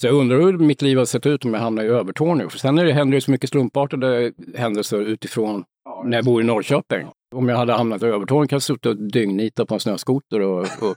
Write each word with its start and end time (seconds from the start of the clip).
Så 0.00 0.06
jag 0.06 0.14
undrar 0.14 0.40
hur 0.40 0.58
mitt 0.58 0.82
liv 0.82 0.96
hade 0.96 1.06
sett 1.06 1.26
ut 1.26 1.44
om 1.44 1.54
jag 1.54 1.60
hamnade 1.60 1.88
i 1.88 1.90
Övertorneå. 1.90 2.48
För 2.48 2.58
sen 2.58 2.78
är 2.78 2.84
det, 2.84 2.92
händer 2.92 3.14
det 3.14 3.20
så 3.20 3.30
mycket 3.30 3.50
slumpartade 3.50 4.32
händelser 4.56 4.98
utifrån 4.98 5.64
när 6.04 6.16
jag 6.16 6.24
bor 6.24 6.42
i 6.42 6.44
Norrköping. 6.44 7.06
Om 7.34 7.48
jag 7.48 7.56
hade 7.56 7.72
hamnat 7.72 8.02
i 8.02 8.06
Övertorneå 8.06 8.46
kan 8.48 8.56
jag 8.56 8.62
suttit 8.62 8.86
och 8.86 8.96
dyngnitat 8.96 9.68
på 9.68 9.74
en 9.74 9.80
snöskoter 9.80 10.40
och, 10.40 10.60
och 10.60 10.96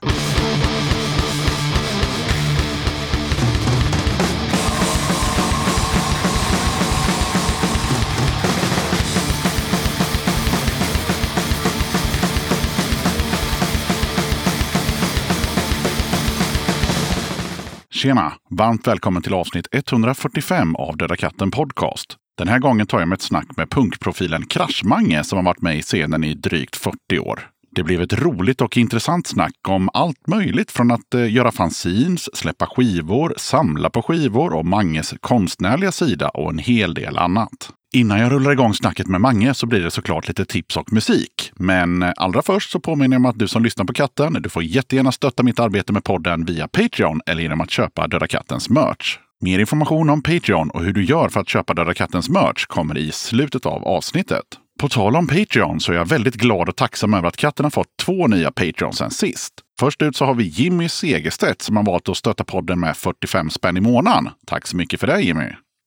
Tjena! 18.02 18.32
Varmt 18.50 18.86
välkommen 18.86 19.22
till 19.22 19.34
avsnitt 19.34 19.66
145 19.72 20.76
av 20.76 20.96
Döda 20.96 21.16
katten 21.16 21.50
Podcast. 21.50 22.16
Den 22.38 22.48
här 22.48 22.58
gången 22.58 22.86
tar 22.86 22.98
jag 22.98 23.08
med 23.08 23.16
ett 23.16 23.22
snack 23.22 23.56
med 23.56 23.70
punkprofilen 23.70 24.46
Kraschmange 24.46 25.24
som 25.24 25.36
har 25.36 25.44
varit 25.44 25.62
med 25.62 25.78
i 25.78 25.82
scenen 25.82 26.24
i 26.24 26.34
drygt 26.34 26.76
40 26.76 27.18
år. 27.18 27.50
Det 27.70 27.82
blev 27.82 28.02
ett 28.02 28.12
roligt 28.12 28.60
och 28.60 28.76
intressant 28.76 29.26
snack 29.26 29.68
om 29.68 29.90
allt 29.92 30.26
möjligt 30.26 30.70
från 30.70 30.90
att 30.90 31.14
eh, 31.14 31.32
göra 31.32 31.52
fanzines, 31.52 32.36
släppa 32.36 32.66
skivor, 32.66 33.34
samla 33.36 33.90
på 33.90 34.02
skivor 34.02 34.54
och 34.54 34.66
Manges 34.66 35.14
konstnärliga 35.20 35.92
sida 35.92 36.28
och 36.28 36.50
en 36.50 36.58
hel 36.58 36.94
del 36.94 37.18
annat. 37.18 37.70
Innan 37.94 38.20
jag 38.20 38.32
rullar 38.32 38.52
igång 38.52 38.74
snacket 38.74 39.06
med 39.06 39.20
Mange 39.20 39.54
så 39.54 39.66
blir 39.66 39.80
det 39.80 39.90
såklart 39.90 40.28
lite 40.28 40.44
tips 40.44 40.76
och 40.76 40.92
musik. 40.92 41.52
Men 41.54 42.02
eh, 42.02 42.12
allra 42.16 42.42
först 42.42 42.70
så 42.70 42.80
påminner 42.80 43.14
jag 43.14 43.20
om 43.20 43.26
att 43.26 43.38
du 43.38 43.48
som 43.48 43.64
lyssnar 43.64 43.84
på 43.84 43.92
katten, 43.92 44.32
du 44.40 44.48
får 44.48 44.62
jättegärna 44.62 45.12
stötta 45.12 45.42
mitt 45.42 45.60
arbete 45.60 45.92
med 45.92 46.04
podden 46.04 46.44
via 46.44 46.68
Patreon 46.68 47.20
eller 47.26 47.42
genom 47.42 47.60
att 47.60 47.70
köpa 47.70 48.06
Döda 48.06 48.26
kattens 48.26 48.70
merch. 48.70 49.18
Mer 49.40 49.58
information 49.58 50.10
om 50.10 50.22
Patreon 50.22 50.70
och 50.70 50.84
hur 50.84 50.92
du 50.92 51.04
gör 51.04 51.28
för 51.28 51.40
att 51.40 51.48
köpa 51.48 51.74
Döda 51.74 51.94
kattens 51.94 52.28
merch 52.28 52.66
kommer 52.66 52.98
i 52.98 53.12
slutet 53.12 53.66
av 53.66 53.84
avsnittet. 53.84 54.44
På 54.80 54.88
tal 54.88 55.16
om 55.16 55.26
Patreon 55.26 55.80
så 55.80 55.92
är 55.92 55.96
jag 55.96 56.08
väldigt 56.08 56.34
glad 56.34 56.68
och 56.68 56.76
tacksam 56.76 57.14
över 57.14 57.28
att 57.28 57.36
katten 57.36 57.64
har 57.64 57.70
fått 57.70 57.96
två 58.02 58.26
nya 58.26 58.50
Patreons 58.50 58.96
sen 58.98 59.10
sist. 59.10 59.54
Först 59.80 60.02
ut 60.02 60.16
så 60.16 60.24
har 60.24 60.34
vi 60.34 60.44
Jimmy 60.44 60.88
Segerstedt 60.88 61.62
som 61.62 61.76
har 61.76 61.84
valt 61.84 62.08
att 62.08 62.16
stötta 62.16 62.44
podden 62.44 62.80
med 62.80 62.96
45 62.96 63.50
spänn 63.50 63.76
i 63.76 63.80
månaden. 63.80 64.28
Tack 64.46 64.66
så 64.66 64.76
mycket 64.76 65.00
för 65.00 65.06
det 65.06 65.20
Jimmy! 65.20 65.46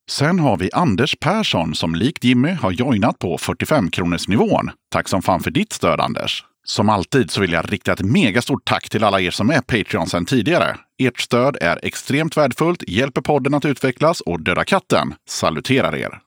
Sen 0.10 0.40
har 0.40 0.58
vi 0.58 0.70
Anders 0.74 1.16
Persson 1.20 1.76
som 1.76 1.96
likt 1.96 2.24
Jimmy 2.24 2.52
har 2.52 2.72
joinat 2.72 3.20
på 3.20 3.38
45 3.38 3.92
kronors 3.92 4.28
nivån. 4.28 4.72
Tack 4.92 5.08
som 5.08 5.22
fan 5.22 5.40
för 5.40 5.52
ditt 5.52 5.74
stöd 5.74 6.00
Anders! 6.00 6.44
Som 6.64 6.90
alltid 6.90 7.32
så 7.32 7.42
vill 7.42 7.52
jag 7.52 7.74
rikta 7.74 7.94
ett 7.94 8.02
megastort 8.02 8.66
tack 8.66 8.90
till 8.90 9.04
alla 9.04 9.22
er 9.22 9.32
som 9.32 9.50
är 9.50 9.62
Patreon 9.62 10.08
sedan 10.08 10.26
tidigare. 10.26 10.78
Ert 10.98 11.20
stöd 11.20 11.58
är 11.62 11.80
extremt 11.84 12.38
värdefullt, 12.38 12.84
hjälper 12.88 13.22
podden 13.22 13.54
att 13.54 13.66
utvecklas 13.66 14.22
och 14.22 14.42
Döda 14.42 14.64
katten 14.64 15.14
saluterar 15.30 15.96
er. 15.96 16.20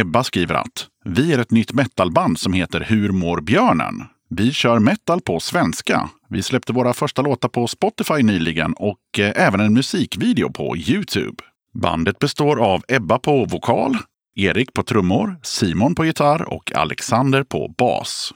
Ebba 0.00 0.24
skriver 0.24 0.54
att 0.54 0.86
vi 1.04 1.32
är 1.32 1.38
ett 1.38 1.50
nytt 1.50 1.72
metalband 1.72 2.38
som 2.38 2.52
heter 2.52 2.80
Hur 2.80 3.12
mår 3.12 3.40
björnen? 3.40 4.04
Vi 4.30 4.52
kör 4.52 4.78
metal 4.78 5.20
på 5.20 5.40
svenska. 5.40 6.10
Vi 6.28 6.42
släppte 6.42 6.72
våra 6.72 6.92
första 6.92 7.22
låtar 7.22 7.48
på 7.48 7.66
Spotify 7.66 8.22
nyligen 8.22 8.72
och 8.72 9.18
eh, 9.18 9.32
även 9.46 9.60
en 9.60 9.74
musikvideo 9.74 10.52
på 10.52 10.76
Youtube. 10.76 11.44
Bandet 11.74 12.18
består 12.18 12.64
av 12.64 12.82
Ebba 12.88 13.18
på 13.18 13.44
vokal, 13.44 13.96
Erik 14.36 14.72
på 14.72 14.82
trummor, 14.82 15.36
Simon 15.42 15.94
på 15.94 16.04
gitarr 16.04 16.42
och 16.42 16.72
Alexander 16.76 17.44
på 17.44 17.74
bas. 17.78 18.34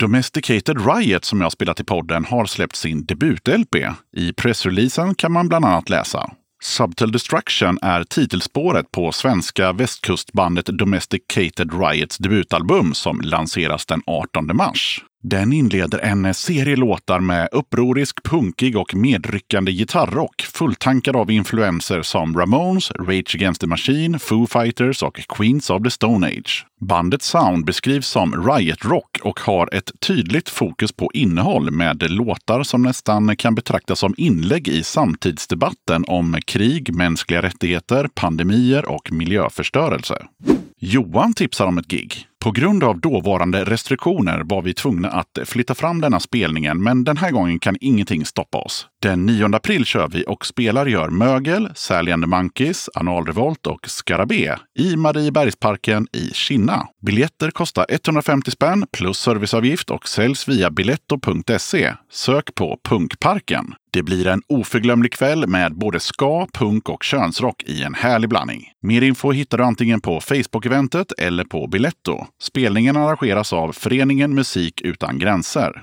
Domesticated 0.00 0.86
Riot 0.86 1.24
som 1.24 1.40
jag 1.40 1.52
spelat 1.52 1.80
i 1.80 1.84
podden 1.84 2.24
har 2.24 2.46
släppt 2.46 2.76
sin 2.76 3.06
debut-LP. 3.06 3.76
I 4.16 4.32
pressreleasen 4.32 5.14
kan 5.14 5.32
man 5.32 5.48
bland 5.48 5.64
annat 5.64 5.88
läsa 5.88 6.30
Subtle 6.62 7.06
Destruction 7.06 7.78
är 7.82 8.04
titelspåret 8.04 8.90
på 8.90 9.12
svenska 9.12 9.72
västkustbandet 9.72 10.66
Domesticated 10.66 11.82
Riots 11.82 12.18
debutalbum 12.18 12.94
som 12.94 13.20
lanseras 13.20 13.86
den 13.86 14.02
18 14.06 14.56
mars. 14.56 15.04
Den 15.22 15.52
inleder 15.52 15.98
en 15.98 16.34
serie 16.34 16.76
låtar 16.76 17.20
med 17.20 17.48
upprorisk, 17.52 18.22
punkig 18.22 18.76
och 18.76 18.94
medryckande 18.94 19.72
gitarrrock 19.72 20.42
fulltankad 20.42 21.16
av 21.16 21.30
influenser 21.30 22.02
som 22.02 22.38
Ramones, 22.38 22.90
Rage 22.90 23.34
Against 23.34 23.60
the 23.60 23.66
Machine, 23.66 24.18
Foo 24.18 24.46
Fighters 24.46 25.02
och 25.02 25.20
Queens 25.28 25.70
of 25.70 25.82
the 25.82 25.90
Stone 25.90 26.26
Age. 26.26 26.66
Bandets 26.80 27.26
sound 27.26 27.64
beskrivs 27.64 28.08
som 28.08 28.50
riot 28.50 28.84
rock 28.84 29.18
och 29.22 29.40
har 29.40 29.74
ett 29.74 29.92
tydligt 30.00 30.48
fokus 30.48 30.92
på 30.92 31.10
innehåll 31.14 31.70
med 31.70 32.10
låtar 32.10 32.62
som 32.62 32.82
nästan 32.82 33.36
kan 33.36 33.54
betraktas 33.54 33.98
som 33.98 34.14
inlägg 34.16 34.68
i 34.68 34.82
samtidsdebatten 34.82 36.04
om 36.08 36.38
krig, 36.46 36.94
mänskliga 36.94 37.42
rättigheter, 37.42 38.08
pandemier 38.14 38.88
och 38.88 39.12
miljöförstörelse. 39.12 40.26
Johan 40.78 41.34
tipsar 41.34 41.66
om 41.66 41.78
ett 41.78 41.88
gig. 41.88 42.26
På 42.44 42.50
grund 42.50 42.84
av 42.84 43.00
dåvarande 43.00 43.64
restriktioner 43.64 44.42
var 44.44 44.62
vi 44.62 44.74
tvungna 44.74 45.08
att 45.08 45.38
flytta 45.44 45.74
fram 45.74 46.00
denna 46.00 46.20
spelningen, 46.20 46.82
men 46.82 47.04
den 47.04 47.16
här 47.16 47.30
gången 47.30 47.58
kan 47.58 47.76
ingenting 47.80 48.24
stoppa 48.24 48.58
oss. 48.58 48.86
Den 49.02 49.26
9 49.26 49.54
april 49.54 49.84
kör 49.84 50.08
vi 50.08 50.24
och 50.28 50.46
spelar 50.46 50.86
gör 50.86 51.08
Mögel, 51.08 51.68
Sally 51.74 52.12
and 52.12 52.22
the 52.22 52.28
Monkeys, 52.28 52.88
Analrevolt 52.94 53.66
och 53.66 53.88
Skarabé 53.88 54.56
i 54.78 54.96
Mariebergsparken 54.96 56.06
i 56.12 56.30
Kinna. 56.34 56.86
Biljetter 57.06 57.50
kostar 57.50 57.86
150 57.88 58.50
spänn 58.50 58.86
plus 58.92 59.18
serviceavgift 59.18 59.90
och 59.90 60.08
säljs 60.08 60.48
via 60.48 60.70
biletto.se. 60.70 61.94
Sök 62.12 62.54
på 62.54 62.78
Punkparken. 62.88 63.74
Det 63.92 64.02
blir 64.02 64.26
en 64.26 64.42
oförglömlig 64.48 65.12
kväll 65.12 65.46
med 65.46 65.78
både 65.78 66.00
ska, 66.00 66.46
punk 66.52 66.88
och 66.88 67.02
könsrock 67.02 67.62
i 67.66 67.82
en 67.82 67.94
härlig 67.94 68.30
blandning. 68.30 68.64
Mer 68.82 69.02
info 69.02 69.30
hittar 69.32 69.58
du 69.58 69.64
antingen 69.64 70.00
på 70.00 70.20
Facebook-eventet 70.20 71.12
eller 71.18 71.44
på 71.44 71.66
Biletto. 71.66 72.26
Spelningen 72.42 72.96
arrangeras 72.96 73.52
av 73.52 73.72
Föreningen 73.72 74.34
Musik 74.34 74.80
Utan 74.80 75.18
Gränser. 75.18 75.82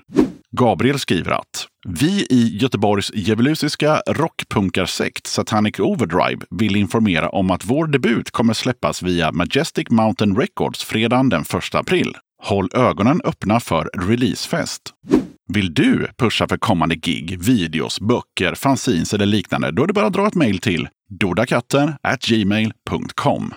Gabriel 0.52 1.00
skriver 1.00 1.32
att 1.32 1.68
vi 1.88 2.28
i 2.30 2.58
Göteborgs 2.62 3.12
djävulusiska 3.14 4.02
rockpunkarsekt 4.08 5.28
Satanic 5.28 5.80
Overdrive 5.80 6.46
vill 6.50 6.76
informera 6.76 7.30
om 7.30 7.52
att 7.52 7.66
vår 7.66 7.88
debut 7.88 8.32
kommer 8.32 8.54
släppas 8.54 9.02
via 9.04 9.32
Majestic 9.32 9.90
Mountain 9.90 10.38
Records 10.38 10.84
fredagen 10.84 11.30
den 11.30 11.42
1 11.42 11.76
april. 11.76 12.16
Håll 12.44 12.70
ögonen 12.74 13.22
öppna 13.26 13.60
för 13.60 13.90
releasefest. 13.94 14.94
Vill 15.54 15.74
du 15.74 16.08
pusha 16.18 16.48
för 16.48 16.58
kommande 16.58 16.96
gig, 16.96 17.44
videos, 17.44 18.00
böcker, 18.00 18.56
fanzines 18.56 19.14
eller 19.14 19.26
liknande? 19.26 19.72
Då 19.72 19.84
är 19.84 19.88
det 19.88 19.94
bara 19.94 20.06
att 20.06 20.14
dra 20.14 20.28
ett 20.28 20.36
mejl 20.36 20.60
till 20.60 20.88
dodakatten 21.10 21.94
gmail.com. 22.28 23.54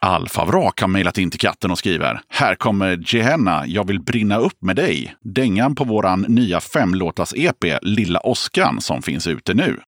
Alfavrak 0.00 0.80
har 0.80 0.88
mejlat 0.88 1.18
in 1.18 1.30
till 1.30 1.40
katten 1.40 1.70
och 1.70 1.78
skriver 1.78 2.20
Här 2.28 2.54
kommer 2.54 3.14
Gehenna, 3.14 3.66
jag 3.66 3.86
vill 3.86 4.00
brinna 4.00 4.36
upp 4.36 4.62
med 4.62 4.76
dig. 4.76 5.14
Dängan 5.24 5.74
på 5.74 5.84
våran 5.84 6.20
nya 6.20 6.60
femlåtas 6.60 7.34
EP 7.36 7.64
Lilla 7.82 8.20
Oskan 8.20 8.80
som 8.80 9.02
finns 9.02 9.26
ute 9.26 9.54
nu. 9.54 9.80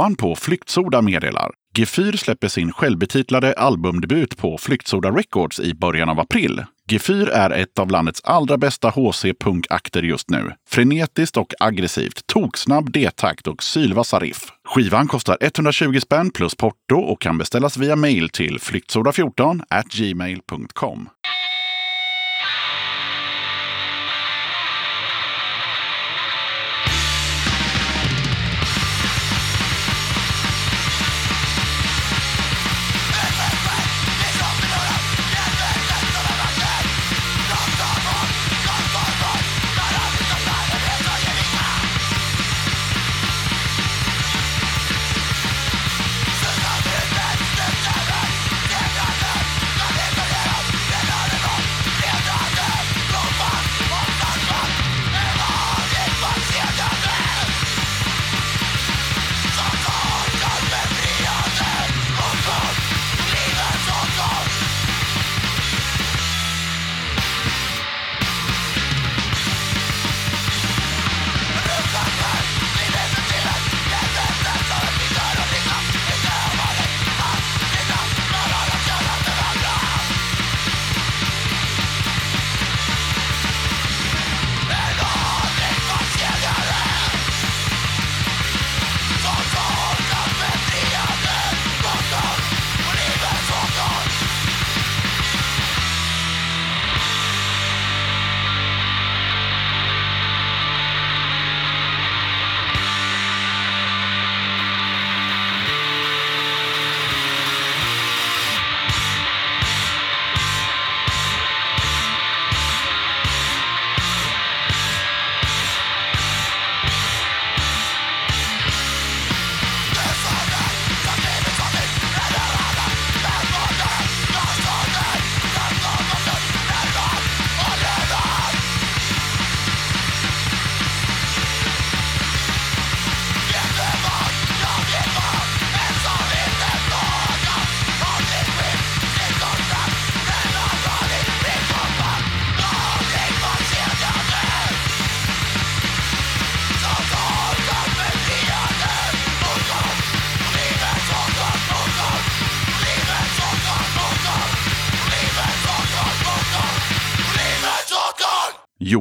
Johan 0.00 0.16
på 0.16 0.34
Flyktsoda 0.34 1.02
meddelar. 1.02 1.50
Gefyr 1.78 2.12
släpper 2.12 2.48
sin 2.48 2.72
självbetitlade 2.72 3.52
albumdebut 3.52 4.36
på 4.36 4.58
Flyktsoda 4.58 5.10
Records 5.10 5.60
i 5.60 5.74
början 5.74 6.08
av 6.08 6.20
april. 6.20 6.64
Gefyr 6.90 7.28
är 7.28 7.50
ett 7.50 7.78
av 7.78 7.90
landets 7.90 8.20
allra 8.24 8.58
bästa 8.58 8.90
HC-punkakter 8.90 10.02
just 10.02 10.30
nu. 10.30 10.52
Frenetiskt 10.68 11.36
och 11.36 11.54
aggressivt, 11.60 12.26
toksnabb 12.26 12.92
D-takt 12.92 13.46
och 13.46 13.62
sylvassa 13.62 14.18
riff. 14.18 14.52
Skivan 14.68 15.08
kostar 15.08 15.38
120 15.40 16.00
spänn 16.00 16.30
plus 16.30 16.54
porto 16.54 16.96
och 16.96 17.20
kan 17.20 17.38
beställas 17.38 17.76
via 17.76 17.96
mail 17.96 18.28
till 18.28 18.58
flyktsoda14 18.58 19.62
gmail.com. 19.90 21.08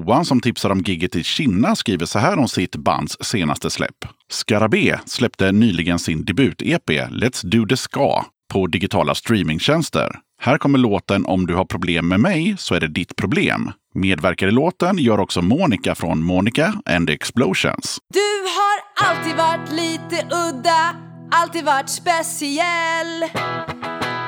Johan 0.10 0.26
som 0.26 0.42
tipsar 0.42 0.70
om 0.70 0.80
gigget 0.80 1.16
i 1.16 1.24
Kina 1.24 1.76
skriver 1.76 2.06
så 2.06 2.20
här 2.20 2.40
om 2.40 2.48
sitt 2.48 2.76
bands 2.76 3.18
senaste 3.22 3.70
släpp. 3.70 4.06
Skarabé 4.30 4.98
släppte 5.06 5.52
nyligen 5.52 6.00
sin 6.00 6.26
debut-EP 6.26 6.90
Let's 7.10 7.46
Do 7.46 7.66
The 7.68 7.78
Ska 7.78 8.26
på 8.54 8.68
digitala 8.68 9.16
streamingtjänster. 9.16 10.12
Här 10.42 10.58
kommer 10.58 10.80
låten 10.80 11.26
Om 11.26 11.48
du 11.48 11.56
har 11.56 11.66
problem 11.66 12.08
med 12.08 12.20
mig 12.20 12.56
så 12.58 12.76
är 12.76 12.80
det 12.80 12.88
ditt 12.88 13.16
problem. 13.16 13.72
Medverkar 13.94 14.48
i 14.48 14.52
låten 14.52 14.98
gör 14.98 15.20
också 15.20 15.42
Monica 15.42 15.96
från 15.96 16.24
Monica 16.24 16.74
and 16.86 17.08
the 17.08 17.14
Explosions. 17.14 17.98
Du 18.14 18.30
har 18.58 19.10
alltid 19.10 19.36
varit 19.36 19.72
lite 19.72 20.36
udda, 20.36 20.96
alltid 21.32 21.66
varit 21.66 21.90
speciell. 21.90 23.26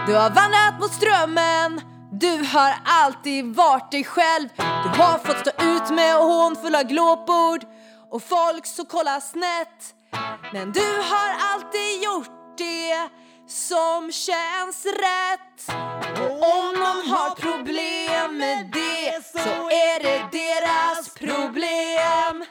Du 0.08 0.14
har 0.14 0.30
vandrat 0.30 0.80
mot 0.80 0.92
strömmen 0.92 1.91
du 2.22 2.44
har 2.44 2.74
alltid 2.86 3.56
varit 3.56 3.92
dig 3.92 4.04
själv. 4.04 4.50
Du 4.58 5.02
har 5.02 5.18
fått 5.18 5.40
stå 5.40 5.52
ut 5.64 5.90
med 5.90 6.16
hånfulla 6.16 6.84
glåpord. 6.84 7.66
Och 8.10 8.24
folk 8.24 8.66
så 8.66 8.86
kollar 8.86 9.20
snett. 9.20 9.96
Men 10.54 10.72
du 10.72 10.88
har 11.12 11.54
alltid 11.54 12.04
gjort 12.04 12.58
det 12.58 13.10
som 13.48 14.12
känns 14.12 14.86
rätt. 14.86 15.76
Och 16.20 16.32
om 16.32 16.74
någon 16.74 17.12
har 17.12 17.36
problem 17.36 18.38
med 18.38 18.72
det 18.74 19.26
så 19.26 19.70
är 19.70 20.04
det 20.04 20.38
deras 20.38 21.10
problem. 21.14 22.46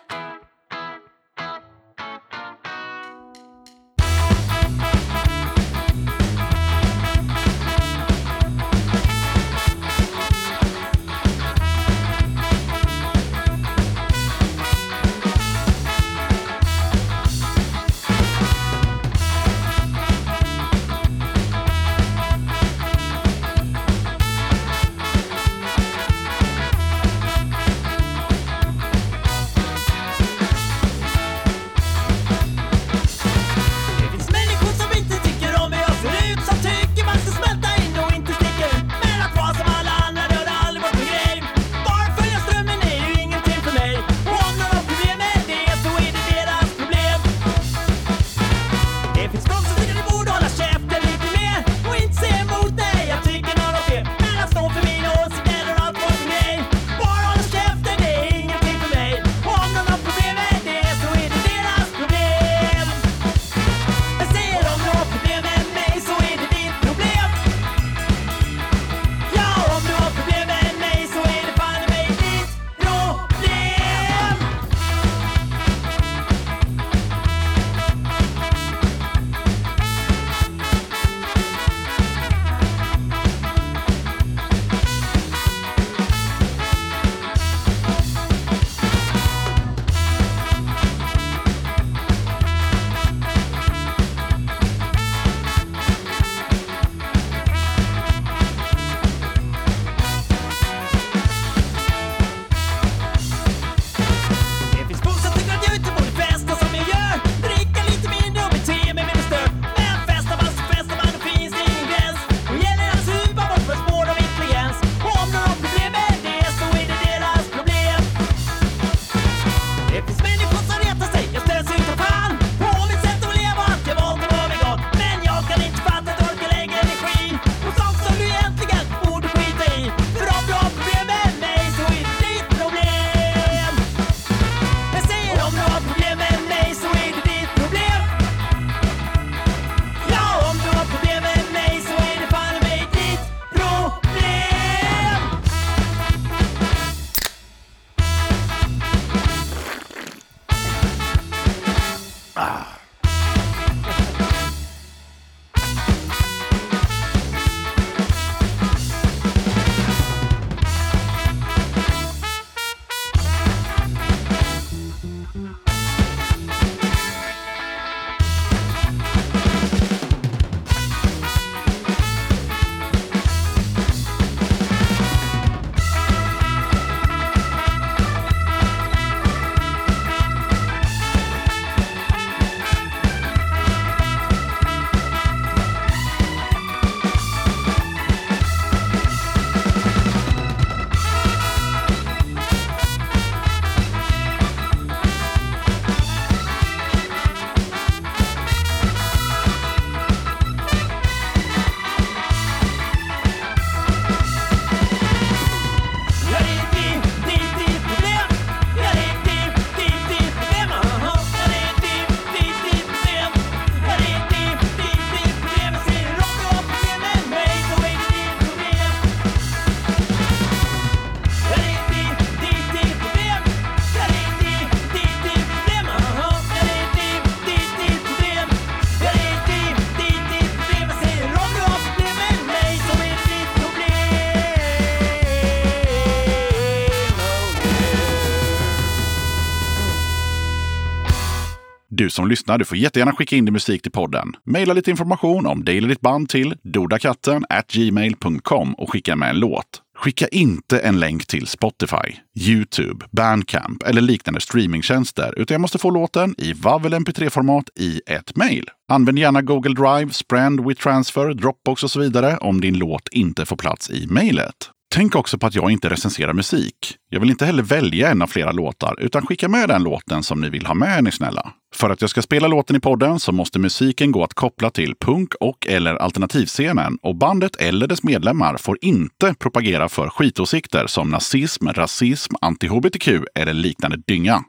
Du 242.11 242.15
som 242.15 242.29
lyssnar, 242.29 242.59
du 242.59 242.65
får 242.65 242.77
jättegärna 242.77 243.13
skicka 243.13 243.37
in 243.37 243.45
din 243.45 243.53
musik 243.53 243.83
till 243.83 243.93
podden. 243.93 244.37
Maila 244.47 244.75
lite 244.75 244.91
information 244.91 245.47
om 245.47 245.65
dig 245.65 245.79
eller 245.79 245.89
ditt 245.89 246.01
band 246.01 246.29
till 246.29 246.55
dodakatten 246.63 247.45
gmail.com 247.69 248.75
och 248.75 248.93
skicka 248.93 249.17
med 249.17 249.31
en 249.31 249.39
låt. 249.39 249.67
Skicka 249.99 250.29
inte 250.29 250.79
en 250.79 251.01
länk 251.01 251.27
till 251.27 251.47
Spotify, 251.47 252.17
Youtube, 252.39 253.07
Bandcamp 253.11 253.83
eller 253.83 254.01
liknande 254.01 254.41
streamingtjänster, 254.41 255.35
utan 255.37 255.55
jag 255.55 255.61
måste 255.61 255.79
få 255.79 255.91
låten 255.91 256.35
i 256.39 256.53
WAV 256.53 256.87
eller 256.87 256.99
MP3-format 257.01 257.65
i 257.77 258.01
ett 258.07 258.37
mejl. 258.37 258.71
Använd 258.89 259.19
gärna 259.19 259.43
Google 259.43 259.75
Drive, 259.75 260.13
Sprand, 260.13 260.67
WeTransfer, 260.67 261.35
Dropbox 261.35 261.85
och 261.85 261.91
så 261.91 262.01
vidare 262.01 262.37
om 262.37 262.61
din 262.61 262.79
låt 262.79 263.09
inte 263.13 263.47
får 263.47 263.57
plats 263.57 263.91
i 263.91 264.07
mejlet. 264.07 264.71
Tänk 264.95 265.17
också 265.17 265.39
på 265.39 265.47
att 265.47 265.55
jag 265.55 265.71
inte 265.71 265.89
recenserar 265.89 266.33
musik. 266.33 266.97
Jag 267.11 267.21
vill 267.21 267.31
inte 267.31 267.47
heller 267.47 267.63
välja 267.63 268.11
en 268.11 268.23
av 268.23 268.27
flera 268.27 268.53
låtar, 268.53 268.95
utan 268.99 269.27
skicka 269.27 269.49
med 269.49 269.69
den 269.69 269.83
låten 269.83 270.23
som 270.23 270.41
ni 270.41 270.51
vill 270.51 270.67
ha 270.67 270.75
med, 270.75 270.99
är 270.99 271.03
ni 271.03 271.13
snälla. 271.13 271.53
För 271.75 271.91
att 271.91 272.01
jag 272.01 272.11
ska 272.11 272.23
spela 272.23 272.49
låten 272.49 272.77
i 272.77 272.81
podden 272.81 273.21
så 273.21 273.33
måste 273.33 273.59
musiken 273.59 274.13
gå 274.13 274.25
att 274.25 274.35
koppla 274.35 274.71
till 274.71 274.95
punk 275.01 275.35
och 275.41 275.67
eller 275.67 275.95
alternativscenen 275.95 276.99
och 277.03 277.17
bandet 277.17 277.57
eller 277.57 277.87
dess 277.87 278.03
medlemmar 278.03 278.57
får 278.57 278.79
inte 278.81 279.35
propagera 279.39 279.89
för 279.89 280.09
skitåsikter 280.09 280.87
som 280.87 281.11
nazism, 281.11 281.69
rasism, 281.69 282.35
anti-hbtq 282.41 283.25
eller 283.35 283.55
liknande 283.55 283.97
dynga. 284.07 284.45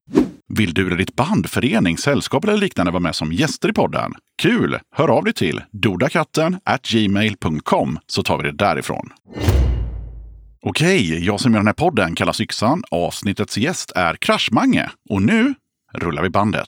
Vill 0.53 0.74
du 0.74 0.88
eller 0.88 0.98
ditt 0.98 1.15
band, 1.15 1.50
förening, 1.50 1.98
sällskap 1.98 2.43
eller 2.43 2.57
liknande 2.57 2.91
vara 2.91 3.00
med 3.00 3.15
som 3.15 3.33
gäster 3.33 3.69
i 3.69 3.74
podden? 3.74 4.13
Kul! 4.41 4.79
Hör 4.95 5.07
av 5.07 5.24
dig 5.24 5.33
till 5.33 5.62
dodakatten 5.71 6.60
gmail.com 6.91 8.00
så 8.07 8.24
tar 8.24 8.38
vi 8.38 8.43
det 8.43 8.57
därifrån. 8.57 9.10
Okej, 10.65 11.25
jag 11.25 11.39
som 11.39 11.51
gör 11.51 11.60
den 11.60 11.68
här 11.68 11.74
podden 11.74 12.15
kallas 12.15 12.41
Yxan. 12.41 12.84
Avsnittets 12.91 13.58
gäst 13.58 13.91
är 13.96 14.15
Kraschmange. 14.15 14.89
Och 15.10 15.22
nu 15.22 15.53
rullar 15.94 16.24
vi 16.24 16.30
bandet. 16.30 16.68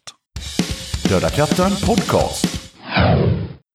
Döda 1.10 1.30
katten 1.30 1.72
podcast. 1.86 2.72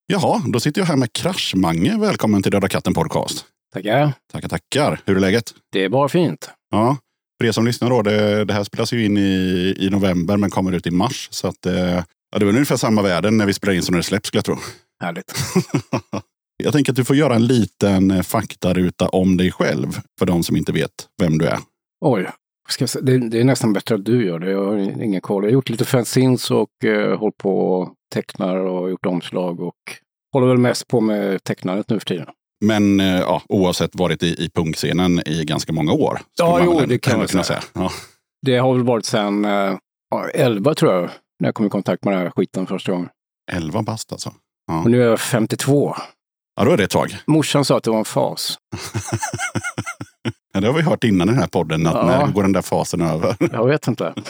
Jaha, 0.07 0.41
då 0.47 0.59
sitter 0.59 0.81
jag 0.81 0.85
här 0.85 0.95
med 0.95 1.13
Kraschmange. 1.13 1.97
Välkommen 1.99 2.43
till 2.43 2.51
Döda 2.51 2.67
katten 2.67 2.93
podcast. 2.93 3.45
Tackar. 3.73 4.13
Tackar, 4.31 4.49
tackar. 4.49 5.01
Hur 5.05 5.15
är 5.15 5.19
läget? 5.19 5.53
Det 5.71 5.83
är 5.83 5.89
bara 5.89 6.09
fint. 6.09 6.49
Ja, 6.71 6.97
för 7.41 7.47
er 7.47 7.51
som 7.51 7.65
lyssnar 7.65 7.89
då, 7.89 8.01
det, 8.01 8.45
det 8.45 8.53
här 8.53 8.63
spelas 8.63 8.93
ju 8.93 9.05
in 9.05 9.17
i, 9.17 9.75
i 9.79 9.89
november 9.89 10.37
men 10.37 10.49
kommer 10.49 10.71
ut 10.71 10.87
i 10.87 10.91
mars. 10.91 11.27
Så 11.31 11.47
att, 11.47 11.65
eh, 11.65 12.03
ja, 12.31 12.39
det 12.39 12.45
var 12.45 12.53
ungefär 12.53 12.77
samma 12.77 13.01
väder 13.01 13.31
när 13.31 13.45
vi 13.45 13.53
spelar 13.53 13.73
in 13.73 13.83
som 13.83 13.93
när 13.93 13.99
det 13.99 14.03
släpps 14.03 14.27
skulle 14.27 14.37
jag 14.37 14.45
tro. 14.45 14.57
Härligt. 15.01 15.33
Jag 16.63 16.73
tänker 16.73 16.91
att 16.91 16.95
du 16.95 17.05
får 17.05 17.15
göra 17.15 17.35
en 17.35 17.47
liten 17.47 18.11
eh, 18.11 18.21
faktaruta 18.21 19.09
om 19.09 19.37
dig 19.37 19.51
själv 19.51 19.99
för 20.19 20.25
de 20.25 20.43
som 20.43 20.55
inte 20.55 20.71
vet 20.71 20.91
vem 21.21 21.37
du 21.37 21.45
är. 21.45 21.57
Oj, 22.05 22.29
säga, 22.69 23.01
det, 23.01 23.29
det 23.29 23.39
är 23.39 23.43
nästan 23.43 23.73
bättre 23.73 23.95
att 23.95 24.05
du 24.05 24.25
gör 24.25 24.39
det. 24.39 24.51
Jag 24.51 24.65
har 24.65 24.77
ingen 24.77 25.21
koll. 25.21 25.43
Jag 25.43 25.49
har 25.49 25.53
gjort 25.53 25.69
lite 25.69 25.85
fanzines 25.85 26.51
och 26.51 26.85
eh, 26.85 27.19
hållit 27.19 27.37
på 27.37 27.71
och 27.71 27.93
tecknar 28.13 28.57
och 28.57 28.89
gjort 28.89 29.05
omslag 29.05 29.59
och 29.59 29.75
håller 30.33 30.47
väl 30.47 30.57
mest 30.57 30.87
på 30.87 31.01
med 31.01 31.43
tecknandet 31.43 31.89
nu 31.89 31.99
för 31.99 32.05
tiden. 32.05 32.27
Men 32.65 32.99
eh, 32.99 33.19
ja, 33.19 33.41
oavsett 33.49 33.95
varit 33.95 34.23
i, 34.23 34.27
i 34.27 34.49
punkscenen 34.49 35.27
i 35.27 35.45
ganska 35.45 35.73
många 35.73 35.91
år. 35.91 36.19
Ja, 36.37 36.61
jo, 36.65 36.81
det 36.87 36.99
kan 36.99 37.17
man 37.17 37.27
kunna 37.27 37.43
säga. 37.43 37.63
Ja. 37.73 37.91
Det 38.45 38.57
har 38.57 38.73
väl 38.73 38.83
varit 38.83 39.05
sedan 39.05 39.45
eh, 39.45 39.77
ja, 40.09 40.29
11 40.33 40.75
tror 40.75 40.93
jag, 40.93 41.09
när 41.39 41.47
jag 41.47 41.55
kom 41.55 41.65
i 41.65 41.69
kontakt 41.69 42.05
med 42.05 42.13
den 42.13 42.21
här 42.21 42.29
skiten 42.29 42.67
första 42.67 42.91
gången. 42.91 43.09
11 43.51 43.81
bast 43.81 44.11
alltså. 44.11 44.33
Och 44.83 44.91
nu 44.91 45.03
är 45.03 45.07
jag 45.07 45.19
52. 45.19 45.95
Ja, 46.59 46.65
då 46.65 46.71
är 46.71 46.77
det 46.77 46.83
ett 46.83 46.89
tag. 46.89 47.17
Morsan 47.27 47.65
sa 47.65 47.77
att 47.77 47.83
det 47.83 47.89
var 47.91 47.99
en 47.99 48.05
fas. 48.05 48.57
Ja, 50.53 50.59
det 50.59 50.67
har 50.67 50.73
vi 50.73 50.81
hört 50.81 51.03
innan 51.03 51.29
i 51.29 51.31
den 51.31 51.39
här 51.41 51.47
podden. 51.47 51.87
Att 51.87 51.93
Ja. 51.93 52.05
När 52.05 52.27
går 52.33 52.41
den 52.43 52.51
där 52.51 52.61
fasen 52.61 53.01
över? 53.01 53.35
Jag 53.51 53.67
vet 53.67 53.87
inte. 53.87 54.13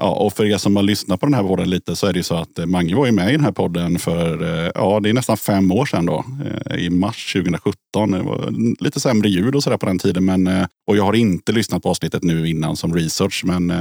Ja, 0.00 0.10
och 0.14 0.32
för 0.32 0.44
er 0.44 0.56
som 0.56 0.76
har 0.76 0.82
lyssnat 0.82 1.20
på 1.20 1.26
den 1.26 1.34
här 1.34 1.42
podden 1.42 1.70
lite 1.70 1.96
så 1.96 2.06
är 2.06 2.12
det 2.12 2.18
ju 2.18 2.22
så 2.22 2.34
att 2.34 2.58
eh, 2.58 2.66
Mange 2.66 2.94
var 2.96 3.06
ju 3.06 3.12
med 3.12 3.28
i 3.28 3.32
den 3.32 3.44
här 3.44 3.52
podden 3.52 3.98
för, 3.98 4.42
eh, 4.64 4.70
ja 4.74 5.00
det 5.00 5.08
är 5.08 5.12
nästan 5.14 5.36
fem 5.36 5.72
år 5.72 5.86
sedan 5.86 6.06
då. 6.06 6.24
eh, 6.70 6.76
I 6.76 6.90
mars 6.90 7.32
2017. 7.32 8.10
Det 8.10 8.22
var 8.22 8.50
lite 8.84 9.00
sämre 9.00 9.28
ljud 9.28 9.54
och 9.54 9.62
sådär 9.62 9.76
på 9.76 9.86
den 9.86 9.98
tiden. 9.98 10.24
Men, 10.24 10.46
och 10.88 10.96
jag 10.96 11.04
har 11.04 11.14
inte 11.14 11.52
lyssnat 11.52 11.82
på 11.82 11.90
avsnittet 11.90 12.22
nu 12.22 12.48
innan 12.48 12.76
som 12.76 12.94
research. 12.94 13.42
Men 13.44 13.72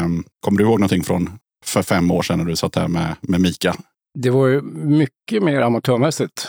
kommer 0.45 0.57
du 0.57 0.63
ihåg 0.63 0.79
någonting 0.79 1.03
från 1.03 1.29
för 1.65 1.81
fem 1.81 2.11
år 2.11 2.21
sedan 2.21 2.39
när 2.39 2.45
du 2.45 2.55
satt 2.55 2.75
här 2.75 2.87
med, 2.87 3.15
med 3.21 3.41
Mika? 3.41 3.75
Det 4.19 4.29
var 4.29 4.47
ju 4.47 4.61
mycket 4.61 5.43
mer 5.43 5.61
amatörmässigt, 5.61 6.47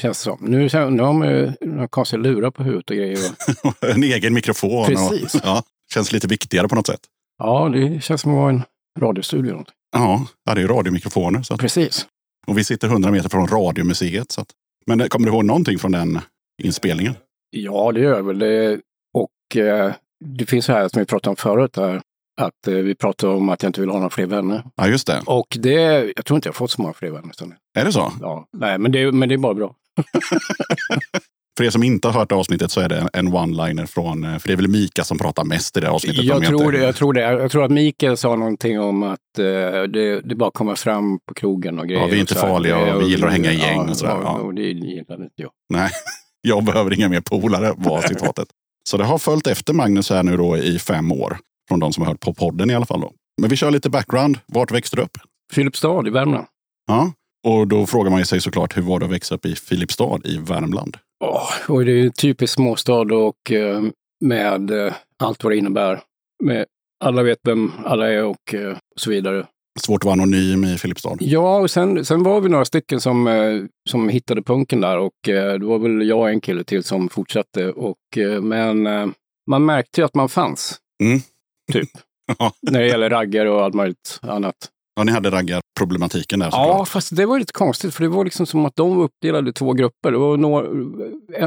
känns 0.00 0.18
som. 0.18 0.38
Nu, 0.40 0.68
man 1.12 1.28
ju 1.28 1.52
några 1.60 1.88
konstiga 1.88 2.22
lurar 2.22 2.50
på 2.50 2.62
huvudet 2.62 2.90
och 2.90 2.96
grejer. 2.96 3.18
en 3.94 4.02
egen 4.02 4.34
mikrofon. 4.34 4.86
Precis. 4.86 5.34
Och, 5.34 5.40
ja, 5.44 5.62
känns 5.94 6.12
lite 6.12 6.26
viktigare 6.26 6.68
på 6.68 6.74
något 6.74 6.86
sätt. 6.86 7.00
Ja, 7.38 7.68
det 7.68 8.00
känns 8.00 8.20
som 8.20 8.32
att 8.32 8.36
vara 8.36 8.50
en 8.50 8.62
radiostudio. 9.00 9.50
eller. 9.50 9.64
Ja, 9.92 10.26
det 10.44 10.50
är 10.50 10.56
ju 10.56 10.66
radiomikrofoner. 10.66 11.42
Så 11.42 11.54
att, 11.54 11.60
Precis. 11.60 12.06
och 12.46 12.58
vi 12.58 12.64
sitter 12.64 12.88
100 12.88 13.10
meter 13.10 13.28
från 13.28 13.46
Radiomuseet. 13.46 14.32
Så 14.32 14.40
att, 14.40 14.48
men 14.86 15.00
eh, 15.00 15.06
kommer 15.06 15.26
du 15.26 15.32
ihåg 15.32 15.44
någonting 15.44 15.78
från 15.78 15.92
den 15.92 16.20
inspelningen? 16.62 17.14
Ja, 17.50 17.92
det 17.92 18.00
gör 18.00 18.16
jag 18.16 18.22
väl. 18.22 18.38
Det, 18.38 18.80
och 19.14 19.56
eh, 19.56 19.92
det 20.24 20.46
finns 20.46 20.64
så 20.64 20.72
här 20.72 20.88
som 20.88 20.98
vi 21.00 21.06
pratade 21.06 21.30
om 21.30 21.36
förut, 21.36 21.72
där, 21.72 22.02
att 22.40 22.68
eh, 22.68 22.74
vi 22.74 22.94
pratade 22.94 23.32
om 23.32 23.48
att 23.48 23.62
jag 23.62 23.68
inte 23.68 23.80
vill 23.80 23.90
ha 23.90 23.96
några 23.96 24.10
fler 24.10 24.26
vänner. 24.26 24.64
Ja, 24.76 24.88
just 24.88 25.06
det. 25.06 25.22
Och 25.26 25.56
det, 25.60 26.12
jag 26.16 26.24
tror 26.24 26.36
inte 26.36 26.48
jag 26.48 26.52
har 26.52 26.56
fått 26.56 26.70
så 26.70 26.82
många 26.82 26.94
fler 26.94 27.10
vänner. 27.10 27.32
Är 27.78 27.84
det 27.84 27.92
så? 27.92 28.12
Ja, 28.20 28.48
nej, 28.52 28.78
men 28.78 28.92
det, 28.92 29.12
men 29.12 29.28
det 29.28 29.34
är 29.34 29.38
bara 29.38 29.54
bra. 29.54 29.74
För 31.56 31.64
er 31.64 31.70
som 31.70 31.82
inte 31.82 32.08
har 32.08 32.20
hört 32.20 32.32
avsnittet 32.32 32.70
så 32.70 32.80
är 32.80 32.88
det 32.88 33.08
en 33.12 33.28
one-liner 33.28 33.86
från, 33.86 34.24
eh, 34.24 34.38
för 34.38 34.48
det 34.48 34.54
är 34.54 34.56
väl 34.56 34.68
Mika 34.68 35.04
som 35.04 35.18
pratar 35.18 35.44
mest 35.44 35.76
i 35.76 35.80
det 35.80 35.90
avsnittet. 35.90 36.24
Jag 36.24 36.44
tror, 36.44 36.72
det, 36.72 36.78
jag 36.78 36.96
tror 36.96 37.12
det. 37.12 37.20
Jag 37.20 37.50
tror 37.50 37.64
att 37.64 37.70
Mikael 37.70 38.16
sa 38.16 38.36
någonting 38.36 38.80
om 38.80 39.02
att 39.02 39.38
eh, 39.38 39.44
det, 39.44 40.20
det 40.20 40.34
bara 40.34 40.50
kommer 40.50 40.74
fram 40.74 41.18
på 41.28 41.34
krogen 41.34 41.78
och 41.78 41.88
grejer. 41.88 42.06
vi 42.06 42.16
är 42.16 42.20
inte 42.20 42.34
och 42.34 42.40
farliga 42.40 42.94
och 42.94 43.02
vi 43.02 43.06
gillar 43.06 43.26
att 43.26 43.32
hänga 43.32 43.52
i 43.52 43.58
gäng 43.58 43.76
ja, 43.76 43.90
och 43.90 43.96
sådär, 43.96 44.12
Ja, 44.12 44.20
ja. 44.22 44.38
och 44.38 44.54
det 44.54 44.62
gillar 44.62 45.22
inte 45.22 45.34
jag. 45.42 45.50
Nej, 45.72 45.90
jag 46.40 46.64
behöver 46.64 46.92
inga 46.92 47.08
mer 47.08 47.20
polare 47.20 47.74
var 47.76 48.02
citatet. 48.08 48.48
Så 48.88 48.96
det 48.96 49.04
har 49.04 49.18
följt 49.18 49.46
efter 49.46 49.72
Magnus 49.74 50.10
här 50.10 50.22
nu 50.22 50.36
då 50.36 50.56
i 50.56 50.78
fem 50.78 51.12
år. 51.12 51.38
Från 51.68 51.80
de 51.80 51.92
som 51.92 52.02
har 52.02 52.10
hört 52.10 52.20
på 52.20 52.34
podden 52.34 52.70
i 52.70 52.74
alla 52.74 52.86
fall. 52.86 53.00
Då. 53.00 53.12
Men 53.40 53.50
vi 53.50 53.56
kör 53.56 53.70
lite 53.70 53.90
background. 53.90 54.38
Vart 54.46 54.70
växte 54.72 54.96
du 54.96 55.02
upp? 55.02 55.18
Filipstad 55.52 56.06
i 56.06 56.10
Värmland. 56.10 56.46
Ja. 56.86 57.12
Och 57.46 57.68
då 57.68 57.86
frågar 57.86 58.10
man 58.10 58.18
ju 58.18 58.24
sig 58.24 58.40
såklart, 58.40 58.76
hur 58.76 58.82
var 58.82 59.00
det 59.00 59.06
att 59.06 59.12
växa 59.12 59.34
upp 59.34 59.46
i 59.46 59.54
Filipstad 59.54 60.20
i 60.24 60.38
Värmland? 60.38 60.96
Åh, 61.24 61.50
och 61.68 61.84
det 61.84 61.92
är 61.92 62.04
en 62.04 62.12
typisk 62.12 62.54
småstad 62.54 63.14
och 63.14 63.52
eh, 63.52 63.82
med 64.20 64.70
eh, 64.70 64.92
allt 65.18 65.44
vad 65.44 65.52
det 65.52 65.56
innebär. 65.56 66.00
Med, 66.44 66.66
alla 67.04 67.22
vet 67.22 67.38
vem 67.42 67.72
alla 67.84 68.12
är 68.12 68.24
och 68.24 68.54
eh, 68.54 68.76
så 68.96 69.10
vidare. 69.10 69.46
Svårt 69.80 70.00
att 70.00 70.04
vara 70.04 70.12
anonym 70.12 70.64
i 70.64 70.78
Filipstad. 70.78 71.16
Ja, 71.20 71.58
och 71.58 71.70
sen, 71.70 72.04
sen 72.04 72.22
var 72.22 72.40
vi 72.40 72.48
några 72.48 72.64
stycken 72.64 73.00
som, 73.00 73.68
som 73.90 74.08
hittade 74.08 74.42
punken 74.42 74.80
där 74.80 74.98
och 74.98 75.12
det 75.24 75.58
var 75.58 75.78
väl 75.78 76.08
jag 76.08 76.18
och 76.18 76.30
en 76.30 76.40
kille 76.40 76.64
till 76.64 76.84
som 76.84 77.08
fortsatte. 77.08 77.70
Och, 77.70 77.98
men 78.42 78.82
man 79.50 79.64
märkte 79.64 80.00
ju 80.00 80.04
att 80.04 80.14
man 80.14 80.28
fanns. 80.28 80.78
Mm. 81.02 81.20
Typ. 81.72 81.88
Ja. 82.38 82.52
När 82.62 82.80
det 82.80 82.86
gäller 82.86 83.10
raggar 83.10 83.46
och 83.46 83.64
allt 83.64 83.74
möjligt 83.74 84.18
annat. 84.22 84.56
Ja, 84.96 85.04
ni 85.04 85.12
hade 85.12 85.30
raggarproblematiken 85.80 86.38
där 86.38 86.48
Ja, 86.52 86.84
fast 86.84 87.16
det 87.16 87.26
var 87.26 87.38
lite 87.38 87.52
konstigt 87.52 87.94
för 87.94 88.02
det 88.02 88.08
var 88.08 88.24
liksom 88.24 88.46
som 88.46 88.66
att 88.66 88.76
de 88.76 88.96
var 88.96 89.04
uppdelade 89.04 89.50
i 89.50 89.52
två 89.52 89.72
grupper. 89.72 90.12
Var 90.12 90.36
några, 90.36 90.68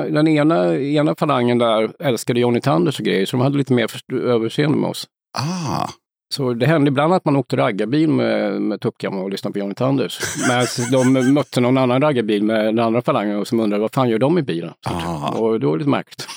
den 0.09 0.27
ena, 0.27 0.75
ena 0.77 1.15
falangen 1.15 1.57
där 1.57 1.91
älskade 1.99 2.39
Johnny 2.39 2.61
Thunders 2.61 2.99
och 2.99 3.05
grejer, 3.05 3.25
så 3.25 3.37
de 3.37 3.43
hade 3.43 3.57
lite 3.57 3.73
mer 3.73 3.91
överseende 4.13 4.77
med 4.77 4.89
oss. 4.89 5.07
Ah, 5.37 5.87
Så 6.33 6.53
det 6.53 6.65
hände 6.65 6.87
ibland 6.87 7.13
att 7.13 7.25
man 7.25 7.35
åkte 7.35 7.57
raggarbil 7.57 8.09
med, 8.09 8.61
med 8.61 8.81
tuppkam 8.81 9.17
och 9.17 9.29
lyssnade 9.29 9.53
på 9.53 9.59
Johnny 9.59 9.73
Thunders. 9.75 10.19
Men 10.47 10.65
de 10.91 11.33
mötte 11.33 11.61
någon 11.61 11.77
annan 11.77 12.01
raggarbil 12.01 12.43
med 12.43 12.65
den 12.65 12.79
andra 12.79 13.01
falangen 13.01 13.37
och 13.39 13.47
som 13.47 13.59
undrade 13.59 13.81
vad 13.81 13.93
fan 13.93 14.09
gör 14.09 14.19
de 14.19 14.37
i 14.37 14.41
bilen? 14.41 14.73
ah. 14.85 15.29
Och 15.29 15.59
det 15.59 15.65
var 15.67 15.77
lite 15.77 15.89
märkligt. 15.89 16.27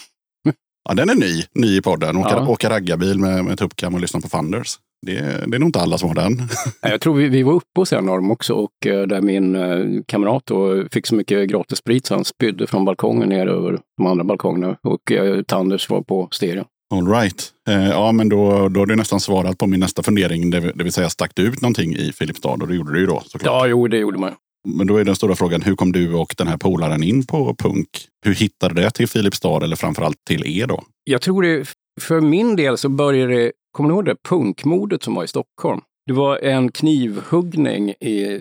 Ja, 0.88 0.94
den 0.94 1.10
är 1.10 1.14
ny, 1.14 1.42
ny 1.54 1.76
i 1.76 1.82
podden. 1.82 2.16
Åka, 2.16 2.28
Ja. 2.30 2.48
åka 2.48 2.70
raggarbil 2.70 3.18
med, 3.18 3.44
med 3.44 3.58
tuppkam 3.58 3.94
och 3.94 4.00
lyssna 4.00 4.20
på 4.20 4.28
Thunders. 4.28 4.76
Det, 5.06 5.16
är- 5.18 5.46
det 5.46 5.56
är 5.56 5.58
nog 5.58 5.68
inte 5.68 5.80
alla 5.80 5.98
som 5.98 6.08
har 6.08 6.14
den. 6.16 6.42
Jag 6.82 7.00
tror 7.00 7.14
vi, 7.14 7.28
vi 7.28 7.42
var 7.42 7.52
uppe 7.52 7.80
hos 7.80 7.92
en 7.92 8.08
av 8.08 8.16
dem 8.16 8.30
också 8.30 8.54
och 8.54 8.86
eh, 8.86 9.02
där 9.02 9.20
min 9.22 9.54
eh, 9.56 10.02
kamrat 10.06 10.42
då 10.46 10.84
fick 10.92 11.06
så 11.06 11.14
mycket 11.14 11.48
gratis 11.48 11.78
sprit 11.78 12.06
så 12.06 12.14
han 12.14 12.24
spydde 12.24 12.66
från 12.66 12.84
balkongen 12.84 13.28
ner 13.28 13.46
över 13.46 13.78
de 13.96 14.06
andra 14.06 14.24
balkongerna 14.24 14.76
och 14.82 15.12
eh, 15.12 15.42
Thunders 15.42 15.90
var 15.90 16.02
på 16.02 16.28
stereo. 16.30 16.64
All 16.94 17.06
right. 17.08 17.48
Ja, 17.90 18.12
men 18.12 18.28
då, 18.28 18.68
då 18.68 18.80
har 18.80 18.86
du 18.86 18.96
nästan 18.96 19.20
svarat 19.20 19.58
på 19.58 19.66
min 19.66 19.80
nästa 19.80 20.02
fundering. 20.02 20.50
Det, 20.50 20.60
det 20.60 20.84
vill 20.84 20.92
säga, 20.92 21.08
stack 21.10 21.30
du 21.34 21.42
ut 21.42 21.60
någonting 21.60 21.96
i 21.96 22.12
Filipstad? 22.12 22.48
Och 22.48 22.68
det 22.68 22.74
gjorde 22.74 22.92
du 22.92 23.00
ju 23.00 23.06
då 23.06 23.22
såklart. 23.26 23.46
Ja, 23.52 23.66
jo, 23.66 23.88
det 23.88 23.98
gjorde 23.98 24.18
man. 24.18 24.32
Men 24.68 24.86
då 24.86 24.96
är 24.96 25.04
den 25.04 25.16
stora 25.16 25.34
frågan, 25.34 25.62
hur 25.62 25.76
kom 25.76 25.92
du 25.92 26.14
och 26.14 26.34
den 26.38 26.46
här 26.48 26.56
polaren 26.56 27.02
in 27.02 27.26
på 27.26 27.54
punk? 27.54 27.88
Hur 28.24 28.34
hittade 28.34 28.74
det 28.82 28.90
till 28.90 29.08
Filipstad 29.08 29.64
eller 29.64 29.76
framförallt 29.76 30.16
till 30.28 30.58
er 30.60 30.66
då? 30.66 30.82
Jag 31.04 31.20
tror 31.22 31.42
det, 31.42 31.64
för 32.00 32.20
min 32.20 32.56
del 32.56 32.78
så 32.78 32.88
började 32.88 33.34
det, 33.36 33.52
kommer 33.72 33.88
du 33.88 33.94
ihåg 33.94 34.04
det 34.04 34.16
punkmordet 34.28 35.02
som 35.02 35.14
var 35.14 35.24
i 35.24 35.28
Stockholm? 35.28 35.80
Det 36.06 36.12
var 36.12 36.38
en 36.38 36.72
knivhuggning 36.72 37.90
i, 37.90 38.40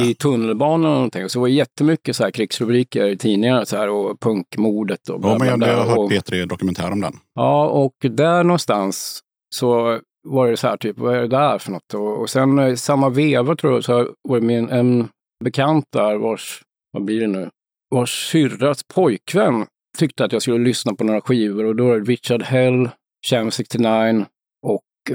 i 0.00 0.14
tunnelbanan 0.14 0.90
och 0.90 0.96
någonting. 0.96 1.28
Så 1.28 1.38
det 1.38 1.40
var 1.40 1.48
jättemycket 1.48 2.16
så 2.16 2.24
här 2.24 2.30
krigsrubriker 2.30 3.06
i 3.06 3.16
tidningarna 3.16 3.64
så 3.64 3.76
här, 3.76 3.88
och 3.88 4.20
punkmordet 4.20 5.08
och 5.08 5.20
bla, 5.20 5.30
Ja, 5.30 5.38
men 5.38 5.60
jag, 5.60 5.76
har 5.76 5.84
hört 5.84 6.12
P3 6.12 6.46
Dokumentär 6.46 6.90
om 6.90 7.00
den. 7.00 7.12
Ja, 7.34 7.68
och 7.68 7.94
där 8.10 8.44
någonstans 8.44 9.20
så 9.54 10.00
var 10.28 10.50
det 10.50 10.56
så 10.56 10.68
här, 10.68 10.76
typ, 10.76 10.98
vad 10.98 11.14
är 11.14 11.20
det 11.20 11.28
där 11.28 11.58
för 11.58 11.70
något? 11.70 11.94
Och, 11.94 12.20
och 12.20 12.30
sen 12.30 12.58
i 12.58 12.76
samma 12.76 13.08
veva 13.08 13.56
tror 13.56 13.72
jag, 13.72 13.84
så 13.84 14.08
var 14.28 14.40
det 14.40 14.46
min, 14.46 14.68
en 14.68 15.08
bekant 15.44 15.84
där 15.92 16.16
vars, 16.16 16.62
vad 16.92 17.04
blir 17.04 17.20
det 17.20 17.26
nu, 17.26 17.50
vars 17.90 18.30
syrras 18.30 18.82
pojkvän 18.94 19.66
tyckte 19.98 20.24
att 20.24 20.32
jag 20.32 20.42
skulle 20.42 20.64
lyssna 20.64 20.94
på 20.94 21.04
några 21.04 21.20
skivor 21.20 21.64
och 21.64 21.76
då 21.76 21.86
var 21.86 21.98
det 21.98 22.12
Richard 22.12 22.42
Hell, 22.42 22.90
Cham 23.26 23.50
69 23.50 23.88
och 23.88 24.16
vad 24.16 24.26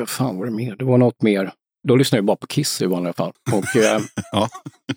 fan 0.06 0.38
var 0.38 0.46
det 0.46 0.52
mer? 0.52 0.76
Det 0.76 0.86
var 0.86 0.98
något 0.98 1.22
mer. 1.22 1.52
Då 1.88 1.96
lyssnade 1.96 2.18
jag 2.20 2.26
bara 2.26 2.38
på 2.38 2.48
Kiss 2.48 2.82
i 2.82 2.86
vanliga 2.86 3.14
fall. 3.14 3.32
Och, 3.52 3.76
eh, 3.82 4.00
Ja. 4.32 4.50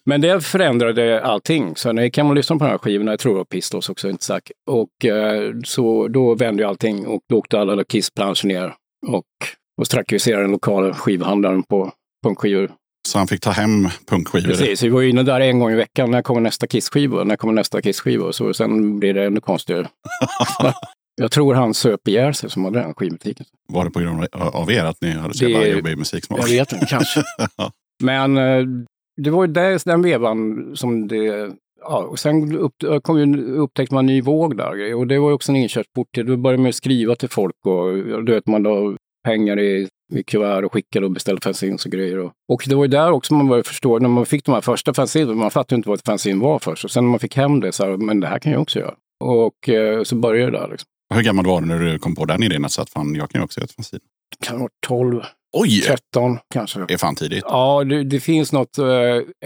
men 0.04 0.20
det 0.20 0.40
förändrade 0.40 1.22
allting. 1.24 1.76
Så 1.76 1.92
när 1.92 2.08
kan 2.08 2.26
man 2.26 2.36
lyssna 2.36 2.56
på 2.58 2.64
de 2.64 2.70
här 2.70 2.78
skivorna, 2.78 3.12
jag 3.12 3.20
tror 3.20 3.32
det 3.32 3.38
var 3.38 3.44
Pistols 3.44 3.88
också, 3.88 4.08
inte 4.10 4.24
säker. 4.24 4.56
Och 4.70 5.04
eh, 5.04 5.52
så 5.64 6.08
då 6.08 6.34
vände 6.34 6.62
ju 6.62 6.68
allting 6.68 7.06
och 7.06 7.20
då 7.28 7.36
åkte 7.38 7.60
alla 7.60 7.84
Kiss-planscher 7.84 8.46
ner 8.46 8.74
och, 9.06 9.24
och 9.80 9.86
strakaliserade 9.86 10.42
den 10.42 10.50
lokala 10.50 10.94
skivhandlaren 10.94 11.62
på 11.62 11.92
punkskivor. 12.24 12.70
Så 13.08 13.18
han 13.18 13.26
fick 13.28 13.40
ta 13.40 13.50
hem 13.50 13.88
punkskivor. 14.06 14.46
Precis, 14.46 14.82
vi 14.82 14.88
var 14.88 15.02
inne 15.02 15.22
där 15.22 15.40
en 15.40 15.58
gång 15.58 15.72
i 15.72 15.76
veckan. 15.76 16.10
När 16.10 16.22
kommer 16.22 16.40
nästa 16.40 16.66
Kiss-skiva? 16.66 17.24
När 17.24 17.36
kommer 17.36 17.52
nästa 17.52 17.80
Kiss-skiva? 17.82 18.32
Så 18.32 18.54
sen 18.54 18.98
blir 18.98 19.14
det 19.14 19.24
ännu 19.24 19.40
konstigare. 19.40 19.88
jag 21.14 21.30
tror 21.30 21.54
han 21.54 21.74
söp 21.74 22.08
ihjäl 22.08 22.34
sig 22.34 22.50
som 22.50 22.64
hade 22.64 22.78
den 22.78 22.94
skivbutiken. 22.94 23.46
Var 23.68 23.84
det 23.84 23.90
på 23.90 24.00
grund 24.00 24.26
av 24.32 24.72
er 24.72 24.84
att 24.84 25.00
ni 25.00 25.10
hade 25.10 25.34
så 25.34 25.44
jävla 25.44 25.66
jobbig 25.66 25.98
musiksmak? 25.98 26.40
Jag 26.40 26.48
vet 26.48 26.72
inte, 26.72 26.86
kanske. 26.86 27.22
Men 28.02 28.36
eh, 28.38 28.64
det 29.22 29.30
var 29.30 29.46
ju 29.46 29.52
där, 29.52 29.80
den 29.84 30.02
vevan 30.02 30.70
som 30.76 31.08
det... 31.08 31.52
Ja, 31.82 31.98
och 32.04 32.18
sen 32.18 32.56
upp, 32.56 32.74
kom 33.02 33.18
ju, 33.18 33.44
upptäckte 33.54 33.94
man 33.94 34.02
en 34.02 34.06
ny 34.06 34.20
våg 34.20 34.56
där. 34.56 34.94
Och 34.94 35.06
det 35.06 35.18
var 35.18 35.28
ju 35.28 35.34
också 35.34 35.52
en 35.52 35.56
inkörsport 35.56 36.08
till... 36.14 36.26
Då 36.26 36.36
började 36.36 36.62
man 36.62 36.72
skriva 36.72 37.14
till 37.14 37.28
folk 37.28 37.66
och 37.66 38.24
du 38.24 38.32
vet, 38.32 38.46
man 38.46 38.62
la 38.62 38.96
pengar 39.24 39.58
i, 39.58 39.88
i 40.12 40.22
kuvert 40.22 40.64
och 40.64 40.72
skickade 40.72 41.06
och 41.06 41.12
beställde 41.12 41.42
fanzines 41.42 41.86
och 41.86 41.92
grejer. 41.92 42.18
Och, 42.18 42.32
och 42.52 42.64
det 42.66 42.74
var 42.74 42.84
ju 42.84 42.88
där 42.88 43.10
också 43.10 43.34
man 43.34 43.48
började 43.48 43.68
förstå, 43.68 43.98
när 43.98 44.08
man 44.08 44.26
fick 44.26 44.44
de 44.44 44.52
här 44.52 44.60
första 44.60 44.94
fanzines, 44.94 45.36
man 45.36 45.50
fattade 45.50 45.74
ju 45.74 45.76
inte 45.76 45.88
vad 45.88 45.98
ett 45.98 46.06
fanzine 46.06 46.42
var 46.42 46.58
först. 46.58 46.84
Och 46.84 46.90
sen 46.90 47.04
när 47.04 47.10
man 47.10 47.20
fick 47.20 47.36
hem 47.36 47.60
det 47.60 47.72
så 47.72 47.84
här, 47.84 47.96
men 47.96 48.20
det 48.20 48.26
här 48.26 48.38
kan 48.38 48.52
jag 48.52 48.62
också 48.62 48.78
göra. 48.78 48.94
Och 49.24 49.68
eh, 49.68 50.02
så 50.02 50.16
började 50.16 50.50
det 50.50 50.58
där. 50.58 50.68
Liksom. 50.68 50.86
Hur 51.14 51.22
gammal 51.22 51.46
var 51.46 51.60
du 51.60 51.66
när 51.66 51.78
du 51.78 51.98
kom 51.98 52.14
på 52.14 52.24
den 52.24 52.42
idén? 52.42 52.64
Att 52.64 52.90
fan, 52.90 53.14
jag 53.14 53.30
kan 53.30 53.40
ju 53.40 53.44
också 53.44 53.60
göra 53.60 53.64
ett 53.64 53.72
fanzine. 53.72 54.00
Kan 54.40 54.60
vara 54.60 54.70
12, 54.86 55.22
Oj! 55.52 55.80
13 55.80 56.38
kanske. 56.54 56.84
Det 56.88 56.94
är 56.94 56.98
fan 56.98 57.16
tidigt. 57.16 57.44
Ja, 57.46 57.84
det, 57.84 58.04
det 58.04 58.20
finns 58.20 58.52
något, 58.52 58.78
eh, 58.78 58.86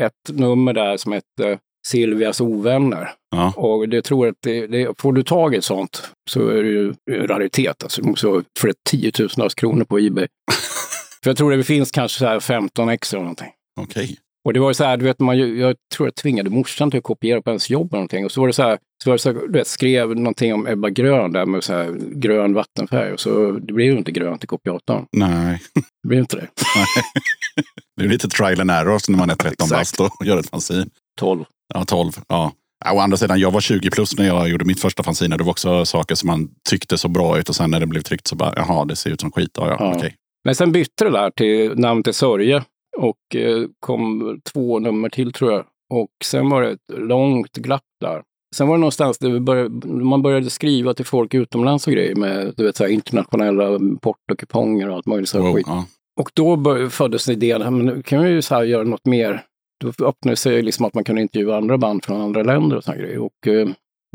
ett 0.00 0.29
nummer 0.29 0.72
där 0.72 0.96
som 0.96 1.12
heter 1.12 1.59
Silvias 1.87 2.40
ovänner. 2.40 3.11
Ja. 3.31 3.53
Och 3.57 3.88
det 3.88 4.03
tror 4.03 4.29
att 4.29 4.35
det, 4.40 4.66
det, 4.66 5.00
får 5.00 5.12
du 5.12 5.22
tag 5.22 5.55
i 5.55 5.59
ett 5.59 5.64
sånt 5.64 6.11
så 6.31 6.48
är 6.48 6.62
det 6.62 6.68
ju 6.68 6.94
raritet. 7.09 7.83
Alltså, 7.83 8.14
så 8.16 8.42
för 8.61 8.68
ett 8.68 8.85
tiotusentals 8.90 9.55
kronor 9.55 9.85
på 9.85 9.98
Ebay. 9.98 10.27
för 11.22 11.31
jag 11.31 11.37
tror 11.37 11.57
det 11.57 11.64
finns 11.64 11.90
kanske 11.90 12.18
så 12.18 12.27
här 12.27 12.40
15 12.40 12.88
extra 12.88 13.16
eller 13.16 13.24
någonting. 13.24 13.50
Okej. 13.81 14.18
Och 14.44 14.52
det 14.52 14.61
var 14.61 14.70
ju 14.70 14.74
så 14.74 14.85
här, 14.85 14.96
du 14.96 15.04
vet, 15.04 15.20
man, 15.20 15.59
jag 15.59 15.76
tror 15.94 16.07
jag 16.07 16.14
tvingade 16.14 16.50
morsan 16.50 16.90
till 16.90 16.98
att 16.98 17.04
kopiera 17.04 17.42
på 17.42 17.50
ens 17.50 17.70
jobb 17.70 17.92
eller 17.92 17.98
någonting. 17.98 18.24
Och 18.24 18.33
så 18.33 18.40
var 18.40 18.46
det 18.46 18.52
så 18.52 18.62
här, 18.62 18.78
så 19.04 19.11
var 19.11 19.14
det 19.14 19.18
så 19.18 19.33
här 19.33 19.40
du 19.46 19.59
vet, 19.59 19.66
skrev 19.66 20.09
någonting 20.16 20.54
om 20.54 20.66
Ebba 20.66 20.90
Grön 20.90 21.33
där 21.33 21.46
med 21.46 21.64
så 21.64 21.72
här 21.72 21.92
grön 22.14 22.54
vattenfärg. 22.54 23.12
Och 23.12 23.20
så 23.20 23.50
det 23.52 23.72
blev 23.72 23.92
ju 23.92 23.98
inte 23.98 24.12
grönt 24.12 24.44
i 24.44 24.46
kopiatorn. 24.46 25.07
Nej. 25.12 25.62
Det 26.02 26.09
blev 26.09 26.20
inte 26.20 26.37
det. 26.37 26.48
Det 27.96 28.04
är 28.04 28.09
lite 28.09 28.28
trial 28.28 28.61
and 28.61 28.70
error 28.70 29.00
när 29.11 29.18
man 29.18 29.30
är 29.30 29.35
13 29.35 29.52
Exakt. 29.52 29.70
bast 29.80 30.00
och 30.00 30.26
gör 30.26 30.38
ett 30.38 30.50
fanzine. 30.50 30.87
12. 31.18 31.44
Ja, 31.74 31.85
12. 31.85 32.12
Ja. 32.28 32.52
Ja, 32.85 32.92
Å 32.92 32.98
andra 32.98 33.16
sidan, 33.16 33.40
jag 33.40 33.50
var 33.50 33.61
20 33.61 33.90
plus 33.90 34.18
när 34.18 34.26
jag 34.26 34.48
gjorde 34.48 34.64
mitt 34.64 34.80
första 34.80 35.02
fanzine. 35.02 35.37
Det 35.37 35.44
var 35.44 35.50
också 35.50 35.85
saker 35.85 36.14
som 36.14 36.26
man 36.26 36.48
tyckte 36.70 36.98
så 36.98 37.09
bra 37.09 37.38
ut 37.38 37.48
och 37.48 37.57
sen 37.57 37.70
när 37.70 37.80
det 37.80 37.87
blev 37.87 38.00
tryckt 38.00 38.26
så 38.26 38.37
bara, 38.37 38.52
jaha, 38.57 38.85
det 38.85 38.96
ser 38.96 39.11
ut 39.11 39.20
som 39.20 39.33
skit. 39.33 39.50
Ja, 39.57 39.76
ja, 39.78 39.98
Ja. 40.02 40.09
Men 40.44 40.54
sen 40.54 40.72
bytte 40.72 41.04
det 41.04 41.11
där 41.11 41.30
till 41.30 41.78
namn 41.78 42.02
till 42.02 42.14
Sörje 42.14 42.62
och 42.98 43.37
eh, 43.37 43.64
kom 43.80 44.40
två 44.52 44.78
nummer 44.78 45.09
till 45.09 45.33
tror 45.33 45.52
jag. 45.52 45.64
Och 45.94 46.09
sen 46.24 46.48
var 46.50 46.62
det 46.62 46.70
ett 46.70 46.98
långt 46.98 47.52
glapp 47.52 47.83
där. 48.00 48.22
Sen 48.57 48.68
var 48.68 48.74
det 48.76 48.80
någonstans 48.80 49.18
där 49.18 49.40
började, 49.40 49.88
man 49.88 50.22
började 50.22 50.50
skriva 50.50 50.94
till 50.94 51.04
folk 51.04 51.35
utomlands 51.35 51.87
och 51.87 51.92
grejer 51.92 52.14
med 52.14 52.54
du 52.57 52.64
vet, 52.64 52.76
så 52.76 52.85
här, 52.85 52.90
internationella 52.90 53.78
portokuponger 54.02 54.88
och 54.88 54.94
allt 54.96 55.07
möjligt. 55.07 55.28
Så 55.28 55.38
här 55.38 55.44
Wow, 55.46 55.54
skit. 55.54 55.66
ja. 55.68 55.87
Och 56.20 56.30
då 56.35 56.57
bör, 56.57 56.88
föddes 56.88 57.28
idén, 57.28 57.61
"Ja, 57.61 57.70
men 57.70 57.87
nu 57.87 58.02
kan 58.02 58.22
vi 58.24 58.30
ju 58.30 58.42
så 58.42 58.54
här 58.54 58.62
göra 58.64 58.85
något 58.85 59.07
mer. 59.07 59.42
Då 59.80 60.07
öppnade 60.07 60.37
sig 60.37 60.62
liksom 60.62 60.87
att 60.87 60.94
man 60.94 61.04
kunde 61.04 61.22
intervjua 61.22 61.57
andra 61.57 61.78
band 61.78 62.04
från 62.04 62.20
andra 62.20 62.42
länder 62.42 62.76
och 62.76 62.85
såna 62.85 62.96
grejer. 62.96 63.18
Och 63.18 63.46
eh, 63.46 63.68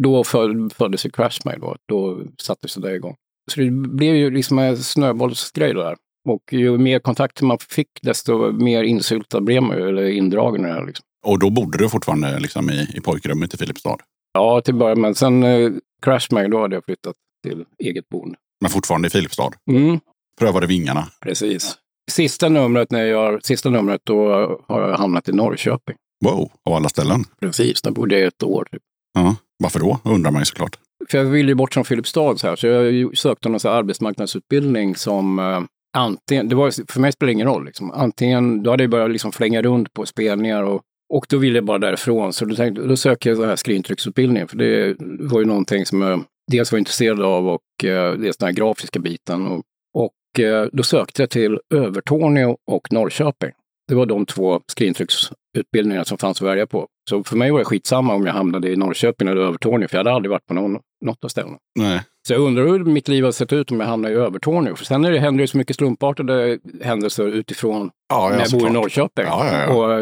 då 0.04 0.24
föd, 0.24 0.74
föddes 0.74 1.06
ju 1.06 1.10
Crashmail 1.10 1.60
då. 1.60 1.76
Då 1.90 2.20
sattes 2.42 2.76
det 2.76 2.82
där 2.82 2.94
igång. 2.96 3.16
Så 3.52 3.60
det 3.60 3.72
blev 3.72 4.16
ju 4.16 4.30
liksom 4.32 4.60
en 4.60 4.78
snöbollsgrej 4.78 5.74
då 5.74 5.82
där. 5.82 5.96
Och 6.30 6.54
ju 6.54 6.78
mer 6.78 7.00
kontakter 7.00 7.46
man 7.46 7.58
fick, 7.70 7.88
desto 8.02 8.52
mer 8.52 8.84
insyltad 8.84 9.42
blev 9.42 9.64
man 9.64 9.78
ju, 9.78 9.90
eller 9.90 10.10
indragen 10.10 10.66
här. 10.66 10.86
Liksom. 10.86 11.04
Och 11.26 11.40
då 11.40 11.50
bodde 11.50 11.78
du 11.78 11.90
fortfarande 11.90 12.40
liksom 12.40 12.70
i, 12.70 12.88
i 12.96 13.02
pojkrummet 13.02 13.54
i 13.54 13.58
Filipstad. 13.58 13.98
Ja, 14.34 14.62
till 14.62 14.76
början, 14.76 15.02
men 15.02 15.16
sen 15.16 15.44
eh, 15.44 15.72
Crashmail, 16.02 16.52
då 16.52 16.62
hade 16.62 16.76
jag 16.76 16.86
flyttat 16.86 17.16
till 17.44 17.66
eget 17.84 18.10
boende. 18.10 18.38
Men 18.62 18.70
fortfarande 18.72 19.08
i 19.08 19.12
Filipstad. 19.12 19.52
Mm, 19.72 20.00
Prövade 20.40 20.68
vingarna. 20.68 21.08
precis. 21.22 21.76
Sista 22.12 22.50
numret, 22.50 22.92
när 22.92 23.04
jag 23.04 23.46
sista 23.46 23.70
numret, 23.70 24.02
då 24.04 24.28
har 24.68 24.82
jag 24.82 24.98
hamnat 24.98 25.30
i 25.30 25.32
Norrköping. 25.32 25.96
Wow, 26.26 26.52
av 26.66 26.74
alla 26.74 26.90
ställen. 26.90 27.24
Precis, 27.42 27.82
där 27.82 27.92
bodde 27.92 28.20
jag 28.20 28.28
ett 28.28 28.44
år. 28.44 28.68
Typ. 28.72 28.82
Ja. 29.14 29.36
Varför 29.64 29.80
då? 29.80 30.00
Undrar 30.04 30.32
man 30.32 30.42
ju 30.42 30.46
såklart. 30.46 30.78
För 31.10 31.18
jag 31.18 31.26
ville 31.26 31.52
ju 31.52 31.56
bort 31.56 31.74
från 31.74 31.86
Filipstad 31.86 32.38
så 32.38 32.48
här, 32.48 32.56
så 32.56 32.68
jag 32.68 33.18
sökte 33.18 33.50
någon 33.50 33.60
så 33.60 33.70
arbetsmarknadsutbildning 33.70 34.96
som 34.96 35.40
eh, 35.40 35.62
antingen, 35.98 36.50
det 36.50 36.56
var, 36.56 36.92
för 36.92 37.00
mig 37.00 37.12
spelar 37.12 37.28
det 37.28 37.34
ingen 37.34 37.48
roll, 37.48 37.66
liksom. 37.66 37.92
antingen, 37.92 38.64
då 38.64 38.72
hade 38.72 38.84
jag 38.84 38.92
börjat 38.92 39.12
liksom 39.12 39.32
flänga 39.32 39.62
runt 39.62 39.94
på 39.94 40.06
spelningar 40.06 40.64
och, 40.64 40.82
och 41.14 41.26
då 41.30 41.38
ville 41.38 41.58
jag 41.58 41.66
bara 41.66 41.78
därifrån. 41.78 42.34
Så 42.34 42.46
då, 42.46 42.56
tänkte, 42.56 42.82
då 42.82 42.98
sökte 42.98 43.30
jag 43.30 43.40
den 43.40 43.50
här 43.50 43.56
skrivintrycksutbildningen, 43.56 44.48
för 44.48 44.58
det 44.58 44.96
var 45.00 45.40
ju 45.40 45.46
någonting 45.46 45.86
som 45.86 46.02
jag 46.02 46.24
dels 46.52 46.72
var 46.72 46.80
intresserad 46.80 47.22
av 47.22 47.48
och 47.48 47.86
eh, 47.86 48.14
dels 48.14 48.38
den 48.38 48.48
här 48.48 48.54
grafiska 48.54 49.00
biten. 49.00 49.48
Och, 49.48 49.64
och 49.94 50.40
eh, 50.40 50.68
då 50.74 50.84
sökte 50.84 51.22
jag 51.22 51.30
till 51.30 51.60
Övertorneå 51.74 52.58
och 52.72 52.94
Norrköping. 52.94 53.52
Det 53.88 53.96
var 53.96 54.06
de 54.06 54.26
två 54.26 54.62
skrivintrycksutbildningarna 54.68 56.06
som 56.06 56.18
fanns 56.18 56.42
att 56.42 56.48
välja 56.48 56.68
på. 56.68 56.88
Så 57.10 57.24
för 57.24 57.38
mig 57.38 57.52
var 57.52 57.60
det 57.60 57.66
skitsamma 57.66 58.14
om 58.14 58.26
jag 58.26 58.34
hamnade 58.34 58.70
i 58.72 58.76
Norrköping 58.76 59.28
eller 59.28 59.42
Övertorneå, 59.42 59.88
för 59.88 59.98
jag 59.98 60.00
hade 60.00 60.16
aldrig 60.16 60.32
varit 60.32 60.46
på 60.46 60.54
någon, 60.54 60.80
något 61.06 61.24
av 61.24 61.28
ställena. 61.28 61.58
Nej. 61.80 62.02
Så 62.28 62.34
jag 62.34 62.42
undrar 62.42 62.64
hur 62.64 62.84
mitt 62.84 63.08
liv 63.08 63.24
hade 63.24 63.34
sett 63.34 63.54
ut 63.54 63.72
om 63.72 63.80
jag 63.80 63.88
hamnade 63.88 64.14
i 64.14 64.18
Övertorneå. 64.18 64.76
För 64.76 64.86
sen 64.86 65.06
är 65.06 65.12
det, 65.12 65.20
händer 65.20 65.42
det 65.42 65.48
så 65.48 65.58
mycket 65.58 65.76
slumpartade 65.76 66.60
händelser 66.84 67.28
utifrån 67.28 67.90
Ja, 68.10 68.30
när 68.30 68.36
ja, 68.36 68.42
jag 68.42 68.52
bor 68.52 68.60
i 68.60 68.62
såklart. 68.62 68.74
Norrköping. 68.74 69.26
Ja, 69.26 69.48
ja. 69.52 69.74
Och, 69.74 70.02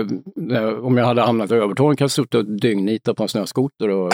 eh, 0.57 0.85
om 0.85 0.97
jag 0.97 1.05
hade 1.05 1.21
hamnat 1.21 1.51
i 1.51 1.53
Övertorneå 1.53 1.95
kan 1.95 2.05
jag 2.05 2.11
suttit 2.11 2.35
och 2.35 2.45
dyngnitat 2.45 3.17
på 3.17 3.23
en 3.23 3.29
snöskoter. 3.29 3.89
Och, 3.89 4.05
och, 4.07 4.11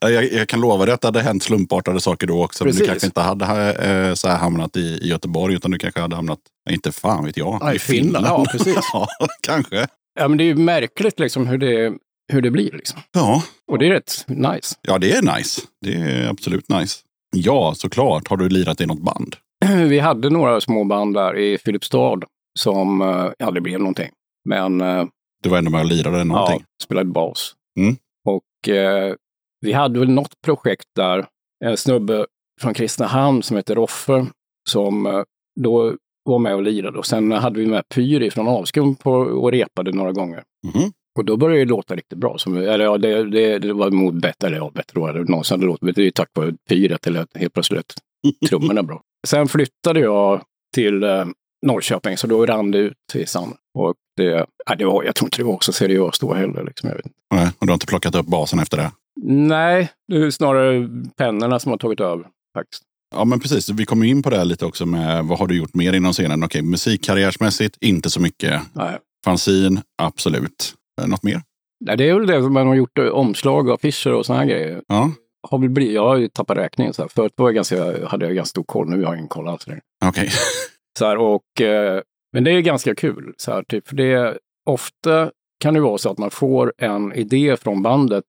Ja, 0.00 0.10
jag, 0.10 0.32
jag 0.32 0.48
kan 0.48 0.60
lova 0.60 0.84
dig 0.84 0.94
att 0.94 1.00
det 1.00 1.08
hade 1.08 1.20
hänt 1.20 1.42
slumpartade 1.42 2.00
saker 2.00 2.26
då 2.26 2.44
också. 2.44 2.64
Men 2.64 2.72
du 2.72 2.78
Precis. 2.78 2.88
kanske 2.90 3.06
inte 3.06 3.20
hade 3.20 3.72
eh, 3.72 4.14
så 4.14 4.28
här 4.28 4.36
hamnat 4.36 4.76
i, 4.76 4.80
i 4.80 5.08
Göteborg 5.08 5.54
utan 5.54 5.70
du 5.70 5.78
kanske 5.78 6.00
hade 6.00 6.16
hamnat, 6.16 6.38
inte 6.70 6.92
fan 6.92 7.24
vet 7.24 7.36
jag, 7.36 7.58
Ja, 7.60 7.74
i 7.74 7.78
Finland. 7.78 8.26
Ja, 8.26 8.44
precis. 8.52 8.76
ja, 8.92 9.08
kanske. 9.46 9.86
ja, 10.20 10.28
men 10.28 10.38
det 10.38 10.44
är 10.44 10.46
ju 10.46 10.54
märkligt 10.54 11.20
liksom 11.20 11.46
hur 11.46 11.58
det, 11.58 11.92
hur 12.32 12.42
det 12.42 12.50
blir. 12.50 12.72
Liksom. 12.72 13.00
Ja. 13.12 13.42
Och 13.72 13.78
det 13.78 13.86
är 13.86 13.90
rätt 13.90 14.24
nice. 14.28 14.76
ja, 14.82 14.98
det 14.98 15.12
är 15.12 15.36
nice. 15.36 15.60
Det 15.80 15.94
är 15.94 16.28
absolut 16.28 16.68
nice. 16.68 17.00
Ja, 17.36 17.72
såklart. 17.76 18.28
Har 18.28 18.36
du 18.36 18.48
lirat 18.48 18.80
i 18.80 18.86
något 18.86 19.02
band? 19.02 19.36
Vi 19.88 19.98
hade 19.98 20.30
några 20.30 20.60
små 20.60 20.84
band 20.84 21.14
där 21.14 21.38
i 21.38 21.58
Filipstad 21.58 22.20
som 22.58 23.02
eh, 23.02 23.46
aldrig 23.46 23.62
blev 23.62 23.78
någonting. 23.78 24.10
Men 24.44 24.80
eh, 24.80 25.04
Du 25.42 25.48
var 25.48 25.58
ändå 25.58 25.70
med 25.70 25.80
och 25.80 25.86
lirade 25.86 26.24
någonting? 26.24 26.60
Ja, 26.60 26.84
spelade 26.84 27.10
bas. 27.10 27.54
Mm. 27.78 27.96
Och 28.24 28.68
eh, 28.74 29.14
vi 29.60 29.72
hade 29.72 29.98
väl 30.00 30.10
något 30.10 30.40
projekt 30.44 30.84
där, 30.96 31.26
en 31.64 31.76
snubbe 31.76 32.26
från 32.60 32.74
Kristinehamn 32.74 33.42
som 33.42 33.56
heter 33.56 33.74
Roffe, 33.74 34.26
som 34.70 35.06
eh, 35.06 35.22
då 35.60 35.96
var 36.24 36.38
med 36.38 36.54
och 36.54 36.62
lirade. 36.62 36.98
Och 36.98 37.06
sen 37.06 37.32
hade 37.32 37.60
vi 37.60 37.66
med 37.66 37.88
Pyri 37.88 38.30
från 38.30 38.48
Avskum 38.48 38.94
på, 38.94 39.12
och 39.12 39.52
repade 39.52 39.92
några 39.92 40.12
gånger. 40.12 40.42
Mhm. 40.66 40.92
Och 41.18 41.24
då 41.24 41.36
började 41.36 41.64
det 41.64 41.68
låta 41.70 41.96
riktigt 41.96 42.18
bra. 42.18 42.38
Som, 42.38 42.56
eller 42.56 42.84
ja, 42.84 42.98
det, 42.98 43.24
det, 43.24 43.58
det 43.58 43.72
var 43.72 43.90
nog 43.90 44.20
bättre, 44.20 44.46
eller 44.46 44.56
ja, 44.56 44.70
bättre 44.74 45.10
eller 45.10 45.24
någonsin 45.24 45.54
hade 45.54 45.66
låtit. 45.66 45.94
Det 45.94 46.02
är 46.02 46.04
ju 46.04 46.10
tack 46.10 46.28
vare 46.34 46.54
Pyret, 46.68 47.06
eller 47.06 47.26
helt 47.34 47.52
plötsligt 47.52 47.94
trummorna 48.48 48.82
bra. 48.82 49.00
Sen 49.26 49.48
flyttade 49.48 50.00
jag 50.00 50.42
till 50.74 51.02
eh, 51.02 51.24
Norrköping, 51.66 52.16
så 52.16 52.26
då 52.26 52.46
rann 52.46 52.70
det 52.70 52.78
ut 52.78 52.96
i 53.14 53.26
sanden. 53.26 53.58
Och 53.78 53.94
det, 54.16 54.46
ja, 54.66 54.74
det 54.74 54.84
var, 54.84 55.04
jag 55.04 55.14
tror 55.14 55.26
inte 55.26 55.38
det 55.38 55.44
var 55.44 55.58
så 55.60 55.72
seriöst 55.72 56.20
då 56.20 56.34
heller. 56.34 56.64
Liksom, 56.64 56.88
jag 56.88 56.96
vet 56.96 57.06
inte. 57.06 57.18
Nej, 57.34 57.50
och 57.58 57.66
du 57.66 57.70
har 57.70 57.74
inte 57.74 57.86
plockat 57.86 58.14
upp 58.14 58.26
basen 58.26 58.58
efter 58.58 58.76
det? 58.76 58.92
Nej, 59.26 59.90
det 60.08 60.16
är 60.16 60.30
snarare 60.30 60.88
pennorna 61.16 61.58
som 61.58 61.70
har 61.70 61.78
tagit 61.78 62.00
över 62.00 62.26
faktiskt. 62.58 62.82
Ja, 63.14 63.24
men 63.24 63.40
precis. 63.40 63.68
Vi 63.68 63.84
kommer 63.84 64.06
in 64.06 64.22
på 64.22 64.30
det 64.30 64.36
här 64.36 64.44
lite 64.44 64.66
också 64.66 64.86
med 64.86 65.24
vad 65.24 65.38
har 65.38 65.46
du 65.46 65.56
gjort 65.56 65.74
mer 65.74 65.92
inom 65.92 66.12
scenen? 66.12 66.44
Okej, 66.44 66.62
musikkarriärsmässigt, 66.62 67.76
inte 67.80 68.10
så 68.10 68.20
mycket. 68.20 68.62
Nej. 68.72 68.98
Fanzine, 69.24 69.82
absolut. 70.02 70.74
Eh, 71.02 71.08
Något 71.08 71.22
mer? 71.22 71.42
Nej, 71.84 71.96
det 71.96 72.08
är 72.08 72.14
väl 72.14 72.26
det 72.26 72.40
man 72.40 72.66
har 72.66 72.74
gjort 72.74 72.98
eh, 72.98 73.06
omslag 73.06 73.68
och 73.68 73.74
affischer 73.74 74.12
och 74.12 74.26
sådana 74.26 74.42
här 74.42 74.50
grejer. 74.50 74.82
Ja, 74.88 75.10
Har 75.48 75.58
väl 75.58 75.70
blivit, 75.70 75.94
jag 75.94 76.04
har 76.08 76.16
ju 76.16 76.28
tappat 76.28 76.58
räkningen. 76.58 76.92
Så 76.94 77.02
här. 77.02 77.08
Förut 77.08 77.32
var 77.36 77.46
jag 77.46 77.54
ganska, 77.54 78.06
hade 78.08 78.26
jag 78.26 78.34
ganska 78.34 78.50
stor 78.50 78.64
koll, 78.64 78.88
nu 78.88 78.96
har 78.96 79.02
jag 79.02 79.14
ingen 79.14 79.28
koll 79.28 79.48
alls. 79.48 79.66
längre. 79.66 79.82
okej. 80.06 80.28
Och, 81.18 81.60
eh, 81.60 82.00
men 82.32 82.44
det 82.44 82.50
är 82.50 82.60
ganska 82.60 82.94
kul. 82.94 83.34
Så 83.36 83.52
här, 83.52 83.62
typ, 83.62 83.88
för 83.88 83.96
det, 83.96 84.38
ofta 84.66 85.30
kan 85.60 85.74
det 85.74 85.80
vara 85.80 85.98
så 85.98 86.10
att 86.10 86.18
man 86.18 86.30
får 86.30 86.72
en 86.78 87.12
idé 87.12 87.56
från 87.56 87.82
bandet 87.82 88.24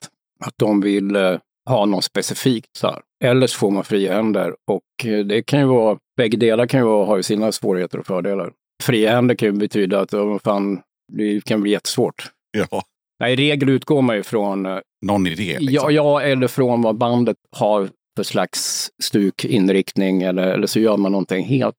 att 0.46 0.54
de 0.58 0.82
vill 0.82 1.16
eh, 1.16 1.38
ha 1.70 1.86
något 1.86 2.04
specifikt. 2.04 2.78
Så 2.78 2.88
här. 2.88 3.02
Eller 3.24 3.48
så 3.48 3.58
får 3.58 3.72
man 3.72 3.84
fria 3.84 4.14
händer. 4.14 4.56
Och 4.68 5.06
eh, 5.06 5.26
det 5.26 5.44
kan 5.44 5.60
ju 5.60 5.66
vara, 5.66 5.98
bägge 6.18 6.38
delar 6.38 6.68
kan 6.68 6.80
ju 6.80 6.86
vara, 6.86 7.06
ha 7.06 7.18
ju 7.18 7.24
sina 7.24 7.52
svårigheter 7.52 8.00
och 8.00 8.06
fördelar. 8.06 8.52
Fria 8.84 9.12
händer 9.12 9.36
kan 9.36 9.46
ju 9.48 9.52
betyda 9.52 10.00
att 10.00 10.14
oh, 10.14 10.40
fan, 10.40 10.82
det 11.14 11.46
kan 11.46 11.62
bli 11.62 11.72
jättesvårt. 11.72 12.32
Ja, 12.72 12.84
Nej, 13.20 13.34
I 13.34 13.36
regel 13.36 13.70
utgår 13.70 14.02
man 14.02 14.16
ju 14.16 14.24
från, 14.24 14.66
eh, 14.66 14.78
någon 15.06 15.28
idé. 15.28 15.58
Liksom. 15.60 15.74
ja, 15.74 15.92
ja, 15.92 16.22
eller 16.22 16.48
från 16.48 16.82
vad 16.82 16.98
bandet 16.98 17.38
har 17.52 17.90
för 18.18 18.24
slags 18.24 18.90
stuk, 19.04 19.46
inriktning 19.46 20.22
eller, 20.22 20.48
eller 20.48 20.68
så 20.68 20.80
gör 20.80 20.98
man 20.98 21.12
någonting 21.12 21.46
helt 21.46 21.76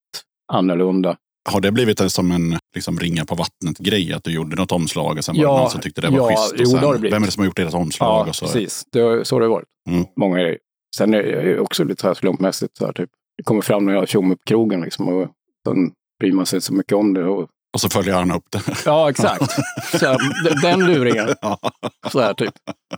annorlunda. 0.52 1.16
Har 1.48 1.60
det 1.60 1.72
blivit 1.72 2.00
en, 2.00 2.10
som 2.10 2.30
en 2.32 2.58
liksom, 2.74 2.98
ringa 2.98 3.24
på 3.24 3.34
vattnet-grej? 3.34 4.12
Att 4.12 4.24
du 4.24 4.30
gjorde 4.32 4.56
något 4.56 4.72
omslag 4.72 5.16
och 5.18 5.24
sen 5.24 5.36
var 5.36 5.42
Ja, 5.42 5.52
det 5.54 5.60
någon 5.60 5.70
som 5.70 5.80
tyckte 5.80 6.00
det 6.00 6.08
var 6.10 6.18
ja, 6.18 6.28
schysst? 6.36 6.52
Och 6.52 6.58
jo, 6.60 6.66
sen, 6.66 6.78
har 6.78 6.92
det 6.92 6.98
blivit. 6.98 7.14
vem 7.14 7.22
är 7.22 7.26
det 7.26 7.32
som 7.32 7.40
har 7.40 7.46
gjort 7.46 7.56
deras 7.56 7.74
omslag? 7.74 8.26
Ja, 8.26 8.28
och 8.28 8.36
så. 8.36 8.46
precis. 8.46 8.84
Det, 8.92 9.00
har- 9.00 9.24
så 9.24 9.36
har 9.36 9.40
det 9.40 9.48
varit. 9.48 9.68
Mm. 9.90 10.04
Många 10.16 10.38
grejer. 10.38 10.58
Sen 10.96 11.14
är 11.14 11.22
det 11.22 11.58
också 11.60 11.84
lite 11.84 12.00
så 12.00 12.06
här 12.06 12.14
slumpmässigt. 12.14 12.76
Så 12.76 12.86
här, 12.86 12.92
typ. 12.92 13.10
Det 13.36 13.42
kommer 13.42 13.62
fram 13.62 13.84
när 13.86 13.92
jag 13.92 14.08
tjommar 14.08 14.34
upp 14.34 14.44
krogen 14.46 14.80
liksom, 14.80 15.08
och 15.08 15.28
sen 15.68 15.92
bryr 16.20 16.32
man 16.32 16.46
sig 16.46 16.56
inte 16.56 16.66
så 16.66 16.74
mycket 16.74 16.92
om 16.92 17.14
det. 17.14 17.24
Och, 17.24 17.48
Och 17.76 17.80
så 17.80 17.88
följer 17.88 18.14
han 18.14 18.32
upp 18.32 18.44
det. 18.50 18.62
ja, 18.84 19.10
exakt. 19.10 19.52
så 20.00 20.18
den 20.62 20.86
luringen. 20.86 21.28
Så 22.12 22.20
här, 22.20 22.34
typ. 22.34 22.54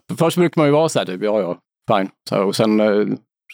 För 0.08 0.16
först 0.16 0.36
brukar 0.36 0.60
man 0.60 0.68
ju 0.68 0.72
vara 0.72 0.88
så 0.88 0.98
här, 0.98 1.06
typ, 1.06 1.22
ja, 1.22 1.40
ja, 1.40 1.58
fine. 1.96 2.10
Så 2.28 2.34
här, 2.34 2.44
och 2.44 2.56
sen 2.56 2.80
eh, 2.80 3.06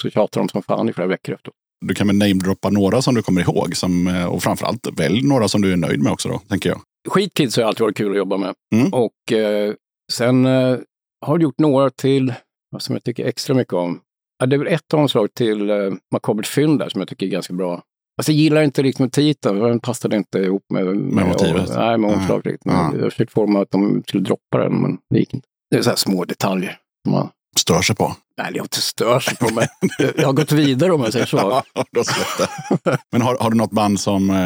så 0.02 0.10
tjatar 0.10 0.40
de 0.40 0.48
som 0.48 0.62
fan 0.62 0.88
i 0.88 0.92
flera 0.92 1.08
veckor 1.08 1.34
efter. 1.34 1.52
Du 1.86 1.94
kan 1.94 2.06
väl 2.06 2.16
namedroppa 2.16 2.70
några 2.70 3.02
som 3.02 3.14
du 3.14 3.22
kommer 3.22 3.40
ihåg 3.40 3.76
som, 3.76 4.06
eh, 4.06 4.26
och 4.26 4.42
framförallt 4.42 4.88
välj 4.96 5.22
några 5.22 5.48
som 5.48 5.62
du 5.62 5.72
är 5.72 5.76
nöjd 5.76 6.02
med 6.02 6.12
också 6.12 6.28
då, 6.28 6.38
tänker 6.38 6.68
jag. 6.68 6.80
Skitkids 7.08 7.56
har 7.56 7.64
alltid 7.64 7.80
varit 7.80 7.96
kul 7.96 8.10
att 8.10 8.18
jobba 8.18 8.36
med. 8.36 8.54
Mm. 8.74 8.92
Och 8.92 9.32
eh, 9.32 9.74
sen 10.12 10.46
eh, 10.46 10.78
har 11.26 11.34
jag 11.34 11.42
gjort 11.42 11.58
några 11.58 11.90
till 11.90 12.34
som 12.78 12.94
jag 12.94 13.04
tycker 13.04 13.24
extra 13.24 13.54
mycket 13.54 13.74
om. 13.74 14.00
Ja, 14.38 14.46
det 14.46 14.56
är 14.56 14.58
väl 14.58 14.74
ett 14.74 14.94
omslag 14.94 15.34
till 15.34 15.70
eh, 15.70 15.76
Makabert 16.12 16.46
fynd 16.46 16.78
där 16.78 16.88
som 16.88 17.00
jag 17.00 17.08
tycker 17.08 17.26
är 17.26 17.30
ganska 17.30 17.54
bra. 17.54 17.82
Alltså 18.16 18.32
jag 18.32 18.38
gillar 18.38 18.62
inte 18.62 18.82
riktigt 18.82 19.00
med 19.00 19.12
titeln, 19.12 19.58
den 19.58 19.80
passade 19.80 20.16
inte 20.16 20.38
ihop 20.38 20.62
med, 20.72 20.86
med, 20.86 21.26
motivet? 21.26 21.68
Och, 21.70 21.76
nej, 21.76 21.98
med 21.98 22.00
Nej. 22.00 22.14
omslaget 22.14 22.46
riktigt. 22.46 22.64
Men 22.64 22.74
Ja. 22.76 22.92
Jag 23.00 23.12
försökte 23.12 23.32
få 23.32 23.40
dem 23.46 23.56
att 23.56 23.70
de 23.70 24.02
skulle 24.06 24.22
droppa 24.22 24.58
den, 24.58 24.82
men 24.82 24.98
det 25.10 25.18
gick 25.18 25.34
inte. 25.34 25.48
Det 25.70 25.76
är 25.76 25.82
så 25.82 25.90
här 25.90 25.96
små 25.96 26.24
detaljer. 26.24 26.78
som 27.04 27.12
Man, 27.12 27.28
Stör 27.58 27.82
sig 27.82 27.96
på. 27.96 28.12
nej, 28.38 28.52
har 28.52 28.62
inte 28.64 28.80
stört 28.80 29.22
sig 29.22 29.36
på 29.36 29.54
mig. 29.54 29.68
jag 30.16 30.26
har 30.26 30.32
gått 30.32 30.52
vidare 30.52 30.92
om 30.92 31.00
jag 31.00 31.12
säger 31.12 31.26
så. 31.26 31.62
Det. 32.84 32.98
Men 33.12 33.22
har, 33.22 33.36
har 33.40 33.50
du 33.50 33.56
något 33.56 33.70
band 33.70 34.00
som, 34.00 34.30
eh, 34.30 34.36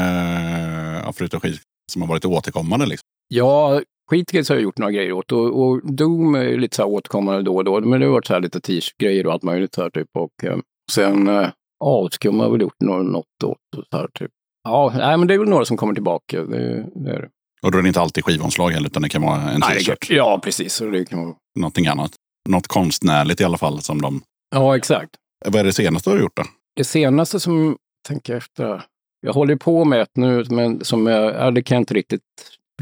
ja, 1.05 1.13
förutom 1.13 1.41
skit, 1.41 1.61
som 1.93 2.03
har 2.03 2.09
varit 2.09 2.25
återkommande? 2.25 2.87
Liksom? 2.87 3.07
Ja, 3.29 3.81
Skitkids 4.11 4.49
har 4.49 4.57
jag 4.57 4.63
gjort 4.63 4.79
några 4.79 4.93
grejer 4.93 5.13
åt 5.13 5.33
och, 5.33 5.63
och 5.63 5.93
Doom 5.95 6.35
är 6.35 6.57
lite 6.57 6.77
så 6.77 6.83
här 6.83 6.89
återkommande 6.89 7.43
då 7.43 7.57
och 7.57 7.65
då. 7.65 7.81
Men 7.81 8.01
det 8.01 8.07
har 8.07 8.13
varit 8.13 8.27
så 8.27 8.33
här 8.33 8.41
lite 8.41 8.61
t-shirt-grejer 8.61 9.27
och 9.27 9.33
allt 9.33 9.43
möjligt 9.43 9.77
här 9.77 9.91
typ. 9.91 10.09
Och 10.19 10.45
eh, 10.45 10.59
sen 10.93 11.29
eh, 11.29 11.49
Avskum 11.85 12.41
har 12.41 12.51
väl 12.51 12.61
gjort 12.61 12.81
något, 12.81 13.25
åt 13.45 13.57
och 13.77 13.85
så 13.91 13.97
här 13.97 14.09
typ. 14.15 14.31
Ja, 14.65 14.93
nej, 14.97 15.17
men 15.17 15.29
det 15.29 15.35
är 15.35 15.39
väl 15.39 15.49
några 15.49 15.65
som 15.65 15.77
kommer 15.77 15.95
tillbaka. 15.95 16.43
Det, 16.45 16.87
det 16.95 17.11
är 17.11 17.21
det. 17.21 17.29
Och 17.63 17.73
då 17.73 17.79
är 17.79 17.83
det 17.83 17.89
inte 17.89 18.01
alltid 18.01 18.25
skivomslag 18.25 18.71
heller, 18.71 18.87
utan 18.87 19.03
det 19.03 19.09
kan 19.09 19.23
vara 19.23 19.41
en 19.41 19.61
t-shirt. 19.61 20.11
Ja, 20.11 20.41
precis. 20.45 20.81
Och 20.81 20.91
det 20.91 21.05
kan 21.05 21.19
vara... 21.19 21.35
Någonting 21.59 21.87
annat. 21.87 22.11
Något 22.49 22.67
konstnärligt 22.67 23.41
i 23.41 23.45
alla 23.45 23.59
fall. 23.59 23.81
Som 23.81 24.03
de... 24.03 24.23
Ja, 24.55 24.77
exakt. 24.77 25.11
Vad 25.47 25.57
är 25.61 25.65
det 25.65 25.73
senaste 25.73 26.11
du 26.11 26.17
har 26.17 26.23
gjort 26.23 26.37
då? 26.37 26.43
Det 26.77 26.85
senaste 26.85 27.41
som, 27.41 27.77
tänker 28.09 28.37
efter, 28.37 28.83
jag 29.21 29.33
håller 29.33 29.57
på 29.57 29.85
med 29.85 30.01
ett 30.01 30.17
nu, 30.17 30.45
men 30.51 30.85
som 30.85 31.07
jag, 31.07 31.35
ja, 31.35 31.51
det 31.51 31.63
kan 31.63 31.75
jag 31.75 31.83
inte 31.83 31.95
riktigt, 31.95 32.23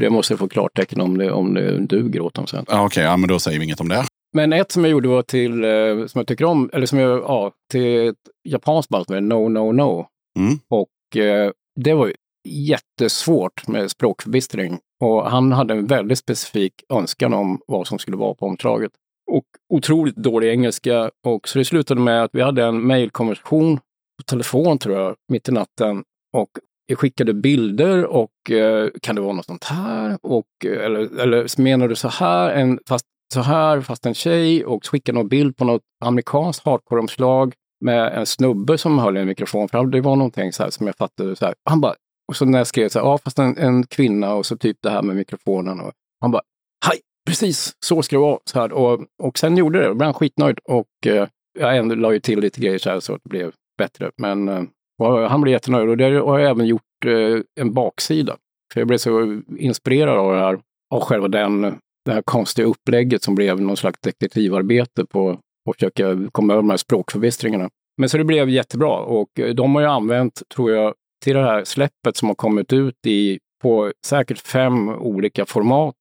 jag 0.01 0.11
måste 0.11 0.37
få 0.37 0.47
klartecken 0.47 1.01
om 1.01 1.17
det, 1.17 1.31
om 1.31 1.53
det 1.53 1.79
duger 1.79 2.19
åt 2.21 2.33
dem 2.33 2.47
sen. 2.47 2.65
Ja, 2.67 2.85
Okej, 2.85 3.03
ja, 3.03 3.17
men 3.17 3.29
då 3.29 3.39
säger 3.39 3.59
vi 3.59 3.65
inget 3.65 3.79
om 3.79 3.89
det. 3.89 4.05
Men 4.37 4.53
ett 4.53 4.71
som 4.71 4.83
jag 4.83 4.91
gjorde 4.91 5.07
var 5.07 5.21
till, 5.21 5.63
eh, 5.63 6.05
som 6.07 6.19
jag 6.19 6.27
tycker 6.27 6.45
om, 6.45 6.69
eller 6.73 6.85
som 6.85 6.99
jag, 6.99 7.19
ja, 7.19 7.51
till 7.71 8.07
ett 8.07 8.15
japanskt 8.49 8.89
band 8.89 9.05
som 9.05 9.15
heter 9.15 9.27
No 9.27 9.49
No 9.49 9.71
No. 9.71 10.07
Mm. 10.39 10.59
Och 10.69 11.17
eh, 11.17 11.51
det 11.75 11.93
var 11.93 12.13
jättesvårt 12.47 13.67
med 13.67 13.91
språkförbistring. 13.91 14.79
Och 15.03 15.31
han 15.31 15.51
hade 15.51 15.73
en 15.73 15.87
väldigt 15.87 16.17
specifik 16.17 16.73
önskan 16.89 17.33
om 17.33 17.61
vad 17.67 17.87
som 17.87 17.99
skulle 17.99 18.17
vara 18.17 18.33
på 18.33 18.45
omslaget. 18.45 18.91
Och 19.31 19.45
otroligt 19.73 20.15
dålig 20.15 20.49
engelska. 20.49 21.11
Och 21.25 21.47
så 21.47 21.59
det 21.59 21.65
slutade 21.65 22.01
med 22.01 22.23
att 22.23 22.31
vi 22.33 22.41
hade 22.41 22.63
en 22.63 22.87
mejlkonversation 22.87 23.77
på 24.17 24.23
telefon 24.25 24.77
tror 24.77 24.95
jag, 24.95 25.15
mitt 25.31 25.49
i 25.49 25.51
natten. 25.51 26.03
Och 26.33 26.49
jag 26.85 26.99
skickade 26.99 27.33
bilder 27.33 28.05
och 28.05 28.51
eh, 28.51 28.89
kan 29.01 29.15
det 29.15 29.21
vara 29.21 29.33
något 29.33 29.45
sånt 29.45 29.63
här? 29.63 30.17
Och, 30.21 30.65
eh, 30.65 30.85
eller, 30.85 31.19
eller 31.19 31.61
menar 31.61 31.87
du 31.87 31.95
så 31.95 32.07
här, 32.07 32.51
en, 32.51 32.79
fast 32.87 33.05
så 33.33 33.41
här, 33.41 33.81
fast 33.81 34.05
en 34.05 34.13
tjej? 34.13 34.65
Och 34.65 34.87
skickade 34.87 35.17
någon 35.17 35.27
bild 35.27 35.57
på 35.57 35.65
något 35.65 35.81
amerikanskt 36.05 36.65
hardcore-omslag 36.65 37.53
med 37.85 38.13
en 38.17 38.25
snubbe 38.25 38.77
som 38.77 38.99
höll 38.99 39.17
i 39.17 39.19
en 39.19 39.27
mikrofon. 39.27 39.69
För 39.69 39.85
det 39.85 40.01
var 40.01 40.15
någonting 40.15 40.53
så 40.53 40.63
här 40.63 40.69
som 40.69 40.87
jag 40.87 40.95
fattade. 40.95 41.35
Så 41.35 41.45
här. 41.45 41.53
Han 41.69 41.81
bara, 41.81 41.93
och 42.27 42.35
så 42.35 42.45
när 42.45 42.57
jag 42.57 42.67
skrev 42.67 42.89
så 42.89 42.99
här, 42.99 43.05
ja 43.05 43.17
fast 43.17 43.39
en, 43.39 43.57
en 43.57 43.87
kvinna 43.87 44.33
och 44.33 44.45
så 44.45 44.57
typ 44.57 44.77
det 44.81 44.89
här 44.89 45.01
med 45.01 45.15
mikrofonen. 45.15 45.79
Och 45.79 45.91
han 46.21 46.31
bara, 46.31 46.41
hej, 46.85 46.99
precis 47.27 47.75
så 47.85 48.01
ska 48.01 48.15
det 48.15 48.21
vara. 48.21 48.39
Så 48.45 48.59
här. 48.59 48.71
Och, 48.71 49.05
och 49.23 49.37
sen 49.37 49.57
gjorde 49.57 49.79
det, 49.79 49.87
då 49.87 49.93
blev 49.93 50.05
han 50.05 50.13
skitnöjd. 50.13 50.59
Och 50.63 51.07
eh, 51.07 51.27
jag 51.59 51.77
ändå 51.77 51.95
la 51.95 52.13
ju 52.13 52.19
till 52.19 52.39
lite 52.39 52.61
grejer 52.61 52.77
så 52.77 52.89
här 52.89 52.99
så 52.99 53.13
att 53.13 53.21
det 53.23 53.29
blev 53.29 53.51
bättre. 53.77 54.11
Men 54.17 54.49
eh, 54.49 54.63
och 54.99 55.21
eh, 55.21 55.29
han 55.29 55.41
blev 55.41 55.51
jättenöjd 55.51 55.89
och 55.89 55.97
det 55.97 56.03
har 56.03 56.39
jag 56.39 56.49
även 56.49 56.65
gjort 56.65 57.05
eh, 57.05 57.39
en 57.59 57.73
baksida. 57.73 58.37
För 58.73 58.81
jag 58.81 58.87
blev 58.87 58.97
så 58.97 59.41
inspirerad 59.57 60.17
av 60.17 60.33
det 60.33 60.39
här, 60.39 60.59
av 60.93 61.01
själva 61.01 61.27
den, 61.27 61.79
det 62.07 62.13
här 62.13 62.21
konstiga 62.21 62.67
upplägget 62.67 63.23
som 63.23 63.35
blev 63.35 63.61
någon 63.61 63.77
slags 63.77 63.99
detektivarbete 64.01 65.05
på 65.05 65.29
att 65.29 65.75
försöka 65.75 66.29
komma 66.31 66.53
över 66.53 66.63
de 66.63 66.69
här 66.69 66.77
språkförbistringarna. 66.77 67.69
Men 67.97 68.09
så 68.09 68.17
det 68.17 68.23
blev 68.23 68.49
jättebra 68.49 68.99
och 68.99 69.39
eh, 69.39 69.53
de 69.53 69.75
har 69.75 69.81
ju 69.81 69.87
använt, 69.87 70.41
tror 70.55 70.71
jag, 70.71 70.93
till 71.23 71.35
det 71.35 71.43
här 71.43 71.63
släppet 71.63 72.17
som 72.17 72.27
har 72.27 72.35
kommit 72.35 72.73
ut 72.73 73.05
i 73.07 73.39
på 73.61 73.91
säkert 74.05 74.39
fem 74.39 74.89
olika 74.89 75.45
format. 75.45 75.95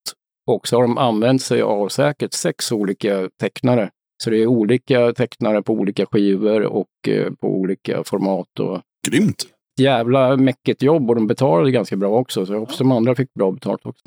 Och 0.47 0.69
så 0.69 0.77
har 0.77 0.83
de 0.83 0.99
använt 0.99 1.43
sig 1.43 1.63
av 1.63 1.89
säkert 1.89 2.33
sex 2.33 2.73
olika 2.73 3.29
tecknare. 3.41 3.91
Så 4.23 4.31
det 4.31 4.43
är 4.43 4.47
olika 4.47 5.13
tecknare 5.13 5.63
på 5.63 5.73
olika 5.73 6.07
skivor 6.07 6.63
och 6.63 7.09
eh, 7.09 7.33
på 7.41 7.49
olika 7.49 8.05
format. 8.05 8.61
Och 8.61 8.81
Grymt! 9.09 9.56
Jävla 9.77 10.37
mäckigt 10.37 10.83
jobb 10.83 11.11
och 11.11 11.15
de 11.15 11.27
betalade 11.27 11.71
ganska 11.71 11.97
bra 11.97 12.09
också. 12.09 12.47
Så 12.47 12.53
jag 12.53 12.61
hoppas 12.61 12.79
de 12.79 12.93
andra 12.93 13.15
fick 13.15 13.35
bra 13.35 13.53
betalt 13.53 13.81
också. 13.87 14.05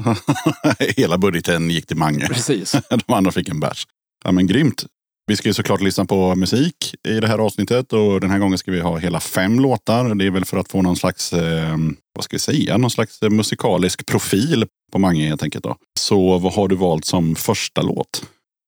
Hela 0.97 1.17
budgeten 1.17 1.69
gick 1.69 1.85
till 1.85 1.97
Mange. 1.97 2.27
Precis. 2.27 2.71
De 3.07 3.13
andra 3.13 3.31
fick 3.31 3.49
en 3.49 3.59
bärs. 3.59 3.87
Ja, 4.23 4.31
men 4.31 4.47
grymt. 4.47 4.85
Vi 5.27 5.35
ska 5.35 5.49
ju 5.49 5.53
såklart 5.53 5.81
lyssna 5.81 6.05
på 6.05 6.35
musik 6.35 6.95
i 7.07 7.19
det 7.19 7.27
här 7.27 7.39
avsnittet 7.39 7.93
och 7.93 8.21
den 8.21 8.29
här 8.29 8.39
gången 8.39 8.57
ska 8.57 8.71
vi 8.71 8.79
ha 8.79 8.97
hela 8.97 9.19
fem 9.19 9.59
låtar. 9.59 10.15
Det 10.15 10.25
är 10.25 10.31
väl 10.31 10.45
för 10.45 10.57
att 10.57 10.71
få 10.71 10.81
någon 10.81 10.95
slags, 10.95 11.33
eh, 11.33 11.77
vad 12.13 12.23
ska 12.23 12.35
vi 12.35 12.39
säga, 12.39 12.77
någon 12.77 12.89
slags 12.91 13.21
musikalisk 13.21 14.05
profil 14.05 14.65
på 14.91 14.99
Mange 14.99 15.27
helt 15.27 15.43
enkelt. 15.43 15.63
Då. 15.63 15.75
Så 15.99 16.37
vad 16.37 16.53
har 16.53 16.67
du 16.67 16.75
valt 16.75 17.05
som 17.05 17.35
första 17.35 17.81
låt? 17.81 18.23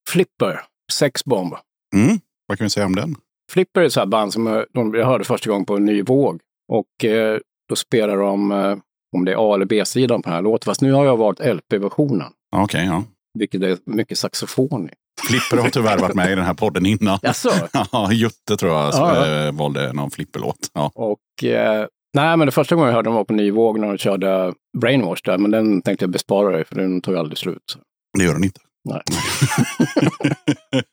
Flipper, 0.09 0.61
Sexbomb. 0.91 1.53
Mm. 1.95 2.19
Vad 2.47 2.57
kan 2.57 2.65
vi 2.65 2.69
säga 2.69 2.85
om 2.85 2.95
den? 2.95 3.15
Flipper 3.51 3.81
är 3.81 4.03
ett 4.03 4.09
band 4.09 4.33
som 4.33 4.65
jag 4.73 5.05
hörde 5.05 5.23
första 5.23 5.49
gången 5.49 5.65
på 5.65 5.75
en 5.75 5.85
ny 5.85 6.01
våg. 6.01 6.39
Och 6.71 7.05
eh, 7.05 7.39
då 7.69 7.75
spelar 7.75 8.17
de, 8.17 8.51
eh, 8.51 8.77
om 9.17 9.25
det 9.25 9.31
är 9.31 9.51
A 9.51 9.55
eller 9.55 9.65
B-sidan 9.65 10.21
på 10.21 10.29
den 10.29 10.35
här 10.35 10.41
låten. 10.41 10.65
Fast 10.65 10.81
nu 10.81 10.91
har 10.91 11.05
jag 11.05 11.17
valt 11.17 11.39
LP-versionen, 11.39 12.27
Okej, 12.55 12.85
ja. 12.85 13.03
vilket 13.39 13.61
är 13.63 13.77
mycket 13.85 14.17
saxofon 14.17 14.89
i. 14.89 14.93
Flipper 15.27 15.57
har 15.63 15.69
tyvärr 15.69 15.97
varit 15.97 16.15
med 16.15 16.31
i 16.31 16.35
den 16.35 16.45
här 16.45 16.53
podden 16.53 16.85
innan. 16.85 17.19
Jaså? 17.21 17.49
Ja, 17.91 18.11
Jutte 18.11 18.57
tror 18.57 18.71
jag 18.71 18.93
Ja, 18.93 19.27
ja. 19.27 19.45
eh, 19.47 19.51
valde 19.51 19.93
någon 19.93 20.11
flipperlåt. 20.11 20.57
Ja. 20.73 20.91
Och 20.95 21.43
eh, 21.43 21.85
nej, 22.13 22.37
men 22.37 22.45
det 22.45 22.51
första 22.51 22.75
gången 22.75 22.87
jag 22.87 22.95
hörde 22.95 23.07
dem 23.07 23.15
var 23.15 23.23
på 23.23 23.33
ny 23.33 23.51
våg 23.51 23.79
när 23.79 23.87
de 23.87 23.97
körde 23.97 24.53
Brainwash 24.81 25.21
där. 25.23 25.37
Men 25.37 25.51
den 25.51 25.81
tänkte 25.81 26.03
jag 26.03 26.09
bespara 26.11 26.51
dig 26.51 26.65
för 26.65 26.75
den 26.75 27.01
tog 27.01 27.15
aldrig 27.15 27.37
slut. 27.37 27.77
Det 28.17 28.23
gör 28.23 28.33
den 28.33 28.43
inte. 28.43 28.59
Nej. 28.89 29.01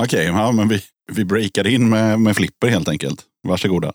Okej, 0.00 0.24
ja, 0.26 0.52
men 0.52 0.68
vi, 0.68 0.80
vi 1.12 1.24
breakar 1.24 1.66
in 1.66 1.88
med, 1.88 2.20
med 2.20 2.36
flipper 2.36 2.68
helt 2.68 2.88
enkelt. 2.88 3.22
Varsågoda. 3.48 3.92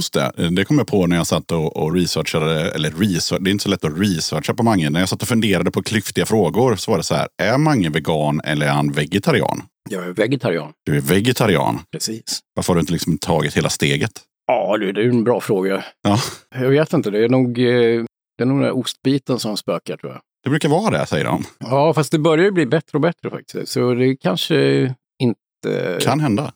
Just 0.00 0.12
det, 0.12 0.32
det 0.50 0.64
kom 0.64 0.78
jag 0.78 0.86
på 0.86 1.06
när 1.06 1.16
jag 1.16 1.26
satt 1.26 1.52
och, 1.52 1.76
och 1.76 1.94
researchade, 1.94 2.70
eller 2.70 2.90
research, 2.90 3.42
det 3.42 3.50
är 3.50 3.52
inte 3.52 3.62
så 3.62 3.68
lätt 3.68 3.84
att 3.84 3.98
researcha 3.98 4.54
på 4.54 4.62
Mange. 4.62 4.90
När 4.90 5.00
jag 5.00 5.08
satt 5.08 5.22
och 5.22 5.28
funderade 5.28 5.70
på 5.70 5.82
klyftiga 5.82 6.26
frågor 6.26 6.76
så 6.76 6.90
var 6.90 6.98
det 6.98 7.04
så 7.04 7.14
här, 7.14 7.28
är 7.42 7.58
Mange 7.58 7.90
vegan 7.90 8.40
eller 8.44 8.66
är 8.66 8.70
han 8.70 8.92
vegetarian? 8.92 9.62
Jag 9.90 10.04
är 10.04 10.12
vegetarian. 10.12 10.72
Du 10.84 10.96
är 10.96 11.00
vegetarian. 11.00 11.78
Precis. 11.92 12.40
Varför 12.54 12.72
har 12.72 12.74
du 12.74 12.80
inte 12.80 12.92
liksom 12.92 13.18
tagit 13.18 13.56
hela 13.56 13.68
steget? 13.68 14.12
Ja, 14.46 14.76
du, 14.76 14.92
det 14.92 15.02
är 15.02 15.08
en 15.08 15.24
bra 15.24 15.40
fråga. 15.40 15.84
Ja. 16.02 16.18
Jag 16.54 16.68
vet 16.68 16.92
inte, 16.92 17.10
det 17.10 17.24
är 17.24 17.28
nog, 17.28 17.58
eh, 17.58 18.04
det 18.38 18.42
är 18.42 18.44
nog 18.44 18.56
den 18.56 18.62
där 18.62 18.76
ostbiten 18.76 19.38
som 19.38 19.56
spökar 19.56 19.96
tror 19.96 20.12
jag. 20.12 20.20
Det 20.44 20.50
brukar 20.50 20.68
vara 20.68 20.98
det, 20.98 21.06
säger 21.06 21.24
de. 21.24 21.44
Ja, 21.58 21.94
fast 21.94 22.12
det 22.12 22.18
börjar 22.18 22.44
ju 22.44 22.50
bli 22.50 22.66
bättre 22.66 22.96
och 22.98 23.00
bättre 23.00 23.30
faktiskt. 23.30 23.72
Så 23.72 23.94
det 23.94 24.16
kanske 24.16 24.82
inte... 25.22 25.98
Kan 26.00 26.20
hända. 26.20 26.52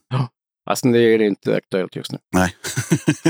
Alltså 0.67 0.89
det 0.89 0.99
är 0.99 1.23
inte 1.23 1.57
aktuellt 1.57 1.97
just 1.97 2.13
nu. 2.13 2.19
Nej. 2.33 2.55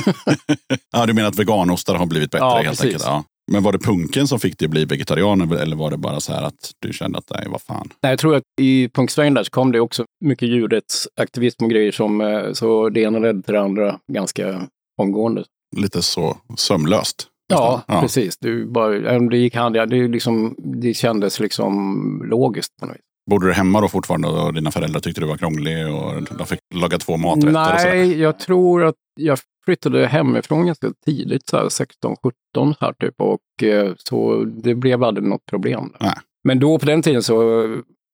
ja, 0.92 1.06
du 1.06 1.12
menar 1.12 1.28
att 1.28 1.38
veganostar 1.38 1.94
har 1.94 2.06
blivit 2.06 2.30
bättre 2.30 2.46
Ja, 2.46 2.56
helt 2.56 2.68
precis. 2.68 2.84
enkelt? 2.84 3.04
Ja. 3.06 3.24
Men 3.52 3.62
var 3.62 3.72
det 3.72 3.78
punken 3.78 4.28
som 4.28 4.40
fick 4.40 4.58
dig 4.58 4.66
att 4.66 4.70
bli 4.70 4.84
vegetarian 4.84 5.52
eller 5.52 5.76
var 5.76 5.90
det 5.90 5.96
bara 5.96 6.20
så 6.20 6.32
här 6.32 6.42
att 6.42 6.72
du 6.78 6.92
kände 6.92 7.18
att 7.18 7.30
nej, 7.30 7.46
vad 7.48 7.62
fan? 7.62 7.88
Nej, 8.02 8.12
jag 8.12 8.18
tror 8.18 8.34
att 8.36 8.42
i 8.60 8.88
punksvängen 8.88 9.34
där 9.34 9.42
så 9.44 9.50
kom 9.50 9.72
det 9.72 9.80
också 9.80 10.04
mycket 10.24 10.48
djurrättsaktivism 10.48 11.64
och 11.64 11.70
grejer 11.70 11.92
som, 11.92 12.20
eh, 12.20 12.52
så 12.52 12.88
det 12.88 13.00
ena 13.00 13.18
ledde 13.18 13.42
till 13.42 13.54
det 13.54 13.60
andra 13.60 13.98
ganska 14.12 14.68
omgående. 15.02 15.44
Lite 15.76 16.02
så 16.02 16.36
sömlöst. 16.56 17.26
Ja, 17.46 17.76
nästan. 17.88 18.02
precis. 18.02 18.38
Det, 18.38 18.66
bara, 18.66 19.18
det 19.18 19.36
gick 19.36 19.54
hand 19.54 19.74
det, 19.74 20.08
liksom, 20.08 20.54
det 20.58 20.94
kändes 20.94 21.40
liksom 21.40 22.22
logiskt 22.30 22.76
på 22.80 22.86
något 22.86 22.94
vis. 22.96 23.02
Bodde 23.30 23.46
du 23.46 23.52
hemma 23.52 23.80
då 23.80 23.88
fortfarande 23.88 24.28
och 24.28 24.54
dina 24.54 24.70
föräldrar 24.70 25.00
tyckte 25.00 25.20
du 25.20 25.26
var 25.26 25.36
krånglig 25.36 25.86
och 25.94 26.22
de 26.38 26.46
fick 26.46 26.58
laga 26.74 26.98
två 26.98 27.16
maträtter? 27.16 27.52
Nej, 27.52 28.20
jag 28.20 28.38
tror 28.38 28.84
att 28.84 28.94
jag 29.20 29.38
flyttade 29.64 30.06
hemifrån 30.06 30.66
ganska 30.66 30.90
tidigt, 31.04 31.48
så 31.48 31.56
här 31.56 31.68
16, 31.68 32.16
17 32.54 32.74
här 32.80 32.92
typ. 32.92 33.14
Och 33.20 33.62
eh, 33.62 33.92
så 33.96 34.44
det 34.44 34.74
blev 34.74 35.04
aldrig 35.04 35.26
något 35.28 35.46
problem. 35.50 35.92
Nej. 36.00 36.14
Men 36.44 36.58
då 36.58 36.78
på 36.78 36.86
den 36.86 37.02
tiden 37.02 37.22
så 37.22 37.36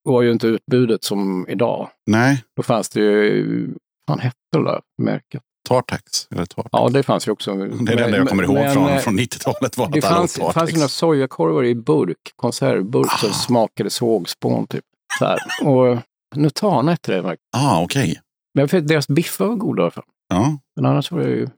var 0.04 0.22
ju 0.22 0.32
inte 0.32 0.46
utbudet 0.46 1.04
som 1.04 1.46
idag. 1.48 1.88
Nej, 2.06 2.44
Då 2.56 2.62
fanns 2.62 2.88
det 2.88 3.00
ju, 3.00 3.74
vad 4.06 4.20
hette 4.20 4.36
det 4.52 4.64
där 4.64 4.80
märket? 5.02 5.42
Tartax. 5.68 6.02
Eller 6.30 6.44
Tartax. 6.44 6.68
Ja, 6.72 6.88
det 6.88 7.02
fanns 7.02 7.28
ju 7.28 7.32
också. 7.32 7.54
Det 7.54 7.92
är 7.92 7.96
det 7.96 8.04
enda 8.04 8.16
jag 8.16 8.28
kommer 8.28 8.42
ihåg 8.42 8.54
Men, 8.54 8.72
från, 8.74 8.88
eh, 8.88 8.98
från 8.98 9.18
90-talet. 9.18 9.78
Var 9.78 9.88
Det 9.88 9.98
att 9.98 10.04
fanns, 10.04 10.34
det 10.34 10.52
fanns 10.52 10.70
ju 10.70 10.74
några 10.74 10.88
sojakorvar 10.88 11.64
i 11.64 11.74
burk, 11.74 12.16
konservburk, 12.36 13.10
som 13.20 13.30
Ah. 13.30 13.32
smakade 13.32 13.90
sågspån 13.90 14.66
typ. 14.66 14.84
Så 15.18 15.24
här. 15.24 15.38
Och 15.62 15.98
Nutana 16.36 16.90
hette 16.90 17.20
det. 17.20 17.36
Ah, 17.56 17.82
okej. 17.82 18.20
Men 18.54 18.66
vet, 18.66 18.88
deras 18.88 19.08
biffar 19.08 19.46
var 19.46 19.54
goda 19.54 19.82
i 19.82 19.84
alla 19.84 19.90
fall. 19.90 20.04
Ja. 20.28 20.58
Men 20.76 20.86
annars 20.86 21.10
var 21.12 21.20
det 21.20 21.30
ju 21.30 21.48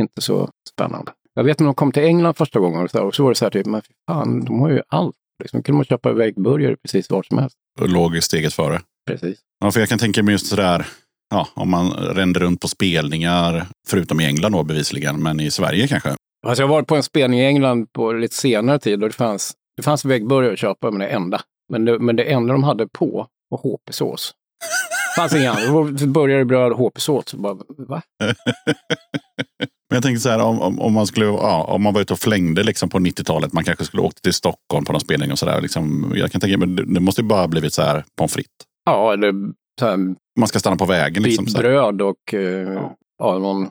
inte 0.00 0.20
så 0.20 0.50
spännande. 0.70 1.12
Jag 1.34 1.44
vet 1.44 1.58
när 1.58 1.66
de 1.66 1.74
kom 1.74 1.92
till 1.92 2.02
England 2.02 2.34
första 2.34 2.60
gången 2.60 2.84
och 2.84 2.90
så, 2.90 3.02
och 3.02 3.14
så 3.14 3.22
var 3.22 3.30
det 3.30 3.34
så 3.34 3.44
här 3.44 3.50
typ, 3.50 3.66
men 3.66 3.82
fan, 4.10 4.44
de 4.44 4.60
har 4.60 4.70
ju 4.70 4.82
allt. 4.88 5.16
Liksom 5.42 5.62
kunde 5.62 5.76
man 5.76 5.84
köpa 5.84 6.12
väggburgare 6.12 6.76
precis 6.76 7.10
var 7.10 7.22
som 7.22 7.38
helst. 7.38 7.56
Och 7.80 7.88
låg 7.88 8.22
steget 8.22 8.54
före. 8.54 8.80
Precis. 9.06 9.38
Ja, 9.60 9.70
för 9.70 9.80
jag 9.80 9.88
kan 9.88 9.98
tänka 9.98 10.22
mig 10.22 10.32
just 10.32 10.46
sådär, 10.46 10.86
ja, 11.30 11.48
om 11.54 11.70
man 11.70 11.90
rände 11.90 12.40
runt 12.40 12.60
på 12.60 12.68
spelningar, 12.68 13.66
förutom 13.88 14.20
i 14.20 14.26
England 14.26 14.52
då 14.52 14.64
bevisligen, 14.64 15.22
men 15.22 15.40
i 15.40 15.50
Sverige 15.50 15.88
kanske. 15.88 16.14
Alltså 16.46 16.62
jag 16.62 16.68
har 16.68 16.74
varit 16.74 16.88
på 16.88 16.96
en 16.96 17.02
spelning 17.02 17.40
i 17.40 17.44
England 17.46 17.92
på 17.92 18.12
lite 18.12 18.34
senare 18.34 18.78
tid 18.78 19.02
och 19.02 19.08
det 19.08 19.14
fanns, 19.14 19.52
det 19.76 19.82
fanns 19.82 20.04
väggburgare 20.04 20.52
att 20.52 20.58
köpa, 20.58 20.90
men 20.90 21.00
det 21.00 21.06
enda. 21.06 21.40
Men 21.70 21.84
det, 21.84 21.98
men 21.98 22.16
det 22.16 22.32
enda 22.32 22.52
de 22.52 22.62
hade 22.62 22.88
på 22.88 23.26
var 23.48 23.58
HP-sås. 23.58 24.32
Fanns 25.16 25.34
inga 25.34 25.50
andra. 25.52 26.06
Burgare, 26.06 26.44
bröd 26.44 26.72
HP-sås. 26.72 27.34
Bara, 27.34 27.54
Va? 27.88 28.02
Men 29.90 29.96
jag 29.96 30.02
tänkte 30.02 30.20
så 30.20 30.28
här, 30.28 30.40
om, 30.40 30.60
om, 30.60 30.80
om, 30.80 30.92
man 30.92 31.06
skulle, 31.06 31.26
ja, 31.26 31.64
om 31.64 31.82
man 31.82 31.94
var 31.94 32.00
ute 32.00 32.12
och 32.12 32.18
flängde 32.18 32.62
liksom 32.62 32.88
på 32.88 32.98
90-talet, 32.98 33.52
man 33.52 33.64
kanske 33.64 33.84
skulle 33.84 34.02
åka 34.02 34.16
till 34.22 34.32
Stockholm 34.32 34.84
på 34.84 34.92
någon 34.92 35.00
spelning 35.00 35.32
och 35.32 35.38
sådär. 35.38 35.60
Liksom, 35.60 36.12
jag 36.16 36.32
kan 36.32 36.40
tänka 36.40 36.58
mig, 36.58 36.68
det, 36.68 37.00
måste 37.00 37.20
ju 37.20 37.26
bara 37.28 37.48
blivit 37.48 37.74
så 37.74 37.82
här 37.82 38.04
pommes 38.16 38.32
frites. 38.32 38.50
Ja, 38.84 39.12
eller 39.12 39.32
så 39.80 39.86
här, 39.86 39.96
Man 40.38 40.48
ska 40.48 40.58
stanna 40.58 40.76
på 40.76 40.84
vägen. 40.84 41.22
Liksom, 41.22 41.46
så 41.46 41.56
här. 41.56 41.62
bröd 41.62 42.02
och 42.02 42.34
eh, 42.34 42.90
ja, 43.18 43.38
någon, 43.38 43.68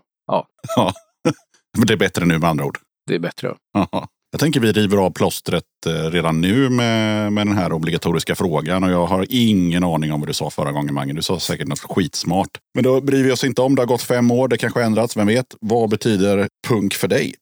Men 1.77 1.87
det 1.87 1.93
är 1.93 1.97
bättre 1.97 2.25
nu 2.25 2.39
med 2.39 2.49
andra 2.49 2.65
ord. 2.65 2.77
det 3.07 3.15
är 3.15 3.19
bättre. 3.19 3.55
Jaha. 3.73 4.07
Jag 4.31 4.39
tänker 4.39 4.59
vi 4.59 4.71
river 4.71 4.97
av 4.97 5.11
plåstret 5.11 5.63
eh, 5.85 6.11
redan 6.11 6.41
nu 6.41 6.69
med, 6.69 7.33
med 7.33 7.47
den 7.47 7.57
här 7.57 7.73
obligatoriska 7.73 8.35
frågan. 8.35 8.83
Och 8.83 8.91
jag 8.91 9.05
har 9.05 9.25
ingen 9.29 9.83
aning 9.83 10.11
om 10.11 10.19
vad 10.19 10.29
du 10.29 10.33
sa 10.33 10.49
förra 10.49 10.71
gången, 10.71 10.93
Mange. 10.93 11.13
Du 11.13 11.21
sa 11.21 11.39
säkert 11.39 11.67
något 11.67 11.79
skitsmart. 11.79 12.49
Men 12.73 12.83
då 12.83 13.01
bryr 13.01 13.23
vi 13.23 13.31
oss 13.31 13.43
inte 13.43 13.61
om. 13.61 13.75
Det 13.75 13.81
har 13.81 13.87
gått 13.87 14.01
fem 14.01 14.31
år. 14.31 14.47
Det 14.47 14.57
kanske 14.57 14.79
har 14.79 14.85
ändrats. 14.85 15.17
Vem 15.17 15.27
vet? 15.27 15.55
Vad 15.61 15.89
betyder 15.89 16.47
punk 16.67 16.93
för 16.93 17.07
dig? 17.07 17.33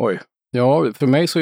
Oj. 0.00 0.20
Ja, 0.50 0.92
för 0.94 1.06
mig 1.06 1.26
så 1.26 1.38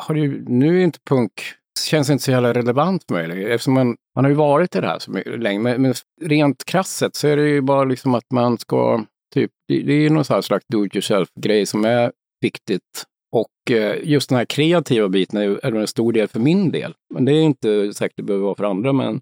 har 0.00 0.14
det 0.14 0.20
ju, 0.20 0.44
nu 0.48 0.80
är 0.80 0.84
inte 0.84 0.98
punk, 1.08 1.32
känns 1.80 2.10
inte 2.10 2.24
så 2.24 2.30
jävla 2.30 2.54
relevant 2.54 3.04
för 3.08 3.14
mig 3.14 3.28
längre. 3.28 3.54
Eftersom 3.54 3.74
man, 3.74 3.96
man 4.14 4.24
har 4.24 4.30
ju 4.30 4.36
varit 4.36 4.76
i 4.76 4.80
det 4.80 4.86
här 4.86 4.98
så 4.98 5.12
länge. 5.12 5.58
Men, 5.58 5.82
men 5.82 5.94
rent 6.22 6.64
krasset 6.64 7.16
så 7.16 7.28
är 7.28 7.36
det 7.36 7.48
ju 7.48 7.60
bara 7.60 7.84
liksom 7.84 8.14
att 8.14 8.24
man 8.34 8.58
ska, 8.58 9.04
typ, 9.34 9.50
det, 9.68 9.82
det 9.82 9.92
är 9.92 10.00
ju 10.00 10.10
någon 10.10 10.24
slags 10.24 10.48
do 10.72 10.86
it 10.86 10.94
yourself-grej 10.94 11.66
som 11.66 11.84
är 11.84 12.12
viktigt. 12.40 13.04
Och 13.32 13.70
eh, 13.76 13.96
just 14.02 14.28
den 14.28 14.38
här 14.38 14.44
kreativa 14.44 15.08
biten 15.08 15.40
är, 15.40 15.74
en 15.76 15.86
stor 15.86 16.12
del 16.12 16.28
för 16.28 16.40
min 16.40 16.70
del. 16.70 16.94
Men 17.14 17.24
det 17.24 17.32
är 17.32 17.42
inte 17.42 17.92
säkert 17.92 18.16
det 18.16 18.22
behöver 18.22 18.44
vara 18.44 18.54
för 18.54 18.64
andra. 18.64 18.92
Men, 18.92 19.20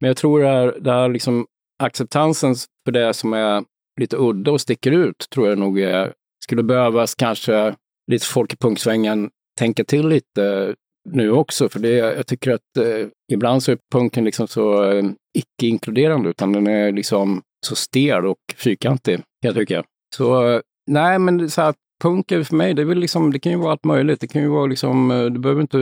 men 0.00 0.08
jag 0.08 0.16
tror 0.16 0.40
det 0.40 0.46
här, 0.46 0.76
det 0.80 0.92
här 0.92 1.08
liksom 1.08 1.46
acceptansen 1.82 2.54
för 2.84 2.92
det 2.92 3.14
som 3.14 3.32
är 3.32 3.64
lite 4.00 4.16
udda 4.16 4.52
och 4.52 4.60
sticker 4.60 4.92
ut 4.92 5.26
tror 5.34 5.48
jag 5.48 5.58
nog 5.58 5.80
är, 5.80 6.12
skulle 6.44 6.62
behövas 6.62 7.14
kanske 7.14 7.74
lite 8.10 8.26
folk 8.26 8.52
i 8.52 8.56
punksvängen 8.56 9.30
tänka 9.58 9.84
till 9.84 10.08
lite 10.08 10.74
nu 11.08 11.30
också. 11.30 11.68
För 11.68 11.80
det, 11.80 11.90
jag 11.90 12.26
tycker 12.26 12.50
att 12.50 12.76
eh, 12.78 13.08
ibland 13.32 13.62
så 13.62 13.72
är 13.72 13.78
punken 13.92 14.24
liksom 14.24 14.48
så 14.48 14.90
eh, 14.90 15.04
icke-inkluderande 15.38 16.30
utan 16.30 16.52
den 16.52 16.66
är 16.66 16.92
liksom 16.92 17.42
så 17.66 17.76
stel 17.76 18.26
och 18.26 18.38
fyrkantig 18.56 19.16
kan 19.16 19.24
jag 19.40 19.54
tycka. 19.54 19.84
Så 20.16 20.48
eh, 20.48 20.60
nej, 20.86 21.18
men 21.18 21.50
så 21.50 21.62
här, 21.62 21.74
punk 22.00 22.32
är 22.32 22.42
för 22.42 22.56
mig, 22.56 22.74
det, 22.74 22.82
är 22.82 22.86
väl 22.86 22.98
liksom, 22.98 23.32
det 23.32 23.38
kan 23.38 23.52
ju 23.52 23.58
vara 23.58 23.72
allt 23.72 23.84
möjligt. 23.84 24.20
Det 24.20 24.28
kan 24.28 24.42
ju 24.42 24.48
vara 24.48 24.66
liksom, 24.66 25.10
eh, 25.10 25.24
du 25.24 25.38
behöver 25.38 25.62
inte, 25.62 25.78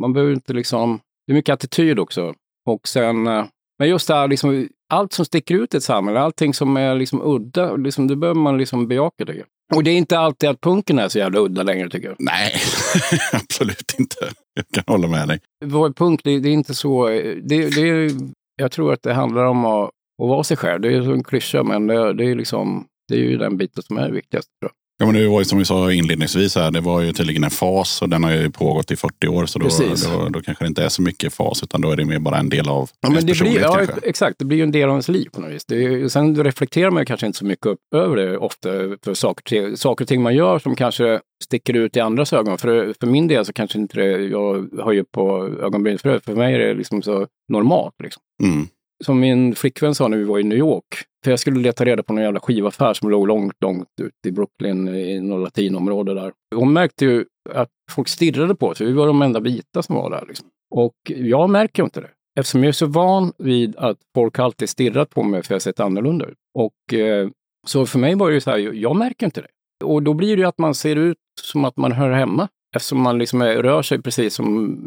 man 0.00 0.12
behöver 0.12 0.32
inte 0.32 0.52
liksom, 0.52 1.00
det 1.26 1.32
är 1.32 1.34
mycket 1.34 1.52
attityd 1.52 1.98
också. 1.98 2.34
Och 2.66 2.88
sen, 2.88 3.26
eh, 3.26 3.44
men 3.78 3.88
just 3.88 4.08
det 4.08 4.14
här 4.14 4.28
liksom, 4.28 4.68
allt 4.92 5.12
som 5.12 5.24
sticker 5.24 5.54
ut 5.54 5.74
i 5.74 5.76
ett 5.76 5.82
samhälle, 5.82 6.20
allting 6.20 6.54
som 6.54 6.76
är 6.76 6.94
liksom 6.94 7.22
udda, 7.22 7.76
liksom, 7.76 8.06
det 8.06 8.16
behöver 8.16 8.40
man 8.40 8.58
liksom 8.58 8.88
bejaka 8.88 9.24
det. 9.24 9.44
Och 9.74 9.84
det 9.84 9.90
är 9.90 9.96
inte 9.96 10.18
alltid 10.18 10.50
att 10.50 10.60
punken 10.60 10.98
är 10.98 11.08
så 11.08 11.18
jävla 11.18 11.40
udda 11.40 11.62
längre 11.62 11.90
tycker 11.90 12.08
jag. 12.08 12.16
Nej, 12.18 12.52
absolut 13.32 13.94
inte. 13.98 14.16
Jag 14.54 14.64
kan 14.68 14.84
hålla 14.86 15.08
med 15.08 15.28
dig. 15.28 15.40
Vad 15.64 15.90
är 15.90 15.94
punk? 15.94 16.20
Det, 16.24 16.38
det 16.38 16.48
är 16.48 16.52
inte 16.52 16.74
så... 16.74 17.08
Det, 17.08 17.42
det 17.42 17.88
är, 17.88 18.10
jag 18.56 18.72
tror 18.72 18.92
att 18.92 19.02
det 19.02 19.14
handlar 19.14 19.44
om 19.44 19.64
att, 19.64 19.84
att 20.22 20.28
vara 20.28 20.44
sig 20.44 20.56
själv. 20.56 20.80
Det 20.80 20.88
är 20.88 21.12
en 21.12 21.24
klyscha, 21.24 21.62
men 21.62 21.86
det, 21.86 22.12
det 22.12 22.24
är 22.24 22.34
liksom... 22.34 22.86
Det 23.08 23.14
är 23.14 23.18
ju 23.18 23.36
den 23.36 23.56
biten 23.56 23.82
som 23.82 23.98
är 23.98 24.10
viktigast. 24.10 24.48
Tror 24.60 24.70
jag. 24.70 24.79
Ja, 25.00 25.06
men 25.06 25.14
det 25.14 25.28
var 25.28 25.40
ju 25.40 25.44
som 25.44 25.58
vi 25.58 25.64
sa 25.64 25.92
inledningsvis 25.92 26.56
här, 26.56 26.70
det 26.70 26.80
var 26.80 27.00
ju 27.00 27.12
tydligen 27.12 27.44
en 27.44 27.50
fas 27.50 28.02
och 28.02 28.08
den 28.08 28.24
har 28.24 28.32
ju 28.32 28.50
pågått 28.50 28.90
i 28.90 28.96
40 28.96 29.28
år. 29.28 29.46
Så 29.46 29.58
då, 29.58 29.68
då, 29.68 30.28
då 30.28 30.40
kanske 30.40 30.64
det 30.64 30.68
inte 30.68 30.84
är 30.84 30.88
så 30.88 31.02
mycket 31.02 31.34
fas 31.34 31.62
utan 31.62 31.80
då 31.80 31.90
är 31.90 31.96
det 31.96 32.04
mer 32.04 32.18
bara 32.18 32.38
en 32.38 32.48
del 32.48 32.68
av 32.68 32.90
Ja, 33.00 33.10
men 33.10 33.26
det 33.26 33.40
blir, 33.40 33.60
ja, 33.60 33.86
exakt. 34.02 34.38
Det 34.38 34.44
blir 34.44 34.56
ju 34.58 34.62
en 34.62 34.72
del 34.72 34.88
av 34.88 34.90
ens 34.90 35.08
liv 35.08 35.28
på 35.32 35.40
något 35.40 35.50
vis. 35.50 35.64
Det 35.64 35.84
är, 35.84 36.08
sen 36.08 36.44
reflekterar 36.44 36.90
man 36.90 37.02
ju 37.02 37.04
kanske 37.04 37.26
inte 37.26 37.38
så 37.38 37.44
mycket 37.44 37.66
upp 37.66 37.78
över 37.94 38.16
det 38.16 38.38
ofta 38.38 38.68
för 39.04 39.14
saker, 39.14 39.76
saker 39.76 40.04
och 40.04 40.08
ting 40.08 40.22
man 40.22 40.34
gör 40.34 40.58
som 40.58 40.76
kanske 40.76 41.20
sticker 41.44 41.74
ut 41.74 41.96
i 41.96 42.00
andras 42.00 42.32
ögon. 42.32 42.58
För, 42.58 42.94
för 43.00 43.06
min 43.06 43.28
del 43.28 43.44
så 43.44 43.52
kanske 43.52 43.78
inte 43.78 44.00
det, 44.00 44.24
jag 44.26 44.94
ju 44.94 45.04
på 45.04 45.48
ögonbrynsbröd. 45.62 46.24
För 46.24 46.34
mig 46.34 46.54
är 46.54 46.58
det 46.58 46.74
liksom 46.74 47.02
så 47.02 47.26
normalt. 47.48 47.94
Liksom. 48.02 48.22
Mm 48.42 48.66
som 49.04 49.20
min 49.20 49.54
flickvän 49.54 49.94
sa 49.94 50.08
när 50.08 50.16
vi 50.16 50.24
var 50.24 50.38
i 50.38 50.42
New 50.42 50.58
York. 50.58 50.84
För 51.24 51.30
jag 51.30 51.40
skulle 51.40 51.60
leta 51.60 51.84
reda 51.84 52.02
på 52.02 52.12
någon 52.12 52.24
jävla 52.24 52.40
skivaffär 52.40 52.94
som 52.94 53.10
låg 53.10 53.26
långt, 53.28 53.54
långt 53.60 53.88
ut 54.02 54.26
i 54.26 54.32
Brooklyn 54.32 54.88
i 54.88 55.20
något 55.20 55.42
latinområde 55.42 56.14
där. 56.14 56.32
Hon 56.54 56.72
märkte 56.72 57.04
ju 57.04 57.24
att 57.50 57.68
folk 57.90 58.08
stirrade 58.08 58.54
på 58.54 58.66
oss. 58.66 58.80
Vi 58.80 58.92
var 58.92 59.06
de 59.06 59.22
enda 59.22 59.40
vita 59.40 59.82
som 59.82 59.94
var 59.94 60.10
där. 60.10 60.24
Liksom. 60.28 60.48
Och 60.70 60.94
jag 61.06 61.50
märker 61.50 61.82
ju 61.82 61.84
inte 61.84 62.00
det. 62.00 62.10
Eftersom 62.40 62.62
jag 62.62 62.68
är 62.68 62.72
så 62.72 62.86
van 62.86 63.32
vid 63.38 63.76
att 63.76 63.98
folk 64.14 64.38
alltid 64.38 64.68
stirrat 64.68 65.10
på 65.10 65.22
mig 65.22 65.42
för 65.42 65.54
jag 65.54 65.62
sett 65.62 65.80
annorlunda 65.80 66.26
ut. 66.26 66.38
Och 66.58 66.94
eh, 66.94 67.28
så 67.66 67.86
för 67.86 67.98
mig 67.98 68.14
var 68.14 68.28
det 68.28 68.34
ju 68.34 68.40
så 68.40 68.50
här, 68.50 68.58
jag 68.58 68.96
märker 68.96 69.26
inte 69.26 69.40
det. 69.40 69.84
Och 69.84 70.02
då 70.02 70.14
blir 70.14 70.36
det 70.36 70.40
ju 70.40 70.48
att 70.48 70.58
man 70.58 70.74
ser 70.74 70.96
ut 70.96 71.16
som 71.42 71.64
att 71.64 71.76
man 71.76 71.92
hör 71.92 72.10
hemma. 72.10 72.48
Eftersom 72.76 73.00
man 73.02 73.18
liksom 73.18 73.42
är, 73.42 73.54
rör 73.62 73.82
sig 73.82 74.02
precis 74.02 74.34
som, 74.34 74.78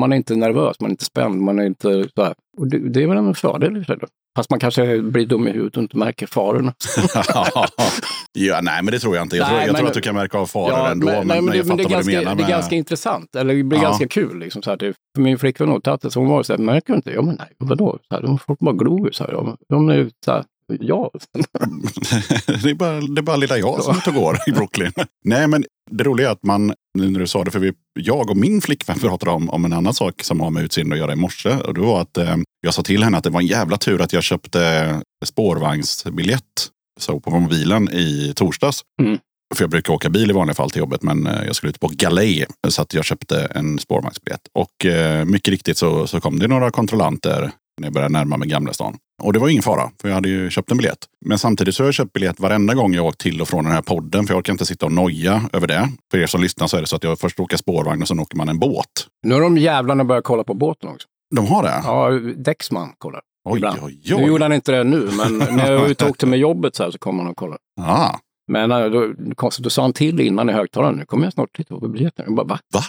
man 0.00 0.12
är 0.12 0.16
inte 0.16 0.36
nervös, 0.36 0.80
man 0.80 0.90
är 0.90 0.92
inte 0.92 1.04
spänd, 1.04 1.40
man 1.42 1.58
är 1.58 1.66
inte 1.66 2.08
så 2.14 2.22
här. 2.22 2.34
Och 2.58 2.66
det, 2.70 2.78
det 2.78 3.02
är 3.02 3.06
väl 3.06 3.16
en 3.18 3.34
fördel 3.34 3.76
i 3.76 3.84
sig. 3.84 3.98
Fast 4.36 4.50
man 4.50 4.58
kanske 4.60 5.02
blir 5.02 5.26
dum 5.26 5.48
i 5.48 5.50
huvudet 5.50 5.76
och 5.76 5.82
inte 5.82 5.96
märker 5.98 6.26
farorna. 6.26 6.74
ja, 8.32 8.60
nej, 8.62 8.82
men 8.82 8.92
det 8.92 8.98
tror 8.98 9.16
jag 9.16 9.24
inte. 9.24 9.36
Jag, 9.36 9.44
Nej, 9.44 9.50
tror, 9.50 9.60
jag 9.60 9.66
men- 9.72 9.76
tror 9.76 9.88
att 9.88 9.94
du 9.94 10.00
kan 10.00 10.14
märka 10.14 10.38
av 10.38 10.46
faror 10.46 10.88
ändå. 10.90 11.06
Men, 11.06 11.26
nej, 11.26 11.42
men, 11.42 11.50
det, 11.52 11.56
jag 11.56 11.66
men 11.66 11.76
det, 11.76 11.82
fattar 11.82 11.94
är 11.94 11.96
vad 11.96 12.04
du 12.06 12.12
ganska, 12.12 12.18
menar. 12.20 12.34
det 12.36 12.42
är 12.42 12.44
med- 12.46 12.50
ganska 12.50 12.76
intressant, 12.76 13.36
eller 13.36 13.54
det 13.54 13.62
blir 13.64 13.78
Ja. 13.78 13.84
ganska 13.84 14.08
kul. 14.08 14.38
Liksom, 14.38 14.62
så 14.62 14.70
här, 14.70 14.76
typ. 14.76 14.96
För 15.16 15.22
min 15.22 15.38
flickvän 15.38 15.68
och 15.68 15.82
Tatte, 15.84 16.08
hon 16.14 16.28
var 16.28 16.42
så 16.42 16.52
här, 16.52 16.58
märker 16.60 16.92
du 16.92 16.96
inte? 16.96 17.10
Ja, 17.10 17.22
men 17.22 17.34
nej, 17.34 17.48
vadå? 17.58 17.98
Så 18.08 18.14
här, 18.14 18.22
de, 18.22 18.38
folk 18.38 18.58
bara 18.58 18.74
glor 18.74 19.08
så 19.12 19.24
här. 19.24 19.32
De, 19.32 19.56
de 19.68 19.88
är, 19.88 20.10
så 20.24 20.32
här 20.32 20.44
Ja. 20.80 21.10
det, 22.62 22.70
är 22.70 22.74
bara, 22.74 23.00
det 23.00 23.20
är 23.20 23.22
bara 23.22 23.36
lilla 23.36 23.58
jag 23.58 23.82
som 23.82 23.94
är 23.94 23.98
ute 23.98 24.10
och 24.10 24.16
går 24.16 24.36
i 24.46 24.52
Brooklyn. 24.52 24.92
Nej, 25.24 25.48
men 25.48 25.64
det 25.90 26.04
roliga 26.04 26.28
är 26.28 26.32
att 26.32 26.42
man, 26.42 26.74
nu 26.96 27.10
när 27.10 27.20
du 27.20 27.26
sa 27.26 27.44
det, 27.44 27.50
för 27.50 27.58
vi, 27.58 27.72
jag 28.00 28.30
och 28.30 28.36
min 28.36 28.60
flickvän 28.60 28.98
pratade 28.98 29.32
om, 29.32 29.50
om 29.50 29.64
en 29.64 29.72
annan 29.72 29.94
sak 29.94 30.22
som 30.22 30.40
har 30.40 30.50
med 30.50 30.64
utseende 30.64 30.94
att 30.94 31.00
göra 31.00 31.12
i 31.12 31.16
morse. 31.16 31.50
Och 31.50 31.74
det 31.74 31.80
var 31.80 32.00
att 32.00 32.16
eh, 32.16 32.36
jag 32.60 32.74
sa 32.74 32.82
till 32.82 33.04
henne 33.04 33.18
att 33.18 33.24
det 33.24 33.30
var 33.30 33.40
en 33.40 33.46
jävla 33.46 33.76
tur 33.76 34.00
att 34.00 34.12
jag 34.12 34.22
köpte 34.22 35.02
spårvagnsbiljett 35.24 36.42
så 37.00 37.20
på 37.20 37.30
mobilen 37.30 37.88
i 37.88 38.32
torsdags. 38.36 38.80
Mm. 39.02 39.18
För 39.54 39.62
jag 39.62 39.70
brukar 39.70 39.92
åka 39.92 40.10
bil 40.10 40.30
i 40.30 40.32
vanliga 40.32 40.54
fall 40.54 40.70
till 40.70 40.80
jobbet, 40.80 41.02
men 41.02 41.26
eh, 41.26 41.44
jag 41.46 41.56
skulle 41.56 41.70
ut 41.70 41.80
på 41.80 41.90
galej. 41.92 42.46
Så 42.68 42.82
att 42.82 42.94
jag 42.94 43.04
köpte 43.04 43.40
en 43.44 43.78
spårvagnsbiljett. 43.78 44.40
Och 44.52 44.86
eh, 44.86 45.24
mycket 45.24 45.48
riktigt 45.48 45.78
så, 45.78 46.06
så 46.06 46.20
kom 46.20 46.38
det 46.38 46.48
några 46.48 46.70
kontrollanter 46.70 47.50
när 47.80 47.86
jag 47.86 47.92
började 47.94 48.12
närma 48.12 48.36
mig 48.36 48.48
Gamla 48.48 48.72
stan. 48.72 48.96
Och 49.22 49.32
det 49.32 49.38
var 49.38 49.48
ingen 49.48 49.62
fara, 49.62 49.90
för 50.00 50.08
jag 50.08 50.14
hade 50.14 50.28
ju 50.28 50.50
köpt 50.50 50.70
en 50.70 50.76
biljett. 50.76 50.98
Men 51.26 51.38
samtidigt 51.38 51.74
så 51.74 51.82
har 51.82 51.86
jag 51.86 51.94
köpt 51.94 52.12
biljett 52.12 52.40
varenda 52.40 52.74
gång 52.74 52.94
jag 52.94 53.06
åkt 53.06 53.20
till 53.20 53.40
och 53.40 53.48
från 53.48 53.64
den 53.64 53.72
här 53.72 53.82
podden. 53.82 54.26
För 54.26 54.34
jag 54.34 54.38
orkar 54.38 54.52
inte 54.52 54.66
sitta 54.66 54.86
och 54.86 54.92
noja 54.92 55.42
över 55.52 55.66
det. 55.66 55.88
För 56.10 56.18
er 56.18 56.26
som 56.26 56.40
lyssnar 56.42 56.66
så 56.66 56.76
är 56.76 56.80
det 56.80 56.86
så 56.86 56.96
att 56.96 57.04
jag 57.04 57.18
först 57.18 57.40
åker 57.40 57.56
spårvagn 57.56 58.02
och 58.02 58.08
sen 58.08 58.20
åker 58.20 58.36
man 58.36 58.48
en 58.48 58.58
båt. 58.58 58.86
Nu 59.22 59.34
har 59.34 59.40
de 59.40 59.58
jävlarna 59.58 60.04
börjat 60.04 60.24
kolla 60.24 60.44
på 60.44 60.54
båten 60.54 60.88
också. 60.90 61.08
De 61.36 61.46
har 61.46 61.62
det? 61.62 61.80
Ja, 61.84 62.10
Dexman 62.44 62.92
kollar. 62.98 63.20
oj, 63.48 63.56
ibland. 63.56 63.78
oj, 63.82 64.00
Nu 64.08 64.14
oj. 64.14 64.26
gjorde 64.26 64.44
han 64.44 64.52
inte 64.52 64.72
det 64.72 64.84
nu, 64.84 65.08
men 65.12 65.38
när 65.56 65.72
jag 65.72 65.80
var 65.80 65.88
ute 65.88 66.04
och 66.04 66.10
åkte 66.10 66.26
med 66.26 66.38
jobbet 66.38 66.76
så, 66.76 66.82
här 66.84 66.90
så 66.90 66.98
kom 66.98 67.18
han 67.18 67.28
och 67.28 67.36
kollade. 67.36 67.58
Ah, 67.80 68.10
Men 68.52 68.70
äh, 68.72 68.84
då, 68.84 69.14
konstigt, 69.34 69.64
då 69.64 69.70
sa 69.70 69.82
han 69.82 69.92
till 69.92 70.20
innan 70.20 70.50
i 70.50 70.52
högtalaren, 70.52 70.96
nu 70.96 71.04
kommer 71.04 71.24
jag 71.24 71.32
snart 71.32 71.56
titta 71.56 71.78
på 71.80 71.88
biljetten. 71.88 72.24
Jag 72.28 72.34
bara, 72.34 72.46
va? 72.46 72.58
va? 72.74 72.80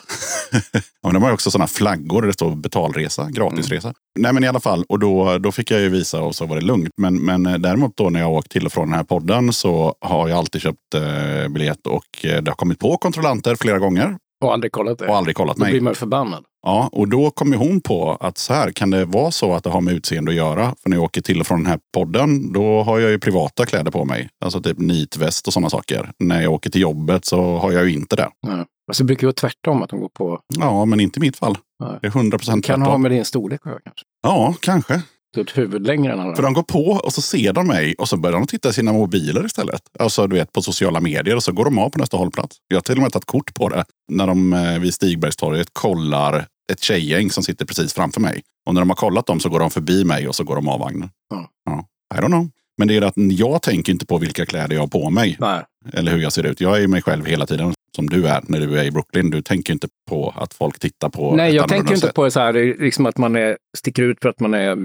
ja, 0.73 0.79
men 1.03 1.13
de 1.13 1.23
har 1.23 1.29
ju 1.29 1.33
också 1.33 1.51
sådana 1.51 1.67
flaggor 1.67 2.21
där 2.21 2.27
det 2.27 2.33
står 2.33 2.55
betalresa, 2.55 3.29
gratisresa. 3.31 3.93
Nej 4.19 4.33
men 4.33 4.43
i 4.43 4.47
alla 4.47 4.59
fall, 4.59 4.83
och 4.89 4.99
då, 4.99 5.37
då 5.37 5.51
fick 5.51 5.71
jag 5.71 5.79
ju 5.81 5.89
visa 5.89 6.21
och 6.21 6.35
så 6.35 6.45
var 6.45 6.55
det 6.55 6.61
lugnt. 6.61 6.89
Men, 6.97 7.15
men 7.25 7.45
eh, 7.45 7.55
däremot 7.57 7.97
då 7.97 8.09
när 8.09 8.19
jag 8.19 8.31
åkt 8.31 8.51
till 8.51 8.65
och 8.65 8.71
från 8.73 8.87
den 8.89 8.97
här 8.97 9.03
podden 9.03 9.53
så 9.53 9.95
har 10.01 10.27
jag 10.27 10.37
alltid 10.37 10.61
köpt 10.61 10.93
eh, 10.95 11.47
biljett 11.49 11.87
och 11.87 12.25
eh, 12.25 12.41
det 12.43 12.51
har 12.51 12.55
kommit 12.55 12.79
på 12.79 12.97
kontrollanter 12.97 13.55
flera 13.55 13.79
gånger 13.79 14.17
Och 14.43 14.53
aldrig 14.53 14.71
kollat 14.71 14.97
det. 14.99 15.07
och 15.07 15.17
aldrig 15.17 15.35
kollat 15.35 15.57
Då 15.57 15.63
blir 15.63 15.73
mig. 15.73 15.81
man 15.81 15.95
förbannad. 15.95 16.43
Ja, 16.65 16.89
och 16.91 17.07
då 17.07 17.31
kom 17.31 17.51
ju 17.51 17.57
hon 17.57 17.81
på 17.81 18.17
att 18.19 18.37
så 18.37 18.53
här 18.53 18.71
kan 18.71 18.89
det 18.89 19.05
vara 19.05 19.31
så 19.31 19.53
att 19.53 19.63
det 19.63 19.69
har 19.69 19.81
med 19.81 19.93
utseende 19.93 20.31
att 20.31 20.37
göra. 20.37 20.75
För 20.83 20.89
när 20.89 20.97
jag 20.97 21.03
åker 21.03 21.21
till 21.21 21.39
och 21.39 21.47
från 21.47 21.63
den 21.63 21.71
här 21.71 21.79
podden, 21.93 22.53
då 22.53 22.83
har 22.83 22.99
jag 22.99 23.11
ju 23.11 23.19
privata 23.19 23.65
kläder 23.65 23.91
på 23.91 24.05
mig. 24.05 24.29
Alltså 24.45 24.61
typ 24.61 24.77
nitväst 24.79 25.47
och 25.47 25.53
sådana 25.53 25.69
saker. 25.69 26.11
När 26.19 26.41
jag 26.41 26.53
åker 26.53 26.69
till 26.69 26.81
jobbet 26.81 27.25
så 27.25 27.57
har 27.57 27.71
jag 27.71 27.85
ju 27.85 27.93
inte 27.93 28.15
det. 28.15 28.29
Ja. 28.47 28.65
Alltså, 28.87 29.03
det 29.03 29.07
brukar 29.07 29.21
ju 29.21 29.27
vara 29.27 29.33
tvärtom, 29.33 29.83
att 29.83 29.89
de 29.89 29.99
går 29.99 30.09
på... 30.09 30.39
Ja, 30.59 30.85
men 30.85 30.99
inte 30.99 31.19
i 31.19 31.21
mitt 31.21 31.37
fall. 31.37 31.57
Nej. 31.83 31.99
Det 32.01 32.07
är 32.07 32.11
100 32.11 32.37
procent 32.37 32.65
Kan 32.65 32.81
ha 32.81 32.87
tvärtom. 32.87 33.01
med 33.01 33.11
din 33.11 33.25
storlek 33.25 33.61
att 33.63 33.71
göra 33.71 33.79
kanske. 33.83 34.05
Ja, 34.23 34.55
kanske. 34.59 35.01
Ett 35.37 35.57
huvud 35.57 35.87
längre 35.87 36.13
än 36.13 36.19
alla 36.19 36.35
För 36.35 36.43
de 36.43 36.53
går 36.53 36.63
på 36.63 36.85
och 37.03 37.13
så 37.13 37.21
ser 37.21 37.53
de 37.53 37.67
mig 37.67 37.95
och 37.97 38.09
så 38.09 38.17
börjar 38.17 38.37
de 38.37 38.47
titta 38.47 38.69
i 38.69 38.73
sina 38.73 38.93
mobiler 38.93 39.45
istället. 39.45 39.81
Alltså 39.99 40.27
du 40.27 40.35
vet 40.35 40.51
på 40.53 40.61
sociala 40.61 40.99
medier 40.99 41.35
och 41.35 41.43
så 41.43 41.51
går 41.51 41.65
de 41.65 41.79
av 41.79 41.89
på 41.89 41.99
nästa 41.99 42.17
hållplats. 42.17 42.57
Jag 42.67 42.77
har 42.77 42.81
till 42.81 42.95
och 42.95 43.01
med 43.01 43.11
tagit 43.11 43.25
kort 43.25 43.53
på 43.53 43.69
det. 43.69 43.85
När 44.11 44.27
de 44.27 44.53
eh, 44.53 44.79
vid 44.79 44.93
Stigbergstorget 44.93 45.67
kollar 45.73 46.45
ett 46.71 46.81
tjejgäng 46.81 47.31
som 47.31 47.43
sitter 47.43 47.65
precis 47.65 47.93
framför 47.93 48.21
mig. 48.21 48.41
Och 48.67 48.73
när 48.73 48.81
de 48.81 48.89
har 48.89 48.95
kollat 48.95 49.25
dem 49.25 49.39
så 49.39 49.49
går 49.49 49.59
de 49.59 49.69
förbi 49.69 50.03
mig 50.03 50.27
och 50.27 50.35
så 50.35 50.43
går 50.43 50.55
de 50.55 50.67
av 50.67 50.79
vagnen. 50.79 51.09
Ja. 51.29 51.49
Ja, 51.65 51.85
I 52.17 52.21
don't 52.21 52.27
know. 52.27 52.49
Men 52.77 52.87
det 52.87 52.97
är 52.97 53.01
att 53.01 53.13
jag 53.15 53.61
tänker 53.61 53.91
inte 53.91 54.05
på 54.05 54.17
vilka 54.17 54.45
kläder 54.45 54.75
jag 54.75 54.81
har 54.81 54.87
på 54.87 55.09
mig. 55.09 55.37
Nej. 55.39 55.63
Eller 55.93 56.11
hur 56.11 56.21
jag 56.21 56.33
ser 56.33 56.43
ut. 56.43 56.61
Jag 56.61 56.83
är 56.83 56.87
mig 56.87 57.01
själv 57.01 57.25
hela 57.25 57.45
tiden. 57.45 57.73
Som 57.97 58.09
du 58.09 58.27
är 58.27 58.43
när 58.47 58.59
du 58.59 58.79
är 58.79 58.83
i 58.83 58.91
Brooklyn. 58.91 59.29
Du 59.29 59.41
tänker 59.41 59.73
inte 59.73 59.87
på 60.09 60.33
att 60.37 60.53
folk 60.53 60.79
tittar 60.79 61.09
på 61.09 61.35
Nej, 61.35 61.55
jag 61.55 61.69
tänker 61.69 61.93
inte 61.93 62.07
sätt. 62.07 62.15
på 62.15 62.31
så 62.31 62.39
här, 62.39 62.53
liksom 62.53 63.05
att 63.05 63.17
man 63.17 63.35
är, 63.35 63.57
sticker 63.77 64.03
ut 64.03 64.17
för 64.21 64.29
att 64.29 64.39
man 64.39 64.53
är 64.53 64.77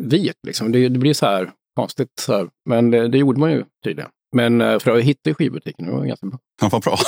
vit. 0.00 0.36
Liksom. 0.46 0.72
Det, 0.72 0.88
det 0.88 0.98
blir 0.98 1.14
så 1.14 1.26
här 1.26 1.50
konstigt. 1.76 2.08
Så 2.20 2.36
här. 2.36 2.48
Men 2.68 2.90
det, 2.90 3.08
det 3.08 3.18
gjorde 3.18 3.40
man 3.40 3.52
ju 3.52 3.64
tydligen. 3.84 4.10
Men 4.36 4.60
eh, 4.60 4.78
för 4.78 4.98
att 4.98 5.02
hitta 5.02 5.30
i 5.30 5.34
skivbutiken, 5.34 5.86
det 5.86 5.92
var 5.92 6.04
ganska 6.04 6.26
bra. 6.26 6.38
Ja, 6.60 6.68
vad 6.68 6.82
bra. 6.82 6.98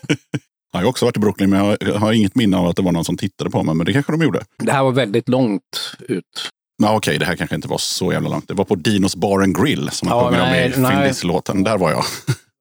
jag 0.72 0.80
har 0.80 0.86
också 0.86 1.04
varit 1.04 1.16
i 1.16 1.20
Brooklyn, 1.20 1.50
men 1.50 1.76
jag 1.80 1.94
har 1.94 2.12
inget 2.12 2.34
minne 2.34 2.56
av 2.56 2.66
att 2.66 2.76
det 2.76 2.82
var 2.82 2.92
någon 2.92 3.04
som 3.04 3.16
tittade 3.16 3.50
på 3.50 3.62
mig. 3.62 3.74
Men 3.74 3.86
det 3.86 3.92
kanske 3.92 4.12
de 4.12 4.22
gjorde. 4.22 4.40
Det 4.58 4.72
här 4.72 4.82
var 4.82 4.92
väldigt 4.92 5.28
långt 5.28 5.96
ut. 6.08 6.50
Ja, 6.82 6.96
Okej, 6.96 7.18
det 7.18 7.24
här 7.24 7.36
kanske 7.36 7.56
inte 7.56 7.68
var 7.68 7.78
så 7.78 8.12
jävla 8.12 8.28
långt. 8.28 8.48
Det 8.48 8.54
var 8.54 8.64
på 8.64 8.74
Dinos 8.74 9.16
Bar 9.16 9.42
and 9.42 9.56
Grill 9.62 9.90
som 9.90 10.08
Ja, 10.08 10.22
jag 10.22 10.30
sjunger 10.30 10.42
om 10.42 10.82
nej, 10.82 10.92
i. 10.92 10.96
Findis-låten. 10.96 11.64
Där 11.64 11.78
var 11.78 11.90
jag. 11.90 12.04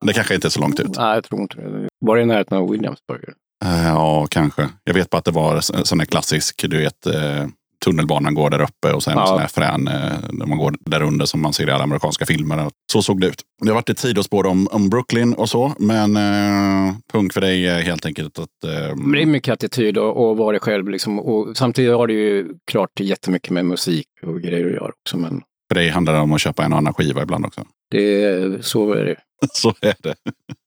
Det 0.05 0.13
kanske 0.13 0.35
inte 0.35 0.47
är 0.47 0.49
så 0.49 0.59
långt 0.61 0.79
ut. 0.79 0.97
Nej, 0.97 1.15
jag 1.15 1.23
tror 1.23 1.41
inte 1.41 1.55
det. 1.61 1.87
Var 2.05 2.15
det 2.15 2.21
i 2.21 2.25
närheten 2.25 2.57
av 2.57 2.69
Williamsburg? 2.69 3.23
Eh, 3.65 3.83
Ja, 3.87 4.27
kanske. 4.29 4.69
Jag 4.83 4.93
vet 4.93 5.09
bara 5.09 5.17
att 5.17 5.25
det 5.25 5.31
var 5.31 5.59
sån 5.83 5.99
här 5.99 6.05
klassisk, 6.05 6.65
du 6.69 6.77
vet, 6.77 7.05
eh, 7.05 7.45
tunnelbanan 7.85 8.33
går 8.33 8.49
där 8.49 8.61
uppe 8.61 8.93
och 8.93 9.03
sen 9.03 9.13
Ja. 9.17 9.27
sån 9.27 9.39
här 9.39 9.47
frän 9.47 9.87
eh, 9.87 10.11
när 10.31 10.45
man 10.45 10.57
går 10.57 10.73
där 10.79 11.01
under 11.01 11.25
som 11.25 11.41
man 11.41 11.53
ser 11.53 11.67
i 11.69 11.71
alla 11.71 11.83
amerikanska 11.83 12.25
filmer. 12.25 12.69
Så 12.91 13.01
såg 13.01 13.21
det 13.21 13.27
ut. 13.27 13.41
Det 13.61 13.67
har 13.67 13.75
varit 13.75 13.89
ett 13.89 13.99
sidospår 13.99 14.45
om, 14.45 14.67
om 14.71 14.89
Brooklyn 14.89 15.33
och 15.33 15.49
så, 15.49 15.73
men 15.79 16.17
eh, 16.17 16.95
punkt 17.13 17.33
för 17.33 17.41
dig 17.41 17.67
är 17.67 17.81
helt 17.81 18.05
enkelt 18.05 18.39
att... 18.39 18.63
Eh, 18.63 18.95
det 19.13 19.21
är 19.21 19.25
mycket 19.25 19.53
attityd 19.53 19.97
och, 19.97 20.29
och 20.29 20.37
vara 20.37 20.51
dig 20.51 20.61
själv. 20.61 20.89
Liksom. 20.89 21.19
Och 21.19 21.57
samtidigt 21.57 21.93
har 21.95 22.07
det 22.07 22.13
ju 22.13 22.47
klart 22.71 22.99
jättemycket 22.99 23.49
med 23.49 23.65
musik 23.65 24.07
och 24.23 24.41
grejer 24.41 24.65
att 24.65 24.73
göra 24.73 24.91
också. 25.05 25.17
Men 25.17 25.41
för 25.69 25.75
dig 25.75 25.89
handlar 25.89 26.13
det 26.13 26.19
om 26.19 26.33
att 26.33 26.41
köpa 26.41 26.63
en 26.65 26.71
och 26.73 26.77
annan 26.77 26.93
skiva 26.93 27.21
ibland 27.23 27.45
också. 27.45 27.61
det, 27.91 28.65
så 28.65 28.93
är 28.93 29.05
det. 29.05 29.15
Så 29.53 29.73
är 29.81 29.95
det. 29.99 30.15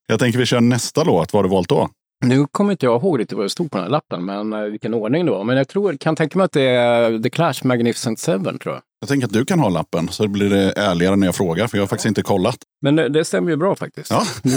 Jag 0.06 0.18
tänker 0.18 0.38
vi 0.38 0.46
kör 0.46 0.60
nästa 0.60 1.04
låt. 1.04 1.32
Vad 1.32 1.38
har 1.38 1.48
du 1.48 1.54
valt 1.54 1.68
då? 1.68 1.88
Nu 2.24 2.46
kommer 2.46 2.70
inte 2.70 2.86
jag 2.86 3.02
ihåg 3.02 3.20
riktigt 3.20 3.36
vad 3.36 3.46
det 3.46 3.50
stod 3.50 3.70
på 3.70 3.78
den 3.78 3.84
här 3.84 3.90
lappen, 3.90 4.24
men 4.24 4.52
eh, 4.52 4.60
vilken 4.60 4.94
ordning 4.94 5.26
det 5.26 5.32
var. 5.32 5.44
Men 5.44 5.56
jag 5.56 5.68
tror, 5.68 5.96
kan 5.96 6.16
tänka 6.16 6.38
mig 6.38 6.44
att 6.44 6.52
det 6.52 6.62
är 6.62 7.18
The 7.18 7.30
Clash 7.30 7.54
Magnificent 7.64 8.18
Seven, 8.18 8.58
tror 8.58 8.74
jag. 8.74 8.82
Jag 9.00 9.08
tänker 9.08 9.26
att 9.26 9.32
du 9.32 9.44
kan 9.44 9.60
ha 9.60 9.68
lappen 9.68 10.08
så 10.08 10.28
blir 10.28 10.50
det 10.50 10.72
ärligare 10.72 11.16
när 11.16 11.26
jag 11.26 11.34
frågar, 11.34 11.66
för 11.66 11.76
jag 11.76 11.82
har 11.82 11.88
faktiskt 11.88 12.06
inte 12.06 12.22
kollat. 12.22 12.56
Men 12.82 12.96
det, 12.96 13.08
det 13.08 13.24
stämmer 13.24 13.50
ju 13.50 13.56
bra 13.56 13.74
faktiskt. 13.74 14.10
Ja. 14.10 14.24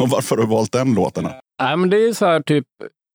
Och 0.00 0.08
varför 0.08 0.36
har 0.36 0.42
du 0.42 0.48
valt 0.48 0.72
den 0.72 0.94
låten? 0.94 1.28
Nej, 1.62 1.76
men 1.76 1.90
det 1.90 2.08
är 2.08 2.12
så 2.12 2.26
här 2.26 2.40
typ, 2.40 2.66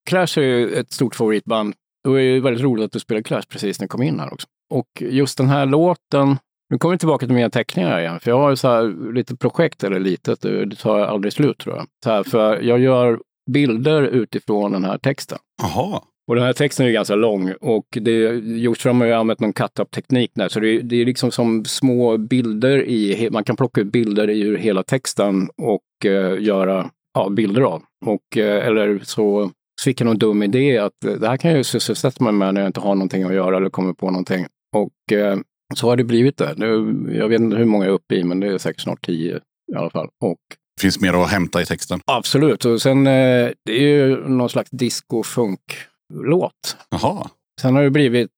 Clash 0.09 0.37
är 0.37 0.41
ju 0.41 0.73
ett 0.73 0.91
stort 0.93 1.15
favoritband. 1.15 1.73
Det 2.03 2.09
var 2.09 2.17
ju 2.17 2.39
väldigt 2.39 2.63
roligt 2.63 2.85
att 2.85 2.91
du 2.91 2.99
spelade 2.99 3.23
Clash 3.23 3.43
precis 3.49 3.79
när 3.79 3.83
jag 3.83 3.89
kom 3.89 4.01
in 4.03 4.19
här 4.19 4.33
också. 4.33 4.47
Och 4.73 4.87
just 4.99 5.37
den 5.37 5.49
här 5.49 5.65
låten, 5.65 6.37
nu 6.71 6.77
kommer 6.77 6.95
vi 6.95 6.99
tillbaka 6.99 7.25
till 7.25 7.35
mina 7.35 7.49
teckningar 7.49 7.99
igen, 7.99 8.19
för 8.19 8.31
jag 8.31 8.37
har 8.37 8.49
ju 8.49 8.55
så 8.55 8.67
här 8.67 9.13
lite 9.13 9.35
projekt, 9.35 9.83
eller 9.83 9.99
litet, 9.99 10.41
det 10.41 10.75
tar 10.75 10.99
aldrig 10.99 11.33
slut 11.33 11.57
tror 11.57 11.75
jag. 11.75 11.85
Så 12.03 12.09
här, 12.09 12.23
för 12.23 12.61
jag 12.61 12.79
gör 12.79 13.19
bilder 13.51 14.01
utifrån 14.01 14.71
den 14.71 14.83
här 14.83 14.97
texten. 14.97 15.37
Jaha. 15.61 16.01
Och 16.27 16.35
den 16.35 16.45
här 16.45 16.53
texten 16.53 16.85
är 16.85 16.91
ganska 16.91 17.15
lång 17.15 17.53
och 17.61 17.85
det, 17.91 18.35
Hjortström 18.39 18.99
har 19.01 19.07
ju 19.07 19.13
använt 19.13 19.39
någon 19.39 19.53
cut-up-teknik 19.53 20.31
där, 20.35 20.49
så 20.49 20.59
det, 20.59 20.81
det 20.81 20.95
är 20.95 21.05
liksom 21.05 21.31
som 21.31 21.65
små 21.65 22.17
bilder 22.17 22.83
i, 22.83 23.29
man 23.31 23.43
kan 23.43 23.55
plocka 23.55 23.81
ut 23.81 23.91
bilder 23.91 24.29
ur 24.29 24.57
hela 24.57 24.83
texten 24.83 25.49
och 25.57 26.05
eh, 26.05 26.41
göra 26.43 26.89
ja, 27.13 27.29
bilder 27.29 27.61
av. 27.61 27.81
Och, 28.05 28.37
eh, 28.37 28.67
eller 28.67 28.99
så, 29.03 29.51
så 29.81 29.83
fick 29.83 30.01
jag 30.01 30.05
någon 30.05 30.17
dum 30.17 30.43
idé 30.43 30.77
att 30.77 31.05
eh, 31.05 31.13
det 31.13 31.27
här 31.27 31.37
kan 31.37 31.51
jag 31.51 31.57
ju 31.57 31.63
sysselsätta 31.63 32.23
mig 32.23 32.33
med 32.33 32.53
när 32.53 32.61
jag 32.61 32.69
inte 32.69 32.79
har 32.79 32.95
någonting 32.95 33.23
att 33.23 33.33
göra 33.33 33.57
eller 33.57 33.69
kommer 33.69 33.93
på 33.93 34.05
någonting. 34.05 34.45
Och 34.75 35.17
eh, 35.17 35.37
så 35.75 35.89
har 35.89 35.97
det 35.97 36.03
blivit 36.03 36.37
det. 36.37 36.53
Nu, 36.57 36.95
jag 37.17 37.27
vet 37.27 37.41
inte 37.41 37.57
hur 37.57 37.65
många 37.65 37.85
jag 37.85 37.91
är 37.91 37.95
uppe 37.95 38.15
i, 38.15 38.23
men 38.23 38.39
det 38.39 38.47
är 38.47 38.57
säkert 38.57 38.81
snart 38.81 39.05
tio 39.05 39.39
i 39.73 39.75
alla 39.75 39.89
fall. 39.89 40.07
Och 40.23 40.37
Finns 40.81 40.99
mer 40.99 41.23
att 41.23 41.29
hämta 41.29 41.61
i 41.61 41.65
texten. 41.65 41.99
Absolut, 42.05 42.65
och 42.65 42.81
sen 42.81 43.07
eh, 43.07 43.49
det 43.65 43.71
är 43.71 43.79
ju 43.79 44.29
någon 44.29 44.49
slags 44.49 44.69
disco-funk-låt. 44.69 46.77
Jaha. 46.89 47.29
Sen 47.61 47.75
har 47.75 47.83
det 47.83 47.89
blivit, 47.89 48.29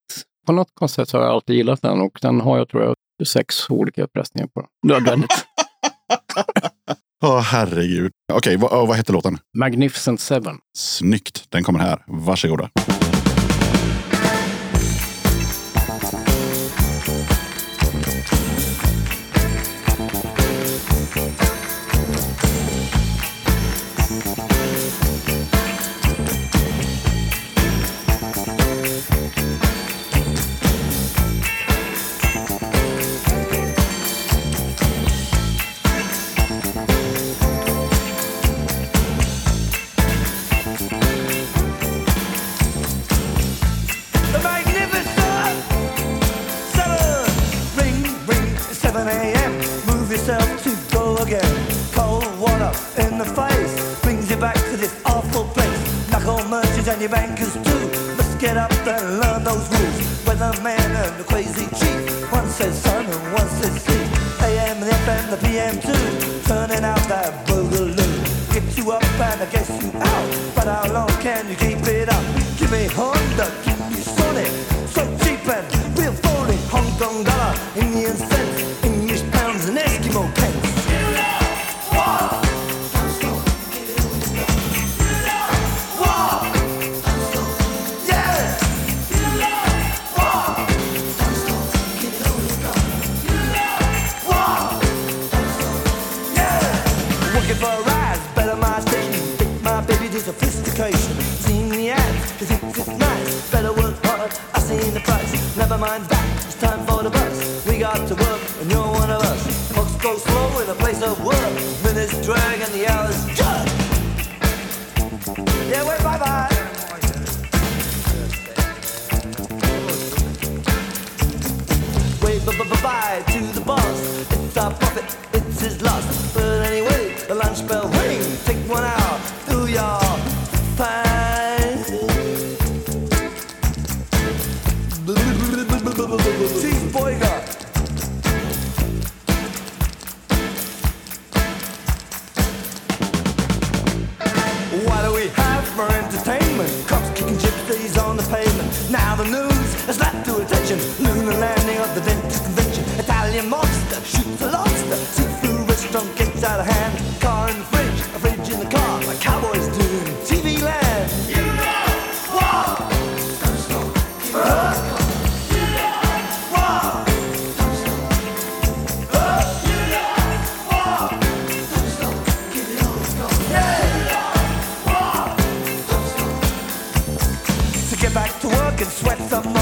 på 0.48 0.54
något 0.54 0.70
konstigt 0.74 1.10
så 1.10 1.18
har 1.18 1.26
jag 1.26 1.34
alltid 1.34 1.56
gillat 1.56 1.82
den 1.82 2.02
och 2.02 2.20
den 2.22 2.42
har 2.42 2.58
jag 2.58 2.70
tror 2.70 2.84
jag 2.84 2.96
sex 3.28 3.70
olika 3.70 4.08
pressningar 4.08 4.48
på. 4.48 4.66
Nödvändigt. 4.88 5.32
Åh, 7.26 7.40
herregud. 7.40 8.12
Okej, 8.34 8.58
vad, 8.58 8.88
vad 8.88 8.98
heter 8.98 9.14
låten? 9.14 9.38
Magnificent 9.58 10.20
Seven. 10.20 10.58
Snyggt. 10.78 11.46
Den 11.50 11.64
kommer 11.64 11.80
här. 11.80 12.04
Varsågoda. 12.08 12.70
The 12.76 13.03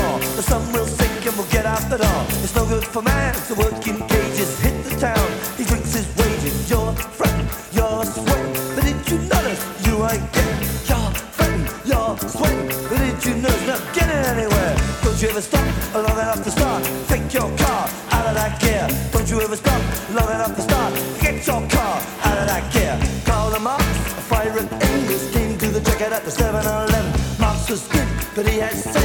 more. 0.02 0.20
The 0.38 0.44
sun 0.44 0.64
will 0.74 0.86
sink 0.86 1.26
and 1.28 1.36
we'll 1.38 1.52
get 1.58 1.66
out 1.66 1.84
the 1.90 1.98
door. 1.98 2.22
It's 2.44 2.56
no 2.56 2.66
good 2.66 2.84
for 2.84 3.02
man 3.02 3.34
to 3.48 3.54
work 3.56 3.88
in 3.88 3.98
cages. 4.08 4.60
Hit 4.60 4.76
the 4.86 4.96
town, 4.98 5.28
he 5.58 5.64
drinks 5.64 5.94
his 5.94 6.08
wages. 6.18 6.70
You're 6.70 6.94
fretting, 7.18 7.48
you're 7.78 8.06
sweating. 8.06 8.54
But 8.76 8.84
did 8.88 9.00
you 9.10 9.18
notice 9.34 9.62
you 9.86 9.96
ain't 10.10 10.28
getting? 10.36 10.60
You're 10.90 11.12
fretting, 11.36 11.66
you're 11.90 12.14
sweating. 12.34 12.68
But 12.90 13.00
did 13.06 13.20
you 13.26 13.34
notice 13.46 13.68
not 13.68 13.82
getting 13.98 14.24
anywhere? 14.34 14.74
Don't 15.04 15.20
you 15.22 15.30
ever 15.30 15.42
stop 15.42 15.68
long 15.94 16.18
enough 16.26 16.44
to 16.44 16.52
start? 16.52 16.82
Take 17.08 17.28
your 17.34 17.50
car 17.64 17.84
out 18.16 18.26
of 18.30 18.36
that 18.40 18.54
gear. 18.62 18.88
Don't 19.14 19.30
you 19.30 19.42
ever 19.42 19.56
stop 19.56 19.82
long 20.18 20.30
enough 20.36 20.56
to 20.56 20.62
start? 20.62 20.92
Get 21.22 21.46
your 21.46 21.62
car 21.70 21.96
out 22.28 22.38
of 22.42 22.48
that 22.52 22.64
gear. 22.74 22.96
Call 23.26 23.50
them 23.52 23.68
up, 23.68 23.82
a 23.82 24.24
fire 24.30 24.58
at 24.62 24.68
Engels 24.90 25.32
came 25.34 25.58
to 25.58 25.68
the 25.68 25.82
jacket 25.82 26.12
at 26.12 26.24
the 26.24 26.32
7-Eleven. 26.32 27.06
Marx 27.40 27.70
was 27.70 27.88
good, 27.88 28.08
but 28.36 28.48
he 28.48 28.60
had. 28.60 29.01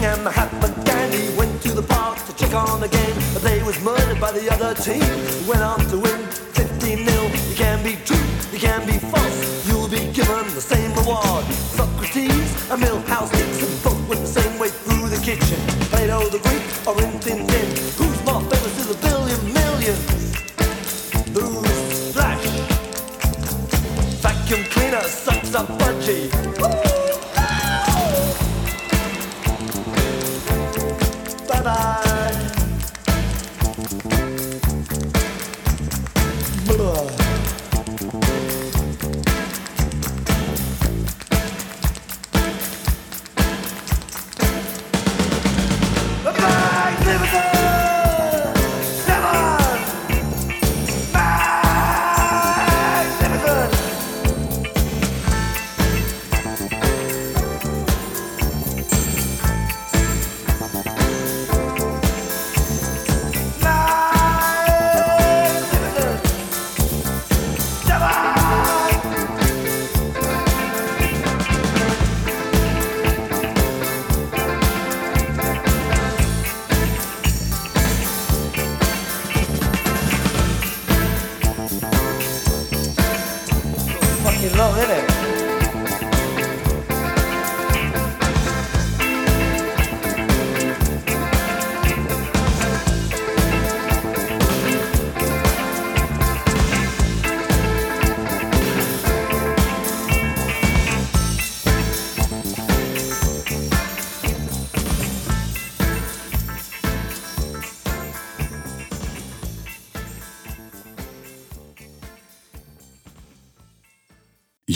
King 0.00 0.08
and 0.12 0.24
Mahatma 0.24 0.68
Gandhi 0.86 1.28
went 1.36 1.60
to 1.60 1.72
the 1.72 1.82
park 1.82 2.16
to 2.24 2.34
check 2.34 2.54
on 2.54 2.80
the 2.80 2.88
game, 2.88 3.14
but 3.34 3.42
they 3.42 3.62
was 3.62 3.78
murdered 3.84 4.18
by 4.18 4.32
the 4.32 4.50
other 4.50 4.72
team. 4.72 5.04
Went 5.46 5.60
on 5.60 5.78
to 5.92 5.98
win 5.98 6.20
15 6.56 7.04
0 7.04 7.22
You 7.50 7.54
can 7.54 7.84
be 7.84 7.96
true, 8.08 8.26
you 8.50 8.58
can 8.58 8.86
be 8.86 8.96
false. 8.96 9.68
You'll 9.68 9.88
be 9.88 10.00
given 10.16 10.44
the 10.56 10.64
same 10.72 10.90
reward. 10.94 11.44
Socrates 11.76 12.48
and 12.70 12.80
Milhouse 12.80 13.30
Dixon 13.36 13.68
both 13.84 14.00
went 14.08 14.22
the 14.22 14.32
same 14.40 14.58
way 14.58 14.68
through 14.68 15.10
the 15.10 15.20
kitchen. 15.20 15.60
Plato 15.92 16.30
the 16.30 16.40
Greek 16.48 16.64
or 16.86 16.96
Rin 16.96 17.20
Tin 17.20 17.46
Tin. 17.46 17.68
Who's 18.00 18.20
more 18.24 18.40
famous 18.48 18.72
to 18.80 18.84
the 18.92 18.98
billion 19.04 19.40
millions? 19.52 20.32
Who's 21.36 22.12
Flash? 22.14 22.48
Vacuum 24.24 24.64
cleaner 24.72 25.02
sucks 25.02 25.54
up 25.54 25.68
budgie. 25.78 26.79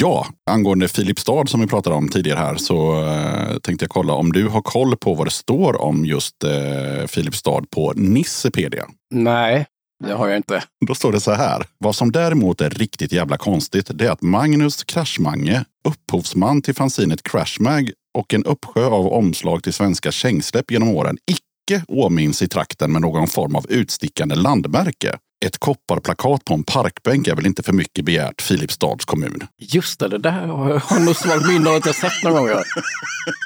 Ja, 0.04 0.26
angående 0.50 0.88
Filipstad 0.88 1.46
som 1.46 1.60
vi 1.60 1.66
pratade 1.66 1.96
om 1.96 2.08
tidigare 2.08 2.38
här 2.38 2.56
så 2.56 3.04
eh, 3.06 3.58
tänkte 3.58 3.84
jag 3.84 3.90
kolla 3.90 4.12
om 4.12 4.32
du 4.32 4.48
har 4.48 4.62
koll 4.62 4.96
på 4.96 5.14
vad 5.14 5.26
det 5.26 5.30
står 5.30 5.80
om 5.82 6.04
just 6.04 6.44
eh, 6.44 7.06
Filipstad 7.06 7.62
på 7.70 7.92
Nissepedia. 7.96 8.84
Nej, 9.14 9.66
det 10.04 10.12
har 10.12 10.28
jag 10.28 10.36
inte. 10.36 10.62
Då 10.86 10.94
står 10.94 11.12
det 11.12 11.20
så 11.20 11.32
här. 11.32 11.66
Vad 11.78 11.96
som 11.96 12.12
däremot 12.12 12.60
är 12.60 12.70
riktigt 12.70 13.12
jävla 13.12 13.36
konstigt 13.36 13.90
det 13.94 14.06
är 14.06 14.10
att 14.10 14.22
Magnus 14.22 14.84
Kraschmange, 14.84 15.64
upphovsman 15.88 16.62
till 16.62 16.74
fanzinet 16.74 17.22
Crashmag, 17.22 17.90
och 18.18 18.34
en 18.34 18.44
uppsjö 18.44 18.86
av 18.86 19.06
omslag 19.06 19.62
till 19.62 19.72
svenska 19.72 20.12
kängsläpp 20.12 20.70
genom 20.70 20.88
åren 20.88 21.18
icke 21.30 21.84
åminns 21.88 22.42
i 22.42 22.48
trakten 22.48 22.92
med 22.92 23.02
någon 23.02 23.26
form 23.26 23.56
av 23.56 23.66
utstickande 23.68 24.34
landmärke. 24.34 25.18
Ett 25.46 25.58
kopparplakat 25.58 26.44
på 26.44 26.54
en 26.54 26.64
parkbänk 26.64 27.28
är 27.28 27.34
väl 27.36 27.46
inte 27.46 27.62
för 27.62 27.72
mycket 27.72 28.04
begärt, 28.04 28.42
Filipstads 28.42 29.04
kommun. 29.04 29.40
Just 29.58 30.00
det, 30.00 30.08
det 30.08 30.18
där 30.18 30.46
har 30.46 30.82
jag 30.90 31.02
nog 31.04 31.16
svagt 31.16 31.48
minne 31.48 31.70
av 31.70 31.76
att 31.76 31.86
jag 31.86 31.94
sett 31.94 32.22
några 32.24 32.38
gånger. 32.38 32.52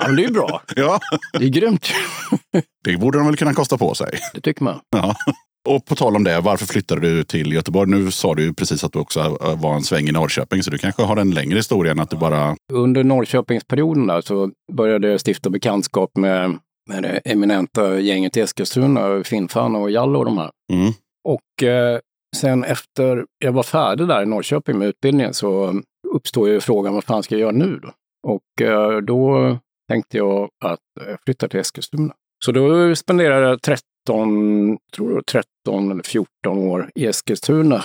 Ja, 0.00 0.06
men 0.06 0.16
det 0.16 0.22
är 0.22 0.26
ju 0.26 0.32
bra. 0.32 0.62
Ja, 0.76 1.00
Det 1.38 1.44
är 1.44 1.48
grymt. 1.48 1.88
det 2.84 2.96
borde 2.96 3.18
de 3.18 3.26
väl 3.26 3.36
kunna 3.36 3.54
kosta 3.54 3.78
på 3.78 3.94
sig. 3.94 4.18
Det 4.34 4.40
tycker 4.40 4.64
man. 4.64 4.80
Ja. 4.96 5.14
Och 5.68 5.84
på 5.84 5.94
tal 5.94 6.16
om 6.16 6.24
det, 6.24 6.40
varför 6.40 6.66
flyttade 6.66 7.00
du 7.00 7.24
till 7.24 7.52
Göteborg? 7.52 7.90
Nu 7.90 8.10
sa 8.10 8.34
du 8.34 8.42
ju 8.42 8.54
precis 8.54 8.84
att 8.84 8.92
du 8.92 8.98
också 8.98 9.38
var 9.60 9.74
en 9.74 9.82
sväng 9.82 10.08
i 10.08 10.12
Norrköping, 10.12 10.62
så 10.62 10.70
du 10.70 10.78
kanske 10.78 11.02
har 11.02 11.16
en 11.16 11.30
längre 11.30 11.56
historia 11.56 11.92
än 11.92 12.00
att 12.00 12.10
du 12.10 12.16
bara... 12.16 12.56
Under 12.72 13.04
Norrköpingsperioden 13.04 14.06
där 14.06 14.20
så 14.20 14.50
började 14.72 15.08
jag 15.08 15.20
stifta 15.26 15.50
bekantskap 15.50 16.10
med, 16.16 16.58
med 16.90 17.02
det 17.02 17.20
eminenta 17.24 17.98
gänget 17.98 18.36
i 18.36 18.40
Eskilstuna, 18.40 19.24
Finnfan 19.24 19.76
och 19.76 19.90
Jallo 19.90 20.18
och 20.18 20.24
de 20.24 20.38
här. 20.38 20.50
Mm. 20.72 20.92
Och 21.28 21.62
eh, 21.62 22.00
sen 22.36 22.64
efter 22.64 23.26
jag 23.38 23.52
var 23.52 23.62
färdig 23.62 24.08
där 24.08 24.22
i 24.22 24.26
Norrköping 24.26 24.78
med 24.78 24.88
utbildningen 24.88 25.34
så 25.34 25.74
uppstår 26.14 26.48
ju 26.48 26.60
frågan 26.60 26.94
vad 26.94 27.04
fan 27.04 27.22
ska 27.22 27.34
jag 27.34 27.40
göra 27.40 27.52
nu 27.52 27.80
då? 27.82 27.92
Och 28.28 28.66
eh, 28.66 28.98
då 28.98 29.58
tänkte 29.88 30.16
jag 30.16 30.50
att 30.64 30.80
jag 31.06 31.18
flyttar 31.24 31.48
till 31.48 31.60
Eskilstuna. 31.60 32.14
Så 32.44 32.52
då 32.52 32.96
spenderade 32.96 33.46
jag 33.46 33.62
13, 33.62 34.78
tror 34.94 35.12
jag 35.12 35.26
13 35.26 35.90
eller 35.90 36.02
14 36.02 36.58
år 36.58 36.90
i 36.94 37.06
Eskilstuna. 37.06 37.84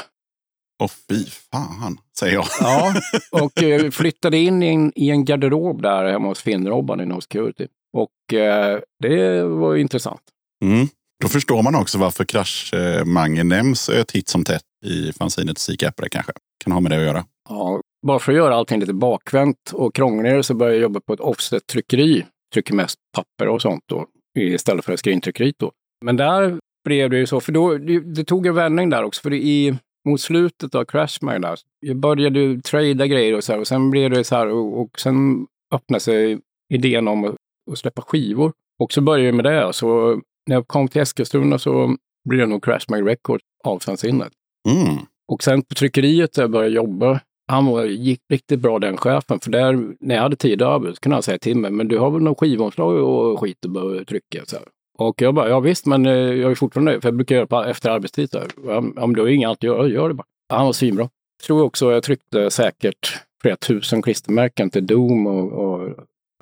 Åh 0.84 0.90
fy 1.10 1.26
fan, 1.26 1.98
säger 2.20 2.34
jag. 2.34 2.46
Ja, 2.62 2.94
och 3.44 3.64
eh, 3.64 3.92
flyttade 3.92 4.38
in 4.38 4.64
i 4.64 4.68
en, 4.68 4.92
i 4.96 5.10
en 5.10 5.26
garderob 5.26 5.82
där 5.82 6.12
hemma 6.12 6.28
hos 6.28 6.42
Finn-Robban 6.42 7.02
i 7.02 7.06
No 7.06 7.22
Security. 7.22 7.68
Och 7.98 8.34
eh, 8.34 8.80
det 9.00 9.44
var 9.44 9.74
ju 9.74 9.82
intressant. 9.82 10.22
Mm. 10.66 10.88
Då 11.24 11.30
förstår 11.30 11.64
man 11.64 11.76
också 11.76 11.98
varför 11.98 12.26
Kraschmangen 12.26 13.48
nämns 13.48 13.90
ett 13.90 14.12
hit 14.12 14.28
som 14.28 14.44
tätt 14.44 14.64
i 14.86 15.12
fanzinet 15.14 15.58
Sikappare 15.58 16.10
kanske. 16.10 16.32
Kan 16.64 16.74
ha 16.74 16.80
med 16.80 16.92
det 16.92 16.96
att 16.96 17.04
göra. 17.04 17.26
Ja, 17.50 17.82
bara 18.08 18.20
för 18.20 18.32
att 18.32 18.38
göra 18.38 18.56
allting 18.56 18.80
lite 18.80 18.94
bakvänt 18.94 19.72
och 19.74 19.96
krångligare 19.96 20.44
så 20.44 20.54
började 20.54 20.76
jag 20.76 20.84
jobba 20.84 21.00
på 21.00 21.14
ett 21.14 21.20
offset-tryckeri. 21.20 22.26
Trycker 22.54 22.74
mest 22.74 22.96
papper 23.16 23.48
och 23.48 23.62
sånt 23.62 23.84
då, 23.86 24.06
istället 24.40 24.86
för 24.86 24.96
skrintryckeriet 24.96 25.56
då. 25.60 25.72
Men 26.06 26.18
där 26.18 26.60
blev 26.86 27.10
det 27.10 27.18
ju 27.18 27.26
så, 27.26 27.40
för 27.40 27.52
då, 27.52 27.78
det, 27.78 28.00
det 28.00 28.24
tog 28.24 28.48
en 28.48 28.56
vändning 28.56 28.90
där 28.90 29.04
också. 29.04 29.22
För 29.22 29.30
det 29.30 29.38
i, 29.38 29.78
mot 30.10 30.22
slutet 30.22 30.76
av 30.76 30.86
Crashmine 30.86 31.40
där, 31.40 31.60
jag 31.80 31.98
började 31.98 32.40
ju 32.40 32.62
trada 32.62 33.08
grejer 33.08 33.38
och 33.38 33.44
så 33.44 33.52
här, 33.54 33.60
och 33.60 33.68
sen 33.68 33.92
blev 33.92 34.10
det 34.10 34.24
så 34.24 34.36
här, 34.36 34.48
och, 34.48 34.82
och 34.82 35.00
sen 35.00 35.48
öppnade 35.76 36.00
sig 36.00 36.40
idén 36.74 37.08
om 37.08 37.26
att, 37.26 37.36
att 37.72 37.78
släppa 37.78 38.02
skivor. 38.02 38.52
Och 38.80 38.94
så 38.94 39.02
började 39.02 39.26
jag 39.26 39.36
med 39.36 39.46
det. 39.46 39.74
Så 39.74 40.22
när 40.48 40.56
jag 40.56 40.68
kom 40.68 40.88
till 40.88 41.02
Eskilstuna 41.02 41.58
så 41.58 41.96
blev 42.30 42.40
det 42.40 42.46
nog 42.46 42.64
Crashmine 42.64 43.10
Records 43.10 43.44
av 43.64 43.80
fanzinet. 43.80 44.32
Mm. 44.70 44.98
Och 45.28 45.44
sen 45.44 45.62
på 45.62 45.76
tryckeriet 45.76 46.34
där 46.34 46.44
jag 46.44 46.52
började 46.52 46.76
jobba, 46.76 47.20
han 47.48 47.66
var, 47.66 47.86
gick 47.86 48.22
riktigt 48.30 48.60
bra 48.60 48.80
den 48.80 48.98
chefen. 48.98 49.40
För 49.40 49.52
där, 49.52 49.96
när 50.00 50.16
jag 50.16 50.22
hade 50.22 50.36
tid 50.36 50.62
över 50.62 50.94
så 50.94 51.00
kunde 51.00 51.16
han 51.16 51.24
säga 51.24 51.38
till 51.38 51.58
mig, 51.58 51.72
men 51.72 51.88
du 51.88 51.98
har 51.98 52.12
väl 52.12 52.22
någon 52.22 52.36
skivomslag 52.36 52.96
och 52.96 53.40
skit 53.40 53.62
behöver 53.62 54.04
trycka? 54.04 54.46
Så 54.46 54.56
här. 54.56 54.66
Och 54.98 55.22
jag 55.22 55.34
bara, 55.34 55.50
ja 55.50 55.60
visst, 55.60 55.86
men 55.86 56.06
eh, 56.06 56.14
jag 56.14 56.52
är 56.52 56.56
fortfarande 56.56 57.02
för 57.02 57.08
jag 57.08 57.16
brukar 57.16 57.36
göra 57.36 57.48
på 57.48 57.64
efter 57.64 57.90
arbetstid. 57.90 58.32
Så 58.32 58.40
här. 58.40 58.48
Ja, 58.66 58.82
men 58.82 59.14
du 59.14 59.22
har 59.22 59.28
inget 59.28 59.48
annat 59.48 59.58
att 59.58 59.64
göra, 59.64 59.88
gör 59.88 60.08
det 60.08 60.16
bara. 60.16 60.28
Han 60.50 60.66
var 60.66 60.74
svinbra. 60.74 61.10
Jag 61.40 61.46
tror 61.48 61.64
också 61.64 61.92
jag 61.92 62.04
tryckte 62.04 62.52
säkert 62.52 63.20
flera 63.42 63.56
tusen 63.56 64.02
klistermärken 64.02 64.70
till 64.70 64.88
Doom 64.88 65.28
och, 65.28 65.52
och 65.52 65.90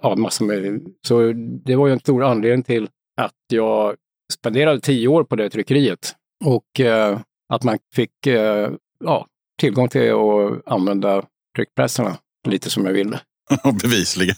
ja, 0.01 0.15
massor 0.15 0.45
med. 0.45 0.81
Så 1.07 1.33
det 1.65 1.75
var 1.75 1.87
ju 1.87 1.93
en 1.93 1.99
stor 1.99 2.23
anledning 2.23 2.63
till 2.63 2.87
att 3.21 3.35
jag 3.47 3.95
spenderade 4.33 4.79
tio 4.79 5.07
år 5.07 5.23
på 5.23 5.35
det 5.35 5.49
tryckeriet. 5.49 6.15
Och 6.45 6.79
eh, 6.79 7.19
att 7.53 7.63
man 7.63 7.77
fick 7.95 8.27
eh, 8.27 8.71
ja, 9.03 9.27
tillgång 9.59 9.89
till 9.89 10.11
att 10.11 10.67
använda 10.73 11.25
tryckpressarna 11.55 12.17
lite 12.47 12.69
som 12.69 12.85
jag 12.85 12.93
ville. 12.93 13.19
Bevisligen. 13.83 14.35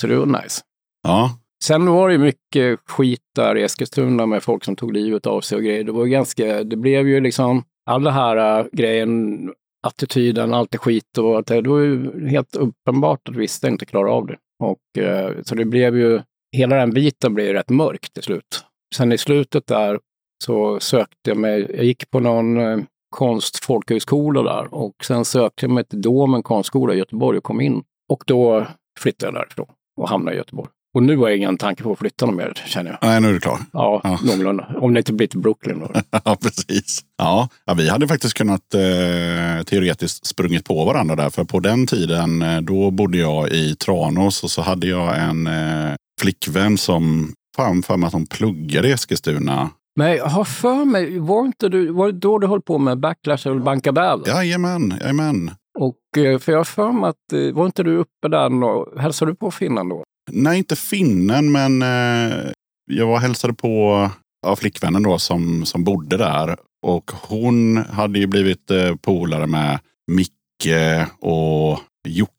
Så 0.00 0.06
det 0.06 0.16
var 0.16 0.26
nice. 0.26 0.62
ja. 1.02 1.38
Sen 1.64 1.86
var 1.86 2.08
det 2.08 2.18
mycket 2.18 2.80
skit 2.86 3.22
där 3.34 3.56
i 3.56 3.62
Eskilstuna 3.62 4.26
med 4.26 4.42
folk 4.42 4.64
som 4.64 4.76
tog 4.76 4.92
livet 4.92 5.26
av 5.26 5.40
sig 5.40 5.56
och 5.56 5.64
grejer. 5.64 5.84
Det 5.84 5.92
var 5.92 6.06
ganska, 6.06 6.64
det 6.64 6.76
blev 6.76 7.08
ju 7.08 7.20
liksom 7.20 7.64
all 7.86 8.04
det 8.04 8.10
här 8.10 8.60
äh, 8.60 8.66
grejen, 8.72 9.50
attityden, 9.86 10.54
allt 10.54 10.70
det 10.70 10.78
skit 10.78 11.18
och 11.18 11.36
allt 11.36 11.46
det. 11.46 11.60
Det 11.60 11.70
var 11.70 11.80
ju 11.80 12.28
helt 12.28 12.56
uppenbart 12.56 13.28
att 13.28 13.36
vissa 13.36 13.68
inte 13.68 13.86
klarar 13.86 14.08
av 14.08 14.26
det. 14.26 14.36
Och 14.58 15.02
eh, 15.02 15.32
så 15.44 15.54
det 15.54 15.64
blev 15.64 15.96
ju, 15.96 16.22
hela 16.54 16.76
den 16.76 16.90
biten 16.90 17.36
ju 17.36 17.52
rätt 17.52 17.68
mörk 17.70 18.12
till 18.14 18.22
slut. 18.22 18.64
Sen 18.96 19.12
i 19.12 19.18
slutet 19.18 19.66
där 19.66 19.98
så 20.44 20.80
sökte 20.80 21.30
jag 21.30 21.36
mig, 21.36 21.70
jag 21.74 21.84
gick 21.84 22.10
på 22.10 22.20
någon 22.20 22.56
eh, 22.60 22.78
konstfolkhögskola 23.16 24.42
där 24.42 24.74
och 24.74 24.94
sen 25.04 25.24
sökte 25.24 25.66
jag 25.66 25.70
mig 25.70 25.84
till 25.84 26.02
Domen 26.02 26.42
konstskola 26.42 26.94
i 26.94 26.98
Göteborg 26.98 27.38
och 27.38 27.44
kom 27.44 27.60
in. 27.60 27.82
Och 28.08 28.22
då 28.26 28.66
flyttade 29.00 29.32
jag 29.32 29.34
därifrån 29.42 29.66
och 30.00 30.08
hamnade 30.08 30.34
i 30.36 30.38
Göteborg. 30.38 30.68
Och 30.96 31.02
nu 31.02 31.16
har 31.16 31.28
jag 31.28 31.36
ingen 31.38 31.56
tanke 31.56 31.82
på 31.82 31.92
att 31.92 31.98
flytta 31.98 32.26
någon 32.26 32.36
mer, 32.36 32.52
känner 32.66 32.90
jag. 32.90 32.98
Nej, 33.08 33.20
nu 33.20 33.28
är 33.28 33.32
du 33.32 33.40
klar. 33.40 33.58
Ja, 33.72 34.00
Ja. 34.04 34.18
någorlunda. 34.24 34.66
Om 34.80 34.94
det 34.94 35.00
inte 35.00 35.12
blir 35.12 35.26
till 35.26 35.38
Brooklyn 35.40 35.78
då. 35.78 35.90
Ja, 36.24 36.36
precis. 36.42 37.00
Ja, 37.18 37.48
ja, 37.64 37.74
vi 37.74 37.88
hade 37.88 38.08
faktiskt 38.08 38.34
kunnat 38.34 38.74
eh, 38.74 39.64
teoretiskt 39.66 40.26
sprungit 40.26 40.64
på 40.64 40.84
varandra 40.84 41.16
där. 41.16 41.30
För 41.30 41.44
på 41.44 41.60
den 41.60 41.86
tiden, 41.86 42.42
eh, 42.42 42.60
då 42.60 42.90
bodde 42.90 43.18
jag 43.18 43.48
i 43.50 43.74
Tranås 43.76 44.44
och 44.44 44.50
så 44.50 44.62
hade 44.62 44.86
jag 44.86 45.18
en 45.18 45.46
eh, 45.46 45.94
flickvän 46.20 46.78
som 46.78 47.32
fan 47.56 47.82
för 47.82 47.96
mig 47.96 48.06
att 48.06 48.12
hon 48.12 48.26
pluggade 48.26 48.88
i 48.88 48.92
Eskilstuna. 48.92 49.70
Men 49.96 50.16
jag 50.16 50.26
har 50.26 50.44
för 50.44 50.84
mig, 50.84 51.18
var 51.18 51.44
inte 51.44 51.68
du, 51.68 51.92
var 51.92 52.06
det 52.06 52.18
då 52.18 52.38
du 52.38 52.46
höll 52.46 52.62
på 52.62 52.78
med 52.78 53.00
Backlash 53.00 53.48
eller 53.48 53.60
Banka 53.60 53.92
Bäl? 53.92 54.22
Jajamän, 54.26 54.94
jajamän. 55.00 55.50
Och 55.78 56.18
eh, 56.18 56.38
för 56.38 56.52
jag 56.52 56.58
har 56.58 56.64
för 56.64 56.92
mig 56.92 57.10
att, 57.10 57.32
eh, 57.32 57.54
var 57.54 57.66
inte 57.66 57.82
du 57.82 57.96
uppe 57.96 58.28
där 58.28 58.64
och 58.64 59.00
hälsade 59.00 59.30
du 59.30 59.36
på 59.36 59.50
finnen 59.50 59.88
då? 59.88 60.04
Nej, 60.30 60.58
inte 60.58 60.76
finnen, 60.76 61.52
men 61.52 61.82
eh, 61.82 62.52
jag 62.90 63.06
var 63.06 63.18
hälsade 63.18 63.54
på 63.54 64.10
ja, 64.46 64.56
flickvännen 64.56 65.02
då 65.02 65.18
som, 65.18 65.64
som 65.64 65.84
bodde 65.84 66.16
där. 66.16 66.56
Och 66.86 67.10
hon 67.28 67.76
hade 67.76 68.18
ju 68.18 68.26
blivit 68.26 68.70
eh, 68.70 68.94
polare 68.94 69.46
med 69.46 69.78
Micke 70.10 70.74
och 71.18 71.78
Jocke. 72.08 72.32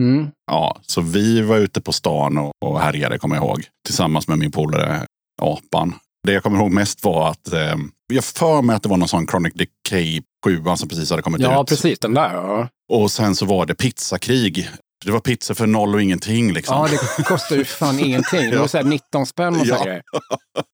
Mm. 0.00 0.30
Ja, 0.50 0.78
så 0.82 1.00
vi 1.00 1.42
var 1.42 1.56
ute 1.56 1.80
på 1.80 1.92
stan 1.92 2.38
och, 2.38 2.52
och 2.64 2.80
härjade, 2.80 3.18
kommer 3.18 3.36
jag 3.36 3.44
ihåg. 3.44 3.64
Tillsammans 3.86 4.28
med 4.28 4.38
min 4.38 4.50
polare 4.50 5.06
Apan. 5.42 5.94
Det 6.26 6.32
jag 6.32 6.42
kommer 6.42 6.58
ihåg 6.58 6.70
mest 6.72 7.04
var 7.04 7.30
att 7.30 7.52
eh, 7.52 7.76
jag 8.12 8.24
för 8.24 8.62
mig 8.62 8.76
att 8.76 8.82
det 8.82 8.88
var 8.88 8.96
någon 8.96 9.08
sån 9.08 9.26
Chronic 9.26 9.54
Decay 9.54 10.22
7 10.44 10.62
som 10.76 10.88
precis 10.88 11.10
hade 11.10 11.22
kommit 11.22 11.40
Ja, 11.40 11.62
ut. 11.62 11.68
precis. 11.68 11.98
Den 11.98 12.14
där 12.14 12.34
ja. 12.34 12.68
Och 12.92 13.10
sen 13.10 13.36
så 13.36 13.46
var 13.46 13.66
det 13.66 13.74
pizzakrig. 13.74 14.68
Det 15.04 15.12
var 15.12 15.20
pizza 15.20 15.54
för 15.54 15.66
noll 15.66 15.94
och 15.94 16.02
ingenting 16.02 16.52
liksom. 16.52 16.76
Ja, 16.76 16.88
det 17.18 17.24
kostar 17.24 17.56
ju 17.56 17.64
fan 17.64 17.98
ingenting. 18.06 18.50
Det 18.50 18.58
var 18.58 18.66
så 18.66 18.76
här 18.76 18.84
19 18.84 19.26
spänn 19.26 19.54
och 19.60 19.66
Ja. 19.66 19.84
grejer. 19.84 20.02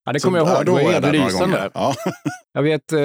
Ja, 0.06 0.12
det 0.12 0.20
kommer 0.20 0.38
jag 0.38 0.48
ihåg. 0.48 0.64
Det 0.66 0.70
var 0.72 0.78
helt 0.92 1.12
lysande. 1.12 1.70
Ja. 1.74 1.94
Jag 2.52 2.62
vet 2.62 2.92
eh, 2.92 2.98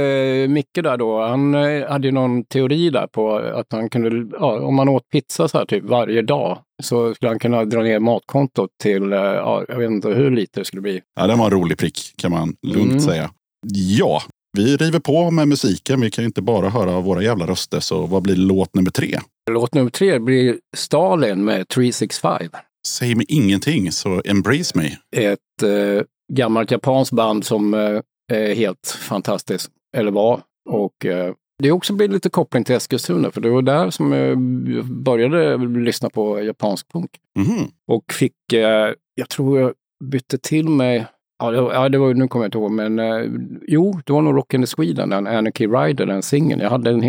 Micke 0.53 0.79
där 0.83 0.97
då, 0.97 1.25
han 1.27 1.55
eh, 1.55 1.89
hade 1.89 2.07
ju 2.07 2.11
någon 2.11 2.43
teori 2.45 2.89
där 2.89 3.07
på 3.07 3.35
att 3.37 3.65
han 3.71 3.89
kunde, 3.89 4.37
ja, 4.39 4.59
om 4.61 4.75
man 4.75 4.89
åt 4.89 5.09
pizza 5.09 5.47
så 5.47 5.57
här 5.57 5.65
typ 5.65 5.83
varje 5.83 6.21
dag 6.21 6.59
så 6.83 7.13
skulle 7.13 7.29
han 7.29 7.39
kunna 7.39 7.65
dra 7.65 7.81
ner 7.81 7.99
matkontot 7.99 8.69
till, 8.83 9.13
eh, 9.13 9.19
ja, 9.19 9.63
jag 9.67 9.75
vet 9.77 9.89
inte 9.91 10.09
hur 10.09 10.31
lite 10.31 10.59
det 10.59 10.65
skulle 10.65 10.81
bli. 10.81 11.01
ja, 11.19 11.27
det 11.27 11.35
var 11.35 11.45
en 11.45 11.51
rolig 11.51 11.77
prick 11.77 12.13
kan 12.17 12.31
man 12.31 12.53
lugnt 12.67 12.91
Mm. 12.91 12.99
säga. 12.99 13.29
Ja, 13.73 14.21
vi 14.57 14.77
river 14.77 14.99
på 14.99 15.31
med 15.31 15.47
musiken. 15.47 16.01
Vi 16.01 16.11
kan 16.11 16.25
inte 16.25 16.41
bara 16.41 16.69
höra 16.69 16.99
våra 16.99 17.23
jävla 17.23 17.47
röster. 17.47 17.79
Så 17.79 18.05
vad 18.05 18.23
blir 18.23 18.35
låt 18.35 18.75
nummer 18.75 18.91
tre? 18.91 19.19
Låt 19.51 19.73
nummer 19.73 19.91
tre 19.91 20.19
blir 20.19 20.59
Stalin 20.77 21.45
med 21.45 21.67
365. 21.67 22.49
Säg 22.87 23.15
mig 23.15 23.25
ingenting, 23.29 23.91
så 23.91 24.21
embrace 24.25 24.77
me. 24.77 24.97
Ett 25.15 25.63
eh, 25.63 26.03
gammalt 26.33 26.71
japanskt 26.71 27.13
band 27.13 27.45
som 27.45 27.73
eh, 27.73 28.01
är 28.33 28.55
helt 28.55 28.97
fantastiskt, 28.99 29.71
eller 29.97 30.11
var. 30.11 30.41
Och 30.69 31.05
eh, 31.05 31.33
det 31.63 31.67
är 31.67 31.71
också 31.71 31.93
blivit 31.93 32.13
lite 32.13 32.29
koppling 32.29 32.63
till 32.63 32.75
Eskilstuna, 32.75 33.31
för 33.31 33.41
det 33.41 33.49
var 33.49 33.61
där 33.61 33.89
som 33.89 34.11
jag 34.11 34.37
började 34.85 35.57
lyssna 35.57 36.09
på 36.09 36.41
japansk 36.41 36.91
punk. 36.91 37.09
Mhm. 37.39 37.71
Och 37.87 38.13
fick, 38.13 38.53
eh, 38.53 38.93
jag 39.15 39.29
tror 39.29 39.59
jag 39.59 39.73
bytte 40.03 40.37
till 40.37 40.69
mig, 40.69 41.05
ja 41.41 41.51
det, 41.51 41.61
var- 41.61 41.73
ja, 41.73 41.89
det 41.89 41.97
var, 41.97 42.13
nu 42.13 42.27
kommer 42.27 42.45
jag 42.45 42.47
inte 42.47 42.57
ihåg, 42.57 42.71
men 42.71 42.99
eh, 42.99 43.25
jo, 43.67 44.01
det 44.05 44.13
var 44.13 44.21
nog 44.21 44.35
Rock 44.37 44.53
in 44.53 44.61
the 44.61 44.67
Sweden, 44.67 45.09
den 45.09 45.27
Anarchy 45.27 45.67
Rider, 45.67 46.05
den 46.05 46.21
singeln. 46.23 46.61
Jag 46.61 46.69
hade 46.69 46.89
en 46.89 47.01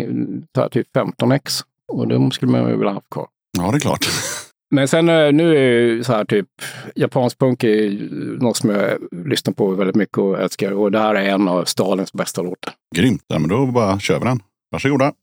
här, 0.57 0.69
typ 0.69 0.87
15x 0.97 1.61
och 1.91 2.07
de 2.07 2.31
skulle 2.31 2.51
man 2.51 2.61
ju 2.61 2.71
vilja 2.71 2.87
ha 2.89 2.93
haft 2.93 3.09
kvar. 3.09 3.27
Ja, 3.57 3.71
det 3.71 3.77
är 3.77 3.79
klart. 3.79 4.05
Men 4.75 4.87
sen 4.87 5.09
eh, 5.09 5.31
nu 5.31 5.57
är 5.57 6.03
så 6.03 6.13
här 6.13 6.25
typ, 6.25 6.47
japansk 6.95 7.39
punk 7.39 7.63
är 7.63 8.09
något 8.41 8.57
som 8.57 8.69
jag 8.69 8.89
lyssnar 9.25 9.53
på 9.53 9.67
väldigt 9.71 9.95
mycket 9.95 10.17
och 10.17 10.39
älskar. 10.41 10.71
Och 10.71 10.91
det 10.91 10.99
här 10.99 11.15
är 11.15 11.29
en 11.29 11.47
av 11.47 11.65
Stalins 11.65 12.13
bästa 12.13 12.41
låtar. 12.41 12.73
Grymt. 12.95 13.21
Ja, 13.27 13.39
men 13.39 13.49
då 13.49 13.65
bara 13.65 13.99
kör 13.99 14.19
vi 14.19 14.25
den. 14.25 14.39
Varsågoda. 14.71 15.13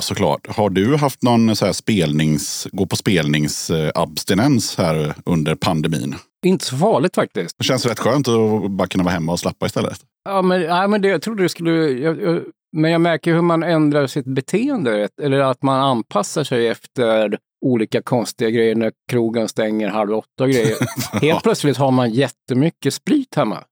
Ja, 0.00 0.04
såklart. 0.04 0.56
Har 0.56 0.70
du 0.70 0.96
haft 0.96 1.22
någon 1.22 1.56
så 1.56 1.66
här 1.66 1.72
spelnings, 1.72 2.68
gå 2.72 2.86
på 2.86 2.96
spelningsabstinens 2.96 4.78
här 4.78 5.14
under 5.24 5.54
pandemin? 5.54 6.14
Inte 6.46 6.64
så 6.64 6.76
farligt 6.76 7.14
faktiskt. 7.14 7.58
Det 7.58 7.64
känns 7.64 7.86
rätt 7.86 7.98
skönt 7.98 8.28
att 8.28 8.70
bara 8.70 8.88
kunna 8.88 9.04
vara 9.04 9.14
hemma 9.14 9.32
och 9.32 9.40
slappa 9.40 9.66
istället. 9.66 10.00
Ja, 10.24 10.42
men, 10.42 10.60
nej, 10.60 10.88
men 10.88 11.02
det, 11.02 11.08
jag 11.08 11.22
trodde 11.22 11.42
det 11.42 11.48
skulle... 11.48 11.70
Jag, 11.88 12.22
jag, 12.22 12.42
men 12.76 12.90
jag 12.90 13.00
märker 13.00 13.34
hur 13.34 13.42
man 13.42 13.62
ändrar 13.62 14.06
sitt 14.06 14.26
beteende. 14.26 15.08
Eller 15.22 15.38
att 15.40 15.62
man 15.62 15.80
anpassar 15.80 16.44
sig 16.44 16.68
efter 16.68 17.38
olika 17.66 18.02
konstiga 18.02 18.50
grejer 18.50 18.74
när 18.74 18.92
krogen 19.10 19.48
stänger 19.48 19.88
halv 19.88 20.14
åtta 20.14 20.44
och 20.44 20.50
grejer. 20.50 20.76
Helt 21.20 21.42
plötsligt 21.42 21.76
har 21.76 21.90
man 21.90 22.10
jättemycket 22.10 22.94
sprit 22.94 23.34
hemma. 23.34 23.64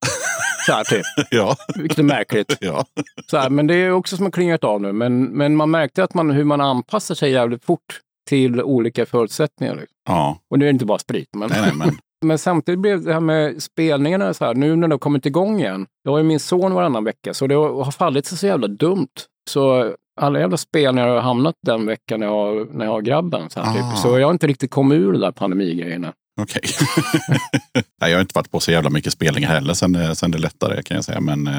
Så 0.68 0.74
här 0.74 0.84
typ. 0.84 1.02
Ja, 1.30 1.56
Vilket 1.76 1.98
är 1.98 2.02
märkligt. 2.02 2.56
ja. 2.60 2.84
Så 3.30 3.36
här, 3.38 3.50
men 3.50 3.66
det 3.66 3.74
är 3.74 3.90
också 3.90 4.16
som 4.16 4.26
har 4.26 4.30
klingat 4.30 4.64
av 4.64 4.80
nu. 4.80 4.92
Men, 4.92 5.24
men 5.24 5.56
man 5.56 5.70
märkte 5.70 6.04
att 6.04 6.14
man, 6.14 6.30
hur 6.30 6.44
man 6.44 6.60
anpassar 6.60 7.14
sig 7.14 7.32
jävligt 7.32 7.64
fort 7.64 8.00
till 8.28 8.62
olika 8.62 9.06
förutsättningar. 9.06 9.74
Liksom. 9.74 9.96
ja. 10.08 10.38
Och 10.50 10.58
nu 10.58 10.64
är 10.64 10.68
det 10.68 10.72
inte 10.74 10.84
bara 10.86 10.98
sprit. 10.98 11.28
Men, 11.36 11.48
Nej, 11.48 11.60
nej, 11.62 11.72
men 11.74 11.98
men 12.24 12.38
samtidigt 12.38 12.80
blev 12.80 13.04
det 13.04 13.12
här 13.12 13.20
med 13.20 13.62
spelningarna 13.62 14.34
så 14.34 14.44
här, 14.44 14.54
nu 14.54 14.76
när 14.76 14.88
de 14.88 14.92
har 14.94 14.98
kommit 14.98 15.26
igång 15.26 15.60
igen. 15.60 15.86
Jag 16.04 16.10
har 16.12 16.18
ju 16.18 16.24
min 16.24 16.40
son 16.40 16.74
varannan 16.74 17.04
vecka, 17.04 17.34
så 17.34 17.46
det 17.46 17.54
har 17.54 17.90
fallit 17.90 18.26
sig 18.26 18.38
så 18.38 18.46
jävla 18.46 18.68
dumt. 18.68 19.08
Så 19.50 19.92
alla 20.20 20.40
jävla 20.40 20.56
spelningar 20.56 21.08
har 21.08 21.20
hamnat 21.20 21.54
den 21.66 21.86
veckan 21.86 22.20
när 22.20 22.26
jag 22.26 22.74
när 22.74 22.84
jag 22.84 22.92
har 22.92 23.00
grabben. 23.00 23.50
Så, 23.50 23.60
här, 23.60 23.70
Ah. 23.70 23.74
typ. 23.90 23.98
så 23.98 24.18
jag 24.18 24.26
har 24.26 24.32
inte 24.32 24.46
riktigt 24.46 24.70
kommit 24.70 24.96
ur 24.98 25.12
de 25.12 25.18
där 25.18 25.32
pandemigrejerna. 25.32 26.12
Okej. 26.38 26.62
Nej, 28.00 28.10
jag 28.10 28.16
har 28.16 28.20
inte 28.20 28.32
varit 28.34 28.50
på 28.50 28.60
så 28.60 28.70
jävla 28.70 28.90
mycket 28.90 29.12
spelningar 29.12 29.48
heller 29.48 29.74
sen, 29.74 29.92
det- 29.92 30.16
sen 30.16 30.30
det 30.30 30.38
lättare 30.38 30.82
kan 30.82 30.94
jag 30.94 31.04
säga. 31.04 31.20
Men 31.20 31.46
eh, 31.46 31.54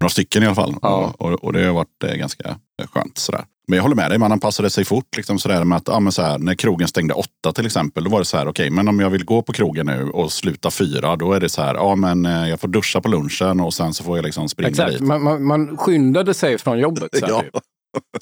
några 0.00 0.10
stycken 0.10 0.42
i 0.42 0.46
alla 0.46 0.54
fall. 0.54 0.74
Ja. 0.82 1.14
Och, 1.18 1.32
och, 1.32 1.44
och 1.44 1.52
det 1.52 1.64
har 1.66 1.72
varit 1.72 2.04
eh, 2.04 2.14
ganska 2.14 2.56
skönt. 2.92 3.18
Sådär. 3.18 3.44
Men 3.68 3.76
jag 3.76 3.82
håller 3.82 3.96
med 3.96 4.10
dig, 4.10 4.18
man 4.18 4.32
anpassade 4.32 4.70
sig 4.70 4.84
fort. 4.84 5.16
Liksom 5.16 5.38
sådär 5.38 5.64
med 5.64 5.76
att, 5.76 5.88
ja, 5.88 6.00
men 6.00 6.12
så 6.12 6.22
här, 6.22 6.38
när 6.38 6.54
krogen 6.54 6.88
stängde 6.88 7.14
åtta 7.14 7.52
till 7.54 7.66
exempel, 7.66 8.04
då 8.04 8.10
var 8.10 8.18
det 8.18 8.24
så 8.24 8.36
här, 8.36 8.48
okej, 8.48 8.70
men 8.70 8.88
om 8.88 9.00
jag 9.00 9.10
vill 9.10 9.24
gå 9.24 9.42
på 9.42 9.52
krogen 9.52 9.86
nu 9.86 10.10
och 10.10 10.32
sluta 10.32 10.70
fyra, 10.70 11.16
då 11.16 11.32
är 11.32 11.40
det 11.40 11.48
så 11.48 11.62
här, 11.62 11.74
ja 11.74 11.94
men 11.96 12.26
eh, 12.26 12.48
jag 12.48 12.60
får 12.60 12.68
duscha 12.68 13.00
på 13.00 13.08
lunchen 13.08 13.60
och 13.60 13.74
sen 13.74 13.94
så 13.94 14.04
får 14.04 14.18
jag 14.18 14.24
liksom 14.24 14.48
springa 14.48 14.68
Exakt, 14.70 14.92
dit. 14.92 15.00
man, 15.00 15.22
man, 15.22 15.44
man 15.44 15.76
skyndade 15.76 16.34
sig 16.34 16.58
från 16.58 16.78
jobbet. 16.78 17.08
Så 17.18 17.26
här, 17.26 17.32
Ja. 17.32 17.40
typ. 17.42 17.56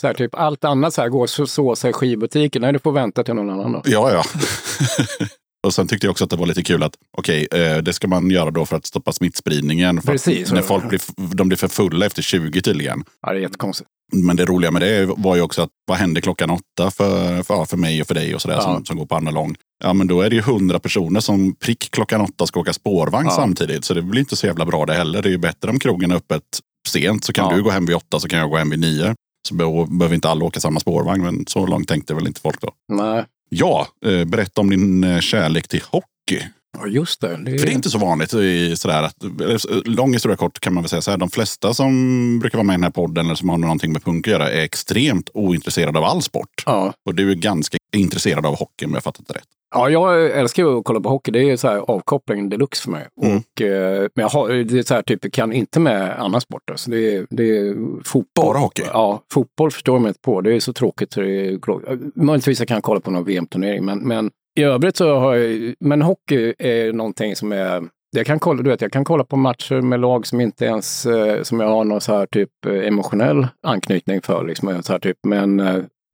Så 0.01 0.07
här, 0.07 0.15
typ, 0.15 0.35
allt 0.35 0.65
annat, 0.65 0.95
så 0.95 1.01
här, 1.03 1.09
gå 1.09 1.21
och 1.21 1.31
så, 1.31 1.47
så 1.47 1.77
sig 1.77 1.91
i 1.91 1.93
skivbutiken, 1.93 2.63
nej 2.63 2.73
du 2.73 2.79
får 2.79 2.93
vänta 2.93 3.25
till 3.25 3.35
någon 3.35 3.51
annan 3.51 3.73
dag. 3.73 3.83
Ja, 3.85 4.11
ja. 4.13 4.25
och 5.67 5.75
sen 5.75 5.87
tyckte 5.89 6.07
jag 6.07 6.11
också 6.11 6.25
att 6.25 6.31
det 6.31 6.37
var 6.37 6.47
lite 6.47 6.63
kul 6.63 6.83
att 6.83 6.95
okej, 7.19 7.49
eh, 7.53 7.77
det 7.79 7.93
ska 7.93 8.09
man 8.09 8.31
göra 8.31 8.51
då 8.51 8.67
för 8.67 8.77
att 8.77 8.87
stoppa 8.87 9.13
smittspridningen. 9.13 10.03
För 10.03 10.13
Precis. 10.13 10.53
När 10.53 10.63
folk 10.63 10.89
blir, 10.89 11.01
de 11.35 11.49
blir 11.49 11.59
för 11.59 11.69
fulla 11.69 12.07
efter 12.07 12.23
20 12.23 12.63
tydligen. 12.63 13.05
Ja, 13.23 13.33
det 13.33 13.39
är 13.39 13.43
jättekonstigt. 13.43 13.89
Men 14.15 14.37
det 14.37 14.45
roliga 14.45 14.71
med 14.71 14.83
det 14.83 15.07
var 15.17 15.37
ju 15.37 15.43
också 15.43 15.63
att 15.63 15.71
vad 15.87 15.99
händer 15.99 16.21
klockan 16.21 16.51
åtta 16.51 16.91
för, 16.91 17.43
för, 17.43 17.65
för 17.65 17.77
mig 17.77 18.01
och 18.01 18.07
för 18.07 18.15
dig 18.15 18.35
och 18.35 18.43
sådär 18.43 18.55
Ja. 18.55 18.63
som, 18.63 18.85
som 18.85 18.97
går 18.97 19.07
på 19.07 19.15
andra 19.17 19.31
lång. 19.33 19.55
Ja, 19.85 19.93
men 19.93 20.07
då 20.07 20.21
är 20.21 20.31
det 20.31 20.37
ju 20.37 20.43
hundra 20.43 20.79
personer 20.79 21.21
som 21.21 21.55
prick 21.55 21.91
klockan 21.91 22.21
åtta 22.21 22.47
ska 22.47 22.61
åka 22.61 22.73
spårvagn 22.73 23.27
Ja. 23.27 23.35
samtidigt. 23.37 23.85
Så 23.85 23.95
det 23.95 24.03
blir 24.03 24.21
inte 24.21 24.37
så 24.37 24.47
jävla 24.47 24.65
bra 24.67 24.87
det 24.87 24.95
heller. 24.95 25.23
Det 25.23 25.29
är 25.29 25.31
ju 25.31 25.39
bättre 25.39 25.71
om 25.71 25.79
krogen 25.79 26.11
är 26.11 26.17
öppet 26.17 26.43
sent 26.89 27.25
så 27.25 27.33
kan 27.33 27.51
Ja. 27.51 27.57
du 27.57 27.63
gå 27.63 27.71
hem 27.71 27.87
vid 27.87 27.97
åtta 27.97 28.21
så 28.21 28.29
kan 28.29 28.39
jag 28.39 28.51
gå 28.51 28.57
hem 28.57 28.71
vid 28.71 28.81
nio. 28.81 29.15
Så 29.49 29.55
be- 29.55 29.87
behöver 29.99 30.15
inte 30.15 30.29
alla 30.29 30.45
åka 30.45 30.61
samma 30.61 30.81
spårvagn, 30.81 31.23
men 31.25 31.45
så 31.47 31.67
långt 31.67 31.89
tänkte 31.89 32.15
väl 32.15 32.27
inte 32.27 32.41
folk 32.41 32.61
då. 32.61 32.71
Nej, 32.93 33.25
Ja, 33.55 33.87
eh, 34.07 34.25
berätta 34.25 34.61
om 34.61 34.71
din 34.71 35.05
eh, 35.05 35.21
kärlek 35.21 35.69
till 35.69 35.83
hockey. 35.91 36.43
ja, 36.79 36.87
just 36.87 37.21
det. 37.21 37.29
det, 37.37 37.59
För 37.59 37.67
det 37.67 37.73
är 37.73 37.75
inte 37.75 37.91
så 37.91 37.99
vanligt. 37.99 38.35
I 38.35 38.77
sådär 38.77 39.03
att, 39.03 39.17
lång 39.85 40.13
historia 40.13 40.37
kort 40.37 40.61
kan 40.61 40.75
man 40.75 40.83
väl 40.83 40.89
säga 40.89 41.03
så 41.03 41.11
här. 41.11 41.19
De 41.19 41.31
flesta 41.31 41.75
som 41.75 42.39
brukar 42.39 42.59
vara 42.59 42.67
med 42.67 42.75
i 42.75 42.77
den 42.77 42.83
här 42.83 42.91
podden 42.91 43.27
eller 43.27 43.35
som 43.35 43.49
har 43.49 43.59
någonting 43.59 43.93
med 43.93 44.05
punk 44.05 44.27
att 44.27 44.33
göra 44.33 44.51
är 44.51 44.63
extremt 44.63 45.31
ointresserade 45.35 45.99
av 45.99 46.05
all 46.05 46.23
sport. 46.23 46.63
Ja. 46.67 46.95
Och 47.07 47.15
du 47.15 47.31
är 47.31 47.35
ganska 47.35 47.79
intresserad 47.97 48.47
av 48.47 48.59
hockey 48.59 48.85
om 48.87 48.95
jag 48.95 49.03
fattat 49.03 49.29
det 49.29 49.35
rätt. 49.35 49.49
Ja, 49.73 49.91
jag 49.91 50.31
älskar 50.31 50.63
ju 50.63 50.79
att 50.79 50.85
kolla 50.85 51.01
på 51.01 51.09
hockey. 51.09 51.31
Det 51.31 51.51
är 51.51 51.57
så 51.57 51.69
här 51.69 51.79
avkoppling 51.79 52.49
deluxe 52.49 52.83
för 52.83 52.91
mig. 52.91 53.09
Mm. 53.23 53.37
Och, 53.37 53.63
eh, 53.63 54.09
men 54.15 54.23
jag 54.23 54.29
har, 54.29 54.49
det 54.49 54.79
är 54.79 54.83
så 54.83 54.95
här, 54.95 55.03
typ, 55.03 55.33
kan 55.33 55.53
inte 55.53 55.81
med 55.81 56.21
annan 56.21 56.41
sport. 56.41 56.71
Alltså. 56.71 56.91
Det, 56.91 57.17
är, 57.17 57.27
det 57.31 57.59
är 57.59 57.75
fotboll. 58.05 58.45
Bara 58.45 58.59
hockey? 58.59 58.83
Ja, 58.93 59.23
fotboll 59.33 59.71
förstår 59.71 59.95
jag 59.95 60.03
mig 60.03 60.09
inte 60.09 60.21
på. 60.21 60.41
Det 60.41 60.55
är 60.55 60.61
så 60.61 60.73
tråkigt. 60.73 61.13
Så 61.13 61.21
det 61.21 61.47
är, 61.47 62.21
möjligtvis 62.25 62.59
jag 62.59 62.69
kan 62.69 62.83
kolla 62.83 63.01
på 63.01 63.11
någon 63.11 63.25
VM-turnering, 63.25 63.85
men, 63.85 63.99
men 63.99 64.31
i 64.59 64.63
övrigt 64.63 64.97
så 64.97 65.19
har 65.19 65.35
jag... 65.35 65.75
Men 65.81 66.03
hockey 66.03 66.55
är 66.59 66.93
någonting 66.93 67.37
som 67.37 67.53
är... 67.53 67.83
Jag 68.17 68.27
kan, 68.27 68.39
kolla, 68.39 68.63
du 68.63 68.71
vet, 68.71 68.81
jag 68.81 68.93
kan 68.93 69.05
kolla 69.05 69.25
på 69.25 69.37
matcher 69.37 69.81
med 69.81 70.01
lag 70.01 70.27
som 70.27 70.41
inte 70.41 70.65
ens 70.65 71.07
eh, 71.07 71.43
som 71.43 71.61
jag 71.61 71.69
har 71.69 71.85
någon 71.85 72.01
så 72.01 72.17
här 72.17 72.27
typ 72.27 72.67
eh, 72.67 72.87
emotionell 72.87 73.47
anknytning 73.67 74.23
för. 74.23 74.45
Liksom, 74.45 74.83
så 74.83 74.93
här 74.93 74.99
typ, 74.99 75.19
men 75.27 75.63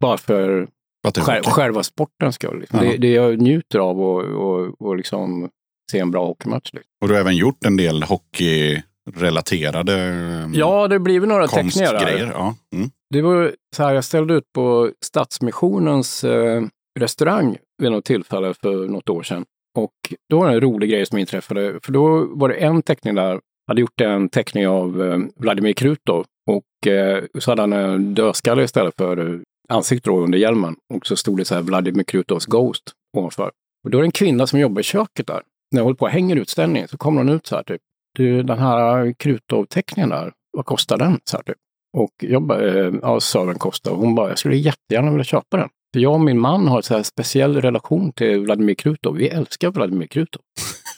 bara 0.01 0.17
för 0.17 0.69
För 1.15 1.21
att 1.21 1.27
det 1.27 1.33
är 1.33 1.35
Själv, 1.35 1.45
hockey. 1.45 1.51
själva 1.51 1.83
sporten 1.83 2.33
skull. 2.33 2.61
Liksom. 2.61 2.81
Det, 2.81 2.97
det 2.97 3.13
jag 3.13 3.41
njuter 3.41 3.79
av 3.79 4.01
och, 4.01 4.25
och, 4.25 4.81
och 4.81 4.97
liksom 4.97 5.49
se 5.91 5.99
en 5.99 6.11
bra 6.11 6.27
hockeymatch. 6.27 6.71
Liksom. 6.73 6.91
Och 7.03 7.09
du 7.09 7.15
har 7.15 7.21
även 7.21 7.37
gjort 7.37 7.65
en 7.65 7.77
del 7.77 8.03
hockeyrelaterade 8.03 9.95
mm, 9.95 10.55
Ja, 10.55 10.89
det 10.89 10.99
blir 10.99 11.21
väl 11.21 11.29
några 11.29 11.47
teckningar. 11.49 12.31
Ja. 12.35 12.55
Mm. 12.75 12.91
Det 13.15 13.23
var 13.23 13.53
så 13.77 13.83
här, 13.83 13.95
jag 13.95 14.05
ställde 14.05 14.35
ut 14.35 14.53
på 14.55 14.91
Stadsmissionens 15.05 16.25
eh, 16.25 16.63
restaurang 17.01 17.57
vid 17.83 17.91
något 17.93 18.05
tillfälle 18.05 18.55
för 18.55 18.89
något 18.89 19.09
år 19.09 19.23
sedan. 19.23 19.45
Och 19.79 19.93
då 20.31 20.39
var 20.39 20.49
det 20.49 20.55
en 20.55 20.61
rolig 20.61 20.91
grej 20.91 21.07
som 21.07 21.19
inträffade. 21.19 21.79
För 21.83 21.93
då 21.93 22.29
var 22.31 22.49
det 22.49 22.55
en 22.55 22.83
teckning 22.83 23.15
där, 23.15 23.31
jag 23.31 23.41
hade 23.69 23.81
gjort 23.81 24.01
en 24.01 24.29
teckning 24.29 24.69
av 24.69 25.03
eh, 25.03 25.19
Vladimir 25.37 25.73
Krutov. 25.73 26.25
Och 26.51 26.87
eh, 26.93 27.25
så 27.39 27.51
hade 27.51 27.63
han 27.63 27.73
en 27.73 28.15
dödskalle 28.15 28.63
istället 28.65 28.95
för 28.97 29.41
ansikte 29.69 29.75
ansiktet 29.75 30.05
då 30.05 30.21
under 30.21 30.39
hjälmen. 30.39 30.77
Och 30.95 31.07
så 31.07 31.17
stod 31.17 31.39
det 31.39 31.45
så 31.45 31.55
här 31.55 31.63
Vladimir 31.63 32.05
Krutovs 32.05 32.47
Ghost 32.47 32.93
ovanför. 33.17 33.51
Och 33.85 33.91
då 33.91 33.99
är 33.99 34.03
det 34.03 34.07
en 34.07 34.13
kvinna 34.13 34.47
som 34.47 34.61
jobbar 34.61 34.81
i 34.81 34.85
köket 34.85 35.27
där. 35.27 35.43
När 35.73 35.81
jag 35.81 35.85
håller 35.85 35.97
på 35.97 36.05
och 36.05 36.11
hänger 36.11 36.37
utställningen 36.37 36.89
så 36.89 36.97
kommer 36.97 37.19
hon 37.21 37.29
ut 37.29 37.47
så 37.47 37.57
här 37.57 37.63
typ. 37.63 37.81
Du, 38.15 38.43
den 38.43 38.59
här 38.59 39.13
Krutov-teckningen 39.13 40.09
där, 40.09 40.33
vad 40.53 40.67
kostar 40.67 40.99
den? 40.99 41.21
Så 41.25 41.37
här, 41.37 41.43
typ. 41.45 41.57
Och 41.97 42.11
jag 42.19 42.43
bara, 42.43 42.65
eh, 42.67 42.93
ja, 43.03 43.21
sa 43.21 43.45
den 43.45 43.59
kostar. 43.59 43.91
Och 43.91 43.99
hon 43.99 44.15
bara, 44.15 44.29
jag 44.29 44.39
skulle 44.39 44.57
jättegärna 44.57 45.11
vilja 45.11 45.25
köpa 45.25 45.57
den. 45.57 45.69
För 45.95 46.01
jag 46.01 46.13
och 46.13 46.21
min 46.21 46.39
man 46.39 46.69
har 46.69 46.77
en 46.77 46.83
så 46.83 46.95
här 46.95 47.03
speciell 47.03 47.61
relation 47.61 48.13
till 48.13 48.41
Vladimir 48.41 48.75
Krutov. 48.75 49.17
Vi 49.17 49.29
älskar 49.29 49.71
Vladimir 49.71 50.07
Krutov. 50.07 50.43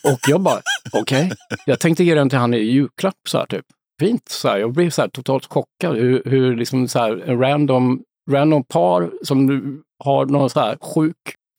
Och 0.05 0.19
jag 0.29 0.41
bara, 0.41 0.61
okej. 0.93 1.31
Jag 1.67 1.81
tänkte 1.81 2.05
ge 2.05 2.15
den 2.15 2.29
till 2.29 2.39
han 2.39 2.55
i 2.55 2.59
julklapp 2.59 3.15
så 3.29 3.39
här 3.39 3.47
typ. 3.47 3.65
Fint. 4.01 4.29
Så 4.29 4.49
här, 4.49 4.59
jag 4.59 4.73
blev 4.73 4.91
så 4.91 5.03
här 5.03 5.09
totalt 5.09 5.47
chockad 5.47 5.97
hur, 5.97 6.23
hur 6.25 6.57
liksom 6.57 6.89
så 6.89 6.99
här 6.99 7.23
en 7.27 7.39
random, 7.39 8.03
random 8.31 8.65
par 8.65 9.11
som 9.23 9.47
nu 9.47 9.83
har 10.05 10.27
någon 10.27 10.51
så 10.51 10.61
här 10.61 10.79
sjuk 10.81 11.17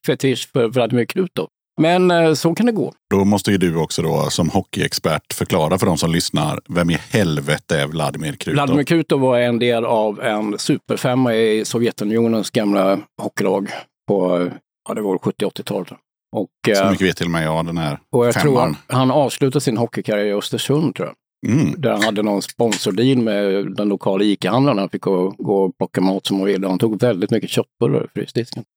fetisch 0.08 0.50
för 0.54 0.68
Vladimir 0.68 1.06
Krutov. 1.06 1.48
Men 1.82 2.12
eh, 2.12 2.34
så 2.34 2.56
kan 2.56 2.66
det 2.66 2.72
gå. 2.72 2.94
Då 3.10 3.26
måste 3.26 3.52
ju 3.52 3.58
du 3.58 3.76
också 3.76 4.02
då 4.02 4.30
som 4.30 4.50
hockeyexpert 4.50 5.34
förklara 5.34 5.78
för 5.78 5.86
de 5.86 5.98
som 5.98 6.12
lyssnar, 6.12 6.60
vem 6.70 6.90
i 6.90 6.98
helvete 7.10 7.80
är 7.80 7.88
Vladimir 7.88 8.32
Krutov? 8.34 8.54
Vladimir 8.54 8.84
Krutov 8.84 9.20
var 9.20 9.40
en 9.40 9.60
del 9.60 9.86
av 9.86 10.22
en 10.22 10.60
superfemma 10.60 11.36
i 11.36 11.66
Sovjetunionens 11.66 12.50
gamla 12.50 13.00
hockeylag 13.22 13.70
på 14.08 14.50
ja, 14.88 14.94
det 14.94 15.02
var 15.02 15.18
70-80-talet. 15.18 15.92
Och, 16.36 16.50
Så 16.76 16.84
eh, 16.84 16.92
mycket 16.92 17.08
vet 17.08 17.18
till 17.18 17.26
och 17.26 17.32
med 17.32 17.46
jag 17.46 17.66
den 17.66 17.78
här 17.78 18.00
och 18.12 18.28
jag 18.28 18.34
tror 18.34 18.44
femman. 18.56 18.78
han, 18.88 18.98
han 19.00 19.12
avslutade 19.12 19.62
sin 19.62 19.78
hockeykarriär 19.78 20.26
i 20.26 20.34
Östersund, 20.34 20.96
tror 20.96 21.08
jag. 21.08 21.16
Mm. 21.48 21.74
Där 21.82 21.92
han 21.92 22.02
hade 22.04 22.24
någon 22.24 22.42
sponsordeal 22.42 23.18
med 23.18 23.76
den 23.76 23.90
lokala 23.90 24.24
ICA-handlaren. 24.24 24.78
Han 24.80 24.90
fick 24.90 25.02
gå, 25.02 25.30
gå 25.38 25.64
och 25.64 25.78
plocka 25.78 26.02
mat 26.02 26.26
som 26.26 26.38
han 26.38 26.46
ville. 26.46 26.68
Han 26.68 26.80
tog 26.80 27.02
väldigt 27.02 27.32
mycket 27.32 27.50
köttbullar 27.50 28.06
i 28.06 28.08
frysdisken. 28.20 28.64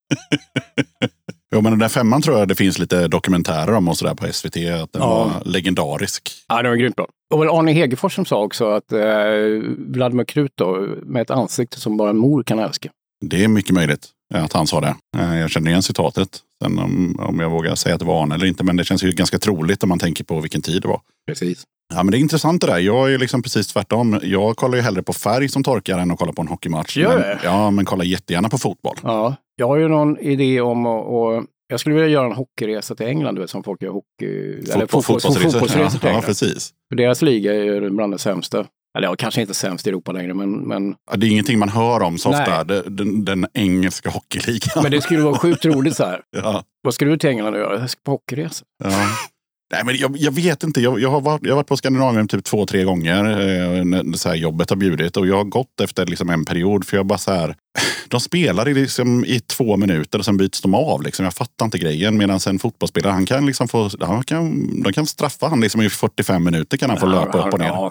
Jo, 1.55 1.61
men 1.61 1.73
den 1.73 1.79
där 1.79 1.89
femman 1.89 2.23
tror 2.23 2.39
jag 2.39 2.49
det 2.49 2.55
finns 2.55 2.79
lite 2.79 3.09
dokumentärer 3.09 3.75
om 3.75 3.89
och 3.89 3.97
sådär 3.97 4.15
på 4.15 4.27
SVT. 4.33 4.57
Att 4.57 4.93
den 4.93 5.03
Ja. 5.03 5.09
var 5.25 5.51
legendarisk. 5.51 6.31
Ja, 6.49 6.62
det 6.62 6.69
var 6.69 6.77
grymt 6.77 6.97
bra. 6.97 7.07
Och 7.35 7.41
väl 7.43 7.49
Arne 7.49 7.73
Hegerfors 7.73 8.15
som 8.15 8.25
sa 8.25 8.43
också 8.43 8.71
att 8.71 8.93
eh, 8.93 8.99
Vladimir 9.79 10.25
Krut 10.25 10.53
då, 10.55 10.87
med 11.03 11.23
ett 11.23 11.31
ansikte 11.31 11.81
som 11.81 11.97
bara 11.97 12.11
en 12.11 12.17
mor 12.17 12.43
kan 12.43 12.59
älska. 12.59 12.89
Det 13.27 13.45
är 13.45 13.49
mycket 13.49 13.75
möjligt 13.75 14.09
eh, 14.35 14.45
att 14.45 14.53
han 14.53 14.67
sa 14.67 14.81
det. 14.81 14.95
Eh, 15.19 15.37
Jag 15.39 15.51
känner 15.51 15.71
igen 15.71 15.83
citatet. 15.83 16.29
Sen 16.62 16.79
om, 16.79 17.17
om 17.21 17.41
jag 17.41 17.51
vågar 17.51 17.75
säga 17.75 17.95
att 17.95 18.01
det 18.01 18.07
var 18.07 18.23
Arne 18.23 18.35
eller 18.35 18.47
inte. 18.47 18.65
Men 18.65 18.77
det 18.77 18.85
känns 18.85 19.03
ju 19.05 19.11
ganska 19.12 19.39
troligt 19.39 19.83
om 19.83 19.89
man 19.89 19.99
tänker 19.99 20.25
på 20.25 20.41
vilken 20.41 20.62
tid 20.62 20.83
det 20.83 20.89
var. 20.89 21.01
Precis. 21.27 21.65
Ja, 21.95 22.03
men 22.03 22.11
det 22.11 22.19
är 22.19 22.21
intressant 22.21 22.61
det 22.61 22.67
där. 22.67 22.79
Jag 22.79 23.15
är 23.15 23.19
liksom 23.19 23.43
precis 23.43 23.67
tvärtom. 23.67 24.21
Jag 24.23 24.57
kollar 24.57 24.77
ju 24.77 24.83
hellre 24.83 25.03
på 25.03 25.13
färg 25.13 25.49
som 25.49 25.63
torkar 25.65 25.99
än 25.99 26.11
att 26.11 26.19
kolla 26.19 26.33
på 26.33 26.43
en 26.43 26.49
hockeymatch. 26.49 26.97
Gör 26.97 27.19
men? 27.19 27.39
Ja, 27.45 27.71
men 27.71 27.85
kollar 27.85 28.05
jättegärna 28.05 28.49
på 28.49 28.59
fotboll. 28.59 28.97
Ja, 29.03 29.37
jag 29.57 29.69
har 29.69 29.77
ju 29.77 29.89
någon 29.89 30.19
idé 30.19 30.61
om 30.61 30.87
att 30.87 31.07
och 31.07 31.45
jag 31.69 31.81
skulle 31.81 31.95
vilja 31.95 32.09
göra 32.11 32.27
en 32.27 32.33
hockeyresa 32.33 32.95
till 32.95 33.07
England, 33.07 33.35
du 33.35 33.41
vet, 33.41 33.51
som 33.51 33.63
folk 33.63 33.83
gör 33.83 33.91
hockey... 33.91 34.27
eller 34.73 34.87
Fotboll- 34.87 35.03
fotbolls- 35.03 35.39
fotbollsresor 35.39 35.99
till 35.99 36.09
Ja, 36.09 36.15
ja, 36.15 36.21
precis. 36.21 36.71
För 36.89 36.97
deras 36.97 37.23
liga 37.23 37.53
är 37.55 37.65
ju 37.65 37.91
bland 37.91 38.13
det 38.13 38.19
sämsta. 38.19 38.67
Eller 38.99 39.09
ja, 39.09 39.15
kanske 39.19 39.41
inte 39.41 39.55
sämst 39.55 39.87
i 39.87 39.91
Europa 39.91 40.13
längre, 40.13 40.35
men, 40.35 40.53
men, 40.53 40.95
Ja, 41.11 41.17
det 41.17 41.27
är 41.27 41.31
ingenting 41.31 41.59
man 41.59 41.69
hör 41.69 42.03
om 42.03 42.19
så 42.19 42.31
ofta. 42.31 42.65
Den, 42.65 43.25
den 43.25 43.47
engelska 43.55 44.11
hockeyligan. 44.11 44.83
men 44.83 44.91
det 44.93 45.01
skulle 45.01 45.23
vara 45.23 45.39
sjukt 45.39 45.65
roligt 45.65 45.97
så 45.97 46.05
här. 46.05 46.21
ja, 46.37 46.65
Vad 46.83 46.95
ska 46.95 47.05
du 47.05 47.17
till 47.17 47.31
England 47.31 47.55
och 47.55 47.61
göra? 47.61 47.81
Jag 47.81 47.91
ska 47.91 48.01
på 48.05 48.11
hockeyresa. 48.11 48.65
ja. 48.85 48.91
Nej, 49.75 49.85
men 49.85 49.97
jag, 49.97 50.16
jag 50.16 50.33
vet 50.33 50.62
inte. 50.62 50.81
Jag, 50.81 51.01
jag, 51.01 51.11
har 51.11 51.20
varit, 51.20 51.43
jag 51.43 51.51
har 51.51 51.57
varit 51.57 51.66
på 51.66 51.77
Skandinavien 51.77 52.29
typ 52.29 52.45
två, 52.45 52.66
tre 52.66 52.85
gånger 52.85 53.25
eh, 53.25 53.85
när 53.85 54.16
så 54.16 54.29
här 54.29 54.37
jobbet 54.37 54.70
har 54.70 54.77
bjudit. 54.77 55.16
Och 55.16 55.27
jag 55.27 55.37
har 55.37 55.45
gått 55.45 55.81
efter 55.81 56.07
liksom 56.07 56.31
en 56.31 56.45
period. 56.45 56.87
För 56.87 56.97
jag 56.97 57.07
bara 57.07 57.18
så 57.18 57.33
här. 57.33 57.57
De 58.09 58.20
spelar 58.20 58.68
i, 58.68 58.75
liksom, 58.75 59.25
i 59.25 59.41
två 59.41 59.77
minuter 59.77 60.18
och 60.18 60.25
sen 60.25 60.37
byts 60.37 60.61
de 60.61 60.75
av. 60.75 61.03
Liksom. 61.03 61.25
Jag 61.25 61.35
fattar 61.35 61.64
inte 61.64 61.79
grejen. 61.79 62.16
Medan 62.16 62.41
en 62.47 62.59
fotbollsspelare, 62.59 63.12
han 63.12 63.27
kan 63.27 63.47
liksom 63.47 63.68
få, 63.68 63.91
han 64.01 64.25
kan, 64.25 64.83
de 64.83 64.93
kan 64.93 65.07
straffa 65.07 65.49
han 65.49 65.61
liksom 65.61 65.83
i 65.83 65.91
45 65.91 66.45
minuter 66.45 66.77
kan 66.77 66.91
han 66.91 66.99
få 66.99 67.07
löpa 67.07 67.47
upp 67.47 67.53
och 67.53 67.59
ner. 67.59 67.91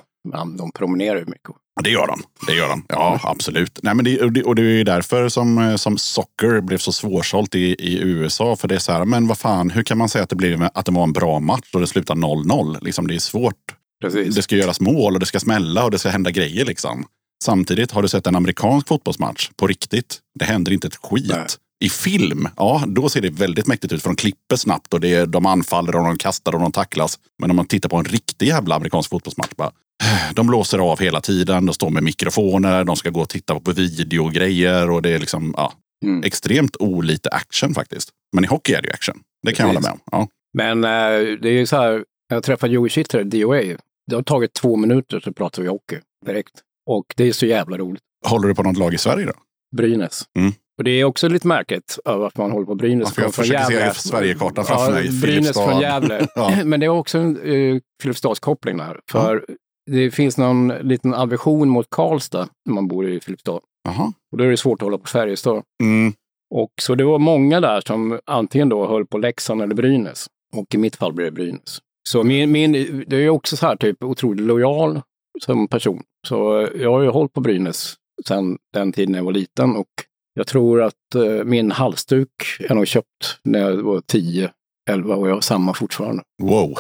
De 0.58 0.72
promenerar 0.72 1.20
ju 1.20 1.26
mycket. 1.26 1.56
Det 1.84 1.90
gör 1.90 2.08
de. 2.08 2.24
Det 2.48 2.54
gör 2.54 2.70
de. 2.70 2.86
Ja, 2.90 3.20
absolut. 3.24 3.80
Nej, 3.84 3.96
men 3.96 4.06
det, 4.06 4.22
och, 4.22 4.32
det, 4.32 4.44
och 4.44 4.56
det 4.56 4.62
är 4.62 4.66
ju 4.66 4.84
därför 4.84 5.30
som, 5.30 5.58
eh, 5.58 5.76
som 5.76 5.98
socker 5.98 6.62
blev 6.62 6.78
så 6.78 6.92
svårsålt 6.92 7.56
i, 7.56 7.76
i 7.80 8.02
USA. 8.02 8.56
För 8.56 8.68
det 8.68 8.76
är 8.76 8.80
så 8.80 8.92
här, 8.92 9.06
men 9.06 9.28
vad 9.28 9.38
fan, 9.38 9.70
hur 9.70 9.84
kan 9.84 9.98
man 9.98 10.10
säga 10.10 10.24
att 10.24 10.30
det, 10.30 10.36
blev, 10.36 10.70
att 10.74 10.86
det 10.86 10.92
var 10.92 11.04
en 11.04 11.14
bra 11.14 11.40
match 11.40 11.70
och 11.74 11.80
det 11.80 11.88
slutar 11.88 12.16
0-0? 12.16 12.84
Liksom, 12.84 13.08
det 13.08 13.16
är 13.16 13.20
svårt. 13.20 13.76
Precis. 14.02 14.36
Det 14.36 14.42
ska 14.42 14.56
göras 14.56 14.80
mål 14.80 15.14
och 15.14 15.20
det 15.20 15.26
ska 15.26 15.40
smälla 15.40 15.86
och 15.86 15.92
det 15.92 16.00
ska 16.00 16.10
hända 16.10 16.32
grejer. 16.32 16.66
Liksom. 16.66 17.06
Samtidigt 17.44 17.92
har 17.92 18.02
du 18.02 18.08
sett 18.08 18.28
en 18.28 18.36
amerikansk 18.36 18.88
fotbollsmatch 18.88 19.50
på 19.56 19.68
riktigt. 19.68 20.20
Det 20.40 20.46
händer 20.46 20.72
inte 20.72 20.88
ett 20.88 20.96
skit. 20.96 21.32
Nej. 21.36 21.46
I 21.84 21.90
film, 21.90 22.48
ja 22.58 22.84
då 22.88 23.10
ser 23.10 23.22
det 23.22 23.30
väldigt 23.30 23.68
mäktigt 23.68 23.94
ut 23.94 24.02
för 24.02 24.10
de 24.10 24.16
klipper 24.16 24.56
snabbt 24.56 24.94
och 24.94 25.00
det 25.00 25.14
är, 25.14 25.26
de 25.26 25.46
anfaller 25.46 25.96
och 25.96 26.04
de 26.04 26.18
kastar 26.18 26.56
och 26.56 26.62
de 26.62 26.72
tacklas. 26.72 27.20
Men 27.40 27.50
om 27.50 27.56
man 27.56 27.66
tittar 27.66 27.90
på 27.90 27.98
en 27.98 28.06
riktig 28.06 28.48
jävla 28.48 28.76
amerikansk 28.76 29.10
fotbollsmatch 29.10 29.52
bara, 29.56 29.72
de 30.34 30.48
blåser 30.48 30.80
av 30.80 31.00
hela 31.00 31.22
tiden, 31.22 31.66
de 31.66 31.74
står 31.74 31.90
med 31.90 32.04
mikrofoner, 32.04 32.84
de 32.84 32.96
ska 32.96 33.10
gå 33.10 33.22
och 33.22 33.30
titta 33.30 33.60
på 33.60 33.72
video 33.72 34.24
och 34.96 35.02
det 35.02 35.10
är 35.10 35.20
liksom 35.20 35.54
ja, 35.58 35.74
Mm. 36.06 36.24
extremt 36.24 36.76
olite 36.80 37.30
action 37.30 37.74
faktiskt. 37.74 38.10
Men 38.36 38.44
i 38.44 38.48
hockey 38.48 38.74
är 38.74 38.82
det 38.82 38.88
ju 38.88 38.94
action. 38.94 39.16
Det 39.44 39.54
kan 39.54 39.64
jag 39.64 39.68
hålla 39.74 39.80
med 39.80 39.92
om. 39.92 40.00
Ja. 40.12 40.28
Men 40.54 40.84
eh, 40.84 41.38
det 41.42 41.50
är 41.50 41.54
ju 41.54 41.66
så 41.66 41.76
här, 41.76 42.04
jag 42.30 42.44
träffade 42.44 42.74
Joey 42.74 42.90
Kittler, 42.90 43.24
DOA. 43.24 43.62
Det 44.10 44.16
har 44.16 44.24
tagit 44.24 44.54
två 44.54 44.76
minuter 44.76 45.20
så 45.20 45.34
pratar 45.34 45.62
vi 45.62 45.68
hockey 45.68 46.00
direkt. 46.26 46.52
Och 46.90 47.06
det 47.18 47.24
är 47.24 47.32
så 47.34 47.46
jävla 47.46 47.78
roligt. 47.78 48.02
Håller 48.28 48.48
du 48.48 48.56
på 48.56 48.64
något 48.64 48.78
lag 48.78 48.94
i 48.94 48.98
Sverige 48.98 49.26
då? 49.26 49.34
Brynäs. 49.78 50.24
Mm. 50.40 50.52
Och 50.78 50.84
det 50.84 50.92
är 50.92 51.04
också 51.04 51.28
lite 51.28 51.48
märkligt 51.48 52.00
att 52.06 52.38
man 52.38 52.52
håller 52.52 52.66
på 52.66 52.76
Brynäs. 52.76 53.08
Ja, 53.08 53.14
för 53.14 53.22
jag 53.22 53.34
från 53.34 53.46
försöker 53.46 53.94
se 53.94 54.00
Sverigekartan 54.00 54.66
framför 54.66 54.92
mig. 54.92 55.04
Brynäs 55.04 55.22
Filipstad. 55.22 55.70
från 55.70 55.82
Gävle. 55.82 56.28
Ja. 56.36 56.56
Men 56.66 56.80
det 56.80 56.86
är 56.86 56.90
också 56.90 57.18
en 57.18 57.38
uh, 57.38 57.80
Filipstadskoppling 58.02 58.78
där. 58.78 59.00
För 59.12 59.46
det 59.92 60.12
finns 60.12 60.38
någon 60.38 60.68
liten 60.68 61.14
aversion 61.14 61.70
mot 61.70 61.90
Karlstad 61.90 62.50
när 62.66 62.74
man 62.74 62.88
bor 62.88 63.10
i 63.10 63.20
Filipstad. 63.20 63.60
Jaha. 63.84 64.14
Och 64.32 64.38
då 64.38 64.44
är 64.44 64.50
det 64.50 64.58
svårt 64.58 64.82
att 64.82 64.86
hålla 64.86 64.98
på 64.98 65.08
Färjestad. 65.08 65.64
Mm. 65.84 66.14
Och 66.56 66.72
så 66.82 66.96
det 66.96 67.04
var 67.04 67.20
många 67.20 67.60
där 67.60 67.82
som 67.82 68.20
antingen 68.26 68.70
då 68.70 68.88
höll 68.88 69.06
på 69.06 69.18
Leksand 69.18 69.62
eller 69.62 69.76
Brynäs. 69.76 70.28
Och 70.56 70.76
i 70.76 70.78
mitt 70.78 70.96
fall 70.96 71.14
blev 71.14 71.26
det 71.26 71.32
Brynäs. 71.32 71.80
Så 72.10 72.24
min, 72.24 72.52
min, 72.52 73.04
det 73.08 73.16
är 73.16 73.30
också 73.30 73.58
så 73.58 73.66
här 73.66 73.76
typ 73.76 74.04
otroligt 74.04 74.46
lojal 74.46 75.02
som 75.42 75.68
person. 75.68 76.04
Så 76.28 76.68
jag 76.76 76.92
har 76.92 77.02
ju 77.02 77.10
hållit 77.10 77.34
på 77.34 77.42
Brynäs 77.42 77.96
sedan 78.28 78.58
den 78.74 78.92
tiden 78.92 79.16
jag 79.16 79.24
var 79.24 79.32
liten 79.32 79.76
och 79.76 79.88
jag 80.34 80.48
tror 80.48 80.82
att 80.82 81.16
eh, 81.16 81.44
min 81.44 81.72
halsduk 81.72 82.30
är 82.60 82.76
nog 82.76 82.88
köpt 82.88 83.40
när 83.44 83.60
jag 83.60 83.78
var 83.78 84.02
10, 84.02 84.52
11 84.90 85.16
och 85.16 85.30
jag 85.30 85.34
har 85.34 85.42
samma 85.42 85.74
fortfarande. 85.74 86.24
Wow. 86.42 86.80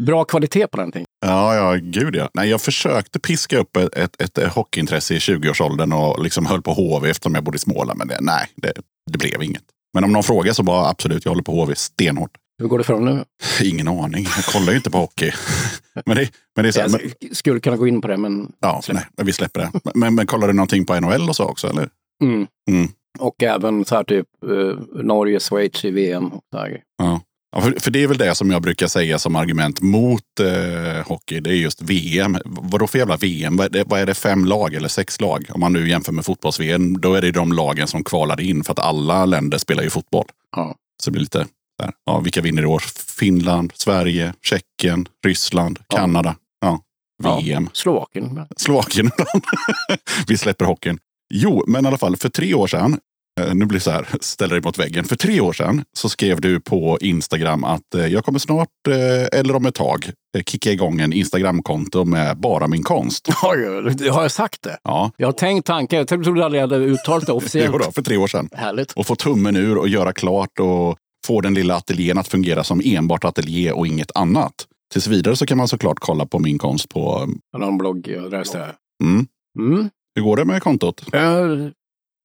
Bra 0.00 0.24
kvalitet 0.24 0.66
på 0.66 0.76
den 0.76 0.92
ting. 0.92 1.04
ja, 1.26 1.54
ja, 1.54 1.80
gud 1.82 2.16
ja. 2.16 2.30
Nej, 2.34 2.48
jag 2.50 2.60
försökte 2.60 3.18
piska 3.18 3.58
upp 3.58 3.76
ett, 3.76 3.96
ett, 3.96 4.38
ett 4.38 4.52
hockeyintresse 4.52 5.14
i 5.14 5.18
20-årsåldern 5.18 5.92
och 5.92 6.22
liksom 6.22 6.46
höll 6.46 6.62
på 6.62 6.72
HV 6.72 7.10
eftersom 7.10 7.34
jag 7.34 7.44
bodde 7.44 7.56
i 7.56 7.58
Småland. 7.58 7.98
Men 7.98 8.08
det, 8.08 8.18
nej, 8.20 8.46
det, 8.56 8.72
det 9.10 9.18
blev 9.18 9.42
inget. 9.42 9.62
Men 9.94 10.04
om 10.04 10.12
någon 10.12 10.22
frågar 10.22 10.52
så 10.52 10.62
bara 10.62 10.88
absolut, 10.88 11.24
jag 11.24 11.30
håller 11.30 11.42
på 11.42 11.52
HV 11.52 11.74
stenhårt. 11.74 12.30
Hur 12.58 12.68
går 12.68 12.78
det 12.78 12.84
för 12.84 12.92
dem 12.92 13.04
nu? 13.04 13.24
Ingen 13.62 13.88
aning. 13.88 14.26
Jag 14.36 14.44
kollar 14.44 14.72
ju 14.72 14.76
inte 14.76 14.90
på 14.90 14.98
hockey. 14.98 15.32
men, 16.06 16.16
det, 16.16 16.30
men 16.56 16.62
det 16.62 16.68
är 16.68 16.72
så 16.72 16.80
här, 16.80 16.88
men, 16.88 17.00
Jag 17.18 17.36
skulle 17.36 17.60
kunna 17.60 17.76
gå 17.76 17.86
in 17.88 18.00
på 18.00 18.08
det, 18.08 18.16
men... 18.16 18.52
ja, 18.60 18.82
nej, 18.88 19.06
men 19.16 19.26
vi 19.26 19.32
släpper 19.32 19.60
det. 19.60 19.70
Men, 19.94 20.14
men 20.14 20.26
kollar 20.26 20.46
du 20.46 20.52
någonting 20.52 20.86
på 20.86 21.00
NHL 21.00 21.28
och 21.28 21.36
så 21.36 21.44
också? 21.44 21.68
Eller? 21.68 21.88
Mm. 22.24 22.46
Mm. 22.70 22.88
Och 23.18 23.42
även 23.42 23.84
så 23.84 23.94
här 23.94 24.04
typ 24.04 24.26
eh, 24.44 25.02
Norge, 25.04 25.40
Schweiz 25.40 25.84
i 25.84 25.90
VM. 25.90 26.30
Ja. 26.98 27.20
Ja, 27.56 27.60
för, 27.60 27.80
för 27.80 27.90
det 27.90 28.02
är 28.02 28.06
väl 28.08 28.18
det 28.18 28.34
som 28.34 28.50
jag 28.50 28.62
brukar 28.62 28.86
säga 28.86 29.18
som 29.18 29.36
argument 29.36 29.80
mot 29.80 30.40
eh, 30.40 31.06
hockey. 31.08 31.40
Det 31.40 31.50
är 31.50 31.54
just 31.54 31.82
VM. 31.82 32.38
Vadå 32.44 32.86
för 32.86 32.98
jävla 32.98 33.16
VM? 33.16 33.56
Vad 33.56 33.66
är, 33.66 33.70
det, 33.70 33.84
vad 33.86 34.00
är 34.00 34.06
det? 34.06 34.14
Fem 34.14 34.44
lag 34.44 34.74
eller 34.74 34.88
sex 34.88 35.20
lag? 35.20 35.46
Om 35.50 35.60
man 35.60 35.72
nu 35.72 35.88
jämför 35.88 36.12
med 36.12 36.24
fotbolls-VM. 36.24 37.00
Då 37.00 37.14
är 37.14 37.22
det 37.22 37.30
de 37.30 37.52
lagen 37.52 37.86
som 37.86 38.04
kvalar 38.04 38.40
in. 38.40 38.64
För 38.64 38.72
att 38.72 38.78
alla 38.78 39.24
länder 39.26 39.58
spelar 39.58 39.82
ju 39.82 39.90
fotboll. 39.90 40.26
Ja. 40.56 40.74
Så 41.02 41.10
det 41.10 41.12
blir 41.12 41.20
lite 41.20 41.46
där. 41.78 41.92
Ja, 42.06 42.20
vilka 42.20 42.40
vinner 42.40 42.62
i 42.62 42.66
år? 42.66 42.82
Finland, 43.18 43.72
Sverige, 43.74 44.34
Tjeckien, 44.42 45.08
Ryssland, 45.26 45.78
Ja. 45.88 45.96
Kanada. 45.96 46.36
Ja. 46.60 46.80
VM. 47.42 47.68
Slovakien. 47.72 48.46
Slovakien. 48.56 49.10
Vi 50.28 50.38
släpper 50.38 50.64
hockeyn. 50.64 50.98
Jo, 51.34 51.64
men 51.66 51.84
i 51.84 51.88
alla 51.88 51.98
fall 51.98 52.16
för 52.16 52.28
tre 52.28 52.54
år 52.54 52.66
sedan. 52.66 52.98
eh, 53.40 53.54
Nu 53.54 53.64
blir 53.66 53.78
det 53.78 53.84
så 53.84 53.90
här, 53.90 54.06
ställ 54.20 54.48
dig 54.50 54.60
mot 54.60 54.78
väggen. 54.78 55.04
För 55.04 55.16
tre 55.16 55.40
år 55.40 55.52
sedan 55.52 55.84
så 55.96 56.08
skrev 56.08 56.40
du 56.40 56.60
på 56.60 56.98
Instagram 57.00 57.64
att 57.64 57.94
eh, 57.94 58.06
jag 58.06 58.24
kommer 58.24 58.38
snart, 58.38 58.68
eh, 58.88 59.38
eller 59.40 59.56
om 59.56 59.66
ett 59.66 59.74
tag, 59.74 60.10
kicka 60.46 60.72
igång 60.72 61.00
en 61.00 61.12
Instagramkonto 61.12 62.04
med 62.04 62.36
bara 62.38 62.66
min 62.66 62.82
konst. 62.82 63.28
Oj, 63.42 64.08
har 64.10 64.22
jag 64.22 64.30
sagt 64.30 64.62
det? 64.62 64.78
Ja, 64.84 65.10
Jag 65.16 65.26
har 65.28 65.32
tänkt 65.32 65.66
tanken. 65.66 65.98
Jag 65.98 66.08
trodde 66.08 66.44
aldrig 66.44 66.62
jag 66.62 66.68
hade 66.68 66.84
uttalat 66.84 67.26
det 67.26 67.32
officiellt. 67.40 67.70
jo 67.72 67.78
då, 67.78 67.92
för 67.92 68.02
tre 68.02 68.16
år 68.16 68.26
sedan. 68.26 68.48
Härligt. 68.52 68.92
Och 68.92 69.06
få 69.06 69.16
tummen 69.16 69.56
ur 69.56 69.78
och 69.78 69.88
göra 69.88 70.12
klart 70.12 70.58
och 70.60 70.96
få 71.26 71.40
den 71.40 71.54
lilla 71.54 71.76
ateljén 71.76 72.18
att 72.18 72.28
fungera 72.28 72.64
som 72.64 72.80
enbart 72.84 73.24
ateljé 73.24 73.72
och 73.72 73.86
inget 73.86 74.10
annat. 74.14 74.52
Tills 74.92 75.06
vidare 75.06 75.36
så 75.36 75.46
kan 75.46 75.58
man 75.58 75.68
såklart 75.68 75.98
kolla 76.00 76.26
på 76.26 76.38
min 76.38 76.58
konst 76.58 76.88
på... 76.88 77.28
Har 77.52 77.60
en 77.68 77.78
bloggradress 77.78 78.50
där. 78.50 78.72
Mm. 79.04 79.26
Mm. 79.58 79.90
Hur 80.14 80.22
går 80.22 80.36
det 80.36 80.44
med 80.44 80.62
kontot? 80.62 81.04
Jag 81.12 81.72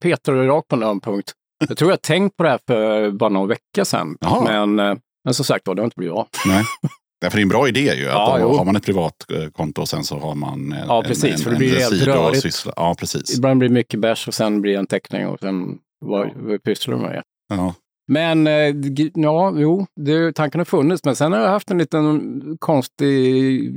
petar 0.03 0.33
rakt 0.33 0.67
på 0.67 0.75
någon 0.75 0.99
punkt. 0.99 1.31
Jag 1.67 1.77
tror 1.77 1.91
jag 1.91 2.01
tänkt 2.01 2.37
på 2.37 2.43
det 2.43 2.49
här 2.49 2.59
för 2.67 3.11
bara 3.11 3.29
någon 3.29 3.47
vecka 3.47 3.85
sedan. 3.85 4.17
Jaha. 4.21 4.43
Men, 4.65 4.79
eh, 4.91 4.97
men 5.25 5.33
som 5.33 5.45
sagt 5.45 5.67
var, 5.67 5.75
det 5.75 5.81
har 5.81 5.85
inte 5.85 5.97
blivit 5.97 6.15
av. 6.15 6.27
Nej. 6.45 6.63
Därför 7.21 7.37
det 7.37 7.41
är 7.41 7.43
en 7.43 7.49
bra 7.49 7.67
idé 7.67 7.79
ju. 7.79 8.07
Att 8.07 8.13
Ja, 8.13 8.37
då 8.41 8.57
har 8.57 8.65
man 8.65 8.75
ett 8.75 8.85
privat 8.85 9.13
eh, 9.33 9.49
konto 9.49 9.81
och 9.81 9.89
sen 9.89 10.03
så 10.03 10.19
har 10.19 10.35
man 10.35 10.71
en, 10.73 10.85
Ja, 10.87 11.03
precis, 11.03 11.33
en, 11.33 11.37
för 11.37 11.51
det 11.51 11.57
blir 11.57 11.75
en 11.75 11.81
helt 11.81 12.03
rörigt. 12.07 12.41
syssla. 12.41 12.73
Ja, 12.75 12.95
precis. 12.99 13.37
Ibland 13.37 13.59
blir 13.59 13.69
det 13.69 13.73
mycket 13.73 13.99
bärs 13.99 14.27
och 14.27 14.33
sen 14.33 14.61
blir 14.61 14.73
det 14.73 14.79
en 14.79 14.87
teckning 14.87 15.27
och 15.27 15.39
sen 15.39 15.77
vad, 16.05 16.29
vad 16.35 16.63
pysslar 16.63 16.95
du 16.95 17.01
med? 17.01 17.23
Ja. 17.49 17.73
Men 18.07 18.47
eh, 18.47 18.75
ja, 19.15 19.53
jo, 19.55 19.85
det, 19.95 20.33
tanken 20.35 20.59
har 20.59 20.65
funnits. 20.65 21.03
Men 21.05 21.15
sen 21.15 21.31
har 21.31 21.39
jag 21.39 21.49
haft 21.49 21.71
en 21.71 21.77
liten 21.77 22.31
konstig 22.59 23.71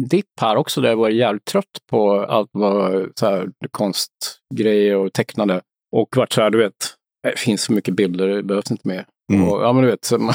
dipp 0.00 0.40
här 0.40 0.56
också 0.56 0.80
där 0.80 0.88
jag 0.88 0.96
var 0.96 1.08
jävligt 1.08 1.44
trött 1.44 1.78
på 1.90 2.20
allt 2.20 2.48
vad 2.52 3.10
så 3.14 3.26
här, 3.26 3.48
konstgrejer 3.70 4.96
och 4.96 5.12
tecknade. 5.12 5.60
Och 5.96 6.16
vart 6.16 6.32
så 6.32 6.40
här, 6.40 6.50
du 6.50 6.58
vet, 6.58 6.94
det 7.22 7.38
finns 7.38 7.62
så 7.62 7.72
mycket 7.72 7.94
bilder, 7.94 8.28
det 8.28 8.42
behövs 8.42 8.70
inte 8.70 8.88
mer. 8.88 9.06
Mm. 9.32 9.48
Och, 9.48 9.62
ja, 9.62 9.72
men 9.72 9.82
du 9.84 9.90
vet, 9.90 10.04
så 10.04 10.18
man, 10.18 10.34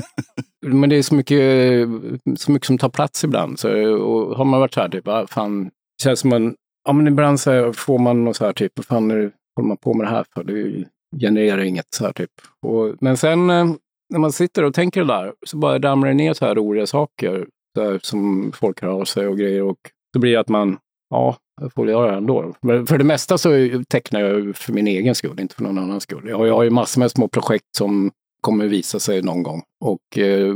men 0.66 0.90
det 0.90 0.96
är 0.96 1.02
så 1.02 1.14
mycket, 1.14 1.88
så 2.36 2.52
mycket 2.52 2.66
som 2.66 2.78
tar 2.78 2.88
plats 2.88 3.24
ibland. 3.24 3.58
Så, 3.58 3.94
och 3.96 4.36
har 4.36 4.44
man 4.44 4.60
varit 4.60 4.74
så 4.74 4.80
här, 4.80 4.88
typ, 4.88 5.08
ah, 5.08 5.26
fan, 5.26 5.64
det 5.64 6.02
känns 6.02 6.20
som 6.20 6.30
man, 6.30 6.54
ja 6.84 6.92
men 6.92 7.08
ibland 7.08 7.40
så 7.40 7.50
här, 7.50 7.72
får 7.72 7.98
man 7.98 8.24
något 8.24 8.36
så 8.36 8.44
här, 8.44 8.52
typ, 8.52 8.72
vad 8.74 8.86
fan 8.86 9.10
är 9.10 9.16
det, 9.16 9.30
håller 9.56 9.68
man 9.68 9.76
på 9.76 9.94
med 9.94 10.06
det 10.06 10.10
här 10.10 10.24
för? 10.34 10.44
Det 10.44 10.84
genererar 11.20 11.62
inget 11.62 11.86
så 11.96 12.04
här, 12.04 12.12
typ. 12.12 12.30
Och, 12.66 12.94
men 13.00 13.16
sen 13.16 13.50
eh, 13.50 13.66
när 14.10 14.18
man 14.18 14.32
sitter 14.32 14.64
och 14.64 14.74
tänker 14.74 15.00
det 15.00 15.06
där, 15.06 15.32
så 15.46 15.56
bara 15.56 15.78
ramlar 15.78 16.08
det 16.08 16.14
ner 16.14 16.34
så 16.34 16.46
här 16.46 16.54
roliga 16.54 16.86
saker 16.86 17.46
så 17.74 17.84
här, 17.84 18.00
som 18.02 18.52
folk 18.52 18.82
hör 18.82 18.88
av 18.88 19.04
sig 19.04 19.26
och 19.26 19.38
grejer. 19.38 19.62
Och 19.62 19.78
då 20.12 20.20
blir 20.20 20.32
det 20.32 20.40
att 20.40 20.48
man, 20.48 20.78
ja, 21.10 21.36
jag 21.60 21.72
får 21.72 21.88
göra 21.88 22.10
det 22.10 22.16
ändå. 22.16 22.54
Men 22.62 22.86
för 22.86 22.98
det 22.98 23.04
mesta 23.04 23.38
så 23.38 23.50
tecknar 23.88 24.20
jag 24.20 24.56
för 24.56 24.72
min 24.72 24.86
egen 24.86 25.14
skull, 25.14 25.40
inte 25.40 25.54
för 25.54 25.62
någon 25.62 25.78
annans 25.78 26.02
skull. 26.02 26.28
Jag 26.28 26.38
har, 26.38 26.46
jag 26.46 26.54
har 26.54 26.62
ju 26.62 26.70
massor 26.70 27.00
med 27.00 27.10
små 27.10 27.28
projekt 27.28 27.76
som 27.76 28.10
kommer 28.40 28.66
visa 28.66 28.98
sig 28.98 29.22
någon 29.22 29.42
gång. 29.42 29.62
Och 29.84 30.18
eh, 30.18 30.54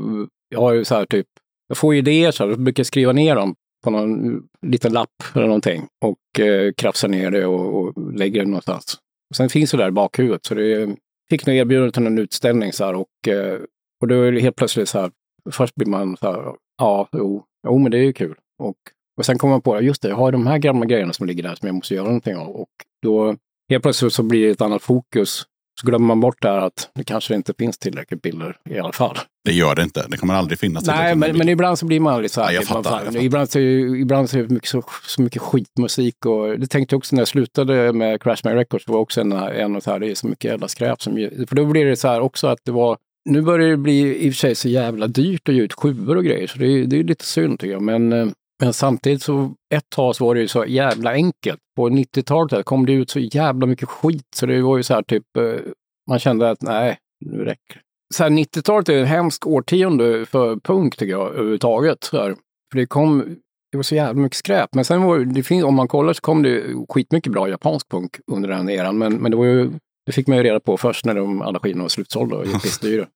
jag 0.49 0.61
har 0.61 0.73
ju 0.73 0.85
så 0.85 0.95
här 0.95 1.07
typ, 1.07 1.27
jag 1.69 1.77
får 1.77 1.95
idéer 1.95 2.31
så 2.31 2.45
här, 2.45 2.51
jag 2.51 2.61
brukar 2.61 2.85
skriva 2.85 3.13
ner 3.13 3.35
dem 3.35 3.55
på 3.85 3.91
någon 3.91 4.43
liten 4.67 4.93
lapp 4.93 5.23
eller 5.35 5.47
någonting 5.47 5.87
och 6.05 6.41
eh, 6.41 6.73
krafsa 6.73 7.09
ner 7.09 7.31
det 7.31 7.47
och, 7.47 7.77
och 7.77 8.13
lägger 8.15 8.41
det 8.41 8.47
någonstans. 8.47 8.99
Sen 9.35 9.49
finns 9.49 9.71
det 9.71 9.77
där 9.77 9.89
i 9.89 9.93
bakhuvudet, 9.93 10.47
så 10.47 10.55
det 10.55 10.97
fick 11.31 11.47
nog 11.47 11.57
erbjudande 11.57 11.93
till 11.93 12.07
en 12.07 12.19
utställning 12.19 12.73
så 12.73 12.85
här 12.85 12.95
och, 12.95 13.29
eh, 13.29 13.59
och 14.01 14.09
då 14.09 14.23
är 14.23 14.33
det 14.33 14.41
helt 14.41 14.57
plötsligt 14.57 14.89
så 14.89 15.01
här, 15.01 15.11
först 15.51 15.75
blir 15.75 15.89
man 15.89 16.17
så 16.17 16.33
här, 16.33 16.55
ja, 16.79 17.09
jo, 17.13 17.45
jo 17.67 17.79
men 17.79 17.91
det 17.91 17.99
är 17.99 18.03
ju 18.03 18.13
kul. 18.13 18.35
Och, 18.63 18.77
och 19.19 19.27
sen 19.27 19.39
kommer 19.39 19.55
man 19.55 19.61
på, 19.63 19.81
just 19.81 20.03
det, 20.03 20.09
jag 20.09 20.17
har 20.17 20.33
de 20.33 20.47
här 20.47 20.59
gamla 20.59 20.87
grejerna 20.87 21.13
som 21.13 21.27
ligger 21.27 21.43
där 21.43 21.55
som 21.55 21.67
jag 21.67 21.75
måste 21.75 21.95
göra 21.95 22.07
någonting 22.07 22.37
av. 22.37 22.49
Och 22.49 22.69
då 23.03 23.37
helt 23.71 23.83
plötsligt 23.83 24.13
så 24.13 24.23
blir 24.23 24.47
det 24.47 24.51
ett 24.53 24.61
annat 24.61 24.83
fokus. 24.83 25.47
Så 25.81 25.87
glömmer 25.87 26.07
man 26.07 26.21
bort 26.21 26.43
det 26.43 26.49
här 26.49 26.59
att 26.59 26.91
det 26.95 27.05
kanske 27.05 27.35
inte 27.35 27.55
finns 27.59 27.79
tillräckligt 27.79 28.23
bilder 28.23 28.57
i 28.71 28.79
alla 28.79 28.93
fall. 28.93 29.19
Det 29.45 29.53
gör 29.53 29.75
det 29.75 29.83
inte. 29.83 30.07
Det 30.09 30.17
kommer 30.17 30.35
aldrig 30.35 30.59
finnas. 30.59 30.87
Nej, 30.87 31.15
men, 31.15 31.39
men 31.39 31.49
ibland 31.49 31.79
så 31.79 31.87
blir 31.87 32.01
man 32.01 32.23
lite 32.23 32.35
så 32.35 32.41
här. 32.41 32.49
Ja, 32.49 32.55
jag 32.55 32.65
fattar, 32.65 32.91
fan- 32.91 32.99
jag 33.05 33.07
fattar. 33.07 33.25
Ibland 33.25 33.51
så, 33.51 33.59
ibland 33.59 34.31
så 34.31 34.39
är 34.39 34.43
det 34.43 34.49
mycket, 34.49 34.69
så, 34.69 34.83
så 35.07 35.23
mycket 35.23 35.43
skitmusik 35.43 36.27
och 36.27 36.59
det 36.59 36.67
tänkte 36.67 36.95
jag 36.95 36.99
också 36.99 37.17
när 37.17 37.21
jag 37.21 37.29
slutade 37.29 37.93
med 37.93 38.23
Crash 38.23 38.37
My 38.45 38.51
Records. 38.51 38.85
Det 38.85 38.93
var 38.93 39.01
också 39.01 39.21
en, 39.21 39.33
en 39.33 39.77
och 39.77 39.83
så 39.83 39.91
här, 39.91 39.99
det 39.99 40.11
är 40.11 40.15
så 40.15 40.27
mycket 40.27 40.51
jävla 40.51 40.69
skräp 40.69 41.03
som 41.03 41.15
För 41.49 41.57
då 41.57 41.65
blir 41.65 41.85
det 41.85 41.97
så 41.97 42.09
här 42.09 42.21
också 42.21 42.47
att 42.47 42.59
det 42.65 42.73
var 42.73 42.99
nu 43.25 43.43
börjar 43.43 43.71
det 43.71 43.77
bli 43.77 44.27
i 44.27 44.31
och 44.31 44.33
för 44.35 44.39
sig 44.39 44.55
så 44.55 44.69
jävla 44.69 45.07
dyrt 45.07 45.49
att 45.49 45.55
ge 45.55 45.63
ut 45.63 45.73
sjuor 45.73 46.17
och 46.17 46.25
grejer, 46.25 46.47
så 46.47 46.59
det 46.59 46.67
är, 46.67 46.87
det 46.87 46.99
är 46.99 47.05
lite 47.05 47.25
synd 47.25 47.61
tycker 47.61 47.73
jag. 47.73 47.83
Men, 47.83 48.13
eh, 48.13 48.27
men 48.63 48.73
samtidigt 48.73 49.23
så 49.23 49.55
ett 49.75 49.91
tag 49.91 50.17
så 50.17 50.25
var 50.27 50.35
det 50.35 50.41
ju 50.41 50.49
så 50.49 50.65
jävla 50.65 51.13
enkelt. 51.13 51.61
På 51.77 51.89
90-talet 51.89 52.51
där 52.51 52.63
kom 52.63 52.87
det 52.87 52.93
ut 52.93 53.11
så 53.11 53.19
jävla 53.19 53.67
mycket 53.67 53.89
skit, 53.89 54.27
så 54.37 54.47
det 54.47 54.63
var 54.63 54.77
ju 54.77 54.83
så 54.83 54.95
här 54.95 55.03
typ, 55.03 55.37
eh, 55.39 55.73
man 56.11 56.19
kände 56.19 56.51
att 56.51 56.63
nej, 56.63 56.99
nu 57.25 57.45
räcker 57.45 57.75
det. 57.75 57.81
Så 58.15 58.23
här, 58.23 58.31
90-talet 58.31 58.89
är 58.89 59.03
ett 59.03 59.09
hemskt 59.09 59.47
årtionde 59.47 60.27
för 60.27 60.57
punk 60.57 60.97
tycker 60.97 61.13
jag 61.13 61.29
överhuvudtaget. 61.29 62.07
För 62.07 62.37
det 62.75 62.87
kom, 62.87 63.37
det 63.73 63.79
var 63.79 63.83
så 63.83 63.95
jävla 63.95 64.23
mycket 64.23 64.39
skräp. 64.39 64.75
Men 64.75 64.85
sen 64.85 65.03
var 65.03 65.19
det, 65.19 65.25
det 65.25 65.43
fin- 65.43 65.65
om 65.65 65.75
man 65.75 65.89
kollar 65.89 66.13
så 66.13 66.21
kom 66.21 66.43
det 66.43 66.63
skitmycket 66.89 67.33
bra 67.33 67.49
japansk 67.49 67.89
punk 67.89 68.17
under 68.27 68.49
den 68.49 68.71
eran. 68.71 68.99
Men, 68.99 69.17
men 69.17 69.31
det 69.31 69.37
var 69.37 69.45
ju, 69.45 69.71
det 70.07 70.13
fick 70.13 70.27
man 70.27 70.37
ju 70.37 70.43
reda 70.43 70.61
på 70.61 70.77
först 70.77 71.05
när 71.05 71.15
de 71.15 71.43
alla 71.43 71.59
skivorna 71.59 71.85
var 71.85 71.89
slutsålda 71.89 72.37
och 72.37 72.45
pissdyra. 72.63 73.07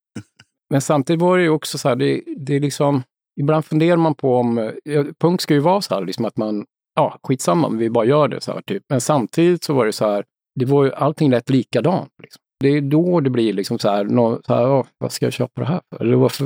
Men 0.71 0.81
samtidigt 0.81 1.23
var 1.23 1.39
det 1.39 1.43
ju 1.43 1.51
också 1.51 1.79
så 1.79 1.89
här, 1.89 1.97
det, 1.97 2.23
det 2.37 2.57
är 2.57 2.61
liksom, 2.61 3.03
ibland 3.41 3.65
funderar 3.65 3.97
man 3.97 4.15
på 4.15 4.37
om, 4.37 4.73
ja, 4.85 5.05
punk 5.21 5.41
ska 5.41 5.55
ju 5.55 5.61
vara 5.61 5.81
så 5.81 5.95
här, 5.95 6.05
liksom 6.05 6.25
att 6.25 6.37
man, 6.37 6.67
ja, 6.95 7.19
skitsamma, 7.23 7.69
vi 7.69 7.91
bara 7.91 8.05
gör 8.05 8.29
det 8.29 8.41
så 8.41 8.53
här 8.53 8.61
typ. 8.61 8.83
Men 8.89 9.01
samtidigt 9.01 9.65
så 9.65 9.75
var 9.75 9.87
det 9.87 9.93
så 9.93 10.07
här, 10.07 10.25
det 10.55 10.65
var 10.65 10.85
ju 10.85 10.93
allting 10.93 11.33
rätt 11.33 11.51
likadant. 11.51 12.13
Liksom. 12.23 12.43
Det 12.61 12.69
är 12.69 12.81
då 12.81 13.21
det 13.21 13.31
blir 13.31 13.53
liksom 13.53 13.79
så 13.79 13.89
här, 13.89 14.05
nå, 14.05 14.41
så 14.47 14.55
här 14.55 14.85
vad 14.99 15.13
ska 15.13 15.27
jag 15.27 15.33
köpa 15.33 15.61
det 15.61 15.67
här 15.67 15.81
för? 15.97 16.05
Eller 16.05 16.17
varför, 16.17 16.45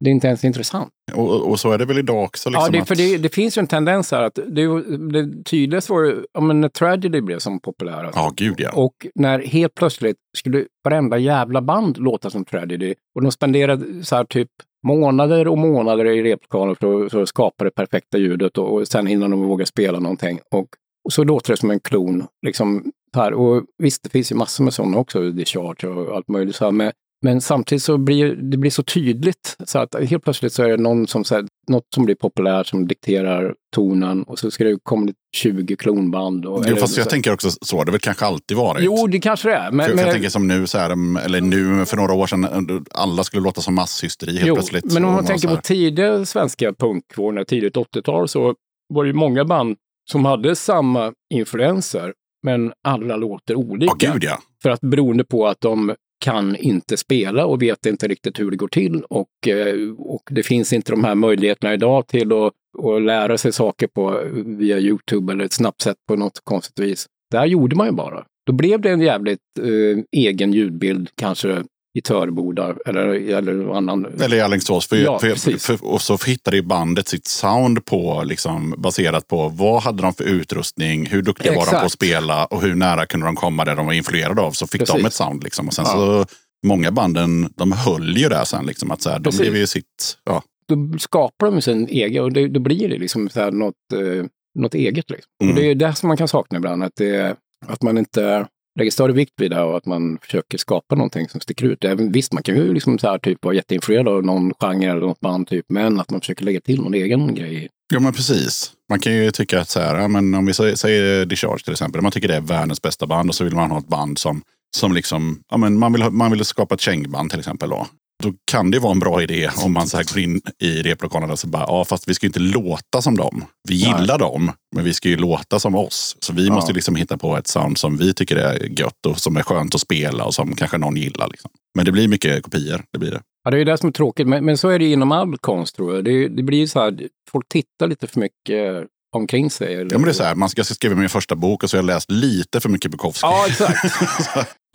det 0.00 0.10
är 0.10 0.12
inte 0.12 0.26
ens 0.26 0.44
intressant. 0.44 0.88
Och, 1.14 1.48
och 1.50 1.60
så 1.60 1.72
är 1.72 1.78
det 1.78 1.84
väl 1.84 1.98
idag 1.98 2.24
också. 2.24 2.50
Liksom, 2.50 2.64
ja, 2.64 2.70
det, 2.72 2.78
att- 2.82 2.88
för 2.88 2.94
det, 2.96 3.16
det 3.18 3.34
finns 3.34 3.58
ju 3.58 3.60
en 3.60 3.66
tendens 3.66 4.12
här 4.12 4.22
att 4.22 4.34
det, 4.34 4.82
det 5.12 5.44
tydligaste 5.44 5.92
var 5.92 6.02
ju, 6.02 6.24
ja 6.32 6.40
men 6.40 6.60
när 6.60 6.68
Tragedy 6.68 7.20
blev 7.20 7.38
som 7.38 7.60
populär. 7.60 8.10
Ja, 8.14 8.32
gud 8.36 8.54
ja. 8.58 8.70
Och 8.74 8.94
när 9.14 9.38
helt 9.38 9.74
plötsligt 9.74 10.16
skulle 10.38 10.64
varenda 10.84 11.18
jävla 11.18 11.62
band 11.62 11.98
låta 11.98 12.30
som 12.30 12.44
Tragedy 12.44 12.94
och 13.14 13.22
de 13.22 13.32
spenderade 13.32 14.04
så 14.04 14.16
här 14.16 14.24
typ 14.24 14.48
månader 14.86 15.48
och 15.48 15.58
månader 15.58 16.04
i 16.04 16.22
replokalen 16.22 16.76
för 16.76 17.04
att, 17.04 17.12
för 17.12 17.22
att 17.22 17.28
skapa 17.28 17.64
det 17.64 17.70
perfekta 17.70 18.18
ljudet 18.18 18.58
och, 18.58 18.72
och 18.74 18.88
sen 18.88 19.08
innan 19.08 19.30
de 19.30 19.42
vågar 19.42 19.64
spela 19.64 19.98
någonting. 20.00 20.38
Och, 20.54 20.66
och 21.06 21.12
så 21.12 21.24
låter 21.24 21.52
det 21.52 21.56
som 21.56 21.70
en 21.70 21.80
klon. 21.80 22.26
Liksom, 22.46 22.92
här. 23.16 23.32
Och 23.32 23.64
visst, 23.78 24.02
det 24.02 24.10
finns 24.10 24.32
ju 24.32 24.36
massor 24.36 24.64
med 24.64 24.74
sådana 24.74 24.98
också, 24.98 25.30
Discharge 25.30 25.88
och 25.88 26.16
allt 26.16 26.28
möjligt. 26.28 26.56
Så 26.56 26.64
här. 26.64 26.72
Men, 26.72 26.92
men 27.22 27.40
samtidigt 27.40 27.82
så 27.82 27.98
blir 27.98 28.36
det 28.36 28.56
blir 28.56 28.70
så 28.70 28.82
tydligt 28.82 29.56
så 29.64 29.78
att 29.78 29.94
helt 30.08 30.24
plötsligt 30.24 30.52
så 30.52 30.62
är 30.62 30.68
det 30.68 30.76
någon 30.76 31.06
som, 31.06 31.24
så 31.24 31.34
här, 31.34 31.46
något 31.68 31.84
som 31.94 32.04
blir 32.04 32.14
populärt 32.14 32.66
som 32.66 32.88
dikterar 32.88 33.54
tonen 33.74 34.22
och 34.22 34.38
så 34.38 34.50
ska 34.50 34.64
det 34.64 34.78
komma 34.82 35.12
20 35.36 35.76
klonband. 35.76 36.46
Och, 36.46 36.58
Jo, 36.58 36.64
eller 36.64 36.80
fast 36.80 36.96
jag 36.96 37.10
tänker 37.10 37.32
också 37.32 37.50
så. 37.50 37.78
har 37.78 37.84
Det 37.84 37.90
väl 37.90 38.00
kanske 38.00 38.26
alltid 38.26 38.56
varit. 38.56 38.84
Jo, 38.84 39.06
det 39.06 39.18
kanske 39.18 39.48
det 39.48 39.54
är. 39.54 39.70
Men, 39.70 39.84
för, 39.84 39.90
för 39.90 39.96
men, 39.96 40.04
jag 40.04 40.12
tänker 40.12 40.28
som 40.28 40.48
nu, 40.48 40.66
så 40.66 40.78
här, 40.78 40.90
um, 40.90 41.16
eller 41.16 41.40
nu 41.40 41.86
för 41.86 41.96
några 41.96 42.12
år 42.12 42.26
sedan, 42.26 42.86
alla 42.90 43.24
skulle 43.24 43.42
låta 43.42 43.60
som 43.60 43.74
masshysteri 43.74 44.32
helt 44.32 44.46
jo, 44.46 44.54
plötsligt. 44.54 44.92
men 44.92 45.04
om 45.04 45.10
Och 45.10 45.14
man 45.14 45.26
tänker 45.26 45.48
på 45.48 45.56
tidiga 45.56 46.24
svenska 46.24 46.72
punkvården, 46.72 47.44
tidigt 47.44 47.76
80-tal, 47.76 48.28
så 48.28 48.54
var 48.94 49.04
det 49.04 49.08
ju 49.08 49.14
många 49.14 49.44
band 49.44 49.76
som 50.10 50.24
hade 50.24 50.56
samma 50.56 51.12
influenser, 51.34 52.12
men 52.42 52.72
alla 52.84 53.16
låter 53.16 53.54
olika. 53.54 53.94
Ja, 53.98 54.12
gud 54.12 54.24
ja. 54.24 54.38
För 54.62 54.70
att 54.70 54.80
beroende 54.80 55.24
på 55.24 55.46
att 55.46 55.60
de 55.60 55.94
kan 56.24 56.56
inte 56.56 56.96
spela 56.96 57.46
och 57.46 57.62
vet 57.62 57.86
inte 57.86 58.08
riktigt 58.08 58.40
hur 58.40 58.50
det 58.50 58.56
går 58.56 58.68
till 58.68 59.02
och, 59.02 59.48
eh, 59.48 59.90
och 59.98 60.22
det 60.30 60.42
finns 60.42 60.72
inte 60.72 60.92
de 60.92 61.04
här 61.04 61.14
möjligheterna 61.14 61.74
idag 61.74 62.06
till 62.06 62.32
att, 62.32 62.52
att 62.84 63.02
lära 63.02 63.38
sig 63.38 63.52
saker 63.52 63.86
på, 63.86 64.22
via 64.32 64.78
Youtube 64.78 65.32
eller 65.32 65.44
ett 65.44 65.52
snabbt 65.52 65.80
sätt 65.80 65.96
på 66.08 66.16
något 66.16 66.40
konstigt 66.44 66.78
vis. 66.78 67.06
Där 67.30 67.46
gjorde 67.46 67.76
man 67.76 67.86
ju 67.86 67.92
bara. 67.92 68.24
Då 68.46 68.52
blev 68.52 68.80
det 68.80 68.90
en 68.90 69.00
jävligt 69.00 69.40
eh, 69.60 70.02
egen 70.12 70.52
ljudbild, 70.52 71.08
kanske 71.14 71.64
i 71.96 72.02
Töreboda 72.02 72.74
eller, 72.86 73.06
eller 73.08 73.76
annan. 73.76 74.06
Eller 74.20 74.36
i 74.36 74.40
Alingsås. 74.40 74.86
För, 74.88 74.96
Ja, 74.96 75.18
för, 75.18 75.58
för, 75.58 75.84
och 75.84 76.02
så 76.02 76.18
hittade 76.26 76.56
ju 76.56 76.62
bandet 76.62 77.08
sitt 77.08 77.26
sound 77.26 77.84
på, 77.84 78.22
liksom, 78.24 78.74
baserat 78.78 79.28
på 79.28 79.48
vad 79.48 79.82
hade 79.82 80.02
de 80.02 80.14
för 80.14 80.24
utrustning, 80.24 81.06
hur 81.06 81.22
duktiga 81.22 81.52
var 81.52 81.64
de 81.64 81.70
på 81.70 81.76
att 81.76 81.84
Exakt. 81.84 81.92
spela 81.92 82.44
och 82.46 82.62
hur 82.62 82.74
nära 82.74 83.06
kunde 83.06 83.26
de 83.26 83.36
komma 83.36 83.64
där 83.64 83.76
de 83.76 83.86
var 83.86 83.92
influerade 83.92 84.42
av. 84.42 84.52
Så 84.52 84.66
fick 84.66 84.80
de 84.80 84.86
Precis. 84.86 85.06
ett 85.06 85.12
sound. 85.12 85.44
Liksom. 85.44 85.66
Och 85.68 85.74
sen 85.74 85.84
Ja. 85.88 85.92
så, 85.92 86.26
många 86.66 86.90
banden, 86.90 87.52
de 87.56 87.72
höll 87.72 88.16
ju 88.16 88.28
där 88.28 88.44
sen. 88.44 88.66
Liksom, 88.66 88.90
att 88.90 89.02
så 89.02 89.10
här, 89.10 89.18
de 89.18 89.24
Precis. 89.24 89.40
blev 89.40 89.56
ju 89.56 89.66
sitt... 89.66 90.18
Ja. 90.24 90.42
Då 90.68 90.98
skapar 90.98 91.46
de 91.50 91.62
sin 91.62 91.88
egen 91.88 92.24
och 92.24 92.32
det, 92.32 92.48
då 92.48 92.60
blir 92.60 92.88
det 92.88 92.98
liksom 92.98 93.28
så 93.28 93.40
här 93.40 93.50
något, 93.50 93.74
eh, 93.94 94.24
något 94.58 94.74
eget. 94.74 95.10
Liksom. 95.10 95.30
Mm. 95.42 95.54
Och 95.54 95.60
det 95.60 95.70
är 95.70 95.74
det 95.74 95.94
som 95.94 96.08
man 96.08 96.16
kan 96.16 96.28
sakna 96.28 96.58
ibland, 96.58 96.84
att, 96.84 96.96
det, 96.96 97.36
att 97.66 97.82
man 97.82 97.98
inte 97.98 98.46
lägger 98.76 98.90
större 98.90 99.12
vikt 99.12 99.32
vid 99.36 99.50
det 99.50 99.62
och 99.62 99.76
att 99.76 99.86
man 99.86 100.18
försöker 100.22 100.58
skapa 100.58 100.94
någonting 100.94 101.28
som 101.28 101.40
sticker 101.40 101.66
ut. 101.66 101.84
Även, 101.84 102.12
visst, 102.12 102.32
man 102.32 102.42
kan 102.42 102.56
ju 102.56 102.74
liksom 102.74 102.98
så 102.98 103.08
här, 103.08 103.18
typ, 103.18 103.44
vara 103.44 103.54
jätteinfluerad 103.54 104.08
av 104.08 104.24
någon 104.24 104.54
genre 104.54 104.90
eller 104.90 105.00
något 105.00 105.20
band, 105.20 105.48
typ, 105.48 105.64
men 105.68 106.00
att 106.00 106.10
man 106.10 106.20
försöker 106.20 106.44
lägga 106.44 106.60
till 106.60 106.82
någon 106.82 106.94
egen 106.94 107.34
grej. 107.34 107.68
ja, 107.92 108.00
men 108.00 108.12
precis. 108.12 108.72
Man 108.88 108.98
kan 108.98 109.12
ju 109.12 109.30
tycka 109.30 109.60
att 109.60 109.68
så 109.68 109.80
här, 109.80 109.98
ja, 109.98 110.08
men 110.08 110.34
om 110.34 110.46
vi 110.46 110.52
säger, 110.52 110.74
säger 110.74 111.26
Discharge 111.26 111.64
till 111.64 111.72
exempel. 111.72 112.02
Man 112.02 112.12
tycker 112.12 112.28
det 112.28 112.36
är 112.36 112.40
världens 112.40 112.82
bästa 112.82 113.06
band 113.06 113.28
och 113.30 113.34
så 113.34 113.44
vill 113.44 113.54
man 113.54 113.70
ha 113.70 113.78
ett 113.78 113.88
band 113.88 114.18
som, 114.18 114.42
som 114.76 114.92
liksom, 114.92 115.42
ja, 115.50 115.56
men 115.56 115.78
man, 115.78 115.92
vill, 115.92 116.10
man 116.10 116.30
vill 116.30 116.44
skapa 116.44 116.74
ett 116.74 116.80
kängband 116.80 117.30
till 117.30 117.38
exempel. 117.38 117.70
Då. 117.70 117.86
Då 118.22 118.32
kan 118.50 118.70
det 118.70 118.78
vara 118.78 118.92
en 118.92 118.98
bra 118.98 119.22
idé 119.22 119.50
om 119.64 119.72
man 119.72 119.86
så 119.86 119.96
här 119.96 120.04
går 120.14 120.18
in 120.22 120.40
i 120.58 120.82
replokalen 120.82 121.30
och 121.30 121.38
så 121.38 121.46
bara, 121.46 121.62
ja 121.62 121.84
fast 121.84 122.08
vi 122.08 122.14
ska 122.14 122.26
ju 122.26 122.28
inte 122.28 122.40
låta 122.58 123.02
som 123.02 123.16
dem. 123.16 123.44
Vi 123.68 123.74
gillar 123.74 124.18
dem, 124.18 124.52
men 124.74 124.84
vi 124.84 124.94
ska 124.94 125.08
ju 125.08 125.16
låta 125.16 125.58
som 125.58 125.74
oss. 125.74 126.16
Så 126.20 126.32
vi 126.32 126.46
Ja. 126.46 126.54
måste 126.54 126.72
liksom 126.72 126.96
hitta 126.96 127.16
på 127.18 127.36
ett 127.36 127.46
sound 127.46 127.78
som 127.78 127.96
vi 127.96 128.14
tycker 128.14 128.36
är 128.36 128.80
gött 128.80 129.06
och 129.06 129.18
som 129.18 129.36
är 129.36 129.42
skönt 129.42 129.74
att 129.74 129.80
spela 129.80 130.24
och 130.24 130.34
som 130.34 130.56
kanske 130.56 130.78
någon 130.78 130.96
gillar. 130.96 131.28
Liksom. 131.28 131.50
Men 131.74 131.84
det 131.84 131.92
blir 131.92 132.08
mycket 132.08 132.42
kopior, 132.42 132.82
det 132.92 132.98
blir 132.98 133.10
det. 133.10 133.20
Ja, 133.44 133.50
det 133.50 133.60
är 133.60 133.64
det 133.64 133.78
som 133.78 133.88
är 133.88 133.92
tråkigt, 133.92 134.26
men, 134.26 134.44
men 134.44 134.58
så 134.58 134.68
är 134.68 134.78
det 134.78 134.84
inom 134.92 135.12
all 135.12 135.38
konst 135.38 135.76
tror 135.76 135.94
jag. 135.94 136.04
Det, 136.04 136.28
det 136.28 136.42
blir 136.42 136.58
ju 136.58 136.68
så 136.68 136.80
här, 136.80 137.08
folk 137.30 137.48
tittar 137.48 137.86
lite 137.86 138.06
för 138.06 138.20
mycket 138.20 138.86
omkring 139.16 139.50
sig. 139.50 139.74
Eller, 139.74 139.82
Ja, 139.92 139.98
men 139.98 140.02
det 140.02 140.10
är 140.10 140.12
så 140.12 140.22
här, 140.22 140.34
man 140.34 140.48
ska, 140.48 140.64
skriva 140.64 140.94
min 140.94 141.08
första 141.08 141.34
bok 141.36 141.62
och 141.62 141.70
så 141.70 141.76
har 141.76 141.78
jag 141.82 141.86
läst 141.86 142.10
lite 142.10 142.60
för 142.60 142.68
mycket 142.68 142.90
Bukowski. 142.90 143.20
Ja, 143.26 143.46
exakt. 143.48 143.78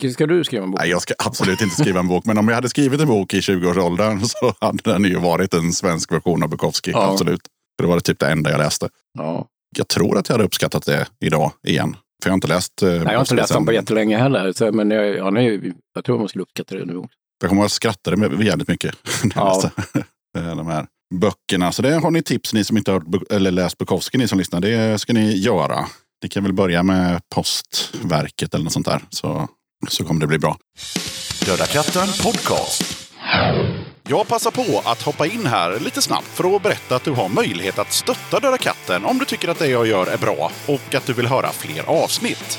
Ska 0.12 0.26
du 0.26 0.44
skriva 0.44 0.64
en 0.64 0.70
bok? 0.70 0.80
Nej, 0.80 0.90
jag 0.90 1.02
ska 1.02 1.14
absolut 1.18 1.60
inte 1.60 1.74
skriva 1.82 2.00
en 2.00 2.08
bok. 2.08 2.24
Men 2.24 2.38
om 2.38 2.48
jag 2.48 2.54
hade 2.54 2.68
skrivit 2.68 3.00
en 3.00 3.08
bok 3.08 3.34
i 3.34 3.40
20-årsåldern 3.40 4.20
så 4.24 4.54
hade 4.60 4.82
den 4.92 5.04
ju 5.04 5.18
varit 5.18 5.54
en 5.54 5.72
svensk 5.72 6.12
version 6.12 6.42
av 6.42 6.48
Bukowski. 6.48 6.90
Ja. 6.90 7.10
Absolut. 7.12 7.40
För 7.78 7.82
det 7.84 7.88
var 7.88 7.94
det 7.96 8.00
typ 8.02 8.18
det 8.18 8.26
enda 8.26 8.50
jag 8.50 8.58
läste. 8.58 8.88
Ja. 9.18 9.46
Jag 9.76 9.88
tror 9.88 10.18
att 10.18 10.28
jag 10.28 10.34
hade 10.34 10.44
uppskattat 10.44 10.86
det 10.86 11.06
idag 11.24 11.52
igen. 11.66 11.96
För 12.22 12.28
jag 12.28 12.32
har 12.32 12.34
inte 12.36 12.48
läst... 12.48 12.82
eh, 12.82 12.88
Nej, 12.88 12.98
jag 12.98 13.12
har 13.12 13.20
inte 13.20 13.34
läst 13.34 13.52
dem 13.52 13.66
på 13.66 13.72
jättelänge 13.72 14.18
heller, 14.18 14.52
så, 14.52 14.72
men 14.72 14.90
jag, 14.90 15.16
ja, 15.16 15.30
nej, 15.30 15.72
jag 15.94 16.04
tror 16.04 16.18
man 16.18 16.28
skulle 16.28 16.42
uppskatta 16.42 16.74
det 16.74 16.84
nu 16.84 16.96
också. 16.96 17.16
Jag 17.40 17.48
kommer 17.48 17.64
att 17.64 17.72
med 18.18 18.42
jävligt 18.42 18.68
mycket 18.68 18.94
när 19.24 19.32
jag 19.36 19.44
Ja. 19.46 19.54
läste 19.54 19.70
eh, 20.38 20.56
de 20.56 20.66
här 20.66 20.86
böckerna. 21.12 21.72
Så 21.72 21.82
det 21.82 21.94
har 21.94 22.10
ni 22.10 22.22
tips, 22.22 22.52
ni 22.52 22.64
som 22.64 22.76
inte 22.76 22.92
har 22.92 23.32
eller 23.32 23.50
läst 23.50 23.78
Bukowski, 23.78 24.18
ni 24.18 24.28
som 24.28 24.38
lyssnar. 24.38 24.60
Det 24.60 25.00
ska 25.00 25.12
ni 25.12 25.38
göra. 25.38 25.86
Ni 26.22 26.28
kan 26.28 26.42
väl 26.42 26.52
börja 26.52 26.82
med 26.82 27.20
Postverket 27.34 28.54
eller 28.54 28.64
något 28.64 28.72
sånt 28.72 28.86
där. 28.86 29.00
Så, 29.10 29.48
så 29.88 30.04
kommer 30.04 30.20
det 30.20 30.26
bli 30.26 30.38
bra. 30.38 30.56
Döda 31.46 31.66
katten 31.66 32.08
podcast. 32.22 33.08
Jag 34.08 34.28
passar 34.28 34.50
på 34.50 34.82
att 34.84 35.02
hoppa 35.02 35.26
in 35.26 35.46
här 35.46 35.80
lite 35.80 36.02
snabbt 36.02 36.26
för 36.26 36.56
att 36.56 36.62
berätta 36.62 36.96
att 36.96 37.04
du 37.04 37.10
har 37.10 37.28
möjlighet 37.28 37.78
att 37.78 37.92
stötta 37.92 38.40
Döda 38.40 38.58
katten 38.58 39.04
om 39.04 39.18
du 39.18 39.24
tycker 39.24 39.48
att 39.48 39.58
det 39.58 39.66
jag 39.66 39.86
gör 39.86 40.06
är 40.06 40.18
bra 40.18 40.50
och 40.66 40.94
att 40.94 41.06
du 41.06 41.12
vill 41.12 41.26
höra 41.26 41.52
fler 41.52 41.82
avsnitt. 41.82 42.58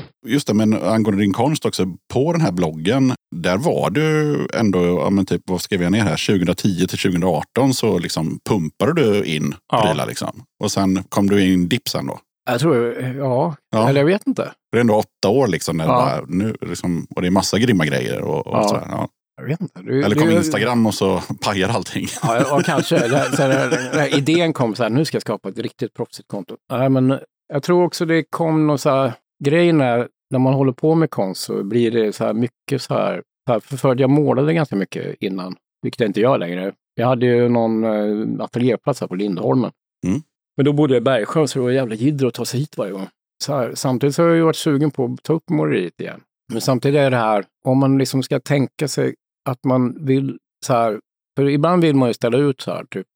Just 0.27 0.47
det, 0.47 0.53
men 0.53 0.83
angående 0.83 1.21
din 1.23 1.33
konst 1.33 1.65
också. 1.65 1.85
På 2.13 2.31
den 2.31 2.41
här 2.41 2.51
bloggen, 2.51 3.13
där 3.35 3.57
var 3.57 3.89
du 3.89 4.37
ändå, 4.53 4.83
ja, 4.85 5.09
men 5.09 5.25
typ, 5.25 5.41
vad 5.45 5.61
skrev 5.61 5.83
jag 5.83 5.91
ner 5.91 6.03
här? 6.03 6.25
2010 6.27 6.87
till 6.87 6.99
2018 6.99 7.73
så 7.73 7.99
liksom 7.99 8.39
pumpade 8.49 8.93
du 8.93 9.23
in 9.25 9.55
Ja. 9.71 9.81
prylar 9.81 10.05
liksom. 10.07 10.43
Och 10.63 10.71
sen 10.71 11.03
kom 11.09 11.29
du 11.29 11.53
in 11.53 11.69
dipsen 11.69 12.05
då. 12.07 12.19
Jag 12.49 12.59
tror, 12.59 13.01
ja, 13.17 13.55
Ja. 13.71 13.89
eller 13.89 13.99
jag 14.01 14.05
vet 14.05 14.27
inte. 14.27 14.51
Det 14.71 14.77
är 14.77 14.81
ändå 14.81 14.95
åtta 14.95 15.29
år 15.29 15.47
liksom. 15.47 15.77
När 15.77 15.85
Ja. 15.85 15.89
bara, 15.91 16.25
nu, 16.27 16.55
liksom 16.61 17.07
och 17.15 17.21
det 17.21 17.27
är 17.27 17.31
massa 17.31 17.59
grymma 17.59 17.85
grejer. 17.85 18.21
Och, 18.21 18.47
och 18.47 18.57
Ja. 18.57 18.67
sådär, 18.67 18.87
ja. 18.91 19.07
Jag 19.41 19.47
vet 19.47 19.61
inte. 19.61 19.81
Det, 19.81 20.03
Eller 20.05 20.15
kom 20.15 20.29
Instagram 20.31 20.85
och 20.87 20.93
så 20.93 21.21
pajar 21.41 21.69
allting. 21.69 22.07
Ja, 22.23 22.61
kanske. 22.65 22.95
Det, 23.07 23.37
så 23.37 23.43
här 23.43 24.17
idén 24.17 24.53
kom 24.53 24.75
så 24.75 24.83
här, 24.83 24.89
nu 24.89 25.05
ska 25.05 25.15
jag 25.15 25.21
skapa 25.21 25.49
ett 25.49 25.57
riktigt 25.59 25.93
proffsigt 25.93 26.27
konto. 26.27 26.55
Nej, 26.71 26.89
men 26.89 27.19
jag 27.53 27.63
tror 27.63 27.83
också 27.83 28.05
det 28.05 28.23
kom 28.29 28.67
någon 28.67 28.79
så 28.79 28.89
här, 28.89 29.13
grejen 29.43 29.81
är, 29.81 30.07
när 30.29 30.39
man 30.39 30.53
håller 30.53 30.71
på 30.71 30.95
med 30.95 31.09
konst 31.09 31.41
så 31.41 31.63
blir 31.63 31.91
det 31.91 32.13
så 32.13 32.25
här 32.25 32.33
mycket 32.33 32.81
så 32.81 32.93
här, 32.93 33.23
så 33.47 33.53
här 33.53 33.59
för 33.59 33.99
jag 33.99 34.09
målade 34.09 34.53
ganska 34.53 34.75
mycket 34.75 35.15
innan, 35.19 35.55
vilket 35.81 35.99
jag 35.99 36.09
inte 36.09 36.21
gör 36.21 36.37
längre. 36.37 36.73
Jag 36.95 37.07
hade 37.07 37.25
ju 37.25 37.49
någon 37.49 37.83
eh, 37.83 38.43
ateljéplats 38.43 39.01
här 39.01 39.07
på 39.07 39.15
Lindholmen. 39.15 39.71
Mm. 40.07 40.21
Men 40.57 40.65
då 40.65 40.73
bodde 40.73 40.93
jag 40.93 41.01
i 41.01 41.03
Bergsjön 41.03 41.47
så 41.47 41.59
det 41.59 41.63
var 41.63 41.71
jävla 41.71 41.95
jidder 41.95 42.27
att 42.27 42.33
ta 42.33 42.45
sig 42.45 42.59
hit 42.59 42.77
varje 42.77 42.91
gång. 42.91 43.07
Så 43.43 43.55
här, 43.55 43.75
samtidigt 43.75 44.15
så 44.15 44.21
har 44.21 44.29
jag 44.29 44.37
ju 44.37 44.43
varit 44.43 44.55
sugen 44.55 44.91
på 44.91 45.05
att 45.05 45.23
ta 45.23 45.33
upp 45.33 45.49
måleriet 45.49 46.01
igen. 46.01 46.21
Men 46.51 46.61
samtidigt 46.61 46.99
är 46.99 47.11
det 47.11 47.17
här, 47.17 47.45
om 47.65 47.77
man 47.77 47.97
liksom 47.97 48.23
ska 48.23 48.39
tänka 48.39 48.87
sig 48.87 49.15
att 49.49 49.63
man 49.63 50.05
vill 50.05 50.37
så 50.65 50.73
här, 50.73 50.99
för 51.35 51.49
ibland 51.49 51.81
vill 51.81 51.95
man 51.95 52.09
ju 52.09 52.13
ställa 52.13 52.37
ut 52.37 52.61
så 52.61 52.71
här 52.71 52.85
typ. 52.89 53.07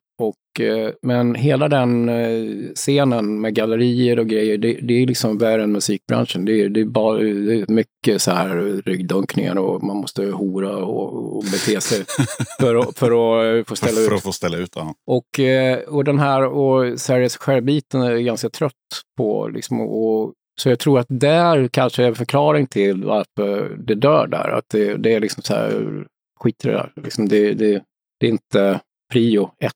Eh, 0.59 0.89
men 1.01 1.35
hela 1.35 1.67
den 1.69 2.09
eh, 2.09 2.71
scenen 2.75 3.41
med 3.41 3.55
gallerier 3.55 4.19
och 4.19 4.27
grejer, 4.27 4.57
det, 4.57 4.73
det 4.81 4.93
är 5.03 5.07
liksom 5.07 5.37
värre 5.37 5.63
än 5.63 5.71
musikbranschen. 5.71 6.45
Det 6.45 6.61
är, 6.61 6.69
det 6.69 6.81
är, 6.81 6.85
bara, 6.85 7.17
det 7.19 7.61
är 7.61 7.71
mycket 7.71 8.21
så 8.21 8.31
här 8.31 8.81
ryggdunkningar 8.85 9.57
och 9.57 9.83
man 9.83 9.97
måste 9.97 10.25
hora 10.25 10.75
och, 10.77 11.35
och 11.37 11.43
bete 11.43 11.81
sig 11.81 12.05
för, 12.59 12.75
att- 12.75 12.97
för 12.97 13.11
att 13.11 13.57
eh, 13.59 13.65
få 13.69 13.75
ställa 13.75 14.01
ut. 14.01 14.07
För 14.07 14.15
att 14.15 14.23
få 14.23 14.31
ställa 14.31 14.57
ut. 14.57 14.73
Ja. 14.75 14.93
Och, 15.07 15.39
och 15.87 16.03
den 16.03 16.19
här 16.19 16.45
och 16.45 16.99
sig 16.99 17.29
själv-biten 17.29 18.01
är 18.01 18.17
ganska 18.17 18.49
trött 18.49 18.71
på. 19.17 19.47
Liksom, 19.47 19.81
och, 19.81 20.33
så 20.61 20.69
jag 20.69 20.79
tror 20.79 20.99
att 20.99 21.07
där 21.09 21.67
kanske 21.67 22.03
är 22.03 22.07
en 22.07 22.15
förklaring 22.15 22.67
till 22.67 23.03
varför 23.03 23.77
det 23.87 23.95
dör 23.95 24.27
där. 24.27 24.49
Att 24.49 24.65
det, 24.69 24.95
det 24.97 25.13
är 25.13 25.19
liksom 25.19 25.43
så 25.43 25.53
här, 25.53 26.05
skit 26.39 26.65
i 26.65 26.67
det 26.67 26.73
där. 26.73 26.91
Liksom 27.03 27.27
det, 27.29 27.53
det, 27.53 27.83
det 28.19 28.25
är 28.27 28.31
inte 28.31 28.79
prio 29.13 29.49
ett. 29.59 29.71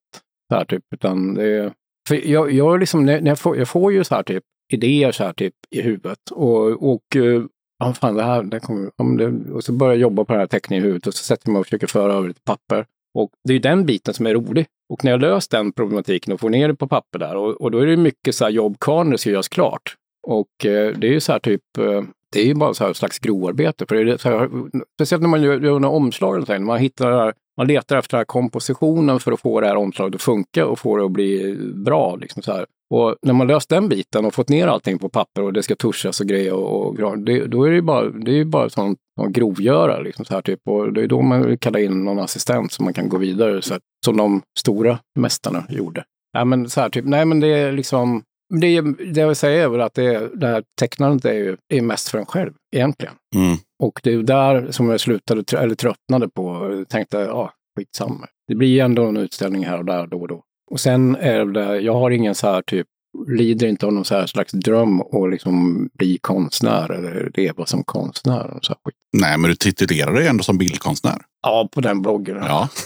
Så 0.49 0.55
här, 0.55 0.65
typ, 0.65 0.83
utan 0.95 1.33
det 1.33 1.73
för 2.07 2.27
jag, 2.27 2.51
jag, 2.51 2.79
liksom, 2.79 3.05
när, 3.05 3.21
jag, 3.21 3.39
får, 3.39 3.57
jag 3.57 3.67
får 3.67 3.93
ju 3.93 4.03
så 4.03 4.15
här 4.15 4.23
typ 4.23 4.43
idéer 4.73 5.11
så 5.11 5.23
här 5.23 5.33
typ 5.33 5.53
i 5.69 5.81
huvudet. 5.81 6.31
Och, 6.31 6.91
och 6.91 7.15
eh, 7.15 7.43
ja, 7.79 7.93
fan, 7.93 8.15
det 8.15 8.23
här, 8.23 8.43
det 8.43 8.59
kommer, 8.59 8.91
om 8.97 9.17
det, 9.17 9.51
och 9.53 9.63
så 9.63 9.73
börjar 9.73 9.93
jag 9.93 10.01
jobba 10.01 10.25
på 10.25 10.33
den 10.33 10.39
här 10.39 10.47
teckningen 10.47 10.83
i 10.83 10.87
huvudet 10.87 11.07
och 11.07 11.13
så 11.13 11.23
sätter 11.23 11.47
jag 11.47 11.53
mig 11.53 11.59
och 11.59 11.65
försöker 11.65 11.87
föra 11.87 12.13
över 12.13 12.27
det 12.27 12.33
till 12.33 12.43
papper. 12.43 12.85
Och 13.13 13.29
det 13.43 13.51
är 13.51 13.53
ju 13.53 13.59
den 13.59 13.85
biten 13.85 14.13
som 14.13 14.25
är 14.25 14.33
rolig. 14.33 14.65
Och 14.93 15.03
när 15.03 15.11
jag 15.11 15.21
löst 15.21 15.51
den 15.51 15.71
problematiken 15.71 16.33
och 16.33 16.39
får 16.39 16.49
ner 16.49 16.67
det 16.67 16.75
på 16.75 16.87
papper 16.87 17.19
där, 17.19 17.35
och, 17.35 17.61
och 17.61 17.71
då 17.71 17.79
är 17.79 17.85
det 17.85 17.97
mycket 17.97 18.35
så 18.35 18.43
här 18.43 18.51
jobb 18.51 18.79
kvar 18.79 19.03
när 19.03 19.11
det 19.11 19.17
ska 19.17 19.29
göras 19.29 19.47
klart. 19.47 19.95
Och 20.27 20.65
eh, 20.65 20.97
det 20.97 21.07
är 21.07 21.11
ju 21.11 21.19
så 21.19 21.31
här 21.31 21.39
typ, 21.39 21.61
eh, 21.77 22.03
det 22.31 22.39
är 22.39 22.45
ju 22.45 22.53
bara 22.53 22.73
så 22.73 22.85
här 22.85 22.93
slags 22.93 23.19
grovarbete. 23.19 23.85
För 23.85 23.95
det 23.95 24.13
är 24.13 24.17
så 24.17 24.29
här, 24.29 24.49
speciellt 24.97 25.21
när 25.21 25.29
man 25.29 25.41
gör, 25.41 25.61
gör 25.61 25.79
några 25.79 25.95
omslag, 25.95 26.35
eller 26.35 26.45
så 26.45 26.51
här, 26.51 26.59
när 26.59 26.65
man 26.65 26.79
hittar 26.79 27.11
det 27.11 27.17
här, 27.17 27.33
man 27.59 27.67
letar 27.67 27.97
efter 27.97 28.11
den 28.11 28.19
här 28.19 28.25
kompositionen 28.25 29.19
för 29.19 29.31
att 29.31 29.39
få 29.39 29.61
det 29.61 29.67
här 29.67 29.75
omslaget 29.75 30.15
att 30.15 30.21
funka 30.21 30.65
och 30.65 30.79
få 30.79 30.97
det 30.97 31.05
att 31.05 31.11
bli 31.11 31.57
bra. 31.85 32.15
Liksom 32.15 32.43
så 32.43 32.51
här. 32.51 32.65
Och 32.93 33.15
när 33.21 33.33
man 33.33 33.47
löst 33.47 33.69
den 33.69 33.89
biten 33.89 34.25
och 34.25 34.33
fått 34.33 34.49
ner 34.49 34.67
allting 34.67 34.99
på 34.99 35.09
papper 35.09 35.41
och 35.41 35.53
det 35.53 35.63
ska 35.63 35.75
tuschas 35.75 36.21
och 36.21 36.27
grejer 36.27 36.53
och, 36.53 36.99
och 36.99 37.17
det, 37.19 37.45
då 37.45 37.63
är 37.63 37.69
det 37.69 37.75
ju 37.75 37.81
bara, 37.81 38.09
det 38.09 38.31
är 38.31 38.35
ju 38.35 38.45
bara 38.45 38.69
sån, 38.69 38.95
sån 39.19 39.33
grovgöra. 39.33 39.99
Liksom 39.99 40.25
så 40.25 40.33
här, 40.33 40.41
typ. 40.41 40.59
Och 40.69 40.93
det 40.93 41.01
är 41.01 41.07
då 41.07 41.21
man 41.21 41.57
kallar 41.57 41.79
in 41.79 42.05
någon 42.05 42.19
assistent 42.19 42.71
så 42.71 42.83
man 42.83 42.93
kan 42.93 43.09
gå 43.09 43.17
vidare, 43.17 43.61
så 43.61 43.73
här, 43.73 43.81
som 44.05 44.17
de 44.17 44.41
stora 44.59 44.99
mästarna 45.19 45.63
gjorde. 45.69 46.03
Ja, 46.33 46.45
men 46.45 46.69
så 46.69 46.81
här, 46.81 46.89
typ, 46.89 47.05
nej, 47.05 47.25
men 47.25 47.39
det 47.39 47.47
är 47.47 47.71
liksom, 47.71 48.23
det, 48.61 48.81
det 48.81 49.19
jag 49.19 49.27
vill 49.27 49.35
säga 49.35 49.63
är 49.63 49.67
väl 49.67 49.81
att 49.81 49.93
det, 49.93 50.29
det 50.35 50.47
här 50.47 50.63
tecknandet 50.79 51.25
är 51.25 51.33
ju 51.33 51.57
är 51.73 51.81
mest 51.81 52.09
för 52.09 52.17
en 52.17 52.25
själv 52.25 52.53
egentligen. 52.75 53.13
Mm. 53.35 53.57
Och 53.79 53.99
det 54.03 54.13
är 54.13 54.17
där 54.23 54.71
som 54.71 54.89
jag 54.89 54.99
slutade, 54.99 55.57
eller 55.57 55.75
tröttnade 55.75 56.29
på. 56.29 56.85
Tänkte, 56.89 57.17
ja, 57.17 57.53
skitsamma. 57.77 58.27
Det 58.47 58.55
blir 58.55 58.67
ju 58.67 58.79
ändå 58.79 59.05
en 59.05 59.17
utställning 59.17 59.65
här 59.65 59.77
och 59.77 59.85
där 59.85 60.07
då 60.07 60.21
och 60.21 60.27
då. 60.27 60.43
Och 60.71 60.79
sen 60.79 61.15
är 61.15 61.45
det, 61.45 61.79
jag 61.79 61.93
har 61.93 62.11
ingen 62.11 62.35
så 62.35 62.47
här 62.47 62.61
typ, 62.61 62.87
lider 63.27 63.67
inte 63.67 63.85
av 63.85 63.93
någon 63.93 64.05
så 64.05 64.15
här 64.15 64.27
slags 64.27 64.51
dröm 64.51 65.01
att 65.01 65.31
liksom 65.31 65.87
bli 65.93 66.17
konstnär 66.21 66.91
eller 66.91 67.31
leva 67.33 67.65
som 67.65 67.83
konstnär. 67.83 68.53
Och 68.57 68.65
så 68.65 68.73
här 68.73 68.79
skit. 68.85 68.95
Nej, 69.17 69.37
men 69.37 69.49
du 69.49 69.55
titulerar 69.55 70.13
dig 70.13 70.27
ändå 70.27 70.43
som 70.43 70.57
bildkonstnär. 70.57 71.17
Ja, 71.41 71.69
på 71.71 71.81
den 71.81 72.01
bloggen. 72.01 72.37
Ja. 72.37 72.69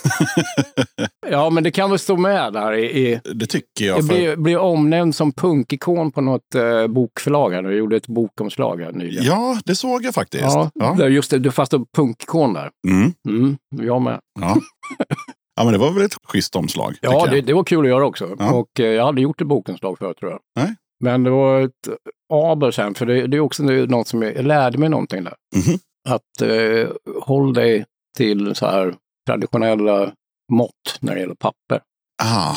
Ja, 1.29 1.49
men 1.49 1.63
det 1.63 1.71
kan 1.71 1.89
väl 1.89 1.99
stå 1.99 2.17
med 2.17 2.53
där 2.53 2.73
i, 2.73 3.07
i 3.07 3.19
det 3.33 3.45
tycker 3.45 3.85
jag. 3.85 3.97
Jag 3.97 4.07
För, 4.07 4.15
blev, 4.15 4.39
blev 4.41 4.59
omnämnd 4.59 5.15
som 5.15 5.31
punkikon 5.31 6.11
på 6.11 6.21
något 6.21 6.55
eh, 6.55 6.87
bokförlag 6.87 7.51
här. 7.51 7.63
Jag 7.63 7.73
gjorde 7.73 7.95
ett 7.95 8.07
bokomslag 8.07 8.81
här 8.81 8.91
nyligen. 8.91 9.23
ja, 9.23 9.59
det 9.65 9.75
såg 9.75 10.03
jag 10.05 10.13
faktiskt. 10.13 10.43
Ja, 10.43 10.71
Ja. 10.73 11.07
Just 11.07 11.31
det, 11.31 11.39
du 11.39 11.51
fast 11.51 11.73
punkikon 11.95 12.53
där. 12.53 12.69
Mm. 12.87 13.13
Mm, 13.29 13.57
jag 13.69 14.01
med. 14.01 14.19
Ja. 14.39 14.57
ja, 15.55 15.63
men 15.63 15.73
det 15.73 15.79
var 15.79 15.91
väl 15.91 16.03
ett 16.05 16.15
schysst 16.27 16.55
omslag. 16.55 16.95
Ja, 17.01 17.27
det, 17.31 17.41
det 17.41 17.53
var 17.53 17.63
kul 17.63 17.79
att 17.85 17.89
göra 17.89 18.05
också. 18.05 18.35
Ja. 18.39 18.53
Och 18.53 18.79
eh, 18.79 18.85
jag 18.85 19.05
hade 19.05 19.21
gjort 19.21 19.41
ett 19.41 19.47
bokomslag 19.47 19.97
förut 19.97 20.17
tror 20.17 20.31
jag. 20.31 20.39
Nej. 20.55 20.75
Men 21.03 21.23
det 21.23 21.29
var 21.29 21.61
ett 21.61 21.89
aber 22.33 22.71
sen, 22.71 22.93
för 22.95 23.05
det, 23.05 23.27
det 23.27 23.37
är 23.37 23.41
också 23.41 23.63
något 23.63 24.07
som 24.07 24.21
jag, 24.21 24.35
jag 24.35 24.45
lärde 24.45 24.77
mig 24.77 24.89
någonting 24.89 25.23
där. 25.23 25.33
Mhm. 25.55 25.79
Att 26.09 26.41
eh, 26.41 26.89
håll 27.21 27.53
dig 27.53 27.85
till 28.17 28.55
så 28.55 28.65
här 28.65 28.95
traditionella 29.27 30.11
mått 30.51 30.97
när 30.99 31.15
det 31.15 31.21
gäller 31.21 31.35
papper. 31.35 31.81
Ah, 32.23 32.55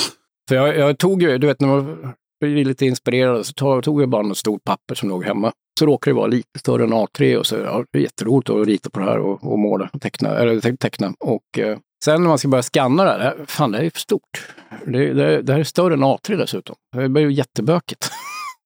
För 0.49 0.57
jag, 0.57 0.77
jag 0.79 0.99
tog 0.99 1.23
ju, 1.23 1.39
du 1.39 1.47
vet 1.47 1.61
när 1.61 1.69
man 1.69 2.13
blir 2.41 2.65
lite 2.65 2.87
inspirerad 2.87 3.47
så 3.47 3.53
tog, 3.53 3.85
tog 3.85 4.03
jag 4.03 4.09
bara 4.09 4.23
något 4.23 4.39
stort 4.39 4.65
papper 4.65 4.95
som 4.95 5.09
låg 5.09 5.25
hemma. 5.25 5.53
Så 5.79 5.87
råkade 5.87 6.15
det 6.15 6.17
vara 6.19 6.27
lite 6.27 6.59
större 6.59 6.85
än 6.85 6.93
A3 6.93 7.37
och 7.37 7.47
så 7.47 7.57
ja, 7.57 7.85
det 7.93 7.99
är 7.99 8.03
jätteroligt 8.03 8.51
att 8.51 8.67
rita 8.67 8.91
på 8.91 8.99
det 9.01 9.05
här 9.07 9.19
och, 9.19 9.53
och 9.53 9.59
måla 9.59 9.91
teckna. 10.01 10.29
Eller 10.29 10.61
te- 10.61 10.77
teckna. 10.77 11.13
Och 11.21 11.59
eh, 11.59 11.79
sen 12.05 12.23
när 12.23 12.29
man 12.29 12.39
ska 12.39 12.49
börja 12.49 12.63
scanna 12.63 13.05
det 13.05 13.11
här, 13.11 13.37
fan 13.47 13.73
det 13.73 13.79
här 13.79 13.85
är 13.85 13.91
för 13.91 14.01
stort. 14.01 14.47
Det, 14.87 15.15
det, 15.15 15.43
det 15.43 15.53
här 15.53 15.61
är 15.61 15.65
större 15.65 15.95
än 15.95 16.05
A3 16.05 16.37
dessutom. 16.37 16.77
Det 16.97 17.09
blir 17.09 17.23
ju 17.23 17.33
jättebökigt. 17.33 18.11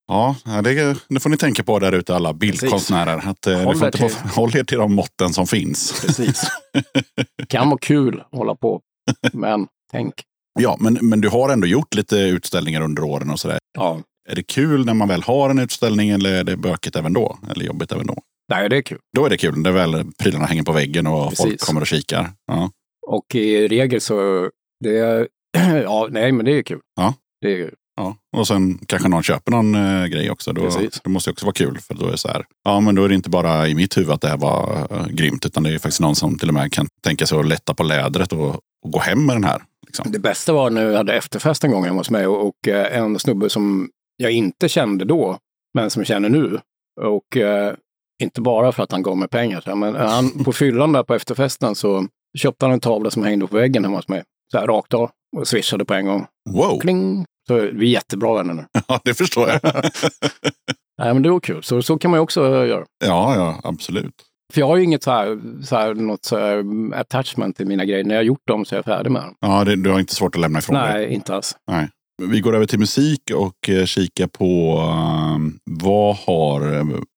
ja, 0.08 0.36
det, 0.64 0.96
det 1.08 1.20
får 1.20 1.30
ni 1.30 1.36
tänka 1.36 1.62
på 1.62 1.78
där 1.78 1.92
ute 1.92 2.14
alla 2.14 2.32
bildkonstnärer. 2.32 3.28
Att, 3.28 3.46
eh, 3.46 3.60
Håll 3.60 3.76
får 3.76 3.86
inte 3.86 3.98
till. 3.98 4.16
håll 4.34 4.56
er 4.56 4.64
till 4.64 4.78
de 4.78 4.94
måtten 4.94 5.32
som 5.32 5.46
finns. 5.46 6.00
Precis. 6.06 6.42
kan 7.48 7.68
vara 7.68 7.78
kul 7.78 8.20
att 8.20 8.38
hålla 8.38 8.54
på. 8.54 8.80
Men 9.32 9.66
tänk. 9.92 10.14
Ja, 10.58 10.76
men, 10.80 10.98
men 11.02 11.20
du 11.20 11.28
har 11.28 11.48
ändå 11.48 11.66
gjort 11.66 11.94
lite 11.94 12.16
utställningar 12.16 12.80
under 12.80 13.02
åren 13.02 13.30
och 13.30 13.40
sådär. 13.40 13.58
Ja. 13.78 14.00
Är 14.28 14.34
det 14.36 14.42
kul 14.42 14.86
när 14.86 14.94
man 14.94 15.08
väl 15.08 15.22
har 15.22 15.50
en 15.50 15.58
utställning 15.58 16.10
eller 16.10 16.32
är 16.32 16.44
det 16.44 16.56
bökigt 16.56 16.96
även 16.96 17.12
då? 17.12 17.38
Eller 17.50 17.64
jobbigt 17.64 17.92
även 17.92 18.06
då? 18.06 18.16
Nej, 18.52 18.68
det 18.68 18.76
är 18.76 18.82
kul. 18.82 18.98
Då 19.16 19.26
är 19.26 19.30
det 19.30 19.36
kul. 19.36 19.62
Det 19.62 19.68
är 19.70 19.72
väl 19.72 20.04
prylarna 20.18 20.46
hänger 20.46 20.62
på 20.62 20.72
väggen 20.72 21.06
och 21.06 21.24
folk 21.24 21.50
Precis. 21.50 21.64
kommer 21.64 21.80
och 21.80 21.86
kikar. 21.86 22.30
Ja. 22.46 22.70
Och 23.06 23.34
i 23.34 23.68
regel 23.68 24.00
så, 24.00 24.50
det 24.84 24.98
är, 24.98 25.28
ja, 25.82 26.08
nej 26.10 26.32
men 26.32 26.46
det 26.46 26.58
är 26.58 26.62
kul. 26.62 26.80
Ja. 26.96 27.14
Det 27.40 27.60
är, 27.60 27.70
Ja. 28.00 28.16
Och 28.36 28.46
sen 28.46 28.78
kanske 28.86 29.08
någon 29.08 29.22
köper 29.22 29.52
någon 29.52 29.74
eh, 29.74 30.06
grej 30.06 30.30
också. 30.30 30.52
Då, 30.52 30.62
Precis. 30.62 31.00
det 31.04 31.10
måste 31.10 31.30
också 31.30 31.46
vara 31.46 31.52
kul. 31.52 31.78
För 31.78 31.94
då 31.94 32.06
är 32.06 32.10
det 32.10 32.18
så 32.18 32.28
här, 32.28 32.44
ja 32.64 32.80
men 32.80 32.94
då 32.94 33.04
är 33.04 33.08
det 33.08 33.14
inte 33.14 33.30
bara 33.30 33.68
i 33.68 33.74
mitt 33.74 33.96
huvud 33.96 34.10
att 34.10 34.20
det 34.20 34.28
här 34.28 34.36
var 34.36 34.86
eh, 34.90 35.06
grymt. 35.06 35.46
Utan 35.46 35.62
det 35.62 35.70
är 35.74 35.78
faktiskt 35.78 36.00
någon 36.00 36.16
som 36.16 36.38
till 36.38 36.48
och 36.48 36.54
med 36.54 36.72
kan 36.72 36.86
tänka 37.02 37.26
sig 37.26 37.38
att 37.38 37.46
lätta 37.46 37.74
på 37.74 37.82
lädret 37.82 38.32
och, 38.32 38.48
och 38.84 38.90
gå 38.92 38.98
hem 38.98 39.26
med 39.26 39.36
den 39.36 39.44
här. 39.44 39.62
Liksom. 39.86 40.12
det 40.12 40.18
bästa 40.18 40.52
var 40.52 40.70
när 40.70 40.82
jag 40.82 40.96
hade 40.96 41.14
efterfest 41.14 41.64
en 41.64 41.70
gång 41.70 41.84
hemma 41.84 41.98
hos 42.00 42.10
mig 42.10 42.26
och, 42.26 42.48
och 42.48 42.68
eh, 42.68 42.98
en 42.98 43.18
snubbe 43.18 43.50
som 43.50 43.90
jag 44.16 44.32
inte 44.32 44.68
kände 44.68 45.04
då, 45.04 45.38
men 45.74 45.90
som 45.90 46.00
jag 46.00 46.06
känner 46.06 46.28
nu. 46.28 46.58
Och 47.00 47.36
eh, 47.36 47.74
inte 48.22 48.40
bara 48.40 48.72
för 48.72 48.82
att 48.82 48.92
han 48.92 49.02
gav 49.02 49.16
mig 49.16 49.28
pengar, 49.28 49.74
men 49.74 49.94
han, 49.94 50.30
på 50.44 50.52
fyllan 50.52 50.92
där 50.92 51.02
på 51.02 51.14
efterfesten 51.14 51.74
så 51.74 52.06
köpte 52.38 52.64
han 52.64 52.72
en 52.72 52.80
tavla 52.80 53.10
som 53.10 53.24
hängde 53.24 53.46
på 53.46 53.56
väggen 53.56 53.84
hemma 53.84 53.96
hos 53.96 54.08
mig. 54.08 54.22
Så 54.52 54.58
här 54.58 54.66
rakt 54.66 54.94
av 54.94 55.10
och 55.36 55.48
swishade 55.48 55.84
på 55.84 55.94
en 55.94 56.06
gång. 56.06 56.26
Wow, 56.50 56.78
Kling! 56.80 57.24
Så 57.48 57.54
vi 57.54 57.86
är 57.86 57.92
jättebra 57.92 58.34
vänner 58.34 58.54
nu. 58.54 58.64
ja, 58.88 59.00
det 59.04 59.14
förstår 59.14 59.48
jag. 59.48 59.60
Nej, 60.98 61.14
men 61.14 61.22
det 61.22 61.30
var 61.30 61.40
kul. 61.40 61.62
Så, 61.62 61.82
så 61.82 61.98
kan 61.98 62.10
man 62.10 62.18
ju 62.18 62.22
också 62.22 62.40
göra. 62.66 62.84
ja, 63.04 63.34
ja, 63.36 63.60
absolut. 63.64 64.14
För 64.52 64.60
jag 64.60 64.66
har 64.66 64.76
ju 64.76 64.84
inget 64.84 65.02
så 65.02 65.10
här, 65.10 65.40
så 65.64 65.76
här, 65.76 65.94
något 65.94 66.24
så 66.24 66.38
här 66.38 66.64
attachment 66.94 67.56
till 67.56 67.66
mina 67.66 67.84
grejer. 67.84 68.04
När 68.04 68.14
jag 68.14 68.18
har 68.20 68.24
gjort 68.24 68.46
dem 68.46 68.64
så 68.64 68.74
är 68.74 68.78
jag 68.78 68.84
färdig 68.84 69.10
med 69.10 69.22
dem. 69.22 69.34
Ja, 69.40 69.64
det, 69.64 69.76
du 69.76 69.90
har 69.90 70.00
inte 70.00 70.14
svårt 70.14 70.34
att 70.34 70.40
lämna 70.40 70.58
ifrån 70.58 70.76
dig. 70.76 70.92
Nej, 70.92 71.14
inte 71.14 71.34
alls. 71.34 71.56
Nej. 71.70 71.88
Vi 72.22 72.40
går 72.40 72.54
över 72.54 72.66
till 72.66 72.78
musik 72.78 73.20
och 73.34 73.68
eh, 73.68 73.84
kikar 73.84 74.26
på 74.26 74.80
um, 75.34 75.58
vad 75.64 76.16
har 76.16 76.60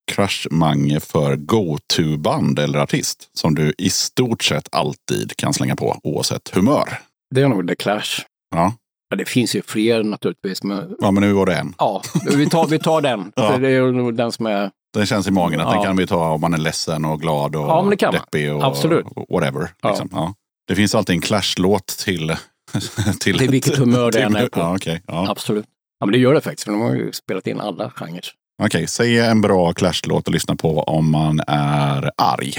eh, 0.10 0.16
Crush 0.16 0.48
Mange 0.52 1.00
för 1.00 1.36
go-to-band 1.36 2.60
eller 2.60 2.80
artist 2.80 3.30
som 3.34 3.56
du 3.56 3.74
i 3.78 3.90
stort 3.90 4.44
sett 4.44 4.68
alltid 4.72 5.38
kan 5.38 5.54
slänga 5.54 5.76
på 5.76 6.00
oavsett 6.04 6.50
humör. 6.56 7.00
Det 7.36 7.42
är 7.42 7.48
nog 7.48 7.68
The 7.68 7.76
Clash. 7.76 8.22
Ja, 8.56 8.74
Ja, 9.10 9.18
det 9.18 9.26
finns 9.26 9.56
ju 9.56 9.62
fler 9.62 10.04
naturligtvis, 10.04 10.64
men 10.64 10.96
ja 11.00 11.12
men 11.12 11.24
nu 11.24 11.34
var 11.34 11.46
det 11.46 11.56
en. 11.56 11.76
ja, 11.78 12.02
vi 12.36 12.50
tar, 12.50 12.68
vi 12.68 12.80
tar 12.80 13.02
den. 13.02 13.32
Ja. 13.36 13.58
Det 13.58 13.70
är 13.70 13.92
nog 13.92 14.16
den 14.16 14.32
som 14.32 14.46
är... 14.46 14.72
Den 14.94 15.06
känns 15.06 15.28
i 15.28 15.32
magen 15.32 15.60
att 15.60 15.68
den 15.72 15.76
Ja. 15.76 15.84
kan 15.84 15.98
vi 15.98 16.08
ta 16.08 16.30
om 16.32 16.42
man 16.42 16.54
är 16.54 16.58
ledsen 16.58 17.06
och 17.06 17.22
glad 17.22 17.56
och 17.56 17.62
Ja, 17.68 17.82
men 17.82 17.90
det 17.90 17.96
kan 17.98 18.14
deppig 18.14 18.54
och 18.54 18.64
Absolut. 18.64 19.06
whatever. 19.30 19.70
Ja. 19.82 19.90
Liksom. 19.90 20.10
Ja. 20.12 20.34
Det 20.68 20.76
finns 20.76 20.96
alltid 20.96 21.16
en 21.16 21.22
Clash-låt 21.22 21.88
till... 21.88 22.36
till 23.20 23.38
Till 23.38 23.50
vilket 23.50 23.76
humör 23.78 24.12
det 24.12 24.22
än 24.22 24.36
är 24.36 24.48
på. 24.48 24.60
Ja, 24.86 24.98
ja. 25.08 25.30
Absolut. 25.32 25.66
Ja, 26.00 26.06
men 26.06 26.14
det 26.14 26.20
gör 26.20 26.34
det 26.34 26.42
faktiskt, 26.42 26.64
för 26.64 26.72
de 26.72 26.82
har 26.82 26.96
ju 26.96 27.12
spelat 27.12 27.48
in 27.48 27.60
alla 27.60 27.90
genrer. 27.96 28.26
Okej, 28.62 28.88
säg 28.88 29.20
en 29.20 29.42
bra 29.42 29.74
Clash-låt 29.74 30.28
att 30.28 30.34
lyssna 30.34 30.56
på 30.56 30.80
om 30.80 31.12
man 31.12 31.42
är 31.48 32.12
arg. 32.18 32.54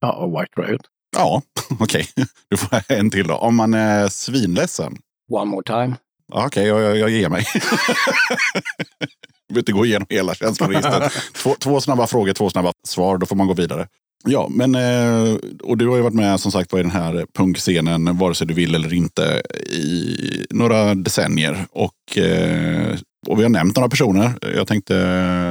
Ja, 0.00 0.12
och 0.12 0.30
White 0.30 0.60
Riot. 0.60 0.80
Ja, 1.16 1.42
okej. 1.80 2.06
Du 2.50 2.56
får 2.56 2.80
en 2.88 3.10
till 3.10 3.26
då. 3.26 3.34
Om 3.34 3.56
man 3.56 3.74
är 3.74 4.08
svinledsen. 4.08 4.96
One 5.32 5.50
more 5.50 5.62
time. 5.62 5.96
Okej, 6.32 6.66
jag, 6.66 6.82
jag, 6.82 6.96
jag 6.98 7.10
ger 7.10 7.28
mig. 7.28 7.46
Jag 9.48 9.54
vill 9.54 9.58
inte 9.58 9.72
gå 9.72 9.86
igenom 9.86 10.06
hela 10.10 10.34
känsloregistret. 10.34 11.12
Två, 11.34 11.54
två 11.58 11.80
snabba 11.80 12.06
frågor, 12.06 12.32
två 12.32 12.50
snabba 12.50 12.72
svar. 12.86 13.18
Då 13.18 13.26
får 13.26 13.36
man 13.36 13.46
gå 13.46 13.54
vidare. 13.54 13.86
Ja, 14.24 14.48
men 14.50 14.74
eh, 14.74 15.34
och 15.62 15.78
du 15.78 15.88
har 15.88 15.96
ju 15.96 16.02
varit 16.02 16.14
med 16.14 16.40
som 16.40 16.52
sagt 16.52 16.70
på 16.70 16.78
i 16.78 16.82
den 16.82 16.90
här 16.90 17.26
punkscenen, 17.34 18.18
vare 18.18 18.34
sig 18.34 18.46
du 18.46 18.54
vill 18.54 18.74
eller 18.74 18.94
inte, 18.94 19.42
i 19.70 20.46
några 20.50 20.94
decennier. 20.94 21.66
Och, 21.70 22.18
eh, 22.18 22.96
och 23.28 23.38
vi 23.38 23.42
har 23.42 23.50
nämnt 23.50 23.76
några 23.76 23.88
personer. 23.88 24.32
Jag 24.56 24.66
tänkte 24.66 24.94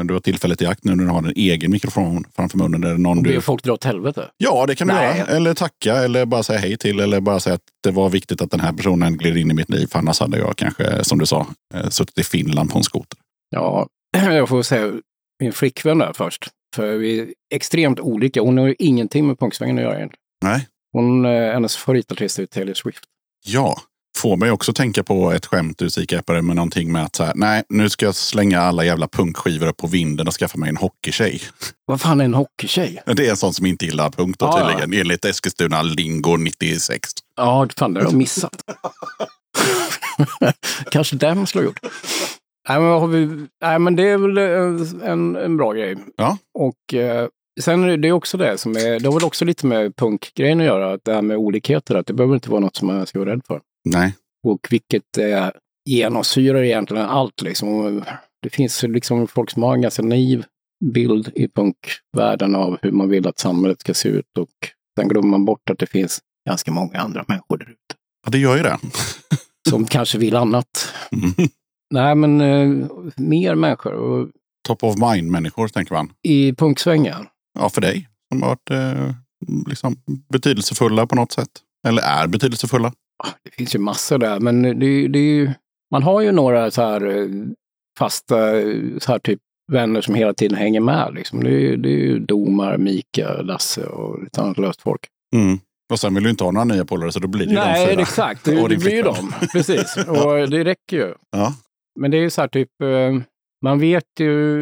du 0.04 0.14
har 0.14 0.20
tillfället 0.20 0.62
i 0.62 0.66
akt 0.66 0.84
nu 0.84 0.96
när 0.96 1.04
du 1.04 1.10
har 1.10 1.18
en 1.18 1.34
egen 1.36 1.72
mikrofon 1.72 2.24
framför 2.36 2.58
munnen. 2.58 2.82
Där 2.82 2.98
någon 2.98 3.18
Och 3.18 3.24
du... 3.24 3.34
ber 3.34 3.40
folk 3.40 3.64
dra 3.64 3.74
åt 3.74 3.84
helvete. 3.84 4.30
Ja, 4.38 4.66
det 4.66 4.76
kan 4.76 4.88
du 4.88 4.94
Nej. 4.94 5.18
göra. 5.18 5.28
Eller 5.28 5.54
tacka, 5.54 5.96
eller 5.96 6.26
bara 6.26 6.44
säga 6.44 6.60
hej 6.60 6.78
till. 6.78 7.00
Eller 7.00 7.20
bara 7.20 7.40
säga 7.40 7.54
att 7.54 7.62
det 7.84 7.92
var 7.92 8.10
viktigt 8.10 8.42
att 8.42 8.52
den 8.52 8.60
här 8.60 8.74
personen 8.74 9.18
gled 9.18 9.38
in 9.38 9.52
i 9.52 9.54
mitt 9.54 9.70
liv. 9.70 9.88
För 9.88 10.00
annars 10.00 10.20
hade 10.20 10.38
jag 10.38 10.56
kanske, 10.56 11.04
som 11.04 11.20
du 11.20 11.26
sa, 11.26 11.48
eh, 11.74 11.90
suttit 11.90 12.20
i 12.20 12.24
Finland 12.24 12.72
på 12.72 12.78
en 12.78 12.84
skoter. 12.84 13.20
Ja, 13.50 13.88
jag 14.18 14.50
får 14.50 14.64
säga 14.64 14.92
min 15.40 15.54
flickvän 15.54 15.98
där 15.98 16.14
först. 16.14 16.48
För 16.76 16.98
vi 16.98 17.20
är 17.20 17.28
extremt 17.54 18.00
olika. 18.00 18.42
Hon 18.42 18.58
har 18.58 18.68
ju 18.68 18.76
ingenting 18.80 19.28
med 19.28 19.40
punksvängen 19.40 19.78
att 19.78 19.84
göra 19.84 19.96
egentligen. 19.96 20.22
Nej. 20.44 20.68
Hon, 20.94 21.26
eh, 21.26 21.54
hennes 21.54 21.76
favoritartist 21.78 22.40
är 22.40 22.46
Taylor 22.46 22.74
Swift. 22.74 23.04
Ja, 23.46 23.78
får 24.18 24.38
mig 24.38 24.52
också 24.52 24.74
tänka 24.74 25.04
på 25.04 25.32
ett 25.32 25.46
skämt 25.46 25.78
du 25.78 25.90
kikade 25.90 26.42
med 26.42 26.56
någonting 26.56 26.92
med 26.92 27.04
att 27.04 27.16
så 27.16 27.24
här, 27.24 27.34
nej, 27.36 27.64
nu 27.70 27.90
ska 27.90 28.06
jag 28.06 28.16
slänga 28.16 28.62
alla 28.62 28.86
jävla 28.86 29.08
punkskivor 29.08 29.68
upp 29.68 29.78
på 29.78 29.88
vinden 29.88 30.28
och 30.28 30.34
skaffa 30.34 30.58
mig 30.58 30.70
en 30.70 30.78
hockeytjej. 30.78 31.42
Vad 31.86 32.02
fan 32.02 32.22
är 32.22 32.26
en 32.26 32.34
hockeystjej? 32.34 33.02
Det 33.06 33.28
är 33.28 33.30
en 33.30 33.38
sån 33.38 33.54
som 33.54 33.66
inte 33.66 33.86
gillar 33.86 34.10
punk 34.10 34.40
då 34.40 34.46
Ja, 34.46 34.60
ja. 34.60 34.68
tydligen, 34.68 35.02
enligt 35.02 35.26
Eskilstuna 35.26 35.82
Lingo 35.82 36.38
96. 36.38 37.10
Ja, 37.36 37.68
fan 37.78 37.94
det 37.94 38.00
har 38.00 38.06
jag 38.06 38.14
missat. 38.14 38.64
Kanske 40.92 41.16
den 41.16 41.48
skulle 41.48 41.64
ha 41.64 41.66
gjort. 41.66 41.80
Nej, 42.70 42.80
men, 42.80 42.90
vad 42.90 43.02
har 43.02 43.08
vi? 43.08 43.48
Nej, 43.62 43.80
men 43.80 43.96
det 43.96 44.10
är 44.10 44.18
väl 44.18 44.38
en, 44.38 45.02
en, 45.02 45.36
en 45.36 45.58
bra 45.58 45.74
grej. 45.74 45.98
Ja. 46.16 46.38
Och 46.54 46.94
eh, 46.94 47.28
sen 47.62 47.84
är 47.84 47.98
det 47.98 48.12
också 48.12 48.38
det 48.38 48.58
som 48.58 48.78
är, 48.78 49.00
det 49.00 49.08
har 49.08 49.14
väl 49.14 49.24
också 49.24 49.46
lite 49.46 49.66
med 49.66 49.96
punkgrejen 49.96 50.60
att 50.60 50.66
göra, 50.66 50.94
att 50.94 51.02
det 51.04 51.14
här 51.14 51.22
med 51.22 51.38
olikheter, 51.38 51.96
att 51.96 52.08
det 52.08 52.14
behöver 52.14 52.36
inte 52.36 52.50
vara 52.50 52.60
något 52.60 52.76
som 52.76 52.88
man 52.88 53.08
ska 53.08 53.20
vara 53.20 53.30
rädd 53.30 53.42
för. 53.48 53.62
Nej, 53.94 54.14
Och 54.48 54.68
vilket 54.70 55.18
eh, 55.18 55.50
genomsyrar 55.86 56.64
egentligen 56.64 57.06
allt 57.06 57.42
liksom. 57.42 58.04
Det 58.42 58.50
finns 58.50 58.84
liksom 58.84 59.28
folk 59.28 59.52
som 59.52 59.64
har 59.64 59.74
en 59.74 59.82
ganska 59.82 60.02
naiv 60.02 60.46
bild 60.94 61.32
i 61.36 61.48
punkvärlden 61.48 62.56
av 62.56 62.78
hur 62.82 62.92
man 62.92 63.10
vill 63.10 63.28
att 63.28 63.40
samhället 63.40 63.82
ska 63.82 63.94
se 63.94 64.10
ut 64.10 64.38
och 64.38 64.50
sen 65.00 65.08
glömmer 65.08 65.30
man 65.30 65.46
bort 65.46 65.70
att 65.70 65.80
det 65.80 65.88
finns 65.88 66.20
ganska 66.50 66.72
många 66.72 67.00
andra 67.00 67.26
människor 67.28 67.58
där 67.58 67.66
ute 67.66 67.96
ja, 68.28 68.32
det 68.32 68.38
gör 68.38 68.58
ju 68.58 68.64
det. 68.64 68.78
som 69.70 69.86
kanske 69.86 70.18
vill 70.18 70.36
annat. 70.36 70.94
Mm. 71.12 71.50
Nej, 71.94 72.16
men 72.16 72.42
eh, 72.42 72.88
mer 73.16 73.56
människor. 73.56 73.94
Och 73.94 74.30
Top 74.68 74.84
of 74.84 74.96
mind-människor, 74.98 75.68
tänker 75.68 75.94
man. 75.94 76.12
I 76.24 76.54
punksvängen. 76.54 77.28
Ja, 77.60 77.70
för 77.70 77.82
dig. 77.82 78.10
Som 78.32 78.42
har 78.42 78.50
varit 78.50 78.72
eh, 78.72 79.16
liksom, 79.68 79.96
betydelsefulla 80.30 81.08
på 81.08 81.16
något 81.16 81.32
sätt. 81.32 81.50
Eller 81.88 82.02
är 82.02 82.28
betydelsefulla. 82.28 82.94
Det 83.44 83.52
finns 83.56 83.76
ju 83.76 83.80
massor 83.80 84.18
där, 84.18 84.40
men 84.40 84.62
det, 84.62 85.08
det 85.08 85.20
är 85.20 85.36
ju, 85.36 85.50
man 85.92 86.04
har 86.04 86.22
ju 86.22 86.32
några 86.32 86.72
så 86.72 86.82
här 86.82 87.06
eh, 87.18 87.28
fasta 88.00 88.60
eh, 88.60 88.76
så 88.98 89.12
här 89.12 89.20
typ 89.20 89.40
vänner 89.72 90.02
som 90.02 90.16
hela 90.16 90.34
tiden 90.34 90.58
hänger 90.58 90.80
med. 90.80 91.14
Liksom. 91.14 91.44
Det, 91.44 91.52
är, 91.52 91.78
det 91.78 91.90
är 91.90 92.00
ju 92.00 92.20
Domar, 92.20 92.78
Mika, 92.78 93.42
Lasse 93.42 93.86
och 93.86 94.24
lite 94.24 94.42
annat 94.42 94.58
löst 94.58 94.82
folk. 94.82 95.02
Mm. 95.36 95.60
Och 95.92 96.00
sen 96.00 96.14
vill 96.14 96.24
du 96.24 96.30
inte 96.30 96.44
ha 96.44 96.52
några 96.52 96.66
nya 96.66 96.86
polare 96.86 97.12
så 97.12 97.20
då 97.20 97.28
blir 97.28 97.46
det 97.46 97.52
ju 97.52 97.56
de 97.56 97.64
Nej, 97.64 97.88
fyra. 97.88 98.02
exakt. 98.02 98.46
Det, 98.46 98.68
det 98.68 98.78
blir 98.78 98.96
ju 98.96 99.02
dem. 99.02 99.34
Precis. 99.52 99.98
Och 99.98 100.50
det 100.50 100.64
räcker 100.64 100.98
ju. 100.98 101.14
Ja. 101.32 101.54
Men 102.00 102.12
det 102.12 102.18
är 102.18 102.22
ju 102.22 102.30
så 102.30 102.42
här 102.42 102.48
typ, 102.48 102.82
eh, 102.82 103.22
man 103.62 103.80
vet 103.80 104.04
ju, 104.20 104.62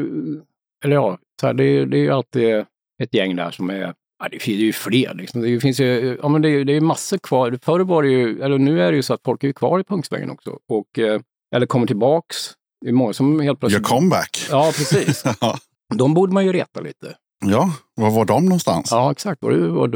eller 0.86 0.96
ja, 0.96 1.18
så 1.42 1.48
här, 1.48 1.54
det, 1.54 1.86
det 1.86 1.98
är 1.98 2.02
ju 2.02 2.12
alltid 2.12 2.66
ett 3.04 3.14
gäng 3.14 3.36
där 3.36 3.52
som 3.52 3.70
är, 3.70 3.94
ja, 4.20 4.28
det 4.32 4.40
finns 4.40 4.60
ju 4.60 4.74
fler 4.74 5.14
liksom. 5.14 5.42
Det 5.42 5.60
finns 5.60 5.80
ju, 5.80 6.18
ja 6.22 6.28
men 6.30 6.42
det, 6.42 6.50
är- 6.50 6.66
det 6.66 6.74
är 6.74 6.82
massor 6.82 7.18
kvar. 7.18 7.60
Förr 7.64 7.80
var 7.80 8.04
det 8.04 8.10
ju, 8.10 8.42
eller 8.42 8.58
nu 8.58 8.82
är 8.82 8.92
det 8.92 8.96
ju 8.96 9.04
så 9.04 9.14
att 9.14 9.22
folk 9.26 9.44
är 9.44 9.48
ju 9.48 9.54
kvar 9.54 9.80
i 9.80 9.84
punksvängen 9.84 10.30
också. 10.30 10.58
Och, 10.70 11.00
eh, 11.00 11.22
eller 11.56 11.66
kommer 11.66 11.88
tillbaks. 11.88 12.36
Det 12.82 12.90
är 12.90 12.94
många 12.94 13.14
som 13.14 13.32
helt 13.40 13.46
Gör 13.48 13.56
plötsligt... 13.56 13.84
comeback. 13.84 14.48
Ja, 14.50 14.72
precis. 14.76 15.24
De 15.96 16.14
borde 16.14 16.34
man 16.34 16.46
ju 16.46 16.54
reta 16.54 16.80
lite. 16.82 17.16
ja, 17.46 17.70
var 17.96 18.12
var 18.12 18.26
de 18.26 18.46
någonstans? 18.46 18.88
Ja, 18.92 19.12
exakt. 19.12 19.42
Var 19.42 19.52
det 19.52 19.68
var 19.68 19.88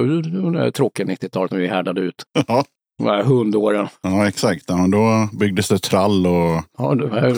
det, 0.66 0.72
tråkiga 0.72 1.06
90-talet 1.06 1.52
när 1.52 1.60
vi 1.60 1.68
härdade 1.68 2.02
ut. 2.02 2.24
Ja. 2.48 2.66
De 2.98 3.06
här 3.08 3.24
hundåren. 3.24 3.88
Ja, 4.02 4.28
exakt. 4.28 4.64
Ja, 4.68 4.88
då 4.92 5.38
byggdes 5.38 5.68
det 5.68 5.80
trall 5.80 6.28
och 6.28 6.64
Ja, 6.78 6.96
det 6.96 7.10
här... 7.22 7.38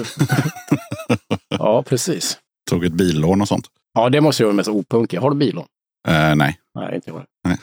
ja, 1.50 1.84
precis. 1.84 2.38
tog 2.70 2.86
ett 2.86 2.94
billån 2.94 3.42
och 3.42 3.48
sånt. 3.48 3.66
Ja, 3.94 4.10
det 4.10 4.22
måste 4.22 4.44
ju 4.44 4.46
vara 4.46 4.54
det 4.54 4.58
mest 4.58 4.70
opunkiga. 4.70 5.22
Har 5.22 5.30
du 5.30 5.36
bilån? 5.36 5.66
Eh, 6.08 6.36
nej, 6.36 6.58
Nej, 6.76 6.96
inte 6.96 7.10
jag. 7.10 7.24
nej. 7.48 7.58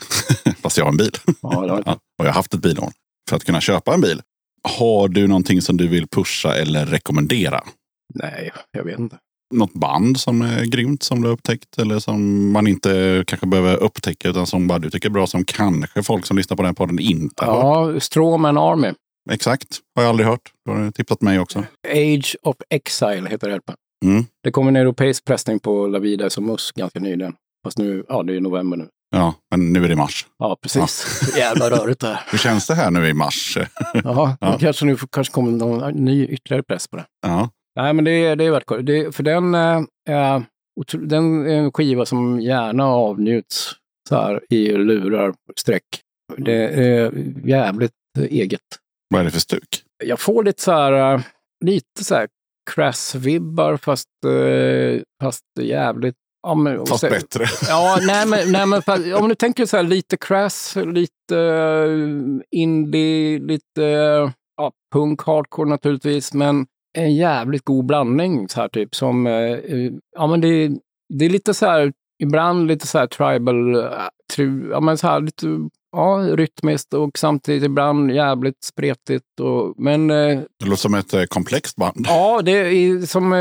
fast 0.61 0.77
jag 0.77 0.85
har 0.85 0.91
en 0.91 0.97
bil. 0.97 1.11
Ja, 1.41 1.49
det 1.49 1.55
har 1.55 1.67
jag 1.67 1.87
och 1.87 1.95
jag 2.17 2.25
har 2.25 2.33
haft 2.33 2.53
ett 2.53 2.61
billån 2.61 2.91
för 3.29 3.35
att 3.35 3.43
kunna 3.43 3.61
köpa 3.61 3.93
en 3.93 4.01
bil. 4.01 4.21
Har 4.63 5.07
du 5.07 5.27
någonting 5.27 5.61
som 5.61 5.77
du 5.77 5.87
vill 5.87 6.07
pusha 6.07 6.55
eller 6.55 6.85
rekommendera? 6.85 7.63
Nej, 8.13 8.51
jag 8.71 8.83
vet 8.83 8.99
inte. 8.99 9.17
Något 9.53 9.73
band 9.73 10.19
som 10.19 10.41
är 10.41 10.65
grymt 10.65 11.03
som 11.03 11.21
du 11.21 11.27
har 11.27 11.33
upptäckt 11.33 11.77
eller 11.77 11.99
som 11.99 12.51
man 12.51 12.67
inte 12.67 13.23
kanske 13.27 13.47
behöver 13.47 13.75
upptäcka 13.77 14.29
utan 14.29 14.47
som 14.47 14.67
bara 14.67 14.79
du 14.79 14.89
tycker 14.89 15.09
är 15.09 15.13
bra 15.13 15.27
som 15.27 15.45
kanske 15.45 16.03
folk 16.03 16.25
som 16.25 16.37
lyssnar 16.37 16.57
på 16.57 16.63
den 16.63 16.67
här 16.69 16.73
podden 16.73 16.99
inte 16.99 17.45
har 17.45 17.53
hört? 17.85 17.93
Ja, 17.93 17.99
Strawman 17.99 18.57
Army. 18.57 18.93
Exakt, 19.31 19.79
har 19.95 20.03
jag 20.03 20.09
aldrig 20.09 20.27
hört. 20.27 20.51
Du 20.65 20.71
har 20.71 20.91
tipsat 20.91 21.21
mig 21.21 21.39
också. 21.39 21.63
Age 21.87 22.35
of 22.43 22.55
Exile 22.69 23.29
heter 23.29 23.49
det. 23.49 23.61
Mm. 24.05 24.25
Det 24.43 24.51
kom 24.51 24.67
en 24.67 24.75
europeisk 24.75 25.25
pressning 25.25 25.59
på 25.59 25.87
La 25.87 25.99
Vida 25.99 26.29
som 26.29 26.45
Mus 26.45 26.71
ganska 26.71 26.99
nyligen. 26.99 27.33
Fast 27.63 27.77
nu, 27.77 28.05
ja 28.09 28.23
det 28.23 28.35
är 28.35 28.41
november 28.41 28.77
nu. 28.77 28.87
Ja, 29.11 29.33
men 29.51 29.73
nu 29.73 29.83
är 29.85 29.89
det 29.89 29.95
mars. 29.95 30.25
Ja, 30.39 30.57
precis. 30.61 31.21
Jävla 31.37 31.69
rörigt 31.69 31.99
där. 32.01 32.19
Hur 32.31 32.37
känns 32.37 32.67
det 32.67 32.73
här 32.75 32.91
nu 32.91 33.07
i 33.07 33.13
mars? 33.13 33.57
Jaha, 33.93 34.37
Ja. 34.41 34.57
kanske 34.59 34.85
nu 34.85 34.97
kanske 35.11 35.33
kommer 35.33 35.51
någon 35.51 35.91
ny 35.93 36.25
ytterligare 36.27 36.63
press 36.63 36.87
på 36.87 36.97
det. 36.97 37.05
Ja, 37.21 37.49
Nej, 37.75 37.93
men 37.93 38.05
det, 38.05 38.35
det 38.35 38.45
är 38.45 38.59
kul. 38.59 38.85
Det, 38.85 39.15
för 39.15 39.23
den, 39.23 39.55
eh, 39.55 40.41
den 40.99 41.47
är 41.47 41.53
en 41.55 41.71
skiva 41.71 42.05
som 42.05 42.39
gärna 42.39 42.85
avnjuts 42.85 43.71
så 44.09 44.15
här 44.15 44.41
i 44.49 44.71
lurar, 44.71 45.33
streck. 45.59 45.83
Det 46.37 46.67
är 46.67 47.11
jävligt 47.45 47.91
eget. 48.19 48.61
Vad 49.09 49.21
är 49.21 49.25
det 49.25 49.31
för 49.31 49.39
stuk? 49.39 49.83
Jag 50.03 50.19
får 50.19 50.43
lite 50.43 50.61
så 50.61 50.71
här, 50.71 51.13
eh, 51.13 51.21
lite 51.65 52.03
så 52.03 52.15
här 52.15 52.27
crass-vibbar 52.71 53.77
fast, 53.77 54.07
eh, 54.25 55.01
fast 55.21 55.43
jävligt... 55.59 56.15
Ja, 56.47 56.55
men, 56.55 56.85
Fast 56.85 56.99
så- 56.99 57.09
bättre. 57.09 57.45
Ja, 57.67 57.97
nej 58.07 58.27
men, 58.27 58.51
nej, 58.51 58.65
men 58.65 58.81
fast, 58.81 59.13
om 59.13 59.29
du 59.29 59.35
tänker 59.35 59.65
så 59.65 59.77
här 59.77 59.83
lite 59.83 60.17
crass, 60.17 60.75
lite 60.75 61.35
uh, 61.35 62.41
indie, 62.51 63.39
lite 63.39 63.81
uh, 63.81 64.31
ja, 64.57 64.71
punk, 64.93 65.21
hardcore 65.21 65.69
naturligtvis, 65.69 66.33
men 66.33 66.65
en 66.97 67.15
jävligt 67.15 67.65
god 67.65 67.85
blandning 67.85 68.49
så 68.49 68.61
här 68.61 68.67
typ 68.67 68.95
som, 68.95 69.27
eh, 69.27 69.57
ja 70.17 70.27
men 70.27 70.41
det, 70.41 70.71
det 71.13 71.25
är 71.25 71.29
lite 71.29 71.53
så 71.53 71.65
här, 71.65 71.93
ibland 72.23 72.67
lite 72.67 72.87
så 72.87 72.97
här 72.97 73.07
tribal, 73.07 73.75
uh, 73.75 73.91
tru, 74.35 74.69
ja 74.71 74.79
men 74.79 74.97
så 74.97 75.07
här 75.07 75.21
lite, 75.21 75.47
ja 75.91 76.27
rytmiskt 76.31 76.93
och 76.93 77.17
samtidigt 77.17 77.63
ibland 77.63 78.11
jävligt 78.11 78.63
spretigt 78.63 79.39
och, 79.41 79.73
men 79.77 80.07
Det 80.07 80.45
låter 80.65 80.75
som 80.75 80.93
ett 80.93 81.29
komplext 81.29 81.75
band. 81.75 82.05
Ja, 82.07 82.41
det 82.41 82.51
är, 82.51 83.05
som, 83.05 83.33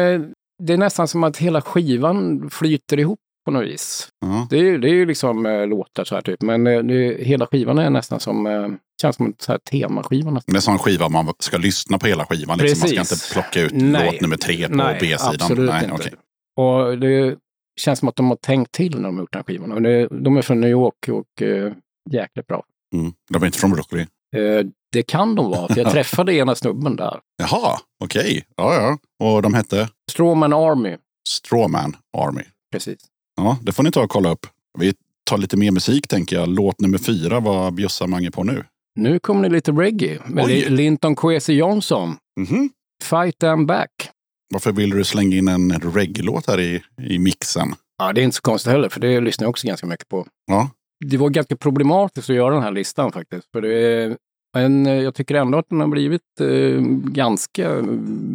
det 0.63 0.73
är 0.73 0.77
nästan 0.77 1.09
som 1.09 1.25
att 1.25 1.37
hela 1.37 1.61
skivan 1.61 2.51
flyter 2.51 2.99
ihop 2.99 3.21
på 3.45 3.51
något 3.53 3.65
vis. 3.65 4.09
Ja. 4.21 4.47
Det 4.51 4.59
är, 4.59 4.79
det 4.79 4.89
är 4.89 4.95
ju 4.95 5.07
liksom 5.07 5.47
eh, 5.47 5.67
låtar 5.67 6.05
så 6.05 6.15
här 6.15 6.23
typ, 6.23 6.43
men 6.43 6.67
eh, 6.67 6.83
det, 6.83 7.25
hela 7.25 7.47
skivan 7.47 7.79
är 7.79 7.91
nästan 7.91 8.21
som, 8.21 8.47
eh, 8.47 8.69
känns 9.03 9.17
som 9.17 9.27
en 9.27 9.35
så 9.39 9.53
här 9.53 9.59
temaskiva 9.59 10.31
nästan. 10.31 10.53
Det 10.53 10.55
är 10.55 10.59
en 10.59 10.63
sån 10.63 10.79
skiva 10.79 11.09
man 11.09 11.33
ska 11.39 11.59
lyssna 11.59 11.99
på 11.99 12.07
hela 12.07 12.27
skivan. 12.27 12.59
Liksom. 12.59 12.81
Man 12.81 13.05
ska 13.05 13.15
inte 13.15 13.33
plocka 13.33 13.61
ut 13.63 13.73
Nej. 13.75 14.11
låt 14.13 14.21
nummer 14.21 14.37
tre 14.37 14.69
på 14.69 14.75
Nej, 14.75 14.99
B-sidan. 15.01 15.35
absolut 15.35 15.75
inte. 15.83 15.95
okej. 15.95 16.15
Och 16.57 16.99
det 16.99 17.37
känns 17.81 17.99
som 17.99 18.09
att 18.09 18.17
de 18.17 18.29
har 18.29 18.37
tänkt 18.37 18.73
till 18.73 18.97
när 18.97 19.03
de 19.09 19.15
har 19.15 19.23
gjort 19.23 19.33
den 19.33 19.39
här 19.39 19.45
skivan. 19.55 19.73
Och 19.73 19.83
det, 19.83 20.09
de 20.11 20.37
är 20.37 20.43
från 20.43 20.61
New 20.61 20.71
York 20.71 21.09
och 21.09 21.43
eh, 21.43 21.73
jäkligt 22.11 22.47
bra. 22.47 22.65
Mm. 22.95 23.13
De 23.31 23.43
är 23.43 23.47
inte 23.47 23.59
från 23.59 23.71
Broccoli. 23.71 24.07
Eh, 24.37 24.67
det 24.93 25.03
kan 25.03 25.35
de 25.35 25.51
vara, 25.51 25.69
för 25.75 25.81
jag 25.81 25.93
träffade 25.93 26.35
ena 26.35 26.55
snubben 26.55 26.97
där. 26.97 27.21
Jaha, 27.37 27.79
okej. 28.05 28.45
Ja, 28.57 28.75
ja. 28.75 28.99
Och 29.27 29.43
de 29.43 29.55
hette 29.55 29.89
Strawman 30.11 30.53
Army, 30.53 30.97
Strawman 31.29 31.97
Army. 32.19 32.43
precis. 32.73 32.99
Ja, 33.37 33.59
det 33.63 33.73
får 33.73 33.83
ni 33.83 33.91
ta 33.91 34.03
och 34.03 34.11
kolla 34.11 34.31
upp. 34.31 34.47
Vi 34.79 34.95
tar 35.31 35.39
lite 35.39 35.57
mer 35.57 35.71
musik 35.71 36.09
tänker 36.09 36.37
jag. 36.37 36.49
Låt 36.49 36.81
nummer 36.81 36.99
fyra, 36.99 37.41
vad 37.41 37.75
bjussar 37.75 38.07
Mange 38.07 38.31
på 38.31 38.45
nu? 38.45 38.65
Nu 38.97 39.19
kommer 39.19 39.43
det 39.43 39.49
lite 39.55 39.73
reggae 39.73 40.19
med 40.27 40.45
Oj. 40.45 40.53
Li- 40.53 40.69
Linton 40.71 41.17
Kwesi 41.17 41.53
Johnson. 41.53 42.17
Mhm. 42.41 42.71
Fight 43.05 43.39
them 43.39 43.67
back. 43.67 43.91
Varför 44.53 44.73
vill 44.73 44.91
du 44.91 45.05
slänga 45.05 45.37
in 45.37 45.49
en 45.49 45.73
reggae-låt 45.81 46.47
här 46.47 46.61
i, 46.61 46.83
i 47.03 47.19
mixen? 47.19 47.75
Ja, 47.99 48.13
det 48.13 48.21
är 48.21 48.23
inte 48.23 48.37
så 48.37 48.43
konstigt 48.43 48.73
heller, 48.73 48.89
för 48.89 49.01
det 49.01 49.21
lyssnar 49.21 49.45
jag 49.45 49.51
också 49.51 49.67
ganska 49.67 49.87
mycket 49.87 50.09
på. 50.09 50.27
Ja, 50.47 50.71
Det 51.07 51.17
var 51.17 51.29
ganska 51.31 51.57
problematiskt 51.57 52.31
att 52.31 52.37
göra 52.37 52.55
den 52.55 52.63
här 52.63 52.73
listan 52.73 53.13
faktiskt. 53.13 53.47
För 53.53 53.63
det 53.63 53.75
är, 53.75 54.17
men 54.55 54.87
eh, 54.87 54.93
jag 54.95 55.15
tycker 55.15 55.35
ändå 55.35 55.59
att 55.59 55.67
den 55.69 55.81
har 55.81 55.89
blivit 55.89 56.41
eh, 56.41 56.81
ganska 57.13 57.83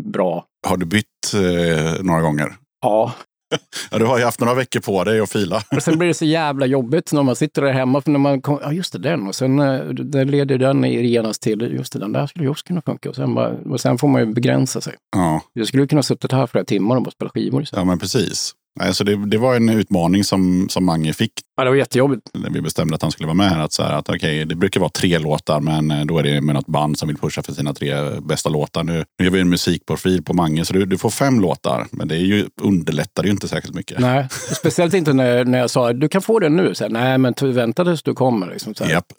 bra. 0.05 0.45
har 0.67 0.77
du 0.77 0.85
bytt 0.85 1.05
eh, 1.33 2.03
några 2.03 2.21
gånger? 2.21 2.55
Ja, 2.81 3.13
Ja, 3.91 3.99
du 3.99 4.05
har 4.05 4.17
ju 4.17 4.23
haft 4.25 4.39
några 4.39 4.53
veckor 4.53 4.79
på 4.79 5.03
dig 5.03 5.19
att 5.19 5.31
fila. 5.31 5.63
och 5.75 5.83
sen 5.83 5.97
blir 5.97 6.07
det 6.07 6.13
så 6.13 6.25
jävla 6.25 6.65
jobbigt 6.65 7.13
när 7.13 7.23
man 7.23 7.35
sitter 7.35 7.61
där 7.61 7.71
hemma. 7.71 8.01
För 8.01 8.11
när 8.11 8.19
man 8.19 8.41
kom, 8.41 8.59
ja, 8.61 8.71
just 8.71 8.93
det, 8.93 8.99
den. 8.99 9.27
Och 9.27 9.35
sen 9.35 9.59
eh, 9.59 9.85
där 9.85 10.25
leder 10.25 10.57
den 10.57 10.83
genast 10.83 11.41
till, 11.41 11.61
just 11.61 11.93
det, 11.93 11.99
den 11.99 12.11
där 12.11 12.27
skulle 12.27 12.45
ju 12.45 12.49
också 12.51 12.65
kunna 12.65 12.81
funka. 12.81 13.09
Och 13.09 13.15
sen, 13.15 13.35
bara, 13.35 13.55
och 13.69 13.81
sen 13.81 13.97
får 13.97 14.07
man 14.07 14.21
ju 14.27 14.33
begränsa 14.33 14.81
sig. 14.81 14.93
Ja, 15.15 15.41
Jag 15.53 15.67
skulle 15.67 15.87
kunna 15.87 16.03
suttit 16.03 16.31
här 16.31 16.47
flera 16.47 16.65
timmar 16.65 16.95
och 16.95 17.03
bara 17.03 17.11
spela 17.11 17.29
skivor. 17.29 17.61
istället. 17.63 17.81
ja 17.81 17.85
men 17.85 17.99
precis. 17.99 18.53
Nej, 18.79 18.93
så 18.93 19.03
det, 19.03 19.25
det 19.25 19.37
var 19.37 19.55
en 19.55 19.69
utmaning 19.69 20.23
som, 20.23 20.69
som 20.69 20.85
Mange 20.85 21.13
fick 21.13 21.31
Ja, 21.55 21.63
det 21.63 21.69
var 21.69 21.77
jättejobbigt. 21.77 22.21
när 22.33 22.49
vi 22.49 22.61
bestämde 22.61 22.95
att 22.95 23.01
han 23.01 23.11
skulle 23.11 23.27
vara 23.27 23.35
med 23.35 23.49
här. 23.49 23.59
Att, 23.63 23.73
så 23.73 23.83
här, 23.83 23.93
att 23.93 24.09
okej, 24.09 24.45
det 24.45 24.55
brukar 24.55 24.79
vara 24.79 24.89
tre 24.89 25.19
låtar, 25.19 25.59
men 25.59 25.91
eh, 25.91 26.05
då 26.05 26.17
är 26.17 26.23
det 26.23 26.41
med 26.41 26.55
något 26.55 26.67
band 26.67 26.99
som 26.99 27.07
vill 27.07 27.17
pusha 27.17 27.43
för 27.43 27.53
sina 27.53 27.73
tre 27.73 28.19
bästa 28.19 28.49
låtar. 28.49 28.83
Nu, 28.83 29.05
nu 29.19 29.25
gör 29.25 29.31
vi 29.31 29.39
en 29.39 29.49
musikprofil 29.49 30.23
på 30.23 30.33
Mange, 30.33 30.65
så 30.65 30.73
du, 30.73 30.85
du 30.85 30.97
får 30.97 31.09
fem 31.09 31.39
låtar. 31.39 31.87
Men 31.91 32.07
det 32.07 32.15
är 32.15 32.19
ju, 32.19 32.47
underlättar 32.61 33.23
ju 33.23 33.29
inte 33.29 33.47
särskilt 33.47 33.75
mycket. 33.75 33.99
Nej, 33.99 34.27
speciellt 34.55 34.93
inte 34.93 35.13
när, 35.13 35.45
när 35.45 35.59
jag 35.59 35.69
sa 35.69 35.93
du 35.93 36.09
kan 36.09 36.21
få 36.21 36.39
den 36.39 36.55
nu. 36.55 36.75
Så 36.75 36.83
här, 36.83 36.91
Nej, 36.91 37.17
men 37.17 37.33
vänta 37.41 37.85
tills 37.85 38.03
du 38.03 38.13
kommer. 38.13 38.47
Liksom, 38.47 38.75
så 38.75 38.83
här. 38.83 38.91
Japp. 38.91 39.13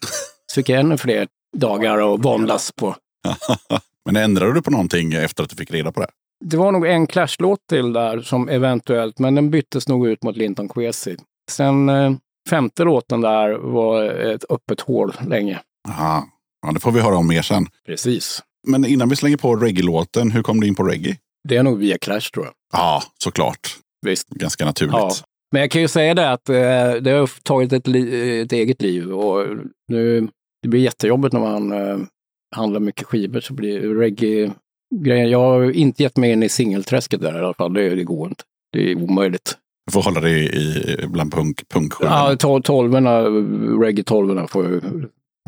Så 0.46 0.54
fick 0.54 0.68
jag 0.68 0.80
ännu 0.80 0.96
fler 0.96 1.26
dagar 1.56 2.14
att 2.14 2.24
våndas 2.24 2.72
på. 2.72 2.96
men 4.04 4.16
ändrade 4.16 4.54
du 4.54 4.62
på 4.62 4.70
någonting 4.70 5.12
efter 5.12 5.42
att 5.42 5.50
du 5.50 5.56
fick 5.56 5.70
reda 5.70 5.92
på 5.92 6.00
det? 6.00 6.08
Det 6.46 6.56
var 6.56 6.72
nog 6.72 6.86
en 6.86 7.06
Clash-låt 7.06 7.66
till 7.68 7.92
där 7.92 8.20
som 8.20 8.48
eventuellt, 8.48 9.18
men 9.18 9.34
den 9.34 9.50
byttes 9.50 9.88
nog 9.88 10.08
ut 10.08 10.22
mot 10.22 10.36
Linton 10.36 10.68
Kwesi. 10.68 11.16
Sen 11.50 11.88
eh, 11.88 12.12
femte 12.50 12.84
låten 12.84 13.20
där 13.20 13.58
var 13.58 14.04
ett 14.04 14.44
öppet 14.50 14.80
hål 14.80 15.12
länge. 15.28 15.60
Aha. 15.88 16.28
Ja, 16.66 16.72
det 16.72 16.80
får 16.80 16.92
vi 16.92 17.00
höra 17.00 17.16
om 17.16 17.28
mer 17.28 17.42
sen. 17.42 17.66
Precis. 17.86 18.42
Men 18.66 18.84
innan 18.84 19.08
vi 19.08 19.16
slänger 19.16 19.36
på 19.36 19.56
reggae-låten, 19.56 20.30
hur 20.30 20.42
kom 20.42 20.60
du 20.60 20.66
in 20.66 20.74
på 20.74 20.82
reggae? 20.82 21.16
Det 21.48 21.56
är 21.56 21.62
nog 21.62 21.78
via 21.78 21.98
Clash 21.98 22.30
tror 22.34 22.44
jag. 22.44 22.54
Ja, 22.72 23.02
såklart. 23.24 23.76
Visst. 24.06 24.28
Ganska 24.28 24.64
naturligt. 24.64 24.94
Ja. 24.94 25.10
Men 25.52 25.60
jag 25.60 25.70
kan 25.70 25.82
ju 25.82 25.88
säga 25.88 26.14
det 26.14 26.30
att 26.30 26.48
eh, 26.48 26.92
det 27.00 27.10
har 27.10 27.42
tagit 27.42 27.72
ett, 27.72 27.88
ett 27.88 28.52
eget 28.52 28.82
liv 28.82 29.12
och 29.12 29.46
nu, 29.88 30.28
det 30.62 30.68
blir 30.68 30.80
jättejobbigt 30.80 31.32
när 31.32 31.40
man 31.40 31.72
eh, 31.72 31.98
handlar 32.56 32.80
mycket 32.80 33.06
skivor 33.06 33.40
så 33.40 33.54
blir 33.54 33.94
reggae 33.94 34.52
grejen. 35.02 35.30
Jag 35.30 35.38
har 35.40 35.70
inte 35.70 36.02
gett 36.02 36.16
mig 36.16 36.32
in 36.32 36.42
i 36.42 36.48
singelträsket 36.48 37.20
där 37.20 37.34
i 37.36 37.38
alla 37.38 37.54
fall. 37.54 37.72
Det, 37.74 37.94
det 37.94 38.04
går 38.04 38.28
inte. 38.28 38.42
Det 38.72 38.90
är 38.90 38.96
omöjligt. 39.02 39.58
Du 39.86 39.92
får 39.92 40.02
hålla 40.02 40.20
dig 40.20 40.56
i, 40.56 41.06
bland 41.06 41.32
punk, 41.32 41.68
punkskivorna. 41.68 42.16
Ja, 42.16 42.34
to- 42.34 42.62
tolvorna, 42.62 43.20
reggae-tolvorna 43.80 44.46
får 44.46 44.80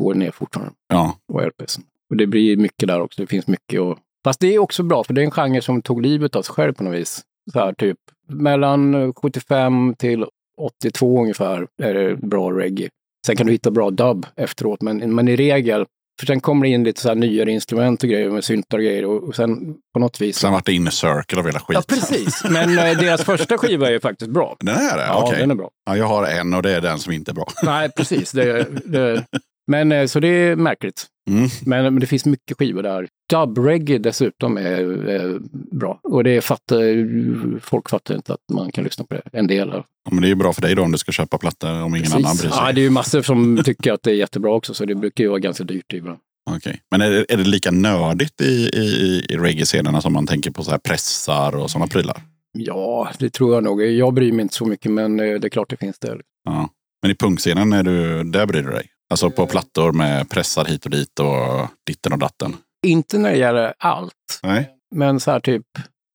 gå 0.01 0.13
ner 0.13 0.31
fortfarande 0.31 0.73
Ja. 0.89 1.17
och 1.33 1.41
LPsen. 1.47 1.83
Och 2.09 2.17
det 2.17 2.27
blir 2.27 2.57
mycket 2.57 2.87
där 2.87 3.01
också. 3.01 3.21
Det 3.21 3.27
finns 3.27 3.47
mycket 3.47 3.81
och 3.81 3.97
Fast 4.23 4.39
det 4.39 4.55
är 4.55 4.59
också 4.59 4.83
bra, 4.83 5.03
för 5.03 5.13
det 5.13 5.21
är 5.21 5.25
en 5.25 5.31
genre 5.31 5.61
som 5.61 5.81
tog 5.81 6.01
livet 6.01 6.35
av 6.35 6.41
sig 6.41 6.53
själv 6.55 6.73
på 6.73 6.83
något 6.83 6.93
vis. 6.93 7.21
Så 7.53 7.59
här, 7.59 7.73
typ 7.73 7.97
mellan 8.29 9.13
75 9.13 9.95
till 9.97 10.25
82 10.61 11.21
ungefär 11.21 11.67
är 11.83 11.93
det 11.93 12.15
bra 12.15 12.51
reggae. 12.51 12.89
Sen 13.25 13.35
kan 13.35 13.45
du 13.47 13.51
hitta 13.53 13.71
bra 13.71 13.89
dub 13.89 14.25
efteråt, 14.35 14.81
men, 14.81 15.15
men 15.15 15.27
i 15.27 15.35
regel, 15.35 15.85
för 16.19 16.25
sen 16.25 16.39
kommer 16.39 16.65
det 16.65 16.71
in 16.71 16.83
lite 16.83 17.01
så 17.01 17.07
här 17.07 17.15
nyare 17.15 17.51
instrument 17.51 18.03
och 18.03 18.09
grejer 18.09 18.29
med 18.29 18.43
syntar 18.43 18.77
och 18.77 18.83
grejer 18.83 19.05
och, 19.05 19.35
sen 19.35 19.75
på 19.93 19.99
något 19.99 20.21
vis. 20.21 20.37
Sen 20.37 20.53
vart 20.53 20.65
det 20.65 20.73
inner 20.73 20.91
circle 20.91 21.39
av 21.39 21.45
hela 21.45 21.59
skiten. 21.59 21.83
Ja, 21.87 21.95
precis. 21.95 22.43
Men 22.43 22.77
eh, 22.77 22.97
deras 22.97 23.23
första 23.23 23.57
skiva 23.57 23.87
är 23.87 23.91
ju 23.91 23.99
faktiskt 23.99 24.31
bra. 24.31 24.55
Den 24.59 24.75
är 24.75 24.97
det? 24.97 25.03
Ja, 25.03 25.23
Okej. 25.23 25.39
den 25.39 25.51
är 25.51 25.55
bra. 25.55 25.69
Ja, 25.85 25.97
jag 25.97 26.05
har 26.05 26.25
en 26.25 26.53
och 26.53 26.63
det 26.63 26.71
är 26.71 26.81
den 26.81 26.99
som 26.99 27.13
inte 27.13 27.31
är 27.31 27.33
bra. 27.33 27.47
Nej, 27.63 27.89
precis. 27.97 28.31
Det, 28.31 28.67
det, 28.85 29.25
men 29.67 29.91
eh, 29.91 30.05
så 30.05 30.19
det 30.19 30.27
är 30.27 30.55
märkligt. 30.55 31.05
Mm. 31.29 31.49
Men, 31.65 31.83
men 31.83 31.99
det 31.99 32.07
finns 32.07 32.25
mycket 32.25 32.57
skivor 32.57 32.83
där. 32.83 33.07
Dub-reggae 33.33 33.97
dessutom 33.97 34.57
är, 34.57 35.07
är 35.07 35.39
bra. 35.77 35.99
Och 36.03 36.23
det 36.23 36.41
fattar, 36.41 37.59
folk 37.59 37.89
fattar 37.89 38.15
inte 38.15 38.33
att 38.33 38.39
man 38.53 38.71
kan 38.71 38.83
lyssna 38.83 39.05
på 39.05 39.15
det. 39.15 39.21
En 39.31 39.47
del 39.47 39.69
av. 39.69 39.85
Ja, 40.05 40.11
men 40.11 40.21
det 40.21 40.27
är 40.27 40.29
ju 40.29 40.35
bra 40.35 40.53
för 40.53 40.61
dig 40.61 40.75
då 40.75 40.83
om 40.83 40.91
du 40.91 40.97
ska 40.97 41.11
köpa 41.11 41.37
plattor 41.37 41.83
om 41.83 41.95
ingen 41.95 42.11
annan 42.11 42.37
bryr 42.37 42.49
sig. 42.49 42.59
Ja, 42.61 42.71
det 42.71 42.81
är 42.81 42.83
ju 42.83 42.89
massor 42.89 43.21
som 43.21 43.61
tycker 43.65 43.93
att 43.93 44.03
det 44.03 44.11
är 44.11 44.15
jättebra 44.15 44.51
också, 44.51 44.73
så 44.73 44.85
det 44.85 44.95
brukar 44.95 45.23
ju 45.23 45.29
vara 45.29 45.39
ganska 45.39 45.63
dyrt 45.63 45.93
ibland. 45.93 46.19
Okej. 46.49 46.81
Men 46.91 47.01
är 47.01 47.11
det, 47.11 47.25
är 47.33 47.37
det 47.37 47.43
lika 47.43 47.71
nördigt 47.71 48.41
i, 48.41 48.69
i, 48.73 49.25
i 49.29 49.37
reggae-scenerna 49.37 50.01
som 50.01 50.13
man 50.13 50.27
tänker 50.27 50.51
på 50.51 50.63
så 50.63 50.71
här 50.71 50.77
pressar 50.77 51.55
och 51.55 51.71
sådana 51.71 51.87
prylar? 51.87 52.21
Ja, 52.51 53.09
det 53.19 53.29
tror 53.29 53.53
jag 53.53 53.63
nog. 53.63 53.81
Jag 53.81 54.13
bryr 54.13 54.31
mig 54.31 54.41
inte 54.41 54.55
så 54.55 54.65
mycket, 54.65 54.91
men 54.91 55.19
eh, 55.19 55.39
det 55.39 55.47
är 55.47 55.49
klart 55.49 55.69
det 55.69 55.77
finns 55.77 55.99
det. 55.99 56.17
Ja. 56.43 56.69
Men 57.01 57.11
i 57.11 57.15
punkscenen, 57.15 57.73
är 57.73 57.83
du, 57.83 58.23
där 58.23 58.45
bryr 58.45 58.63
du 58.63 58.69
dig? 58.69 58.89
Alltså 59.09 59.29
på 59.29 59.47
plattor 59.47 59.91
med 59.91 60.29
pressar 60.29 60.65
hit 60.65 60.85
och 60.85 60.91
dit 60.91 61.19
och 61.19 61.67
ditten 61.87 62.13
och 62.13 62.19
datten? 62.19 62.57
Inte 62.85 63.17
när 63.17 63.29
det 63.29 63.37
gäller 63.37 63.73
allt, 63.77 64.39
Nej. 64.43 64.69
men 64.95 65.19
så 65.19 65.31
här 65.31 65.39
typ 65.39 65.65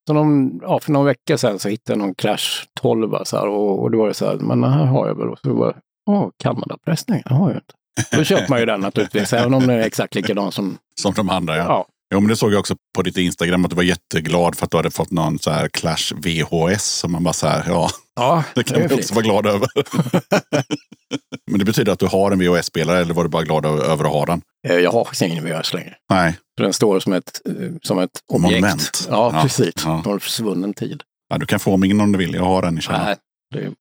så 0.07 0.13
någon, 0.13 0.61
ja, 0.63 0.81
för 0.81 0.93
någon 0.93 1.05
vecka 1.05 1.39
sedan 1.39 1.59
så 1.59 1.69
hittade 1.69 1.99
jag 1.99 2.07
någon 2.07 2.15
Clash 2.15 2.65
12 2.81 3.25
så 3.25 3.37
här, 3.37 3.49
och, 3.49 3.83
och 3.83 3.91
då 3.91 3.99
var 3.99 4.09
det 4.09 4.15
så 4.15 4.27
här, 4.27 4.37
men 4.37 4.61
den 4.61 4.73
här 4.73 4.85
har 4.85 5.09
jag 5.09 5.15
väl. 5.15 5.29
Och 5.29 5.39
så 5.39 5.55
var 5.55 5.67
det, 5.67 5.79
åh, 6.07 6.29
Kanadapressning, 6.43 7.23
det 7.25 7.35
har 7.35 7.49
jag 7.49 7.57
inte. 7.57 7.75
Då 8.17 8.25
köper 8.25 8.49
man 8.49 8.61
ju 8.61 8.67
den 8.67 8.81
naturligtvis, 8.81 9.33
även 9.33 9.55
om 9.55 9.61
den 9.61 9.71
är 9.71 9.81
exakt 9.81 10.15
likadan 10.15 10.53
som, 10.53 10.79
Som 11.01 11.13
de 11.13 11.31
andra 11.31 11.57
ja. 11.57 11.65
ja. 11.69 11.87
Jo, 12.13 12.21
men 12.21 12.29
det 12.29 12.37
såg 12.37 12.53
jag 12.53 12.61
också 12.61 12.77
på 12.97 13.03
ditt 13.03 13.17
Instagram 13.17 13.65
att 13.65 13.71
du 13.71 13.77
var 13.77 13.83
jätteglad 13.83 14.57
för 14.59 14.65
att 14.65 14.71
du 14.71 14.77
hade 14.77 14.91
fått 14.91 15.11
någon 15.11 15.39
så 15.39 15.51
här 15.51 15.69
Clash 15.69 16.15
VHS. 16.17 16.85
Som 16.85 17.13
man 17.13 17.25
bara 17.25 17.33
så 17.35 17.47
här, 17.47 17.65
ja, 17.69 17.91
Ja, 18.17 18.45
det 18.55 18.63
kan 18.65 18.77
är 18.77 18.81
man 18.81 18.89
fint. 18.89 19.01
också 19.01 19.15
vara 19.15 19.25
glad 19.25 19.47
över. 19.47 19.69
men 21.51 21.59
det 21.59 21.65
betyder 21.65 21.93
att 21.93 21.99
du 21.99 22.07
har 22.07 22.31
en 22.31 22.39
VHS-spelare 22.39 22.99
eller 23.01 23.15
var 23.15 23.23
du 23.25 23.29
bara 23.31 23.43
glad 23.43 23.67
över 23.67 24.05
att 24.05 24.13
ha 24.13 24.27
den? 24.27 24.43
Eh, 24.69 24.77
Jag 24.77 24.93
har 24.93 25.05
faktiskt 25.05 25.23
ingen 25.23 25.45
VHS 25.45 25.75
längre. 25.75 25.95
Nej, 26.11 26.39
Den 26.57 26.73
står 26.73 27.01
som 27.01 27.13
ett, 27.13 27.41
eh, 27.49 27.55
som 27.83 27.99
ett 27.99 28.11
objekt. 28.33 28.51
Monument. 28.53 29.07
Ja, 29.11 29.31
Ja, 29.35 29.43
precis. 29.43 29.73
ja. 29.85 30.03
Från 30.03 30.21
försvunnen 30.21 30.75
tid. 30.75 31.03
ja, 31.29 31.39
du 31.39 31.47
kan 31.47 31.61
få 31.61 31.77
min 31.77 32.01
om 32.01 32.13
du 32.13 32.19
vill. 32.19 32.35
Jag 32.35 32.45
har 32.45 32.63
den 32.63 32.79
i 32.79 32.81
källaren. 32.81 33.17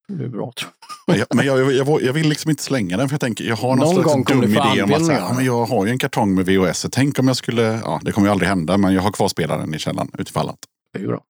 Det 0.08 0.24
är 0.24 0.28
bra 0.28 0.52
tror 0.60 0.72
Men, 1.08 1.18
jag, 1.18 1.28
men 1.36 1.46
jag, 1.46 1.60
jag, 1.60 1.74
jag, 1.74 2.02
jag 2.02 2.14
vill 2.14 2.30
liksom 2.30 2.52
inte 2.52 2.64
slänga 2.64 2.98
den 2.98 3.10
för 3.10 3.14
jag 3.14 3.22
tänker 3.22 3.44
jag 3.44 3.56
har 3.56 3.70
någon, 3.70 3.80
Någon 3.80 3.94
slags 3.94 4.14
gång 4.14 4.24
dum 4.24 4.44
idé 4.44 4.84
om 4.84 4.94
att 4.94 5.06
säga, 5.06 5.20
ja, 5.20 5.34
men 5.34 5.46
jag 5.46 5.66
har 5.66 5.86
ju 5.86 5.92
en 5.92 5.98
kartong 5.98 6.36
med 6.36 6.46
VHS. 6.46 6.86
Tänk 6.92 7.20
om 7.20 7.28
jag 7.28 7.38
skulle, 7.38 7.62
ja 7.62 8.00
det 8.04 8.12
kommer 8.12 8.28
ju 8.28 8.32
aldrig 8.32 8.50
hända 8.50 8.78
men 8.78 8.94
jag 8.94 9.02
har 9.02 9.12
kvar 9.12 9.28
spelaren 9.28 9.74
i 9.74 9.80
källaren 9.80 10.12
utifall 10.18 10.50
att. 10.50 10.60
Det 10.94 11.00
är 11.00 11.04
ju 11.04 11.08
bra. 11.08 11.22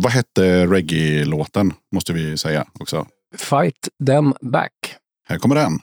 Vad 0.00 0.12
hette 0.12 0.66
reggae-låten? 0.66 1.72
Måste 1.94 2.12
vi 2.12 2.38
säga 2.38 2.66
också. 2.80 3.06
Fight 3.36 3.88
them 4.06 4.34
back. 4.40 4.72
Här 5.28 5.38
kommer 5.38 5.54
den. 5.54 5.78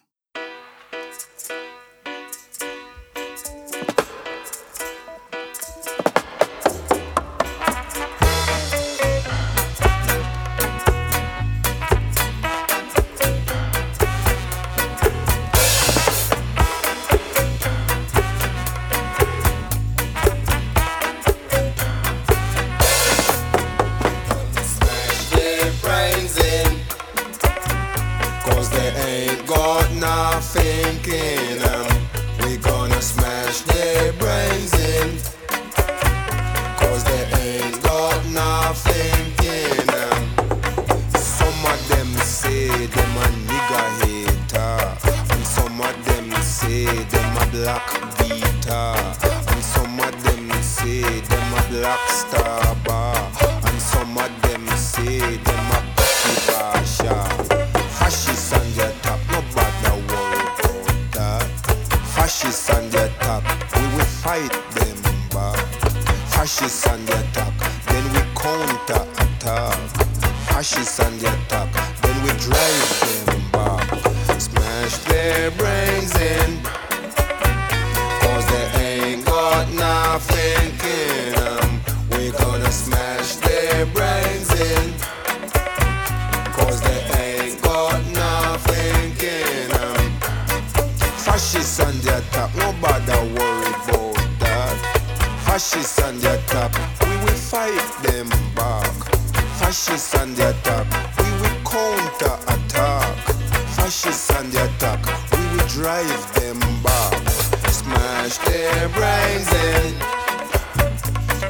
Smash 108.25 108.49
their 108.49 108.89
brains 108.89 109.53
in. 109.53 109.99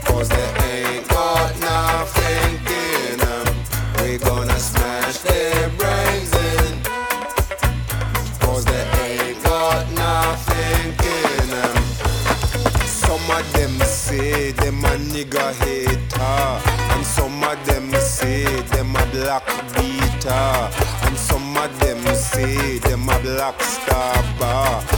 Cause 0.03 0.27
they 0.27 0.49
ain't 0.67 1.07
got 1.07 1.57
nothing 1.61 2.59
in 2.67 3.17
them. 3.17 3.47
We 4.01 4.17
gonna 4.17 4.59
smash 4.59 5.19
their 5.19 5.69
brains 5.69 6.33
in. 6.33 6.81
Cause 8.41 8.65
they 8.65 8.85
ain't 9.07 9.41
got 9.41 9.89
nothing 9.93 10.87
in 10.99 11.49
them. 11.49 11.77
Some 12.85 13.31
of 13.31 13.53
them 13.53 13.79
say 13.87 14.51
them 14.51 14.83
a 14.83 14.97
nigga 14.97 15.53
hater. 15.63 16.61
And 16.93 17.05
some 17.05 17.41
of 17.41 17.65
them 17.65 17.89
say 18.01 18.43
them 18.43 18.97
a 18.97 19.05
black 19.13 19.47
beater. 19.75 20.69
And 21.07 21.17
some 21.17 21.55
of 21.55 21.79
them 21.79 22.03
say 22.15 22.79
them 22.79 23.07
a 23.07 23.17
black 23.19 23.61
star 23.61 24.21
bar. 24.37 24.94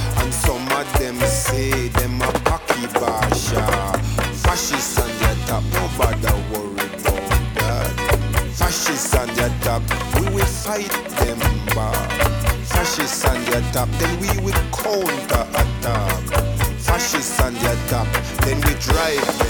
Top, 13.78 13.90
then 14.00 14.20
we 14.20 14.28
will 14.44 14.62
counter 14.74 15.36
uh, 15.36 15.62
attack. 15.62 15.86
Uh, 15.86 16.38
uh, 16.38 16.44
Fascists 16.88 17.40
on 17.42 17.54
the 17.54 17.78
top, 17.90 18.08
then 18.42 18.58
we 18.66 18.74
drive 18.80 19.47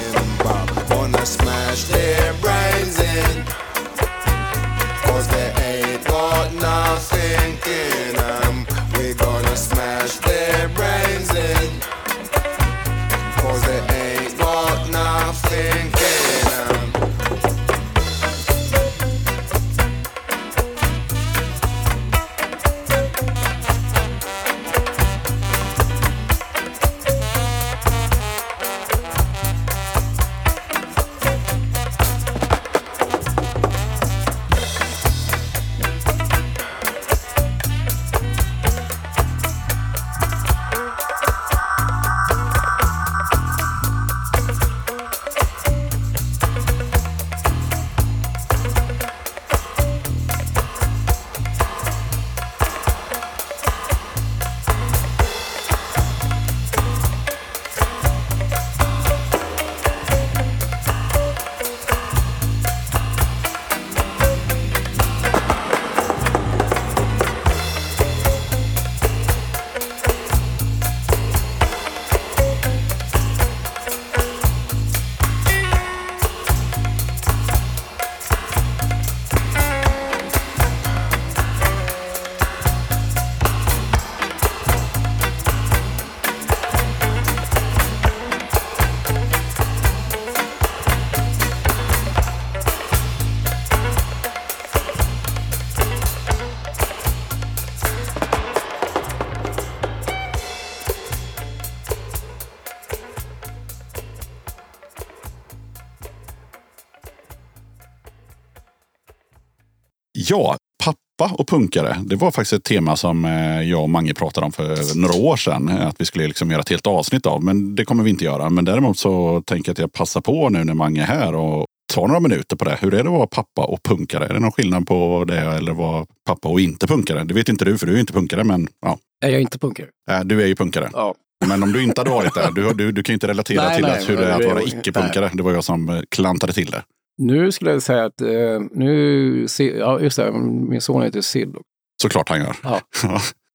Ja, 110.29 110.57
pappa 110.83 111.35
och 111.35 111.47
punkare. 111.47 111.97
Det 112.05 112.15
var 112.15 112.31
faktiskt 112.31 112.53
ett 112.53 112.63
tema 112.63 112.95
som 112.95 113.25
eh, 113.25 113.61
jag 113.61 113.81
och 113.81 113.89
Mange 113.89 114.13
pratade 114.13 114.45
om 114.45 114.51
för 114.51 114.99
några 114.99 115.15
år 115.15 115.37
sedan. 115.37 115.69
Att 115.69 116.01
vi 116.01 116.05
skulle 116.05 116.27
liksom 116.27 116.51
göra 116.51 116.61
ett 116.61 116.69
helt 116.69 116.87
avsnitt 116.87 117.25
av. 117.25 117.43
Men 117.43 117.75
det 117.75 117.85
kommer 117.85 118.03
vi 118.03 118.09
inte 118.09 118.25
göra. 118.25 118.49
Men 118.49 118.65
däremot 118.65 118.97
så 118.97 119.41
tänker 119.41 119.69
jag 119.69 119.73
att 119.73 119.79
jag 119.79 119.93
passar 119.93 120.21
på 120.21 120.49
nu 120.49 120.63
när 120.63 120.73
Mange 120.73 121.01
är 121.01 121.05
här 121.05 121.35
och 121.35 121.65
tar 121.93 122.07
några 122.07 122.19
minuter 122.19 122.55
på 122.55 122.65
det. 122.65 122.77
Hur 122.81 122.93
är 122.93 123.03
det 123.03 123.09
att 123.09 123.15
vara 123.15 123.27
pappa 123.27 123.65
och 123.65 123.83
punkare? 123.83 124.25
Är 124.25 124.33
det 124.33 124.39
någon 124.39 124.51
skillnad 124.51 124.87
på 124.87 125.25
det 125.27 125.39
eller 125.39 125.73
vara 125.73 126.05
pappa 126.25 126.49
och 126.49 126.59
inte 126.59 126.87
punkare? 126.87 127.23
Det 127.23 127.33
vet 127.33 127.49
inte 127.49 127.65
du, 127.65 127.77
för 127.77 127.87
du 127.87 127.95
är 127.95 127.99
inte 127.99 128.13
punkare. 128.13 128.43
Men 128.43 128.67
ja, 128.81 128.97
Är 129.25 129.29
jag 129.29 129.41
inte 129.41 129.59
punkare? 129.59 129.87
Eh, 130.11 130.19
du 130.19 130.41
är 130.41 130.47
ju 130.47 130.55
punkare. 130.55 130.89
Ja. 130.93 131.15
Men 131.45 131.63
om 131.63 131.71
du 131.71 131.83
inte 131.83 132.01
hade 132.01 132.11
varit 132.11 132.33
det, 132.33 132.51
du, 132.55 132.73
du, 132.73 132.91
du 132.91 133.03
kan 133.03 133.13
ju 133.13 133.15
inte 133.15 133.27
relatera 133.27 133.63
Nej, 133.67 133.75
till 133.75 133.85
nej, 133.85 133.97
att 133.99 134.09
hur 134.09 134.17
det 134.17 134.25
är 134.25 134.39
att 134.39 134.45
vara 134.45 134.61
icke-punkare. 134.63 135.31
Det 135.33 135.43
var 135.43 135.51
jag 135.51 135.63
som 135.63 135.89
eh, 135.89 136.01
klantade 136.09 136.53
till 136.53 136.71
det. 136.71 136.83
Nu 137.17 137.51
skulle 137.51 137.71
jag 137.71 137.81
säga 137.81 138.05
att 138.05 138.21
eh, 138.21 138.61
nu, 138.71 139.47
ja 139.59 139.99
just 139.99 140.17
det, 140.17 140.31
min 140.31 140.81
son 140.81 141.01
heter 141.01 141.21
Sid. 141.21 141.55
Såklart 142.01 142.29
han 142.29 142.39
gör. 142.39 142.55
Ja. 142.63 142.81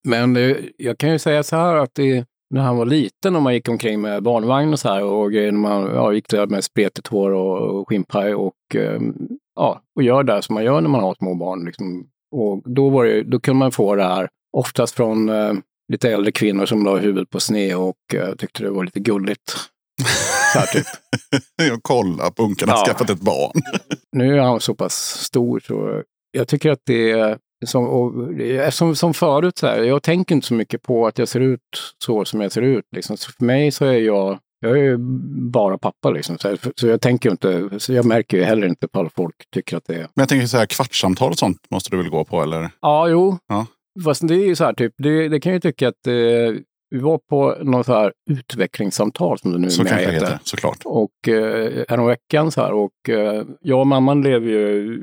Men 0.09 0.37
eh, 0.37 0.57
jag 0.77 0.99
kan 0.99 1.11
ju 1.13 1.19
säga 1.19 1.43
så 1.43 1.57
här 1.57 1.77
att 1.77 1.95
det, 1.95 2.25
när 2.51 2.61
han 2.63 2.77
var 2.77 2.87
liten 2.87 3.37
och 3.37 3.43
man 3.43 3.55
gick 3.55 3.69
omkring 3.69 4.01
med 4.01 4.23
barnvagn 4.23 4.73
och 4.73 4.79
så 4.79 4.89
här 4.89 5.05
och 5.05 5.33
grejer, 5.33 5.53
när 5.53 5.61
man 5.61 5.83
ja, 5.83 6.13
gick 6.13 6.29
där 6.29 6.47
med 6.47 6.65
spretigt 6.65 7.09
hår 7.09 7.31
och, 7.31 7.81
och 7.81 7.89
skinnpaj 7.89 8.35
och 8.35 8.55
eh, 8.75 9.01
ja, 9.55 9.83
och 9.97 10.03
gör 10.03 10.23
det 10.23 10.43
som 10.43 10.55
man 10.55 10.65
gör 10.65 10.81
när 10.81 10.89
man 10.89 11.01
har 11.01 11.15
små 11.15 11.35
barn. 11.35 11.65
Liksom. 11.65 12.07
Och 12.33 12.63
då, 12.65 12.91
var 12.91 13.05
det, 13.05 13.23
då 13.23 13.41
kunde 13.41 13.59
man 13.59 13.73
få 13.73 13.95
det 13.95 14.05
här, 14.05 14.29
oftast 14.53 14.95
från 14.95 15.29
eh, 15.29 15.53
lite 15.93 16.11
äldre 16.11 16.33
kvinnor 16.33 16.67
som 16.67 16.85
la 16.85 16.97
huvudet 16.97 17.31
på 17.31 17.41
sned 17.41 17.77
och 17.77 18.15
eh, 18.15 18.35
tyckte 18.35 18.63
det 18.63 18.71
var 18.71 18.85
lite 18.85 19.01
gulligt. 19.01 19.55
Så 20.53 20.59
här, 20.59 20.67
typ. 20.67 20.87
Jag 21.69 21.83
kollar 21.83 22.31
på 22.31 22.43
unken 22.43 22.69
har 22.69 22.77
Ja. 22.77 22.85
skaffat 22.87 23.11
ett 23.11 23.21
barn. 23.21 23.63
Nu 24.13 24.35
är 24.39 24.41
han 24.43 24.61
så 24.61 24.75
pass 24.75 24.95
stor 25.25 25.61
så 25.61 26.03
jag 26.33 26.49
tycker 26.49 26.71
att 26.71 26.81
det 26.87 27.11
är 27.11 27.39
som, 27.67 27.89
och, 27.89 28.13
som, 28.75 28.97
som 28.97 29.15
förut, 29.15 29.59
så 29.59 29.67
här, 29.67 29.79
jag 29.83 30.03
tänker 30.03 30.35
inte 30.35 30.47
så 30.47 30.55
mycket 30.55 30.83
på 30.83 31.07
att 31.07 31.19
jag 31.19 31.29
ser 31.29 31.41
ut 31.41 31.61
så 32.05 32.25
som 32.25 32.41
jag 32.41 32.53
ser 32.53 32.63
ut. 32.63 32.85
Liksom. 32.97 33.17
Så 33.17 33.33
för 33.33 33.45
mig 33.45 33.71
så 33.71 33.85
är 33.85 33.93
jag, 33.99 34.39
jag 34.61 34.73
är 34.79 34.83
ju 34.83 34.97
bara 35.53 35.79
pappa 35.79 36.11
liksom. 36.11 36.39
Så, 36.39 36.49
här, 36.49 36.59
så 36.77 36.87
jag 36.87 37.01
tänker 37.01 37.31
inte, 37.31 37.71
så 37.79 37.93
jag 37.93 38.05
märker 38.05 38.37
ju 38.37 38.43
heller 38.45 38.67
inte 38.67 38.89
på 38.89 39.01
att 39.01 39.13
folk 39.15 39.35
tycker 39.55 39.77
att 39.77 39.85
det 39.87 39.95
är. 39.95 39.99
Men 39.99 40.09
jag 40.15 40.29
tänker 40.29 40.47
så 40.47 40.59
här 40.59 40.67
kvartssamtal 40.67 41.31
och 41.31 41.39
sånt 41.39 41.59
måste 41.71 41.91
du 41.91 41.97
väl 41.97 42.11
gå 42.11 42.25
på 42.25 42.43
eller? 42.43 42.71
Ja, 42.81 43.09
jo. 43.09 43.39
Ja. 43.49 43.67
Fast 44.05 44.29
det 44.29 44.35
är 44.35 44.47
ju 44.47 44.57
så 44.57 44.65
här 44.65 44.73
typ, 44.73 44.95
det, 44.99 45.29
det 45.29 45.41
kan 45.41 45.53
jag 45.53 45.57
ju 45.57 45.61
tycka 45.71 45.89
att 45.89 46.07
eh, 46.07 46.13
vi 46.93 46.99
var 46.99 47.19
på 47.19 47.57
något 47.63 47.87
så 47.87 47.93
här 47.93 48.13
utvecklingssamtal 48.31 49.39
som 49.39 49.53
det 49.53 49.59
nu 49.59 49.71
Så 49.71 49.85
kanske 49.85 50.11
heter. 50.11 50.39
såklart. 50.45 50.79
Och 50.85 51.29
eh, 51.29 51.85
häromveckan 51.89 52.51
så 52.51 52.61
här 52.61 52.73
och 52.73 53.09
eh, 53.09 53.45
jag 53.61 53.81
och 53.81 53.87
mamman 53.87 54.23
lever 54.23 54.47
ju, 54.49 55.01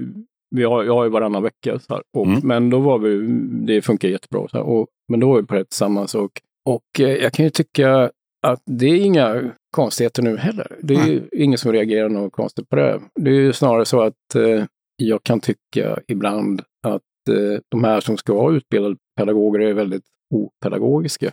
vi 0.56 0.64
har, 0.64 0.84
jag 0.84 0.94
har 0.94 1.03
ju 1.03 1.10
varannan 1.10 1.44
vecka 1.44 1.80
så 1.80 1.94
här. 1.94 2.03
Och, 2.18 2.26
Mm. 2.28 2.40
Men 2.44 2.70
då 2.70 2.80
var 2.80 2.99
vi, 2.99 3.20
det 3.66 3.82
funkar 3.82 4.10
jättebra 4.10 4.48
så 4.48 4.57
här. 4.57 4.64
Och, 4.64 4.88
men 5.11 5.20
då 5.20 5.30
var 5.30 5.41
vi 5.41 5.48
på 5.48 5.56
det 5.56 5.64
tillsammans 5.66 6.16
och, 6.16 6.32
och 6.66 6.99
eh, 6.99 7.10
jag 7.16 7.34
kan 7.34 7.45
ju 7.45 7.49
tycka 7.52 8.11
att 8.48 8.61
det 8.66 8.86
är 8.86 8.95
inga 8.95 9.52
konstigheter 9.76 10.24
nu 10.24 10.38
heller. 10.38 10.76
Det 10.82 10.94
är 10.95 11.07
ju 11.07 11.22
ingen 11.32 11.57
som 11.57 11.72
reagerar 11.72 12.10
något 12.10 12.34
konstigt 12.34 12.70
på 12.70 12.76
det. 12.76 12.99
Det 13.16 13.30
är 13.30 13.36
ju 13.36 13.53
snarare 13.53 13.86
så 13.86 14.02
att 14.02 14.36
eh, 14.36 14.64
jag 14.95 15.24
kan 15.24 15.40
tycka 15.40 15.99
ibland 16.07 16.61
att 16.88 17.02
eh, 17.30 17.60
de 17.72 17.84
här 17.84 17.99
som 17.99 18.18
ska 18.18 18.34
vara 18.34 18.56
utbildade 18.56 18.95
pedagoger 19.18 19.60
är 19.60 19.74
väldigt 19.74 20.03
opedagogiska. 20.36 21.32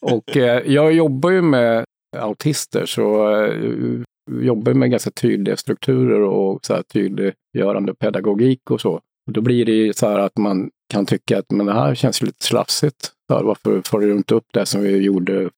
Och 0.00 0.36
eh, 0.36 0.62
jag 0.66 0.92
jobbar 0.92 1.30
ju 1.30 1.42
med 1.42 1.84
autister 2.16 2.86
så 2.86 3.34
eh, 3.44 4.02
jobbar 4.30 4.74
med 4.74 4.90
ganska 4.90 5.10
tydliga 5.10 5.56
strukturer 5.56 6.20
och 6.20 6.66
så 6.66 6.74
här 6.74 6.82
tydliggörande 6.82 7.94
pedagogik 7.94 8.70
och 8.70 8.80
så. 8.80 9.00
Och 9.26 9.32
då 9.32 9.40
blir 9.40 9.64
det 9.64 9.72
ju 9.72 9.92
så 9.92 10.08
här 10.08 10.18
att 10.18 10.38
man 10.38 10.70
kan 10.92 11.06
tycka 11.06 11.38
att 11.38 11.50
men 11.50 11.66
det 11.66 11.72
här 11.72 11.94
känns 11.94 12.22
lite 12.22 12.44
slafsigt. 12.44 13.10
Så 13.28 13.36
här, 13.36 13.44
varför 13.44 13.82
får 13.84 14.00
du 14.00 14.12
inte 14.12 14.34
upp 14.34 14.46
det 14.52 14.66
som 14.66 14.82
vi 14.82 14.96
gjorde, 14.96 15.50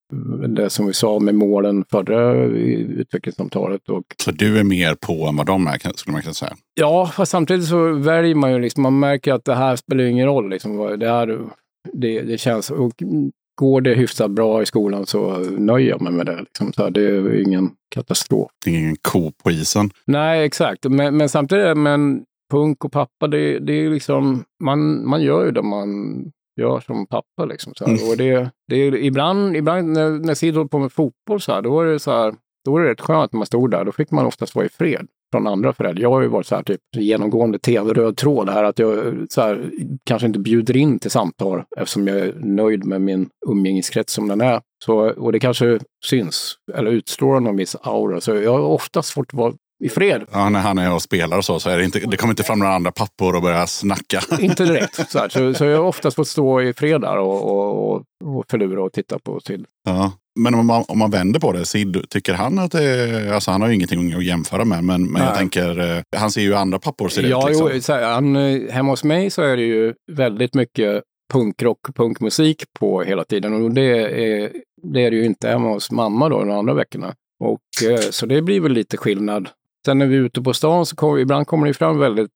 det 0.49 0.71
som 0.71 0.87
vi 0.87 0.93
sa 0.93 1.19
med 1.19 1.35
målen 1.35 1.85
förra 1.91 2.45
utvecklingssamtalet 2.45 3.89
och 3.89 4.05
Så 4.23 4.31
du 4.31 4.59
är 4.59 4.65
mer 4.65 4.95
på 4.95 5.27
än 5.27 5.37
vad 5.37 5.47
de 5.47 5.67
är, 5.67 5.97
skulle 5.97 6.13
man 6.13 6.23
kunna 6.23 6.35
säga. 6.35 6.57
Ja, 6.75 7.13
fast 7.15 7.33
samtidigt 7.33 7.69
så 7.69 7.93
väljer 7.93 8.35
man 8.35 8.53
ju 8.53 8.59
liksom, 8.59 8.83
man 8.83 8.99
märker 8.99 9.33
att 9.33 9.45
det 9.45 9.55
här 9.55 9.77
spelar 9.77 10.05
ingen 10.05 10.27
roll. 10.27 10.51
Liksom, 10.51 10.99
det, 10.99 11.09
här, 11.09 11.39
det, 11.93 12.21
det 12.21 12.39
känns, 12.39 12.71
och 12.71 13.03
går 13.57 13.81
det 13.81 13.95
hyfsat 13.95 14.31
bra 14.31 14.63
i 14.63 14.67
skolan 14.67 15.07
så 15.07 15.39
nöjer 15.39 15.91
jag 15.91 16.01
mig 16.01 16.13
med 16.13 16.27
det. 16.27 16.41
Liksom, 16.41 16.73
så 16.73 16.83
här, 16.83 16.91
det 16.91 17.01
är 17.01 17.43
ingen 17.43 17.71
katastrof. 17.95 18.51
Det 18.65 18.71
är 18.71 18.79
ingen 18.79 18.97
ko 18.97 19.33
på 19.45 19.51
isen. 19.51 19.91
Nej, 20.05 20.45
exakt. 20.45 20.85
Men, 20.85 21.17
men 21.17 21.29
samtidigt, 21.29 21.77
men 21.77 22.25
punk 22.51 22.85
och 22.85 22.93
pappa, 22.93 23.27
det, 23.29 23.59
det 23.59 23.73
är 23.73 23.91
liksom, 23.91 24.45
man, 24.65 25.09
man 25.09 25.23
gör 25.23 25.45
ju 25.45 25.51
det 25.51 25.63
man 25.63 26.23
gör 26.61 26.81
som 26.81 27.07
pappa. 27.07 27.45
Liksom, 27.45 27.73
så. 27.75 27.85
Mm. 27.85 28.09
Och 28.11 28.17
det, 28.17 28.51
det 28.69 28.77
är, 28.77 28.97
ibland, 28.97 29.57
ibland 29.57 29.89
när, 29.89 30.11
när 30.11 30.35
Sid 30.35 30.55
höll 30.55 30.69
på 30.69 30.79
med 30.79 30.93
fotboll 30.93 31.41
så 31.41 31.53
här, 31.53 31.63
då 31.63 31.71
var 31.71 31.87
det 31.87 31.99
så 31.99 32.11
här, 32.11 32.35
då 32.65 32.73
var 32.73 32.81
det 32.81 32.91
rätt 32.91 33.01
skönt 33.01 33.33
när 33.33 33.39
man 33.39 33.47
stod 33.47 33.71
där. 33.71 33.85
Då 33.85 33.93
fick 33.93 34.11
man 34.11 34.27
oftast 34.27 34.55
vara 34.55 34.67
i 34.67 34.69
fred 34.69 35.07
från 35.37 35.47
andra 35.47 35.73
föräldrar. 35.73 36.03
Jag 36.03 36.11
har 36.11 36.21
ju 36.21 36.29
varit 36.29 36.47
så 36.47 36.55
här 36.55 36.63
typ 36.63 36.81
genomgående 36.97 37.59
tv-röd 37.59 38.17
tråd 38.17 38.49
här 38.49 38.65
att 38.65 38.79
jag 38.79 39.17
så 39.31 39.41
här, 39.41 39.71
kanske 40.05 40.27
inte 40.27 40.39
bjuder 40.39 40.77
in 40.77 40.99
till 40.99 41.11
samtal 41.11 41.63
eftersom 41.77 42.07
jag 42.07 42.17
är 42.17 42.35
nöjd 42.41 42.85
med 42.85 43.01
min 43.01 43.29
umgängeskrets 43.47 44.13
som 44.13 44.29
den 44.29 44.41
är. 44.41 44.61
Så, 44.85 45.11
och 45.11 45.33
det 45.33 45.41
kanske 45.41 45.79
syns 46.05 46.55
eller 46.75 46.91
utstrålar 46.91 47.41
någon 47.41 47.57
viss 47.57 47.77
aura. 47.83 48.21
Så 48.21 48.35
jag 48.35 48.53
har 48.53 48.61
ofta 48.61 49.03
svårt 49.03 49.33
att 49.33 49.39
vara 49.39 49.53
i 49.85 49.89
fred. 49.89 50.25
Ja, 50.33 50.49
när 50.49 50.61
han 50.61 50.79
är 50.79 50.95
och 50.95 51.03
spelar 51.03 51.37
och 51.39 51.45
så, 51.45 51.61
så 51.61 51.71
är 51.71 51.79
det, 51.79 51.85
inte, 51.85 51.99
det 51.99 52.17
kommer 52.17 52.33
inte 52.33 52.43
fram 52.43 52.59
några 52.59 52.75
andra 52.75 52.93
pappor 52.93 53.37
och 53.37 53.43
börja 53.43 53.67
snacka. 53.67 54.21
Inte 54.41 54.65
direkt. 54.65 55.11
Så, 55.11 55.19
här. 55.19 55.29
Så, 55.29 55.55
så 55.55 55.65
jag 55.65 55.79
har 55.79 55.85
oftast 55.85 56.17
fått 56.17 56.29
stå 56.29 56.63
i 56.63 56.73
fred 56.73 57.01
där 57.01 57.19
och, 57.19 57.43
och, 57.51 58.03
och, 58.25 58.45
förlura 58.51 58.83
och 58.83 58.93
titta 58.93 59.19
på 59.19 59.41
Sid. 59.41 59.65
Ja. 59.85 60.13
Men 60.41 60.55
om 60.55 60.67
man, 60.67 60.85
om 60.89 60.99
man 60.99 61.11
vänder 61.11 61.41
på 61.41 61.53
det, 61.53 61.65
Sid, 61.65 62.05
tycker 62.09 62.35
han 62.35 62.59
att 62.59 62.73
det 62.73 62.83
är, 62.83 63.33
alltså 63.33 63.51
han 63.51 63.61
har 63.61 63.69
ju 63.69 63.75
ingenting 63.75 64.13
att 64.13 64.25
jämföra 64.25 64.65
med, 64.65 64.85
men, 64.85 65.13
men 65.13 65.23
jag 65.23 65.35
tänker, 65.35 65.97
eh, 65.97 66.03
han 66.17 66.31
ser 66.31 66.41
ju 66.41 66.55
andra 66.55 66.79
pappor 66.79 67.09
ser 67.09 67.23
Ja, 67.23 67.43
ut. 67.43 67.49
Liksom. 67.49 67.71
jo, 67.75 67.81
så 67.81 67.93
här, 67.93 68.03
han, 68.03 68.37
eh, 68.37 68.73
hemma 68.73 68.93
hos 68.93 69.05
mig 69.05 69.31
så 69.31 69.43
är 69.43 69.57
det 69.57 69.63
ju 69.63 69.95
väldigt 70.13 70.55
mycket 70.55 71.03
punkrock 71.33 71.89
och 71.89 71.95
punkmusik 71.95 72.65
på 72.79 73.03
hela 73.03 73.25
tiden. 73.25 73.65
Och 73.65 73.71
det 73.71 73.83
är, 73.83 74.53
det 74.83 75.05
är 75.05 75.11
det 75.11 75.17
ju 75.17 75.25
inte 75.25 75.49
hemma 75.49 75.69
hos 75.69 75.91
mamma 75.91 76.29
då 76.29 76.45
de 76.45 76.51
andra 76.51 76.75
veckorna. 76.75 77.15
Och, 77.41 77.89
eh, 77.91 78.01
så 78.11 78.27
det 78.27 78.43
blir 78.43 78.61
väl 78.61 78.73
lite 78.73 78.97
skillnad. 78.97 79.49
Sen 79.87 79.99
när 79.99 80.07
vi 80.07 80.17
är 80.17 80.21
ute 80.21 80.43
på 80.43 80.55
stan 80.55 80.87
så 80.87 80.97
kommer, 80.97 81.19
ibland 81.19 81.47
kommer 81.47 81.67
det 81.67 81.75
fram 81.75 81.99
väldigt 81.99 82.31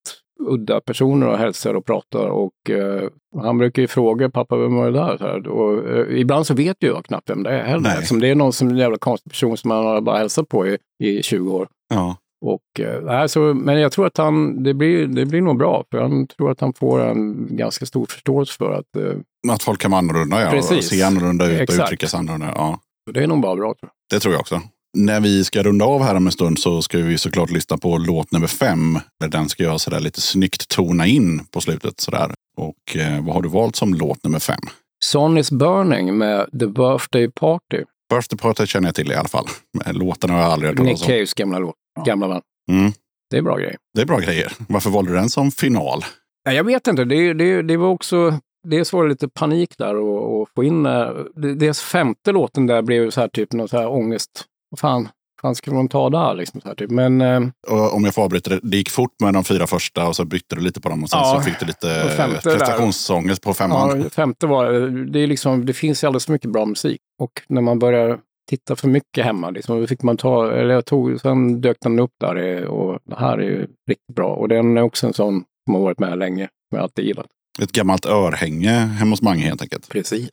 udda 0.48 0.80
personer 0.80 1.26
och 1.26 1.38
hälsar 1.38 1.74
och 1.74 1.86
pratar. 1.86 2.26
Och 2.28 2.70
eh, 2.70 3.08
han 3.42 3.58
brukar 3.58 3.82
ju 3.82 3.88
fråga 3.88 4.30
pappa 4.30 4.56
vem 4.56 4.74
var 4.74 4.90
det 4.90 4.98
där? 4.98 5.16
Så 5.16 5.24
här, 5.24 5.48
och, 5.48 5.88
eh, 5.88 6.18
ibland 6.20 6.46
så 6.46 6.54
vet 6.54 6.76
ju 6.80 6.88
jag 6.88 7.04
knappt 7.04 7.30
vem 7.30 7.42
det 7.42 7.50
är 7.50 7.64
heller. 7.64 7.90
Eftersom 7.90 8.20
det 8.20 8.28
är 8.28 8.34
någon 8.34 8.52
som 8.52 8.68
en 8.68 8.76
jävla 8.76 8.98
konstig 8.98 9.32
person 9.32 9.56
som 9.56 9.68
man 9.68 9.86
har 9.86 10.00
bara 10.00 10.18
hälsat 10.18 10.48
på 10.48 10.66
i, 10.66 10.78
i 11.04 11.22
20 11.22 11.52
år. 11.52 11.68
Ja. 11.94 12.16
Och, 12.44 12.80
eh, 12.80 13.26
så, 13.26 13.40
men 13.40 13.80
jag 13.80 13.92
tror 13.92 14.06
att 14.06 14.16
han, 14.18 14.62
det 14.62 14.74
blir, 14.74 15.06
det 15.06 15.26
blir 15.26 15.40
nog 15.40 15.58
bra. 15.58 15.84
För 15.90 15.98
jag 15.98 16.28
tror 16.36 16.50
att 16.50 16.60
han 16.60 16.72
får 16.72 17.00
en 17.00 17.56
ganska 17.56 17.86
stor 17.86 18.06
förståelse 18.06 18.56
för 18.58 18.72
att 18.72 18.96
eh, 18.96 19.52
Att 19.52 19.62
folk 19.62 19.80
kan 19.80 19.90
vara 19.90 19.98
annorlunda, 19.98 20.40
ja. 20.40 20.46
Och 20.46 20.52
Precis. 20.52 20.88
se 20.88 21.02
annorlunda 21.02 21.46
ut 21.46 21.56
och 21.56 21.60
Exakt. 21.60 21.82
uttrycka 21.82 22.06
sig 22.06 22.18
annorlunda. 22.18 22.52
Ja. 22.54 22.78
det 23.12 23.22
är 23.22 23.26
nog 23.26 23.40
bara 23.40 23.56
bra. 23.56 23.74
Tror 23.74 23.78
jag. 23.80 23.90
Det 24.10 24.20
tror 24.20 24.34
jag 24.34 24.40
också. 24.40 24.60
När 24.98 25.20
vi 25.20 25.44
ska 25.44 25.62
runda 25.62 25.84
av 25.84 26.02
här 26.02 26.14
om 26.14 26.26
en 26.26 26.32
stund 26.32 26.58
så 26.58 26.82
ska 26.82 26.98
vi 26.98 27.18
såklart 27.18 27.50
lyssna 27.50 27.78
på 27.78 27.98
låt 27.98 28.32
nummer 28.32 28.46
fem. 28.46 28.98
Där 29.20 29.28
Den 29.28 29.48
ska 29.48 29.62
jag 29.62 29.80
sådär 29.80 30.00
lite 30.00 30.20
snyggt 30.20 30.68
tona 30.68 31.06
in 31.06 31.44
på 31.44 31.60
slutet. 31.60 32.00
Sådär. 32.00 32.34
Och 32.56 32.96
eh, 32.96 33.24
vad 33.24 33.34
har 33.34 33.42
du 33.42 33.48
valt 33.48 33.76
som 33.76 33.94
låt 33.94 34.24
nummer 34.24 34.38
fem? 34.38 34.60
Sun 35.04 35.38
is 35.38 35.50
burning 35.50 36.18
med 36.18 36.46
The 36.60 36.66
Birthday 36.66 37.28
Party. 37.30 37.84
Birthday 38.10 38.38
Party 38.38 38.66
känner 38.66 38.88
jag 38.88 38.94
till 38.94 39.12
i 39.12 39.14
alla 39.14 39.28
fall. 39.28 39.46
Låten 39.92 40.30
har 40.30 40.38
jag 40.38 40.52
aldrig 40.52 40.70
hört 40.70 40.78
Nick 40.78 40.86
talas 40.86 41.02
om. 41.02 41.08
Caves 41.08 41.34
gamla 41.34 41.58
låt. 41.58 41.74
Gamla 42.06 42.28
band. 42.28 42.42
Mm, 42.72 42.92
Det 43.30 43.36
är 43.36 43.42
bra 43.42 43.56
grejer. 43.56 43.76
det 43.94 44.00
är 44.02 44.06
bra 44.06 44.18
grejer. 44.18 44.52
Varför 44.68 44.90
valde 44.90 45.10
du 45.10 45.16
den 45.16 45.30
som 45.30 45.50
final? 45.50 46.04
Jag 46.50 46.64
vet 46.64 46.86
inte. 46.86 47.04
Det, 47.04 47.32
det, 47.34 47.62
det 47.62 47.76
var 47.76 47.88
också... 47.88 48.38
Dels 48.68 48.92
var 48.92 49.02
det 49.04 49.10
lite 49.10 49.28
panik 49.28 49.78
där 49.78 49.94
och, 49.96 50.40
och 50.40 50.48
få 50.54 50.64
in... 50.64 50.86
eh, 50.86 51.08
det- 51.36 51.54
Dels 51.54 51.80
femte 51.80 52.32
låten 52.32 52.66
där 52.66 52.82
blev 52.82 53.10
så 53.10 53.20
här 53.20 53.28
typ 53.28 53.52
någon 53.52 53.68
så 53.68 53.78
här 53.78 53.88
ångest. 53.88 54.44
Vad 54.70 54.78
fan, 54.78 55.08
fan 55.40 55.54
ska 55.54 55.72
man 55.72 55.88
ta 55.88 56.10
där 56.10 56.34
liksom? 56.34 56.60
Så 56.60 56.68
här, 56.68 56.74
typ. 56.74 56.90
Men 56.90 57.20
eh, 57.20 57.40
Och 57.68 57.94
om 57.94 58.04
jag 58.04 58.14
får 58.14 58.22
avbryta 58.22 58.50
det. 58.50 58.60
Det 58.62 58.76
gick 58.76 58.90
fort 58.90 59.12
med 59.22 59.34
de 59.34 59.44
fyra 59.44 59.66
första 59.66 60.08
och 60.08 60.16
så 60.16 60.24
bytte 60.24 60.54
du 60.56 60.60
lite 60.62 60.80
på 60.80 60.88
dem. 60.88 61.02
Och 61.02 61.10
sen 61.10 61.18
Ja. 61.22 61.34
så 61.36 61.50
fick 61.50 61.60
du 61.60 61.66
lite 61.66 62.40
prestationsångest 62.42 63.42
på 63.42 63.54
femman. 63.54 64.00
Ja, 64.02 64.10
femte 64.10 64.46
var, 64.46 64.70
det, 65.12 65.18
är 65.20 65.26
liksom, 65.26 65.66
det 65.66 65.72
finns 65.72 66.04
ju 66.04 66.06
alldeles 66.06 66.26
för 66.26 66.32
mycket 66.32 66.50
bra 66.50 66.64
musik. 66.64 67.00
Och 67.20 67.32
när 67.48 67.60
man 67.60 67.78
börjar 67.78 68.18
titta 68.50 68.76
för 68.76 68.88
mycket 68.88 69.24
hemma, 69.24 69.50
liksom, 69.50 69.86
fick 69.86 70.02
man 70.02 70.16
ta, 70.16 70.52
eller 70.52 70.74
jag 70.74 70.86
tog, 70.86 71.20
sen 71.20 71.60
dök 71.60 71.76
den 71.80 71.98
upp 71.98 72.12
där 72.20 72.64
och 72.66 72.98
det 73.04 73.16
här 73.18 73.38
är 73.38 73.42
ju 73.42 73.58
riktigt 73.90 74.14
bra. 74.16 74.34
Och 74.34 74.48
den 74.48 74.76
är 74.76 74.82
också 74.82 75.06
en 75.06 75.12
sån 75.12 75.44
som 75.66 75.74
har 75.74 75.82
varit 75.82 75.98
med 75.98 76.18
länge, 76.18 76.44
som 76.44 76.76
jag 76.76 76.82
alltid 76.82 77.04
gillat. 77.04 77.26
Ett 77.62 77.72
gammalt 77.72 78.06
örhänge 78.06 78.70
hemma 78.72 79.10
hos 79.12 79.22
Mange 79.22 79.42
helt 79.42 79.62
enkelt. 79.62 79.88
Precis. 79.88 80.30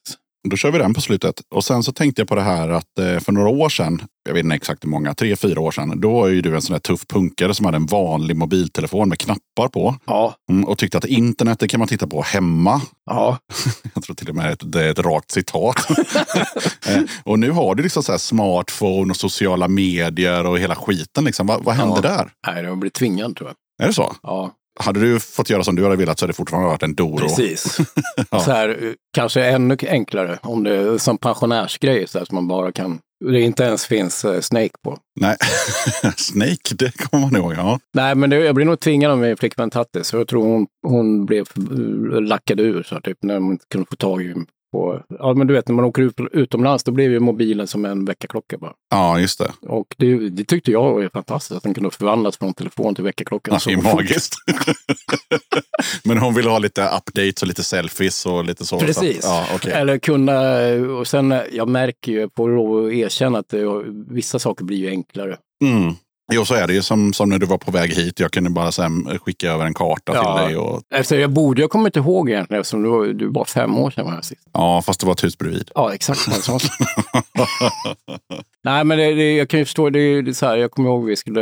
Då 0.50 0.58
kör 0.58 0.72
vi 0.72 0.78
den 0.78 0.94
på 0.94 1.02
slutet. 1.02 1.42
Och 1.56 1.64
sen 1.64 1.84
så 1.84 1.92
tänkte 1.92 2.22
jag 2.22 2.28
på 2.30 2.36
det 2.36 2.42
här 2.42 2.70
att 2.70 3.00
eh, 3.00 3.20
för 3.20 3.32
några 3.32 3.50
år 3.50 3.70
sedan, 3.70 4.02
jag 4.26 4.34
vet 4.34 4.44
inte 4.44 4.56
exakt 4.56 4.84
hur 4.84 4.90
många, 4.90 5.14
tre, 5.14 5.36
fyra 5.36 5.62
år 5.62 5.72
sedan, 5.72 6.02
då 6.02 6.12
var 6.14 6.28
ju 6.28 6.42
du 6.42 6.56
en 6.56 6.62
sån 6.62 6.74
där 6.74 6.80
tuff 6.80 7.08
punkare 7.08 7.54
som 7.54 7.66
hade 7.66 7.76
en 7.76 7.86
vanlig 7.86 8.36
mobiltelefon 8.38 9.10
med 9.10 9.20
knappar 9.20 9.68
på. 9.68 9.96
Ja, 10.06 10.36
Mm, 10.50 10.64
och 10.66 10.78
tyckte 10.78 10.98
att 10.98 11.06
internet 11.06 11.60
det 11.60 11.68
kan 11.68 11.80
man 11.80 11.88
titta 11.88 12.08
på 12.08 12.22
hemma. 12.22 12.82
ja, 13.06 13.38
Jag 13.94 14.04
tror 14.04 14.16
till 14.16 14.30
och 14.30 14.36
med 14.36 14.52
att 14.54 14.72
det 14.72 14.84
är 14.86 14.90
ett 14.92 15.00
rakt 15.00 15.32
citat. 15.32 15.76
Eh, 16.88 17.02
och 17.24 17.40
nu 17.40 17.52
har 17.52 17.76
du 17.76 17.84
liksom 17.84 18.04
så 18.04 18.12
här 18.12 18.20
smartphone 18.20 19.10
och 19.12 19.18
sociala 19.18 19.68
medier 19.68 20.46
och 20.46 20.60
hela 20.60 20.76
skiten. 20.76 21.24
Liksom. 21.24 21.48
Vad, 21.48 21.64
vad 21.64 21.76
hände 21.76 21.96
Ja. 21.96 22.02
där? 22.02 22.32
nej, 22.48 22.66
har 22.66 22.76
blivit 22.76 22.94
tvingad 22.94 23.36
tror 23.36 23.50
jag. 23.50 23.84
Är 23.86 23.88
det 23.88 23.94
så? 23.94 24.16
Ja, 24.24 24.52
Hade 24.80 25.00
du 25.00 25.20
fått 25.20 25.50
göra 25.50 25.64
som 25.64 25.76
du 25.76 25.84
hade 25.84 25.96
velat 25.96 26.20
så 26.20 26.24
hade 26.24 26.30
det 26.32 26.36
fortfarande 26.36 26.70
varit 26.70 26.84
en 26.84 26.96
Doro. 26.96 27.18
precis. 27.18 27.78
Ja. 28.32 28.40
så 28.40 28.52
här, 28.52 28.70
eh, 28.70 28.92
kanske 29.14 29.46
ännu 29.46 29.78
enklare 29.88 30.40
om 30.42 30.64
det 30.64 30.76
är 30.78 30.98
som 30.98 31.18
pensionärsgrej, 31.18 32.08
så 32.08 32.26
som 32.26 32.36
man 32.36 32.48
bara 32.48 32.72
kan 32.72 33.00
Det 33.26 33.42
inte 33.42 33.64
ens 33.64 33.86
finns 33.86 34.26
eh, 34.26 34.42
Snake 34.42 34.74
på. 34.84 34.98
Nej, 35.20 35.36
Snake, 36.18 36.76
det 36.76 36.98
kommer 36.98 37.26
man 37.26 37.36
ihåg. 37.36 37.54
Ja. 37.58 37.80
Nej, 37.94 38.16
men 38.16 38.30
det, 38.30 38.36
jag 38.36 38.56
blir 38.56 38.66
nog 38.66 38.80
tvingad 38.80 39.12
av 39.12 39.18
min 39.18 39.38
flickvän 39.38 39.70
Tattis. 39.70 40.14
Jag 40.14 40.28
tror 40.28 40.44
hon, 40.44 40.68
hon 40.88 41.26
blev 41.26 41.46
eh, 42.14 42.22
lackad 42.22 42.60
ur 42.60 42.84
så 42.84 42.96
här, 42.96 43.02
typ, 43.02 43.18
när 43.24 43.40
hon 43.40 43.52
inte 43.52 43.66
kunde 43.72 43.88
få 43.90 43.96
tag 43.96 44.22
i 44.22 44.34
på... 44.72 45.02
Ja, 45.10 45.34
men 45.34 45.48
du 45.48 45.54
vet, 45.54 45.68
när 45.68 45.76
man 45.76 45.86
åker 45.86 46.02
ut, 46.02 46.20
utomlands, 46.32 46.84
då 46.84 46.92
blev 46.92 47.12
ju 47.12 47.20
mobilen 47.20 47.68
som 47.68 47.86
en 47.86 48.06
väckarklocka 48.06 48.58
bara. 48.58 48.74
ja, 48.92 49.20
just 49.20 49.40
det. 49.40 49.52
Och 49.68 49.96
det, 49.98 50.30
det 50.30 50.44
tyckte 50.44 50.72
jag 50.72 50.94
var 50.94 51.10
fantastiskt, 51.14 51.58
att 51.58 51.64
den 51.64 51.74
kunde 51.74 51.92
förvandlas 51.92 52.38
från 52.38 52.54
telefon 52.54 52.96
till 52.96 53.04
väckarklocka. 53.04 53.52
Ja, 53.52 53.60
det 53.66 53.74
är 53.74 53.96
magiskt. 53.96 54.36
Men 56.04 56.18
hon 56.18 56.34
vill 56.34 56.48
ha 56.48 56.60
lite 56.60 56.82
updates 56.82 57.42
och 57.42 57.48
lite 57.48 57.64
selfies 57.64 58.26
och 58.26 58.46
lite 58.46 58.66
så. 58.66 58.80
Precis. 58.80 59.22
Så 59.22 59.28
att, 59.28 59.48
ja, 59.50 59.56
okej. 59.56 59.74
Eller 59.74 59.98
kunna, 59.98 60.62
och 61.00 61.08
sen 61.08 61.36
jag 61.52 61.68
märker 61.68 62.12
ju 62.12 62.30
på 62.30 62.44
att 62.44 62.94
erkänna 62.94 63.40
att 63.40 63.50
det, 63.50 63.84
vissa 64.10 64.40
saker 64.40 64.66
blir 64.66 64.78
ju 64.78 64.90
enklare. 64.90 65.38
Mm. 65.64 65.94
Jo, 66.34 66.46
så 66.46 66.54
är 66.56 66.68
det 66.68 66.74
ju 66.74 66.82
som, 66.82 67.14
som 67.14 67.30
när 67.30 67.40
du 67.40 67.46
var 67.46 67.58
på 67.58 67.72
väg 67.72 67.90
hit. 67.94 68.20
Jag 68.20 68.32
kunde 68.32 68.50
bara 68.50 68.72
sen 68.72 69.20
skicka 69.20 69.52
över 69.52 69.66
en 69.66 69.74
karta 69.74 70.12
Ja. 70.16 70.38
till 70.38 70.46
dig. 70.48 70.58
Och, 70.58 70.82
Alltså, 70.96 71.16
jag 71.16 71.32
borde, 71.34 71.62
jag 71.62 71.70
kommer 71.70 71.86
inte 71.86 72.00
ihåg 72.00 72.30
egentligen 72.30 72.62
eftersom 72.62 72.84
du, 72.84 72.90
var- 72.90 73.06
du 73.08 73.28
var 73.32 73.46
fem 73.46 73.78
år 73.78 73.92
sedan 73.92 74.06
var 74.06 74.14
jag 74.14 74.26
sist. 74.26 74.42
ja, 74.54 74.82
fast 74.82 75.00
det 75.00 75.06
var 75.06 75.14
ett 75.14 75.24
hus 75.24 75.38
bredvid. 75.38 75.72
Ja, 75.76 75.94
exakt. 75.94 76.20
Nej, 78.64 78.84
men 78.84 78.98
det, 78.98 79.14
det, 79.14 79.36
jag 79.36 79.50
kan 79.50 79.60
ju 79.60 79.66
förstå, 79.66 79.90
det, 79.90 80.00
är- 80.00 80.22
det 80.22 80.34
så 80.34 80.46
här, 80.46 80.58
jag 80.58 80.72
kommer 80.72 80.90
ihåg 80.90 81.06
vi 81.06 81.16
skulle, 81.16 81.42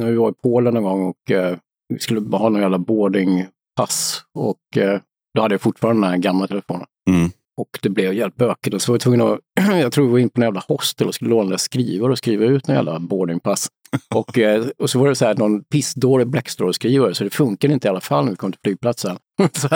när 0.00 0.06
vi 0.10 0.16
var 0.16 0.30
i 0.30 0.34
Polen 0.42 0.76
en 0.76 0.82
gång 0.82 1.06
och 1.06 1.30
eh, 1.30 1.56
vi 1.88 1.98
skulle 1.98 2.20
bara 2.20 2.38
ha 2.42 2.48
någon 2.48 2.62
jävla 2.62 2.78
boardingpass 2.78 4.22
och 4.34 4.76
eh, 4.82 5.00
då 5.34 5.42
hade 5.42 5.54
jag 5.54 5.60
fortfarande 5.60 6.02
den 6.02 6.10
här 6.10 6.18
gamla 6.18 6.46
telefonen. 6.46 6.86
Mm. 7.10 7.30
Och 7.56 7.78
det 7.82 7.88
blev 7.88 8.14
jävligt 8.14 8.36
bökigt 8.36 8.74
och 8.74 8.82
så 8.82 8.92
var 8.92 8.94
jag 8.94 9.00
tvungen 9.00 9.20
att, 9.20 9.38
jag 9.80 9.92
tror 9.92 10.06
vi 10.06 10.12
var 10.12 10.18
in 10.18 10.30
på 10.30 10.40
en 10.40 10.44
jävla 10.44 10.62
hostel 10.68 11.06
och 11.08 11.14
skulle 11.14 11.30
låna 11.30 11.58
skrivare 11.58 12.12
och 12.12 12.18
skriva 12.18 12.44
ut 12.44 12.68
en 12.68 12.74
jävla 12.74 13.00
boardingpass. 13.00 13.68
Och, 14.14 14.38
eh, 14.38 14.66
och 14.78 14.90
så 14.90 14.98
var 14.98 15.08
det 15.08 15.14
så 15.14 15.24
här 15.24 15.34
någon 15.34 15.64
pissdålig 15.64 16.26
Blackstore-skrivare 16.28 17.14
så 17.14 17.24
det 17.24 17.30
funkade 17.30 17.74
inte 17.74 17.88
i 17.88 17.90
alla 17.90 18.00
fall 18.00 18.24
när 18.24 18.30
vi 18.30 18.36
kom 18.36 18.52
till 18.52 18.60
flygplatsen. 18.64 19.16
så 19.52 19.68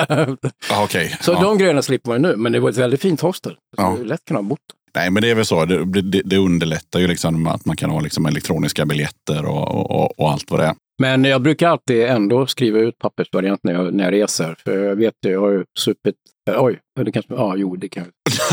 Ja, 0.70 0.84
okej. 0.84 1.16
så 1.20 1.32
ja. 1.32 1.42
de 1.42 1.58
grejerna 1.58 1.82
slipper 1.82 2.10
man 2.10 2.22
nu, 2.22 2.36
men 2.36 2.52
det 2.52 2.60
var 2.60 2.70
ett 2.70 2.76
väldigt 2.76 3.02
fint 3.02 3.20
hostel. 3.20 3.52
Så 3.52 3.82
Ja. 3.82 3.96
lätt 4.04 4.24
kunna 4.24 4.38
ha 4.40 4.42
bott. 4.44 4.58
Nej, 4.94 5.10
men 5.10 5.22
det 5.22 5.30
är 5.30 5.34
väl 5.34 5.44
så. 5.44 5.64
Det, 5.64 6.02
det, 6.02 6.22
det 6.24 6.36
underlättar 6.36 7.00
ju 7.00 7.06
liksom 7.06 7.46
att 7.46 7.64
man 7.64 7.76
kan 7.76 7.90
ha 7.90 8.00
liksom 8.00 8.26
elektroniska 8.26 8.86
biljetter 8.86 9.44
och, 9.44 9.68
och, 9.68 9.90
och, 9.90 10.20
och 10.20 10.30
allt 10.30 10.50
vad 10.50 10.60
det 10.60 10.66
är. 10.66 10.74
Men 11.00 11.24
jag 11.24 11.42
brukar 11.42 11.68
alltid 11.68 12.02
ändå 12.02 12.46
skriva 12.46 12.78
ut 12.78 12.98
pappersvariant 12.98 13.60
när 13.64 13.72
jag, 13.72 13.94
när 13.94 14.04
jag 14.04 14.12
reser. 14.12 14.56
För 14.64 14.84
jag 14.84 14.96
vet 14.96 15.14
ju, 15.26 15.32
jag 15.32 15.40
har 15.40 15.50
ju 15.50 15.64
supit. 15.78 16.14
eh, 16.50 16.64
Oj, 16.64 16.78
det 17.04 17.12
kanske, 17.12 17.34
ja, 17.34 17.54
jo, 17.56 17.76
det 17.76 17.88
kan. 17.88 18.04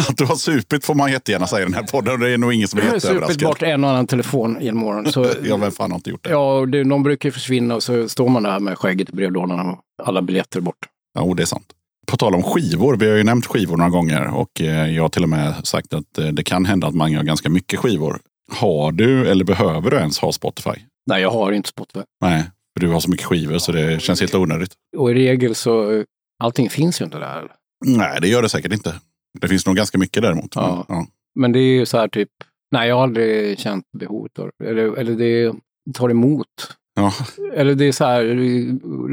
Att 0.10 0.18
du 0.18 0.26
har 0.26 0.36
supit 0.36 0.86
får 0.86 0.96
man 0.96 1.12
jättegärna 1.12 1.48
säga 1.48 1.62
i 1.62 1.66
den 1.66 1.74
här 1.74 1.84
podden. 1.84 2.20
Det 2.20 2.30
är 2.30 2.38
nog 2.38 2.54
ingen 2.54 2.68
som 2.68 2.80
är 2.80 2.84
Jag 2.84 2.92
har 2.92 3.00
supit 3.00 3.10
jätteöverraskad. 3.16 3.48
bort 3.50 3.62
en 3.62 3.84
och 3.84 3.90
annan 3.90 4.08
telefon 4.08 4.58
genom 4.62 4.84
åren. 4.84 5.12
Så, 5.12 5.26
Ja, 5.44 5.58
vem 5.58 5.72
fan 5.72 5.92
har 5.92 5.96
inte 5.96 6.10
gjort 6.10 6.24
det? 6.24 6.30
ja, 6.30 6.66
det, 6.66 6.84
någon 6.84 7.04
brukar 7.04 7.32
försvinna 7.32 7.76
och 7.76 7.84
så 7.84 8.10
står 8.10 8.30
man 8.30 8.44
där 8.44 8.60
med 8.60 8.78
skägget 8.78 9.10
i 9.10 9.14
brevlådan 9.14 9.60
och 9.70 9.80
alla 10.04 10.22
biljetter 10.22 10.62
bort. 10.62 10.78
Jo, 11.20 11.34
det 11.34 11.44
är 11.44 11.48
sant. 11.48 11.68
På 12.08 12.18
tal 12.18 12.36
om 12.36 12.44
skivor, 12.44 12.98
vi 12.98 13.10
har 13.10 13.18
ju 13.18 13.24
nämnt 13.24 13.46
skivor 13.46 13.78
några 13.78 13.90
gånger 13.90 14.36
och 14.36 14.62
eh, 14.62 14.96
jag 14.96 15.02
har 15.04 15.10
till 15.10 15.24
och 15.24 15.30
med 15.30 15.54
sagt 15.68 15.94
att 15.94 16.18
eh, 16.18 16.28
det 16.28 16.44
kan 16.44 16.66
hända 16.66 16.88
att 16.88 16.96
man 16.96 17.12
gör 17.12 17.24
ganska 17.24 17.50
mycket 17.50 17.80
skivor. 17.80 18.20
Har 18.52 18.92
du 18.92 19.28
eller 19.30 19.46
behöver 19.46 19.92
du 19.92 19.98
ens 19.98 20.20
ha 20.20 20.32
Spotify? 20.32 20.72
Nej, 21.08 21.22
jag 21.22 21.32
har 21.32 21.52
inte 21.52 21.70
Spotify. 21.70 22.00
Nej, 22.22 22.44
för 22.74 22.86
du 22.88 22.92
har 22.94 23.00
så 23.00 23.10
mycket 23.10 23.26
skivor 23.26 23.58
så 23.58 23.72
det 23.72 24.02
känns 24.02 24.20
helt 24.20 24.36
onödigt. 24.36 24.74
Och 24.98 25.12
i 25.12 25.14
regel 25.14 25.56
så, 25.56 26.04
allting 26.44 26.70
finns 26.70 27.02
ju 27.02 27.06
inte 27.06 27.20
där. 27.20 27.52
Nej, 27.86 28.18
det 28.22 28.28
gör 28.28 28.42
det 28.42 28.50
säkert 28.50 28.74
inte. 28.74 28.96
Det 29.42 29.48
finns 29.48 29.66
nog 29.66 29.76
ganska 29.76 29.98
mycket 29.98 30.24
däremot. 30.24 30.56
Ja. 30.56 30.86
Men, 30.90 30.98
ja. 30.98 31.08
Men 31.40 31.52
det 31.52 31.60
är 31.60 31.74
ju 31.80 31.86
så 31.86 31.98
här 31.98 32.08
typ, 32.08 32.30
nej 32.72 32.90
jag 32.90 32.96
har 32.96 33.04
aldrig 33.04 33.60
känt 33.60 33.86
behovet 34.00 34.40
av. 34.40 34.50
Eller, 34.64 34.98
eller 34.98 35.16
det 35.16 35.54
tar 35.94 36.10
emot. 36.10 36.48
Ja. 36.96 37.14
Eller 37.54 37.76
det 37.76 37.86
är 37.86 37.92
så 37.92 38.06
här, 38.06 38.24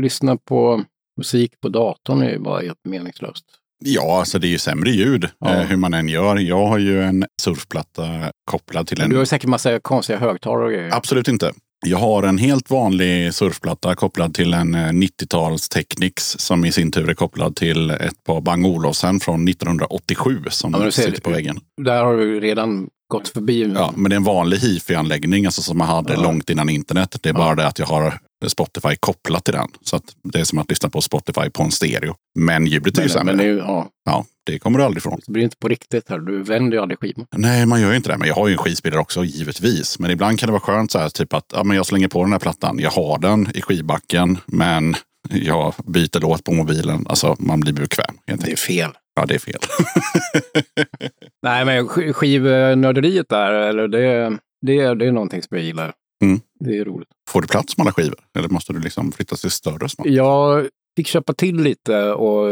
lyssna 0.00 0.36
på 0.36 0.84
musik 1.18 1.60
på 1.60 1.68
datorn 1.68 2.22
är 2.22 2.30
ju 2.30 2.38
bara 2.38 2.60
helt 2.60 2.78
meningslöst. 2.88 3.44
ja, 3.84 4.18
alltså 4.18 4.38
det 4.38 4.46
är 4.46 4.50
ju 4.50 4.58
sämre 4.58 4.90
ljud 4.90 5.28
Ja. 5.38 5.54
eh, 5.54 5.60
hur 5.66 5.76
man 5.76 5.94
än 5.94 6.08
gör. 6.08 6.36
Jag 6.36 6.66
har 6.66 6.78
ju 6.78 7.02
en 7.02 7.24
surfplatta 7.42 8.32
kopplad 8.50 8.86
till 8.86 9.00
en... 9.00 9.10
Du 9.10 9.16
har 9.16 9.24
säkert 9.24 9.48
massa 9.48 9.80
konstiga 9.80 10.18
högtalare 10.18 10.64
och 10.64 10.70
grejer. 10.72 10.90
Absolut 10.94 11.28
inte. 11.28 11.52
Jag 11.86 11.98
har 11.98 12.22
en 12.22 12.38
helt 12.38 12.70
vanlig 12.70 13.34
surfplatta 13.34 13.94
kopplad 13.94 14.34
till 14.34 14.54
en 14.54 14.74
eh, 14.74 14.78
90-tals 14.78 15.68
Technics 15.68 16.36
som 16.38 16.64
i 16.64 16.72
sin 16.72 16.90
tur 16.92 17.10
är 17.10 17.14
kopplad 17.14 17.56
till 17.56 17.90
ett 17.90 18.24
par 18.26 18.40
Bang 18.40 18.66
Olufsen 18.66 19.20
från 19.20 19.48
1987 19.48 20.38
som 20.50 20.72
Ja, 20.84 20.90
sitter 20.90 21.20
på 21.20 21.30
väggen. 21.30 21.60
Där 21.84 22.04
har 22.04 22.16
du 22.16 22.40
redan 22.40 22.88
gått 23.08 23.28
förbi. 23.28 23.72
Ja, 23.74 23.92
men 23.96 24.10
det 24.10 24.14
är 24.14 24.16
en 24.16 24.24
vanlig 24.24 24.56
hifi-anläggning 24.58 25.46
alltså 25.46 25.62
som 25.62 25.78
man 25.78 25.88
hade 25.88 26.12
Ja. 26.14 26.22
långt 26.22 26.50
innan 26.50 26.68
internet. 26.68 27.16
Det 27.22 27.28
är 27.28 27.32
bara 27.32 27.54
det 27.54 27.66
att 27.66 27.78
jag 27.78 27.86
har 27.86 28.18
Spotify 28.50 28.96
kopplat 29.00 29.44
till 29.44 29.54
den. 29.54 29.68
Så 29.82 29.96
att 29.96 30.02
det 30.22 30.40
är 30.40 30.44
som 30.44 30.58
att 30.58 30.68
lyssna 30.70 30.88
på 30.88 31.00
Spotify 31.00 31.50
på 31.50 31.62
en 31.62 31.70
stereo. 31.70 32.14
Men 32.38 32.66
ljudet 32.66 32.98
är 32.98 33.02
ju 33.02 33.08
sämre. 33.08 33.36
men 33.36 33.56
ja, 33.56 33.88
Ja, 34.04 34.24
det 34.46 34.58
kommer 34.58 34.78
du 34.78 34.84
aldrig 34.84 35.00
ifrån. 35.00 35.20
det 35.26 35.32
blir 35.32 35.42
inte 35.42 35.56
på 35.56 35.68
riktigt 35.68 36.08
här. 36.10 36.18
Du 36.18 36.42
vänder 36.42 36.76
ju 36.76 36.82
aldrig 36.82 36.98
skivan. 36.98 37.26
Nej, 37.36 37.66
man 37.66 37.80
gör 37.80 37.90
ju 37.90 37.96
inte 37.96 38.08
det. 38.12 38.18
Men 38.18 38.28
jag 38.28 38.34
har 38.34 38.48
ju 38.48 38.52
en 38.52 38.58
skivspelare 38.58 39.00
också, 39.00 39.24
givetvis. 39.24 39.98
Men 39.98 40.10
ibland 40.10 40.38
kan 40.38 40.46
det 40.46 40.52
vara 40.52 40.60
skönt 40.60 40.90
så 40.90 40.98
här, 40.98 41.08
typ 41.08 41.32
att 41.34 41.46
ja, 41.54 41.64
men 41.64 41.76
jag 41.76 41.86
slänger 41.86 42.08
på 42.08 42.22
den 42.22 42.32
här 42.32 42.38
plattan. 42.38 42.78
Jag 42.78 42.90
har 42.90 43.18
den 43.18 43.48
i 43.54 43.62
skivbacken, 43.62 44.38
men 44.46 44.96
jag 45.30 45.74
byter 45.86 46.20
låt 46.20 46.44
på 46.44 46.52
mobilen. 46.52 47.06
Alltså, 47.08 47.36
man 47.38 47.60
blir 47.60 47.72
bekväm. 47.72 48.14
Det 48.26 48.52
är 48.52 48.56
fel. 48.56 48.90
Ja, 49.20 49.26
det 49.26 49.34
är 49.34 49.38
fel. 49.38 49.58
Nej, 51.42 51.64
men 51.64 51.88
sk- 51.88 52.12
skivnörderiet 52.12 53.28
där, 53.28 53.52
eller 53.52 53.88
det, 53.88 54.38
det, 54.66 54.80
är- 54.80 54.94
det 54.94 55.06
är 55.06 55.12
någonting 55.12 55.42
som 55.42 55.56
jag 55.56 55.66
gillar. 55.66 55.92
Mm. 56.22 56.40
Det 56.64 56.78
är 56.78 56.84
roligt. 56.84 57.08
Får 57.30 57.42
du 57.42 57.48
plats 57.48 57.76
med 57.76 57.84
alla 57.84 57.92
skivor? 57.92 58.18
Eller 58.38 58.48
måste 58.48 58.72
du 58.72 58.80
liksom 58.80 59.12
flytta 59.12 59.36
till 59.36 59.50
större 59.50 59.88
snart? 59.88 60.06
Jag 60.06 60.68
fick 60.96 61.06
köpa 61.06 61.32
till 61.32 61.56
lite 61.56 62.12
och 62.12 62.48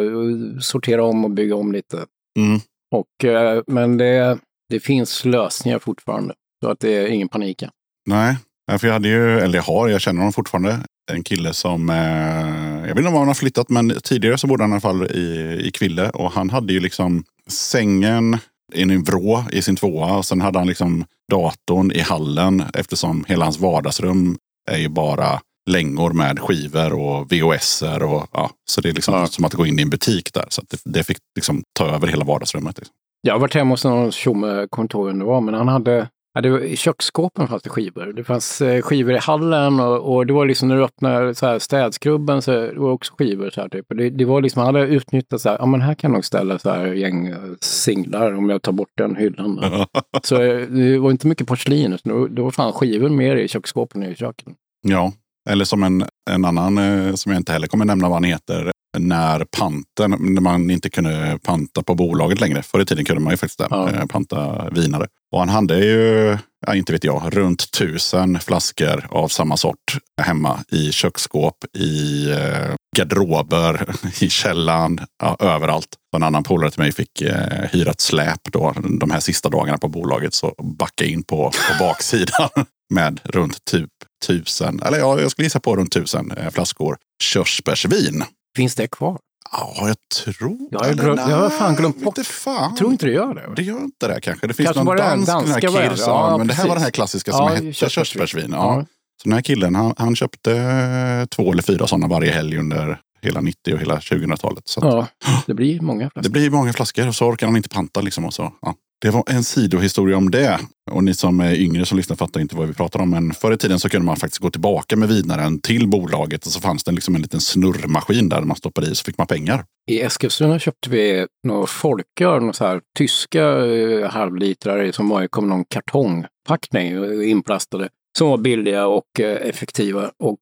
sortera 0.62 1.04
om 1.04 1.24
och 1.24 1.30
bygga 1.30 1.56
om 1.56 1.72
lite. 1.72 1.96
Mm. 2.38 2.60
Och, 2.94 3.24
eh, 3.24 3.62
men 3.66 3.96
det, 3.96 4.38
det 4.68 4.80
finns 4.80 5.24
lösningar 5.24 5.78
fortfarande. 5.78 6.34
Så 6.64 6.70
att 6.70 6.80
det 6.80 6.96
är 6.96 7.06
ingen 7.06 7.28
panik. 7.28 7.62
Nej, 8.06 8.36
för 8.78 8.86
jag 8.86 8.92
hade 8.92 9.08
ju, 9.08 9.38
eller 9.38 9.58
jag 9.58 9.62
har, 9.62 9.88
jag 9.88 10.00
känner 10.00 10.18
honom 10.18 10.32
fortfarande. 10.32 10.78
En 11.12 11.24
kille 11.24 11.52
som, 11.52 11.90
eh, 11.90 12.88
jag 12.88 12.94
vet 12.94 12.98
inte 12.98 13.08
om 13.08 13.14
han 13.14 13.26
har 13.26 13.34
flyttat, 13.34 13.68
men 13.68 14.00
tidigare 14.02 14.38
så 14.38 14.46
bodde 14.46 14.62
han 14.62 14.70
i 14.70 14.72
alla 14.72 14.80
fall 14.80 15.06
i, 15.06 15.60
i 15.64 15.70
Kville. 15.70 16.10
Och 16.10 16.32
han 16.32 16.50
hade 16.50 16.72
ju 16.72 16.80
liksom 16.80 17.24
sängen 17.48 18.38
i 18.74 18.82
en 18.82 19.02
vrå 19.02 19.44
i 19.52 19.62
sin 19.62 19.76
tvåa. 19.76 20.16
Och 20.16 20.26
sen 20.26 20.40
hade 20.40 20.58
han 20.58 20.68
liksom 20.68 21.04
datorn 21.36 21.92
i 21.92 22.00
hallen 22.00 22.62
eftersom 22.74 23.24
hela 23.28 23.44
hans 23.44 23.58
vardagsrum 23.58 24.36
är 24.70 24.78
ju 24.78 24.88
bara 24.88 25.40
längor 25.70 26.12
med 26.12 26.38
skivor 26.40 26.92
och 26.92 27.32
VHSer. 27.32 28.02
Och, 28.02 28.26
ja, 28.32 28.50
så 28.70 28.80
det 28.80 28.88
är 28.88 28.92
liksom 28.92 29.14
Ja. 29.14 29.26
som 29.26 29.44
att 29.44 29.54
gå 29.54 29.66
in 29.66 29.78
i 29.78 29.82
en 29.82 29.90
butik 29.90 30.32
där. 30.34 30.44
Så 30.48 30.62
det, 30.70 30.80
det 30.84 31.04
fick 31.04 31.18
liksom 31.36 31.62
ta 31.78 31.86
över 31.86 32.06
hela 32.06 32.24
vardagsrummet. 32.24 32.78
Liksom. 32.78 32.94
Jag 33.22 33.34
har 33.34 33.40
varit 33.40 33.54
hemma 33.54 33.70
hos 33.70 33.84
någon 33.84 34.12
tjomme, 34.12 34.66
kommer 34.70 34.84
inte 34.84 34.96
ihåg 34.96 35.06
vem 35.06 35.18
det 35.18 35.24
var, 35.24 35.40
men 35.40 35.54
han 35.54 35.68
hade 35.68 36.08
Ja, 36.34 36.40
det 36.40 36.50
var, 36.50 36.58
I 36.58 36.76
köksskåpen 36.76 37.48
fanns 37.48 37.62
det 37.62 37.70
skivor. 37.70 38.12
Det 38.12 38.24
fanns 38.24 38.60
eh, 38.60 38.82
skivor 38.82 39.14
i 39.14 39.18
hallen 39.18 39.80
och, 39.80 40.14
och 40.14 40.26
det 40.26 40.32
var 40.32 40.46
liksom 40.46 40.68
när 40.68 40.76
du 40.76 40.84
öppnade 40.84 41.34
så 41.34 41.46
här, 41.46 41.58
städskrubben 41.58 42.42
så 42.42 42.50
det 42.50 42.78
var 42.78 42.90
också 42.90 43.14
skivor. 43.18 43.50
Så 43.50 43.60
här, 43.60 43.68
typ. 43.68 43.86
Det, 43.88 44.10
det 44.10 44.24
var 44.24 44.42
liksom, 44.42 44.62
han 44.62 44.74
hade 44.74 44.86
utnyttjat 44.86 45.40
så 45.40 45.48
här, 45.48 45.56
ja 45.60 45.66
men 45.66 45.80
här 45.80 45.94
kan 45.94 46.10
jag 46.10 46.16
nog 46.16 46.24
ställa 46.24 46.58
så 46.58 46.70
här 46.70 46.86
gäng 46.86 47.26
eh, 47.26 47.36
singlar 47.60 48.32
om 48.34 48.50
jag 48.50 48.62
tar 48.62 48.72
bort 48.72 48.92
den 48.94 49.16
hyllan. 49.16 49.56
då. 49.56 49.86
så 50.22 50.42
eh, 50.42 50.60
det 50.60 50.98
var 50.98 51.10
inte 51.10 51.26
mycket 51.26 51.46
porslin, 51.46 51.92
utan 51.92 52.34
det 52.34 52.42
var, 52.42 52.50
fan 52.50 52.72
skivor 52.72 53.08
mer 53.08 53.36
i 53.36 53.48
köksskåpen 53.48 54.02
än 54.02 54.12
i 54.12 54.14
köket. 54.14 54.46
Ja, 54.82 55.12
eller 55.50 55.64
som 55.64 55.82
en, 55.82 56.04
en 56.30 56.44
annan 56.44 56.76
som 57.16 57.32
jag 57.32 57.40
inte 57.40 57.52
heller 57.52 57.66
kommer 57.66 57.84
nämna 57.84 58.08
vad 58.08 58.16
han 58.16 58.24
heter. 58.24 58.72
När 58.98 59.44
panten, 59.44 60.10
när 60.20 60.40
man 60.40 60.70
inte 60.70 60.90
kunde 60.90 61.38
panta 61.42 61.82
på 61.82 61.94
bolaget 61.94 62.40
längre. 62.40 62.62
Förr 62.62 62.80
i 62.80 62.84
tiden 62.86 63.04
kunde 63.04 63.22
man 63.22 63.30
ju 63.32 63.36
faktiskt 63.36 63.58
det, 63.58 63.66
Ja. 63.70 63.90
eh, 63.90 64.06
panta 64.06 64.70
vinare. 64.70 65.06
Och 65.32 65.38
han 65.38 65.48
hade 65.48 65.78
ju, 65.78 66.38
ja, 66.66 66.74
inte 66.74 66.92
vet 66.92 67.04
jag, 67.04 67.36
runt 67.36 67.70
tusen 67.72 68.40
flaskor 68.40 69.06
av 69.10 69.28
samma 69.28 69.56
sort 69.56 69.98
hemma 70.22 70.58
i 70.68 70.92
köksskåp, 70.92 71.54
i 71.78 72.30
eh, 72.30 72.74
garderober, 72.96 73.94
i 74.20 74.30
källaren, 74.30 75.00
ja, 75.22 75.36
överallt. 75.40 75.88
Och 76.12 76.16
en 76.16 76.22
annan 76.22 76.42
polare 76.42 76.70
till 76.70 76.80
mig 76.80 76.92
fick 76.92 77.20
eh, 77.22 77.68
hyra 77.72 77.90
ett 77.90 78.00
släp 78.00 78.40
då, 78.52 78.74
de 79.00 79.10
här 79.10 79.20
sista 79.20 79.48
dagarna 79.48 79.78
på 79.78 79.88
bolaget. 79.88 80.34
Så 80.34 80.54
backa 80.78 81.04
in 81.04 81.22
på, 81.22 81.50
på 81.50 81.84
baksidan 81.84 82.48
med 82.94 83.20
runt 83.24 83.64
typ 83.64 83.90
tusen, 84.26 84.82
eller 84.82 84.98
ja, 84.98 85.20
jag 85.20 85.30
skulle 85.30 85.46
gissa 85.46 85.60
på 85.60 85.76
runt 85.76 85.92
tusen 85.92 86.30
eh, 86.30 86.50
flaskor 86.50 86.96
körsbärsvin. 87.22 88.24
Finns 88.56 88.74
det 88.74 88.86
kvar? 88.86 89.18
Ja, 89.52 89.74
jag 89.88 89.96
tror... 90.24 90.58
Jag 90.70 90.78
har 90.78 90.86
eller 90.86 91.02
glöm- 91.04 91.30
jag 91.30 91.36
har 91.36 91.50
fan 91.50 91.74
glömt 91.76 91.96
bort. 92.04 92.18
Inte 92.18 92.30
fan. 92.30 92.62
Jag 92.70 92.76
tror 92.76 92.92
inte 92.92 93.06
det 93.06 93.12
gör 93.12 93.34
det. 93.34 93.54
Det 93.56 93.62
gör 93.62 93.78
inte 93.80 94.08
det 94.08 94.20
kanske. 94.20 94.46
Det 94.46 94.54
finns 94.54 94.66
Kanske 94.66 94.78
någon 94.80 94.86
var 94.86 94.96
det 94.96 95.02
den 95.02 95.24
dansk, 95.24 95.60
den 95.60 95.74
här. 95.74 95.88
Kirsan. 95.90 96.08
Ja, 96.30 96.38
men 96.38 96.46
det 96.46 96.54
här 96.54 96.62
var 96.62 96.68
precis. 96.68 96.74
den 96.74 96.82
här 96.82 96.90
klassiska 96.90 97.32
som 97.32 97.46
Ja, 97.48 97.54
hette 97.54 97.72
körsbärsvin. 97.90 98.48
Ja. 98.52 98.56
Ja. 98.78 98.86
Så 99.22 99.28
den 99.28 99.32
här 99.32 99.42
killen, 99.42 99.74
han, 99.74 99.94
han 99.98 100.16
köpte 100.16 100.52
eh, 100.56 101.24
två 101.26 101.52
eller 101.52 101.62
fyra 101.62 101.86
sådana 101.86 102.06
varje 102.06 102.32
helg 102.32 102.58
under 102.58 103.00
hela 103.22 103.40
90 103.40 103.74
och 103.74 103.80
hela 103.80 103.98
2000-talet. 103.98 104.68
Så 104.68 104.80
att 104.80 104.94
Ja, 104.94 105.06
det 105.46 105.54
blir 105.54 105.80
många 105.80 106.00
flaskor. 106.10 106.22
det 106.22 106.28
blir 106.30 106.50
många 106.50 106.72
flaskor 106.72 107.08
och 107.08 107.14
så 107.14 107.26
orkar 107.26 107.46
han 107.46 107.56
inte 107.56 107.68
panta. 107.68 108.00
Liksom, 108.00 108.24
och 108.24 108.34
så, 108.34 108.52
ja. 108.62 108.74
Det 109.02 109.10
var 109.10 109.24
en 109.26 109.44
sidohistoria 109.44 110.16
om 110.16 110.30
det. 110.30 110.58
Och 110.90 111.04
ni 111.04 111.14
som 111.14 111.40
är 111.40 111.54
yngre 111.54 111.86
som 111.86 111.96
lyssnar 111.96 112.16
fattar 112.16 112.40
inte 112.40 112.56
vad 112.56 112.68
vi 112.68 112.74
pratar 112.74 113.00
om. 113.00 113.10
Men 113.10 113.34
förr 113.34 113.52
i 113.52 113.56
tiden 113.56 113.78
så 113.78 113.88
kunde 113.88 114.06
man 114.06 114.16
faktiskt 114.16 114.42
gå 114.42 114.50
tillbaka 114.50 114.96
med 114.96 115.08
vinaren 115.08 115.60
till 115.60 115.88
bolaget 115.88 116.46
och 116.46 116.52
så 116.52 116.60
fanns 116.60 116.84
det 116.84 116.92
liksom 116.92 117.14
en 117.14 117.22
liten 117.22 117.40
snurrmaskin 117.40 118.28
där 118.28 118.40
man 118.40 118.56
stoppade 118.56 118.86
i 118.86 118.94
så 118.94 119.04
fick 119.04 119.18
man 119.18 119.26
pengar. 119.26 119.64
I 119.90 120.00
Eskilstuna 120.00 120.58
köpte 120.58 120.90
vi 120.90 121.26
några 121.46 121.66
folköl, 121.66 122.40
några 122.40 122.52
så 122.52 122.64
här 122.64 122.80
tyska 122.98 123.66
eh, 123.66 124.10
halvlitrar 124.10 124.92
som 124.92 125.08
var, 125.08 125.26
kom 125.26 125.48
någon 125.48 125.64
kartongpackning 125.64 126.92
eh, 126.92 127.30
inplastade. 127.30 127.88
Som 128.18 128.28
var 128.28 128.38
billiga 128.38 128.86
och 128.86 129.20
eh, 129.20 129.48
effektiva. 129.48 130.10
Och, 130.18 130.38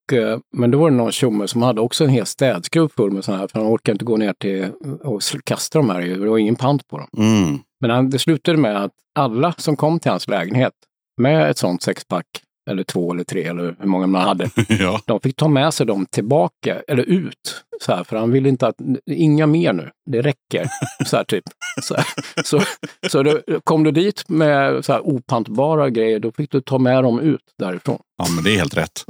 men 0.57 0.71
då 0.71 0.79
var 0.79 0.91
det 0.91 0.97
någon 0.97 1.13
tjomme 1.13 1.49
som 1.49 1.63
hade 1.63 1.81
också 1.81 2.05
en 2.05 2.11
hel 2.11 2.27
städskrubb 2.27 2.93
full 2.93 3.11
med 3.11 3.25
sådana 3.25 3.41
här, 3.41 3.49
för 3.49 3.59
han 3.59 3.69
orkade 3.69 3.95
inte 3.95 4.05
gå 4.05 4.17
ner 4.17 4.33
till 4.33 4.69
och 5.03 5.23
kasta 5.45 5.79
de 5.79 5.91
här, 5.91 6.01
det 6.01 6.31
var 6.31 6.39
ingen 6.39 6.57
pant 6.57 6.89
på 6.89 6.99
dem. 6.99 7.09
Mm. 7.17 7.59
Men 7.81 7.91
han, 7.91 8.11
det 8.11 8.19
slutade 8.19 8.59
med 8.59 8.85
att 8.85 8.93
alla 9.15 9.53
som 9.53 9.77
kom 9.77 10.01
till 10.01 10.11
hans 10.11 10.29
lägenhet 10.29 10.73
med 11.21 11.51
ett 11.51 11.59
sånt 11.59 11.83
sexpack, 11.83 12.27
eller 12.71 12.83
två 12.85 13.13
eller 13.13 13.25
tre 13.25 13.45
eller 13.45 13.77
hur 13.79 13.87
många 13.87 14.07
man 14.07 14.23
hade, 14.23 14.51
ja. 14.69 15.01
de 15.07 15.21
fick 15.21 15.37
ta 15.37 15.49
med 15.49 15.75
sig 15.75 15.87
dem 15.87 16.07
tillbaka, 16.07 16.83
eller 16.89 17.03
ut. 17.03 17.65
Så 17.83 17.93
här, 17.93 18.05
för 18.05 18.17
han 18.17 18.31
ville 18.31 18.49
inte 18.49 18.67
att, 18.67 18.77
inga 19.11 19.47
mer 19.47 19.73
nu, 19.73 19.91
det 20.11 20.23
räcker. 20.23 20.69
Så 21.07 21.17
här 21.17 21.25
typ. 21.25 21.45
Så, 21.83 21.95
här. 21.95 22.07
så, 22.45 22.61
så 23.09 23.23
då, 23.23 23.41
kom 23.65 23.85
du 23.85 23.91
dit 23.91 24.29
med 24.29 24.85
så 24.85 24.93
här 24.93 25.01
opantbara 25.01 25.91
grejer, 25.91 26.21
då 26.21 26.33
fick 26.33 26.51
du 26.51 26.61
ta 26.61 26.79
med 26.79 27.05
dem 27.05 27.21
ut 27.21 27.45
därifrån. 27.59 27.99
ja, 28.19 28.27
men 28.35 28.45
det 28.45 28.55
är 28.55 28.57
helt 28.57 28.77
rätt. 28.77 29.05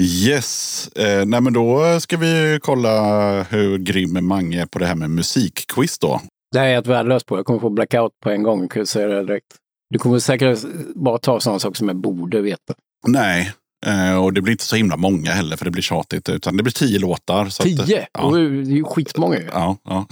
yes, 0.00 0.88
eh, 0.96 1.26
nej 1.26 1.40
men 1.40 1.52
då 1.52 2.00
ska 2.00 2.16
vi 2.16 2.58
kolla 2.62 3.42
hur 3.42 3.78
grym 3.78 4.26
Mange 4.26 4.62
är 4.62 4.66
på 4.66 4.78
det 4.78 4.86
här 4.86 4.94
med 4.94 5.10
musikquiz 5.10 5.98
då. 5.98 6.20
Det 6.52 6.58
här 6.58 6.66
är 6.66 6.68
jag 6.70 6.76
helt 6.76 6.86
värdelös 6.86 7.24
på, 7.24 7.36
jag 7.38 7.46
kommer 7.46 7.60
få 7.60 7.70
blackout 7.70 8.12
på 8.22 8.30
en 8.30 8.42
gång, 8.42 8.68
kan 8.68 8.80
jag 8.80 8.88
säga 8.88 9.08
det 9.08 9.24
direkt. 9.24 9.46
Du 9.90 9.98
kommer 9.98 10.18
säkert 10.18 10.58
bara 10.94 11.18
ta 11.18 11.40
sådana 11.40 11.58
saker 11.58 11.76
som 11.76 11.88
jag 11.88 11.96
borde 11.96 12.40
veta. 12.40 12.74
Nej, 13.06 13.52
eh, 13.86 14.24
och 14.24 14.32
det 14.32 14.40
blir 14.40 14.52
inte 14.52 14.64
så 14.64 14.76
himla 14.76 14.96
många 14.96 15.30
heller 15.30 15.56
för 15.56 15.64
det 15.64 15.70
blir 15.70 15.82
tjatigt. 15.82 16.28
Utan 16.28 16.56
det 16.56 16.62
blir 16.62 16.72
tio 16.72 16.98
låtar. 16.98 17.46
Så 17.48 17.62
att, 17.62 17.68
Tio! 17.68 18.06
ja. 18.12 18.20
Och 18.22 18.36
Det 18.36 18.40
är 18.40 18.76
ju 18.76 18.84
skitmånga 18.84 19.38
ju. 19.38 19.48
Ja, 19.52 19.76
ja. 19.84 20.06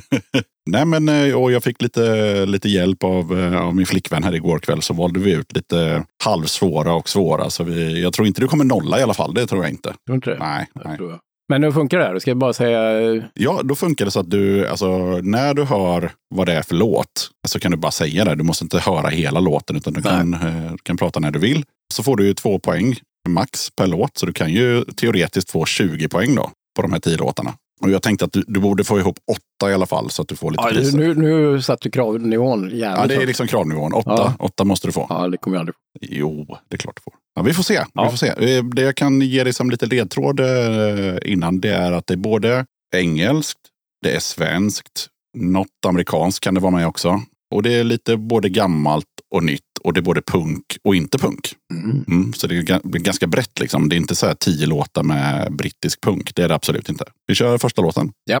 Nej, 0.70 0.84
men 0.84 1.08
eh, 1.08 1.34
och 1.34 1.52
jag 1.52 1.64
fick 1.64 1.82
lite, 1.82 2.46
lite 2.46 2.68
hjälp 2.68 3.04
av, 3.04 3.38
eh, 3.38 3.60
av 3.60 3.74
min 3.76 3.86
flickvän 3.86 4.24
här 4.24 4.34
igår 4.34 4.58
kväll. 4.58 4.82
Så 4.82 4.94
valde 4.94 5.20
vi 5.20 5.32
ut 5.32 5.52
lite 5.52 6.04
halvsvåra 6.24 6.94
och 6.94 7.08
svåra. 7.08 7.50
Så 7.50 7.64
vi, 7.64 8.02
jag 8.02 8.12
tror 8.12 8.26
inte 8.26 8.40
du 8.40 8.48
kommer 8.48 8.64
nolla 8.64 8.98
i 9.00 9.02
alla 9.02 9.14
fall. 9.14 9.34
Det 9.34 9.46
tror 9.46 9.64
jag 9.64 9.70
inte. 9.70 9.94
Tror 10.06 10.14
inte 10.14 10.30
det? 10.30 10.38
Nej, 10.38 10.66
Jag 10.74 10.86
nej. 10.86 10.96
tror 10.96 11.10
jag. 11.10 11.20
Men 11.52 11.62
hur 11.64 11.72
funkar 11.72 11.98
det 11.98 12.04
här? 12.04 12.18
Ska 12.18 12.30
jag 12.30 12.38
bara 12.38 12.52
säga... 12.52 13.00
eh, 13.14 13.22
Ja, 13.34 13.60
då 13.64 13.74
funkar 13.74 14.04
det 14.04 14.10
så 14.10 14.20
att 14.20 14.30
du, 14.30 14.68
alltså, 14.68 14.98
när 15.22 15.54
du 15.54 15.64
hör 15.64 16.12
vad 16.34 16.46
det 16.46 16.52
är 16.52 16.62
för 16.62 16.74
låt 16.74 17.30
så 17.48 17.58
kan 17.60 17.70
du 17.70 17.76
bara 17.76 17.92
säga 17.92 18.24
det. 18.24 18.34
Du 18.34 18.44
måste 18.44 18.64
inte 18.64 18.78
höra 18.78 19.08
hela 19.08 19.40
låten 19.40 19.76
utan 19.76 19.92
du 19.92 20.02
kan, 20.02 20.34
eh, 20.34 20.72
kan 20.82 20.96
prata 20.96 21.20
när 21.20 21.30
du 21.30 21.38
vill. 21.38 21.64
Så 21.94 22.02
får 22.02 22.16
du 22.16 22.26
ju 22.26 22.34
två 22.34 22.58
poäng 22.58 22.94
max 23.28 23.70
per 23.76 23.86
låt. 23.86 24.18
Så 24.18 24.26
du 24.26 24.32
kan 24.32 24.50
ju 24.52 24.84
teoretiskt 24.84 25.50
få 25.50 25.64
20 25.64 26.08
poäng 26.08 26.34
då 26.34 26.50
på 26.76 26.82
de 26.82 26.92
här 26.92 27.00
tio 27.00 27.16
låtarna. 27.16 27.54
Och 27.82 27.90
jag 27.90 28.02
tänkte 28.02 28.24
att 28.24 28.32
du, 28.32 28.44
du 28.46 28.60
borde 28.60 28.84
få 28.84 28.98
ihop 28.98 29.16
åtta 29.30 29.70
i 29.70 29.74
alla 29.74 29.86
fall 29.86 30.10
så 30.10 30.22
att 30.22 30.28
du 30.28 30.36
får 30.36 30.50
lite 30.50 30.62
Ja, 30.62 30.70
priser. 30.70 30.98
nu, 30.98 31.14
nu 31.14 31.62
satte 31.62 31.88
du 31.88 31.90
kravnivån 31.90 32.60
jävligt 32.62 32.80
Ja, 32.80 33.06
det 33.06 33.14
är 33.22 33.26
liksom 33.26 33.46
kravnivån. 33.46 33.92
Åtta, 33.94 34.10
Ja. 34.16 34.34
åtta 34.38 34.64
måste 34.64 34.88
du 34.88 34.92
få. 34.92 35.06
Ja, 35.08 35.28
det 35.28 35.36
kommer 35.36 35.56
jag 35.56 35.60
aldrig 35.60 35.74
få. 35.74 35.80
Jo, 36.00 36.46
det 36.68 36.76
är 36.76 36.78
klart 36.78 36.96
du 36.96 37.02
får. 37.02 37.12
Ja, 37.34 37.42
vi 37.42 37.54
får 37.54 37.62
se. 37.62 37.84
Ja. 37.94 38.04
Vi 38.04 38.10
får 38.10 38.16
se. 38.16 38.54
Eh, 38.56 38.64
Det 38.64 38.82
jag 38.82 38.96
kan 38.96 39.20
ge 39.20 39.44
dig 39.44 39.52
som 39.52 39.70
lite 39.70 39.86
ledtråd 39.86 40.40
eh, 40.40 41.16
innan 41.24 41.60
det 41.60 41.70
är 41.74 41.92
att 41.92 42.06
det 42.06 42.14
är 42.14 42.18
både 42.18 42.66
engelskt, 42.96 43.58
det 44.02 44.16
är 44.16 44.20
svenskt, 44.20 45.08
något 45.38 45.68
amerikanskt 45.86 46.44
kan 46.44 46.54
det 46.54 46.60
vara 46.60 46.72
med 46.72 46.86
också. 46.86 47.22
Och 47.54 47.62
det 47.62 47.74
är 47.74 47.84
lite 47.84 48.16
både 48.16 48.48
gammalt 48.48 49.04
och 49.34 49.44
nytt 49.44 49.60
och 49.82 49.92
det 49.92 50.00
är 50.00 50.02
både 50.02 50.22
punk 50.22 50.64
och 50.84 50.96
inte 50.96 51.18
punk. 51.18 51.52
Mm. 51.74 52.04
Mm, 52.08 52.32
så 52.32 52.46
det 52.46 52.56
är 52.56 52.98
ganska 52.98 53.26
brett 53.26 53.60
liksom. 53.60 53.88
Det 53.88 53.94
är 53.94 53.96
inte 53.96 54.14
så 54.16 54.26
här 54.26 54.34
tio 54.34 54.66
låtar 54.66 55.02
med 55.02 55.52
brittisk 55.56 56.00
punk. 56.00 56.34
Det 56.34 56.42
är 56.42 56.48
det 56.48 56.54
absolut 56.54 56.88
inte. 56.88 57.04
Vi 57.26 57.34
kör 57.34 57.58
första 57.58 57.82
låten. 57.82 58.12
Ja. 58.24 58.40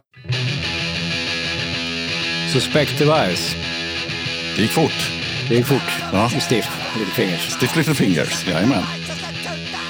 Suspect 2.52 2.98
device. 2.98 3.56
Det 4.56 4.62
gick 4.62 4.70
fort. 4.70 5.21
Det 5.48 5.54
gick 5.54 5.66
fort. 5.66 6.02
Ja. 6.12 6.26
I 6.36 6.40
stiff. 6.40 6.94
Little 6.98 7.14
fingers. 7.14 7.50
Stiff 7.50 7.76
Little 7.76 7.94
Fingers. 7.94 8.46
Jajamän. 8.48 8.82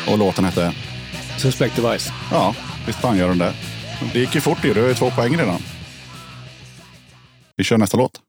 Och 0.09 0.19
låten 0.19 0.45
hette? 0.45 0.73
Suspect 1.39 1.77
device. 1.77 2.13
Ja, 2.31 2.55
visst 2.87 2.99
fan 2.99 3.19
gör 3.19 3.29
den 3.29 3.39
det. 3.39 3.53
Det 4.13 4.19
gick 4.19 4.35
ju 4.35 4.41
fort 4.41 4.65
ju. 4.65 4.75
Du 4.75 4.81
har 4.81 4.89
ju 4.89 4.95
två 4.95 5.11
poäng 5.11 5.39
redan. 5.39 5.63
Vi 7.57 7.65
kör 7.65 7.79
nästa 7.79 7.97
låt. 7.97 8.21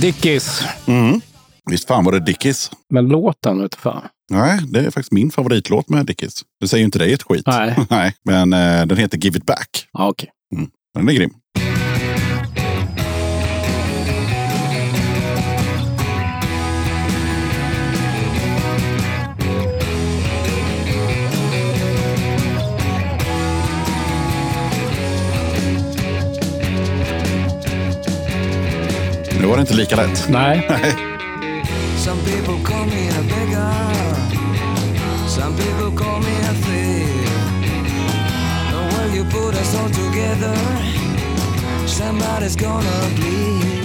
Dickies. 0.00 0.64
Mm. 0.86 1.20
Visst 1.70 1.88
fan 1.88 2.04
var 2.04 2.12
det 2.12 2.20
Dickies? 2.20 2.70
Men 2.90 3.08
låten 3.08 3.62
vet 3.62 3.74
fan. 3.74 4.02
Nej, 4.30 4.60
det 4.68 4.78
är 4.78 4.84
faktiskt 4.84 5.12
min 5.12 5.30
favoritlåt 5.30 5.88
med 5.88 6.06
Dickies. 6.06 6.42
Det 6.60 6.68
säger 6.68 6.80
ju 6.80 6.84
inte 6.84 6.98
dig 6.98 7.12
ett 7.12 7.22
skit. 7.22 7.46
Nej. 7.46 7.76
Nej, 7.90 8.14
men 8.24 8.52
eh, 8.52 8.86
den 8.86 8.98
heter 8.98 9.18
Give 9.18 9.38
It 9.38 9.46
Back. 9.46 9.88
Ja, 9.92 10.08
okej. 10.08 10.28
Den 10.94 11.08
är 11.08 11.12
grym. 11.12 11.30
Nu 29.50 29.52
var 29.52 29.58
det 29.58 29.60
inte 29.60 29.74
lika 29.74 29.96
lätt. 29.96 30.28
Nej. 30.30 30.68
Some 31.96 32.20
people 32.22 32.64
call 32.64 32.86
me 32.86 33.08
a 33.08 33.22
beggar. 33.22 33.94
Some 35.28 35.56
people 35.56 36.04
call 36.04 36.20
me 36.20 36.36
a 36.50 36.54
thief. 36.54 37.30
And 38.74 38.92
when 38.92 39.16
you 39.16 39.24
put 39.24 39.54
us 39.54 39.74
all 39.74 39.90
together, 39.90 40.56
somebody's 41.86 42.60
gonna 42.60 43.16
bleed. 43.16 43.80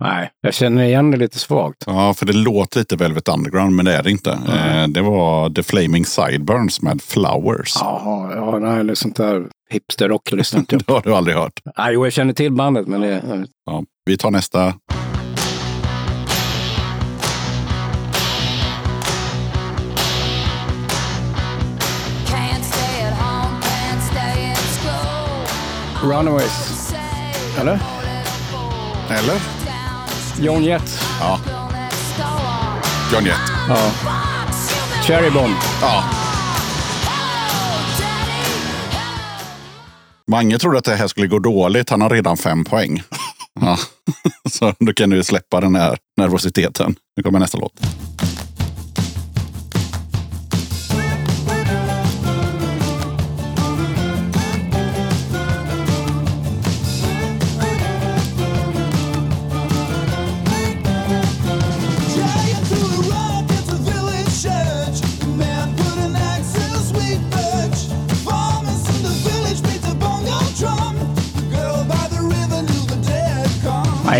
Nej, 0.00 0.30
jag 0.40 0.54
känner 0.54 0.84
igen 0.84 1.10
det 1.10 1.16
lite 1.16 1.38
svagt. 1.38 1.84
Ja, 1.86 2.14
för 2.14 2.26
det 2.26 2.32
låter 2.32 2.78
lite 2.78 2.96
Velvet 2.96 3.28
Underground, 3.28 3.76
men 3.76 3.84
det 3.84 3.96
är 3.96 4.02
det 4.02 4.10
inte. 4.10 4.30
Eh, 4.30 4.88
det 4.88 5.02
var 5.02 5.50
The 5.50 5.62
Flaming 5.62 6.04
Sideburns 6.04 6.82
med 6.82 7.02
Flowers. 7.02 7.72
Jaha, 7.80 8.32
ja, 8.34 8.58
nej, 8.58 8.84
det 8.84 8.90
är 8.90 8.94
sånt 8.94 9.16
där 9.16 9.46
hipsterrock 9.70 10.32
lyssnar 10.32 10.60
inte 10.60 10.74
jag 10.74 10.82
Det 10.86 10.92
har 10.92 11.02
du 11.02 11.14
aldrig 11.14 11.36
hört. 11.36 11.60
Nej, 11.78 11.94
jo, 11.94 12.06
jag 12.06 12.12
känner 12.12 12.32
till 12.32 12.52
bandet, 12.52 12.86
men 12.86 13.00
det... 13.00 13.46
Ja, 13.66 13.84
vi 14.04 14.16
tar 14.16 14.30
nästa. 14.30 14.74
Runaways. 26.02 26.94
Eller? 27.60 27.80
Eller? 29.10 29.40
John 30.38 30.64
Jett. 30.64 31.00
Ja, 31.20 31.40
John 33.12 33.24
Jett. 33.26 33.40
Ja. 33.68 33.76
Cherry 35.02 35.30
Bomb. 35.30 35.54
Ja. 35.80 36.04
Mange 40.30 40.58
trodde 40.58 40.78
att 40.78 40.84
det 40.84 40.96
här 40.96 41.08
skulle 41.08 41.26
gå 41.26 41.38
dåligt. 41.38 41.90
Han 41.90 42.00
har 42.00 42.10
redan 42.10 42.36
fem 42.36 42.64
poäng. 42.64 43.02
Ja. 43.60 43.78
Så 44.50 44.74
då 44.78 44.92
kan 44.92 45.10
du 45.10 45.24
släppa 45.24 45.60
den 45.60 45.74
här 45.74 45.98
nervositeten. 46.16 46.96
Nu 47.16 47.22
kommer 47.22 47.38
nästa 47.38 47.58
låt. 47.58 47.80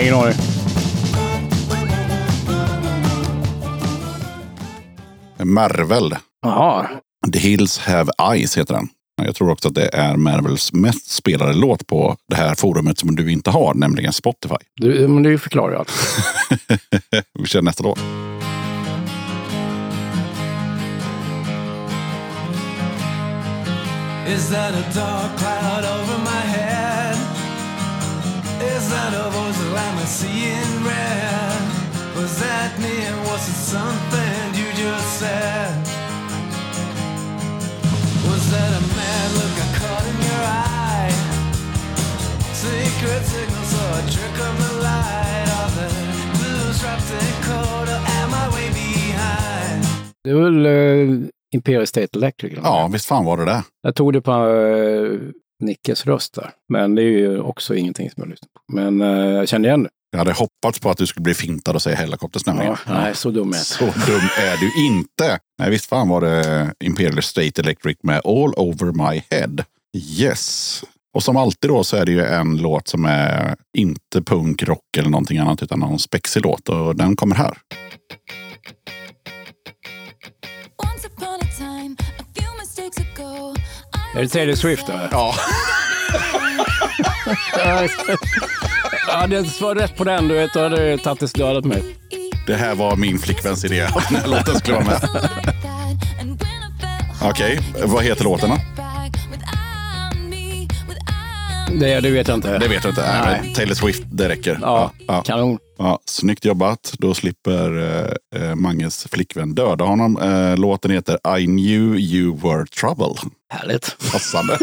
Ingen 0.00 0.14
aning. 0.14 0.34
Marvel. 5.44 6.16
Jaha. 6.42 6.88
The 7.32 7.38
Hills 7.38 7.78
Have 7.78 8.12
Eyes 8.32 8.58
heter 8.58 8.74
den. 8.74 8.88
Jag 9.22 9.34
tror 9.34 9.50
också 9.50 9.68
att 9.68 9.74
det 9.74 9.88
är 9.92 10.16
Marvels 10.16 10.72
mest 10.72 11.10
spelade 11.10 11.52
låt 11.52 11.86
på 11.86 12.16
det 12.28 12.36
här 12.36 12.54
forumet 12.54 12.98
som 12.98 13.16
du 13.16 13.32
inte 13.32 13.50
har, 13.50 13.74
nämligen 13.74 14.12
Spotify. 14.12 14.54
Du, 14.74 15.08
men 15.08 15.22
det 15.22 15.38
förklarar 15.38 15.74
allt. 15.74 15.92
Vi 17.38 17.46
kör 17.46 17.62
nästa 17.62 17.82
låt. 17.82 17.98
Is 24.28 24.50
that 24.50 24.74
a 24.74 24.84
dark 24.94 25.38
cloud 25.38 25.84
over 25.84 26.18
my 26.18 26.58
head? 26.58 27.03
Is 28.72 28.84
that 28.94 29.12
a 29.14 29.30
voice 29.36 29.58
that 29.62 29.76
I'm 29.86 29.98
seeing 30.06 30.72
red? 30.88 31.60
Was 32.16 32.32
that 32.40 32.70
me 32.82 32.94
and 33.10 33.18
was 33.28 33.42
it 33.52 33.58
something 33.74 34.54
you 34.60 34.68
just 34.82 35.08
said? 35.20 35.72
Was 38.28 38.44
that 38.52 38.70
a 38.80 38.82
mad 38.98 39.28
look 39.38 39.54
I 39.64 39.68
caught 39.78 40.04
in 40.12 40.18
your 40.28 40.42
eye? 40.46 41.12
Secret 42.62 43.22
signals 43.34 43.72
or 43.82 43.90
a 44.00 44.02
trick 44.14 44.36
of 44.48 44.54
the 44.62 44.72
light? 44.86 45.48
Are 45.60 45.70
the 45.78 45.88
blues 46.38 46.76
wrapped 46.82 47.10
in 47.20 47.32
cold 47.48 47.88
or 47.94 48.00
am 48.18 48.30
I 48.42 48.44
way 48.54 48.68
behind? 48.70 49.84
Det 50.24 50.30
är 50.30 50.34
väl 50.34 50.66
uh, 50.66 51.28
Imperial 51.54 51.86
State 51.86 52.08
Electric? 52.16 52.52
eller? 52.52 52.62
Ja, 52.62 52.88
visst 52.92 53.06
fan 53.06 53.24
var 53.24 53.36
det 53.36 53.44
det. 53.44 53.62
Jag 53.82 53.94
tog 53.94 54.12
det 54.12 54.20
på 54.20 54.32
uh, 54.32 55.20
Nickes 55.62 56.06
röst 56.06 56.34
där. 56.34 56.50
Men 56.72 56.94
det 56.94 57.02
är 57.02 57.18
ju 57.18 57.40
också 57.40 57.74
ingenting 57.74 58.10
som 58.10 58.20
jag 58.22 58.30
lyssnar 58.30 58.48
på. 58.48 58.60
Men 58.72 59.00
uh, 59.00 59.34
jag 59.34 59.48
kände 59.48 59.68
igen 59.68 59.82
det. 59.82 59.90
Jag 60.10 60.18
hade 60.18 60.32
hoppats 60.32 60.80
på 60.80 60.90
att 60.90 60.98
du 60.98 61.06
skulle 61.06 61.22
bli 61.22 61.34
fintad 61.34 61.74
och 61.74 61.82
säga 61.82 61.96
Hellacopters 61.96 62.46
nämligen. 62.46 62.76
Ja, 62.86 62.94
nej, 62.94 63.14
så 63.14 63.30
dum 63.30 63.50
är 63.50 63.56
jag 63.56 63.66
Så 63.66 63.84
dum 63.84 64.28
är 64.38 64.56
du 64.56 64.86
inte. 64.86 65.38
Nej, 65.58 65.70
visst 65.70 65.86
fan 65.86 66.08
var 66.08 66.20
det 66.20 66.72
Imperial 66.84 67.22
State 67.22 67.60
Electric 67.60 67.98
med 68.02 68.20
All 68.24 68.54
Over 68.56 69.12
My 69.12 69.22
Head. 69.30 69.64
Yes. 69.96 70.84
Och 71.14 71.22
som 71.22 71.36
alltid 71.36 71.70
då 71.70 71.84
så 71.84 71.96
är 71.96 72.06
det 72.06 72.12
ju 72.12 72.24
en 72.24 72.56
låt 72.56 72.88
som 72.88 73.04
är 73.04 73.56
inte 73.76 74.22
punk, 74.22 74.62
rock 74.62 74.96
eller 74.98 75.10
någonting 75.10 75.38
annat 75.38 75.62
utan 75.62 75.80
någon 75.80 75.98
spexig 75.98 76.42
låt 76.42 76.68
och 76.68 76.96
den 76.96 77.16
kommer 77.16 77.36
här. 77.36 77.58
Är 84.16 84.22
det 84.22 84.28
Taylor 84.28 84.54
Swift? 84.54 84.88
Eller? 84.88 85.08
Ja. 85.10 85.34
Ja, 89.08 89.26
det 89.26 89.60
var 89.60 89.74
rätt 89.74 89.96
på 89.96 90.04
den. 90.04 90.28
Du 90.28 90.34
vet, 90.34 90.52
då 90.54 90.60
hade 90.60 90.86
jag 90.90 91.02
tagit 91.02 91.34
dödat 91.34 91.64
mig. 91.64 91.96
Det 92.46 92.54
här 92.54 92.74
var 92.74 92.96
min 92.96 93.18
flickväns 93.18 93.64
idé 93.64 93.80
den 94.08 94.16
här 94.20 94.28
låten 94.28 94.54
skulle 94.54 94.76
vara 94.76 94.86
med. 94.86 95.08
Okej, 97.22 97.60
vad 97.84 98.04
heter 98.04 98.24
låten 98.24 98.50
då? 98.50 98.56
Det, 101.80 102.00
det 102.00 102.10
vet 102.10 102.28
jag 102.28 102.36
inte. 102.36 102.58
Det 102.58 102.68
vet 102.68 102.82
du 102.82 102.88
inte. 102.88 103.22
Nej. 103.24 103.40
Nej. 103.42 103.54
Taylor 103.54 103.74
Swift, 103.74 104.02
det 104.06 104.28
räcker. 104.28 104.58
Ja, 104.62 104.92
ja. 105.06 105.22
kanon. 105.22 105.58
Ja, 105.78 105.98
snyggt 106.06 106.44
jobbat. 106.44 106.94
Då 106.98 107.14
slipper 107.14 107.78
eh, 107.78 108.42
eh, 108.42 108.54
Manges 108.54 109.06
flickvän 109.10 109.54
döda 109.54 109.84
honom. 109.84 110.18
Eh, 110.18 110.56
låten 110.56 110.90
heter 110.90 111.38
I 111.38 111.44
knew 111.46 111.98
you 111.98 112.36
were 112.36 112.66
trouble. 112.66 113.14
Härligt. 113.54 113.96
Passande. 114.12 114.58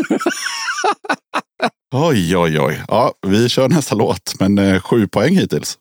oj, 1.94 2.38
oj, 2.38 2.60
oj. 2.60 2.84
Ja, 2.88 3.14
vi 3.28 3.50
kör 3.50 3.70
nästa 3.70 3.96
låt, 3.96 4.34
men 4.40 4.58
eh, 4.58 4.82
sju 4.82 5.08
poäng 5.08 5.38
hittills. 5.38 5.78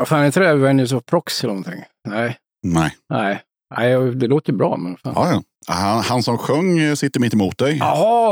Vad 0.00 0.08
fan 0.08 0.24
heter 0.24 0.40
det? 0.40 0.54
Venice 0.54 0.96
of 0.96 1.04
Proxy 1.06 1.46
eller 1.46 1.54
någonting? 1.54 1.84
Nej. 2.08 2.36
Nej. 2.66 2.92
Nej. 3.12 3.40
Nej, 3.76 4.14
det 4.14 4.26
låter 4.26 4.52
bra, 4.52 4.76
men 4.76 4.96
fan. 4.96 5.12
Ja, 5.16 5.30
ja. 5.32 5.42
Han, 5.74 6.02
han 6.02 6.22
som 6.22 6.38
sjöng 6.38 6.78
eh, 6.78 6.94
sitter 6.94 7.20
mitt 7.20 7.34
emot 7.34 7.58
dig. 7.58 7.76
Jaha, 7.78 8.30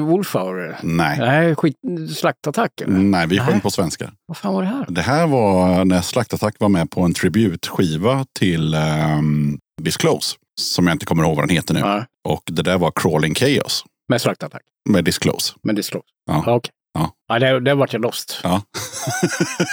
Wolfhour? 0.00 0.76
Nej. 0.82 1.18
Nej, 1.18 1.54
skit, 1.56 1.76
slaktattack 2.16 2.80
eller? 2.80 2.92
Nej, 2.98 3.26
vi 3.26 3.38
sjöng 3.38 3.50
Nej. 3.52 3.60
på 3.60 3.70
svenska. 3.70 4.10
Vad 4.26 4.36
fan 4.36 4.54
var 4.54 4.62
det 4.62 4.68
här? 4.68 4.86
Det 4.88 5.00
här 5.02 5.26
var 5.26 5.84
när 5.84 6.00
Slaktattack 6.00 6.54
var 6.58 6.68
med 6.68 6.90
på 6.90 7.00
en 7.00 7.14
tributskiva 7.14 8.24
till 8.38 8.74
um, 9.18 9.58
Disclose. 9.82 10.36
Som 10.60 10.86
jag 10.86 10.94
inte 10.94 11.06
kommer 11.06 11.24
ihåg 11.24 11.36
vad 11.36 11.48
den 11.48 11.56
heter 11.56 11.74
nu. 11.74 11.80
Ja, 11.80 12.04
Och 12.28 12.42
det 12.46 12.62
där 12.62 12.78
var 12.78 12.92
Crawling 12.94 13.34
Chaos 13.34 13.84
med 14.08 14.20
slaktattack. 14.20 14.62
med 14.88 15.04
Disclose. 15.04 15.54
Det 15.62 15.82
slår. 15.82 16.02
Ja. 16.26 16.42
Ja, 16.46 16.54
okej. 16.54 16.70
Ja. 16.98 17.10
Ja, 17.28 17.38
det, 17.38 17.60
det 17.60 17.74
vart 17.74 17.92
jag 17.92 18.02
lost. 18.02 18.40
Ja. 18.42 18.62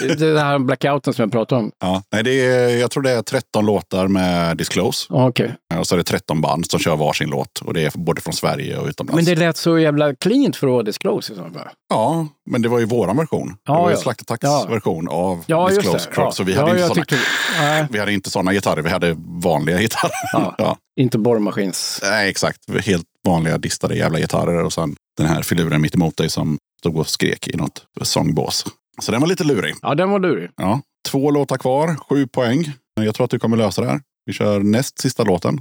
det 0.18 0.40
här 0.40 0.58
blackouten 0.58 1.14
som 1.14 1.22
jag 1.22 1.32
pratade 1.32 1.60
om. 1.60 1.70
ja. 1.80 2.02
Nej, 2.12 2.22
det 2.22 2.46
är, 2.46 2.68
jag 2.68 2.90
tror 2.90 3.02
det 3.02 3.10
är 3.10 3.22
13 3.22 3.66
låtar 3.66 4.08
med 4.08 4.56
Disclose. 4.56 5.06
Ja, 5.10 5.28
Okej. 5.28 5.54
Och 5.78 5.86
så 5.86 5.94
är 5.94 5.96
det 5.98 6.04
13 6.04 6.40
band 6.40 6.70
som 6.70 6.80
kör 6.80 6.96
varsin 6.96 7.28
låt. 7.30 7.58
Och 7.60 7.74
det 7.74 7.84
är 7.84 7.92
både 7.94 8.20
från 8.20 8.34
Sverige 8.34 8.78
och 8.78 8.86
utomlands. 8.88 9.16
Men 9.16 9.24
det 9.34 9.40
lät 9.40 9.56
så 9.56 9.78
jävla 9.78 10.14
cleant 10.14 10.56
för 10.56 10.66
att 10.66 10.72
vara 10.72 10.82
disclose 10.82 11.32
i 11.32 11.36
så 11.36 11.42
fall. 11.42 11.68
Ja, 11.90 12.26
men 12.50 12.62
det 12.62 12.68
var 12.68 12.78
ju 12.78 12.84
våran 12.84 13.16
version. 13.16 13.56
Ja, 13.64 13.74
det 13.74 13.80
var 13.80 13.88
ju 13.90 13.94
ja. 13.96 14.00
Slaktattacks 14.00 14.42
Ja. 14.44 14.66
version 14.70 15.08
av 15.08 15.44
Ja, 15.46 15.68
Disclose. 15.68 16.08
Ja. 16.16 16.32
Så 16.32 16.44
vi 16.44 16.54
hade, 16.54 16.70
inte 16.70 16.82
såna, 16.82 16.94
tyckte- 16.94 17.18
vi 17.90 17.98
hade 17.98 18.12
inte 18.12 18.30
sådana 18.30 18.52
gitarrer, 18.52 18.82
vi 18.82 18.90
hade 18.90 19.14
vanliga 19.18 19.80
gitarrer. 19.80 20.74
Inte 21.00 21.18
borrmaskins... 21.18 22.00
Nej, 22.02 22.30
exakt. 22.30 22.58
Helt 22.84 23.04
vanliga 23.26 23.58
distade 23.58 23.96
jävla 23.96 24.18
gitarrer 24.18 24.64
och 24.64 24.72
sen 24.72 24.96
den 25.16 25.26
här 25.26 25.42
filuren 25.42 25.80
mitt 25.82 25.94
emot 25.94 26.16
dig 26.16 26.30
som 26.30 26.58
stod 26.84 26.96
och 26.96 27.08
skrek 27.08 27.48
i 27.48 27.56
något 27.56 27.86
sångbås. 28.02 28.64
Så 29.02 29.12
den 29.12 29.20
var 29.20 29.28
lite 29.28 29.44
lurig. 29.44 29.74
Ja, 29.82 29.94
den 29.94 30.10
var 30.10 30.18
lurig. 30.18 30.50
Ja. 30.56 30.80
Två 31.08 31.30
låtar 31.30 31.56
kvar, 31.56 31.96
sju 32.08 32.26
poäng. 32.26 32.72
Jag 33.00 33.14
tror 33.14 33.24
att 33.24 33.30
du 33.30 33.38
kommer 33.38 33.56
lösa 33.56 33.82
det 33.82 33.88
här. 33.88 34.00
Vi 34.26 34.32
kör 34.32 34.60
näst 34.60 35.00
sista 35.00 35.24
låten. 35.24 35.60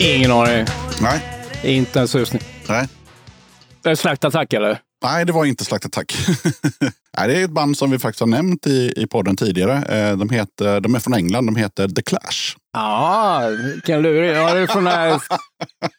Ingen 0.00 0.30
aning. 0.30 0.66
Nej, 1.00 1.20
Inte 1.78 2.00
en 2.00 2.08
susning. 2.08 2.42
nej. 2.68 2.88
Är 3.84 3.90
det 3.90 3.96
slaktattack 3.96 4.52
eller? 4.52 4.78
Nej, 5.04 5.24
det 5.24 5.32
var 5.32 5.44
inte 5.44 5.64
Slaktattack. 5.64 6.14
Nej, 7.18 7.28
det 7.28 7.40
är 7.40 7.44
ett 7.44 7.50
band 7.50 7.76
som 7.78 7.90
vi 7.90 7.98
faktiskt 7.98 8.20
har 8.20 8.26
nämnt 8.26 8.66
i, 8.66 8.92
i 8.96 9.06
podden 9.06 9.36
tidigare. 9.36 9.76
Eh, 10.08 10.16
De, 10.16 10.30
heter, 10.30 10.80
de 10.80 10.94
är 10.94 10.98
från 10.98 11.14
England, 11.14 11.46
de 11.46 11.56
heter 11.56 11.88
The 11.88 12.02
Clash. 12.02 12.56
Ja, 12.72 13.42
vilken 13.74 14.02
lurig. 14.02 14.30
Ja, 14.36 14.54
det 14.54 14.60
är 14.60 14.66
från 14.66 14.86
här... 14.86 15.20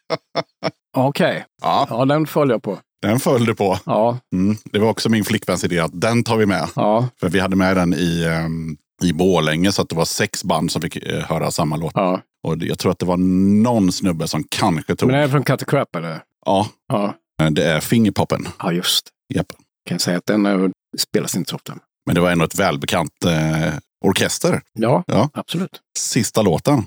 Okej. 0.97 1.45
Ja, 1.61 1.87
Ja, 1.89 2.05
den 2.05 2.27
följer 2.27 2.53
jag 2.53 2.63
på. 2.63 2.79
den 3.01 3.19
föll 3.19 3.45
du 3.45 3.55
på. 3.55 3.79
Ja, 3.85 4.17
Mm. 4.33 4.57
Det 4.63 4.79
var 4.79 4.89
också 4.89 5.09
min 5.09 5.23
flickväns 5.25 5.63
idé 5.63 5.79
att 5.79 6.01
den 6.01 6.23
tar 6.23 6.37
vi 6.37 6.45
med. 6.45 6.67
ja, 6.75 7.07
För 7.19 7.29
vi 7.29 7.39
hade 7.39 7.55
med 7.55 7.77
den 7.77 7.93
i, 7.93 8.25
um, 8.45 8.77
i 9.03 9.13
Borlänge 9.13 9.71
så 9.71 9.81
att 9.81 9.89
det 9.89 9.95
var 9.95 10.05
sex 10.05 10.43
band 10.43 10.71
som 10.71 10.81
fick 10.81 10.95
eh, 10.95 11.19
höra 11.23 11.51
samma 11.51 11.75
låt. 11.75 11.91
ja. 11.95 12.21
Och 12.43 12.57
det- 12.57 12.65
jag 12.65 12.79
tror 12.79 12.91
att 12.91 12.99
det 12.99 13.05
var 13.05 13.17
någon 13.63 13.91
snubbe 13.91 14.27
som 14.27 14.43
kanske 14.49 14.95
tog... 14.95 15.11
Men 15.11 15.19
är 15.19 15.27
från 15.27 15.43
Cut 15.43 15.59
the 15.59 15.65
Crap 15.65 15.95
eller? 15.95 16.19
Ja, 16.45 16.67
Ja. 16.87 17.13
eh, 17.43 17.49
det 17.51 17.63
är 17.63 17.79
Fingerpoppen. 17.79 18.47
Ja, 18.59 18.71
just 18.71 19.09
det. 19.29 19.35
Japp. 19.35 19.47
Kan 19.89 19.99
säga 19.99 20.17
att 20.17 20.25
den 20.25 20.45
är, 20.45 20.71
spelas 20.97 21.35
inte 21.35 21.49
så 21.49 21.55
ofta. 21.55 21.73
Men 22.05 22.15
det 22.15 22.21
var 22.21 22.31
ändå 22.31 22.45
ett 22.45 22.59
välbekant 22.59 23.25
eh, 23.25 23.73
orkester. 24.05 24.61
Ja, 24.73 25.03
Ja. 25.07 25.29
absolut. 25.33 25.81
Sista 25.97 26.41
låten. 26.41 26.83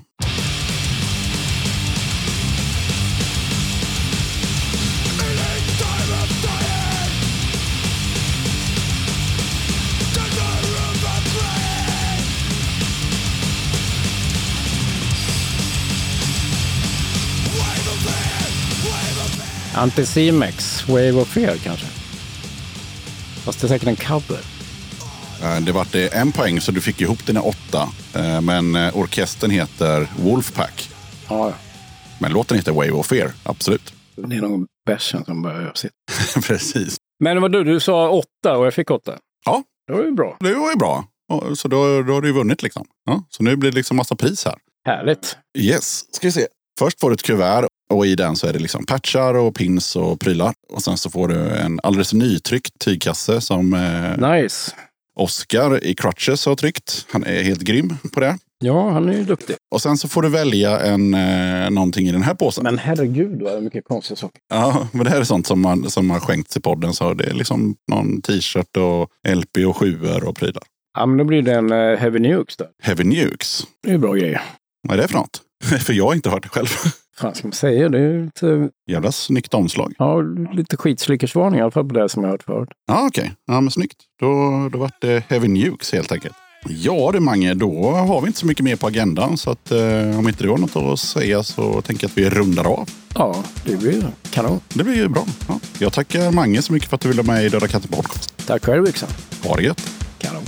Anticimex, 19.75 20.87
Wave 20.87 21.11
of 21.11 21.27
Fear 21.27 21.57
kanske? 21.57 21.85
Fast 23.45 23.61
det 23.61 23.67
är 23.67 23.69
säkert 23.69 23.87
en 23.87 23.95
cover. 23.95 24.39
Eh, 25.43 25.59
Det 25.61 25.71
vart 25.71 25.95
eh, 25.95 26.21
en 26.21 26.31
poäng 26.31 26.61
så 26.61 26.71
du 26.71 26.81
fick 26.81 27.01
ihop 27.01 27.25
dina 27.25 27.41
åtta. 27.41 27.89
Eh, 28.15 28.41
Men 28.41 28.75
orkestern 28.75 29.51
heter 29.51 30.07
Wolfpack. 30.19 30.89
Ja, 31.29 31.53
Men 32.19 32.31
låten 32.31 32.57
heter 32.57 32.71
Wave 32.71 32.91
of 32.91 33.07
Fear, 33.07 33.31
absolut. 33.43 33.93
det 34.15 34.35
är 34.35 34.41
nog 34.41 34.65
bärsen 34.85 35.25
som 35.25 35.41
börjar 35.41 35.71
sitt. 35.75 35.91
Precis. 36.47 36.97
Men 37.23 37.41
vad 37.41 37.51
du, 37.51 37.63
du 37.63 37.79
sa 37.79 38.09
åtta 38.09 38.57
och 38.57 38.65
jag 38.65 38.73
fick 38.73 38.91
åtta. 38.91 39.17
Ja, 39.45 39.63
Det 39.87 39.93
var 39.93 40.03
ju 40.03 40.11
bra. 40.11 40.37
det 40.39 40.53
var 40.53 40.69
ju 40.71 40.75
bra. 40.77 41.05
Så 41.55 41.67
då, 41.67 42.01
då 42.01 42.13
har 42.13 42.21
du 42.21 42.27
ju 42.27 42.33
vunnit 42.33 42.63
liksom. 42.63 42.85
Ja, 43.05 43.23
så 43.29 43.43
nu 43.43 43.55
blir 43.55 43.71
det 43.71 43.75
liksom 43.77 43.97
massa 43.97 44.15
pris 44.15 44.45
här. 44.45 44.55
Härligt. 44.87 45.37
Yes, 45.57 46.15
ska 46.15 46.27
vi 46.27 46.31
se. 46.31 46.47
Först 46.79 46.99
får 46.99 47.09
du 47.09 47.13
ett 47.13 47.23
kuvert 47.23 47.67
och 47.93 48.05
i 48.05 48.15
den 48.15 48.35
så 48.35 48.47
är 48.47 48.53
det 48.53 48.59
liksom 48.59 48.85
patchar 48.85 49.33
och 49.33 49.55
pins 49.55 49.95
och 49.95 50.19
prylar. 50.19 50.53
Och 50.69 50.81
sen 50.81 50.97
så 50.97 51.09
får 51.09 51.27
du 51.27 51.49
en 51.49 51.79
alldeles 51.83 52.13
nytryckt 52.13 52.79
tygkasse 52.79 53.41
som 53.41 53.73
eh, 53.73 54.31
Nice. 54.31 54.71
Oscar 55.19 55.83
i 55.83 55.95
Crutches 55.95 56.45
har 56.45 56.55
tryckt. 56.55 57.05
Han 57.09 57.23
är 57.23 57.43
helt 57.43 57.61
grym 57.61 57.97
på 58.13 58.19
det. 58.19 58.37
Ja, 58.59 58.89
han 58.89 59.09
är 59.09 59.13
ju 59.13 59.23
duktig. 59.23 59.55
Och 59.71 59.81
sen 59.81 59.97
så 59.97 60.07
får 60.07 60.21
du 60.21 60.29
välja 60.29 60.79
en, 60.79 61.13
eh, 61.13 61.69
någonting 61.69 62.07
i 62.07 62.11
den 62.11 62.23
här 62.23 62.33
påsen. 62.33 62.63
Men 62.63 62.77
herregud 62.77 63.41
vad 63.41 63.63
mycket 63.63 63.85
konstiga 63.85 64.15
saker. 64.15 64.41
Ja, 64.49 64.87
men 64.91 65.03
det 65.03 65.09
här 65.09 65.19
är 65.19 65.23
sånt 65.23 65.47
som, 65.47 65.61
man, 65.61 65.89
som 65.89 66.09
har 66.09 66.19
skänkts 66.19 66.57
i 66.57 66.61
podden. 66.61 66.93
Så 66.93 67.13
det 67.13 67.23
är 67.23 67.33
liksom 67.33 67.75
någon 67.91 68.21
t-shirt 68.21 68.77
och 68.77 69.09
LP 69.35 69.57
och 69.67 69.77
sjuor 69.77 70.23
och 70.23 70.35
prylar. 70.35 70.63
Ja, 70.97 71.05
men 71.05 71.17
då 71.17 71.23
blir 71.23 71.41
det 71.41 71.53
en 71.53 71.71
uh, 71.71 71.97
Heavy 71.97 72.19
Nukes 72.19 72.57
där. 72.57 72.67
Heavy 72.83 73.03
Nukes. 73.03 73.63
Det 73.83 73.91
är 73.91 73.97
bra 73.97 74.13
grejer. 74.13 74.41
Vad 74.87 74.97
är 74.97 75.01
det 75.01 75.07
för 75.07 75.15
något? 75.15 75.41
för 75.85 75.93
jag 75.93 76.05
har 76.05 76.13
inte 76.13 76.29
hört 76.29 76.43
det 76.43 76.49
själv. 76.49 76.67
Fan 77.19 77.35
ska 77.35 77.47
man 77.47 77.53
säga? 77.53 77.89
Det 77.89 77.99
är 77.99 78.23
lite, 78.23 78.69
Jävla 78.91 79.11
snyggt 79.11 79.53
omslag. 79.53 79.93
ja, 79.97 80.21
lite 80.53 80.77
skitslickersvarning 80.77 81.59
i 81.59 81.61
alla 81.61 81.71
fall 81.71 81.87
på 81.89 81.93
det 81.95 82.09
som 82.09 82.23
jag 82.23 82.27
har 82.29 82.33
hört 82.33 82.43
förut. 82.43 82.69
Ja, 82.87 83.07
okej. 83.07 83.31
Ja, 83.47 83.61
men 83.61 83.71
snyggt. 83.71 83.97
Då, 84.19 84.29
då 84.71 84.77
vart 84.77 85.01
det 85.01 85.23
Heavy 85.29 85.47
Nukes 85.47 85.93
helt 85.93 86.11
enkelt. 86.11 86.35
Ja 86.69 87.09
du 87.13 87.19
Mange, 87.19 87.53
då 87.53 87.91
har 87.91 88.21
vi 88.21 88.27
inte 88.27 88.39
så 88.39 88.45
mycket 88.45 88.63
mer 88.63 88.75
på 88.75 88.87
agendan. 88.87 89.37
Så 89.37 89.51
att, 89.51 89.71
eh, 89.71 90.19
om 90.19 90.27
inte 90.27 90.43
du 90.43 90.49
har 90.49 90.57
något 90.57 90.75
att 90.75 90.99
säga 90.99 91.43
så 91.43 91.81
tänker 91.81 92.03
jag 92.03 92.09
att 92.11 92.17
vi 92.17 92.29
rundar 92.39 92.63
av. 92.67 92.89
Ja, 93.15 93.43
det 93.65 93.75
blir 93.77 94.03
kanon. 94.31 94.59
Det 94.73 94.83
blir 94.83 95.07
bra. 95.07 95.25
Ja. 95.47 95.59
Jag 95.79 95.93
tackar 95.93 96.31
Mange 96.31 96.61
så 96.61 96.73
mycket 96.73 96.89
för 96.89 96.95
att 96.95 97.01
du 97.01 97.09
ville 97.09 97.21
vara 97.21 97.35
med 97.37 97.45
i 97.45 97.49
Döda 97.49 97.67
katten 97.67 97.91
podcast. 97.91 98.47
Tack 98.47 98.65
själv 98.65 98.87
Yxan. 98.87 99.09
Ha 99.43 99.55
det 99.55 99.63
gött. 99.63 99.81
Kanon. 100.19 100.43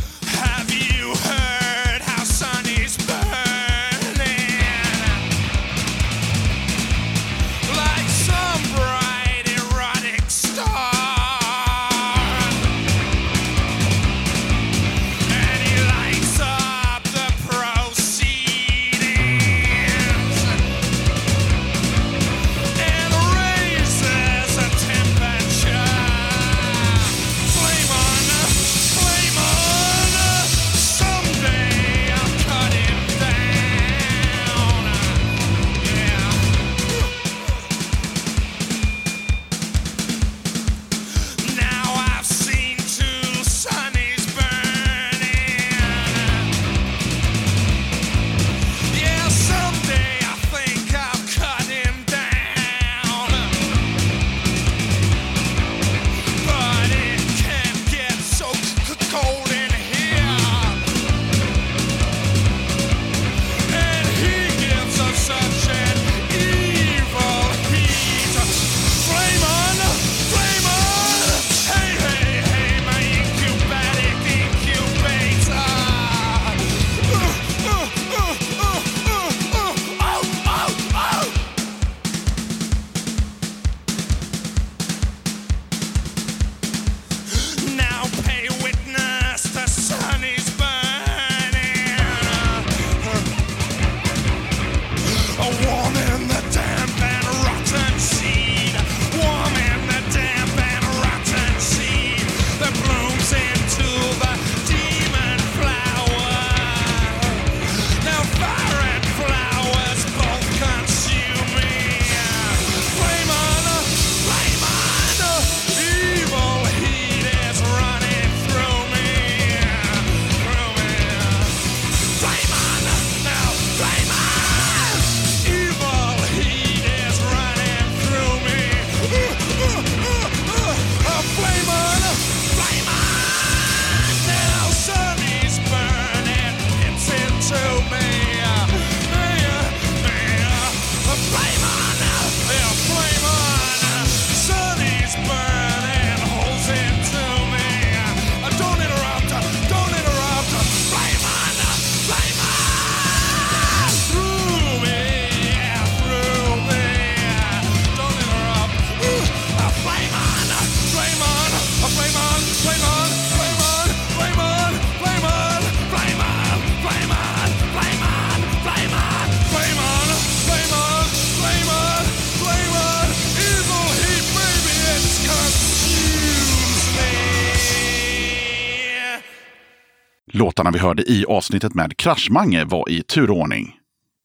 Låtarna 180.57 180.71
vi 180.71 180.79
hörde 180.79 181.11
i 181.11 181.25
avsnittet 181.25 181.73
med 181.73 181.97
Kraschmange 181.97 182.65
var 182.65 182.89
i 182.89 183.03
turordning. 183.03 183.75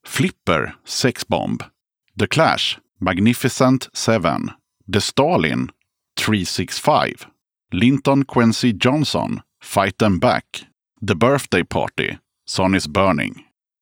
Flipper, 0.06 0.74
Sexbomb. 0.84 1.62
The 2.18 2.26
Clash, 2.26 2.78
Magnificent 3.00 3.88
Seven. 3.92 4.50
The 4.92 5.00
Stalin, 5.00 5.70
365. 6.20 7.08
Linton 7.72 8.24
Quincy 8.24 8.74
Johnson, 8.80 9.40
Fight 9.64 9.98
Them 9.98 10.18
Back. 10.18 10.44
The 11.08 11.14
Birthday 11.14 11.64
Party, 11.64 12.16
Sun 12.48 12.74
is 12.74 12.88
Burning. 12.88 13.34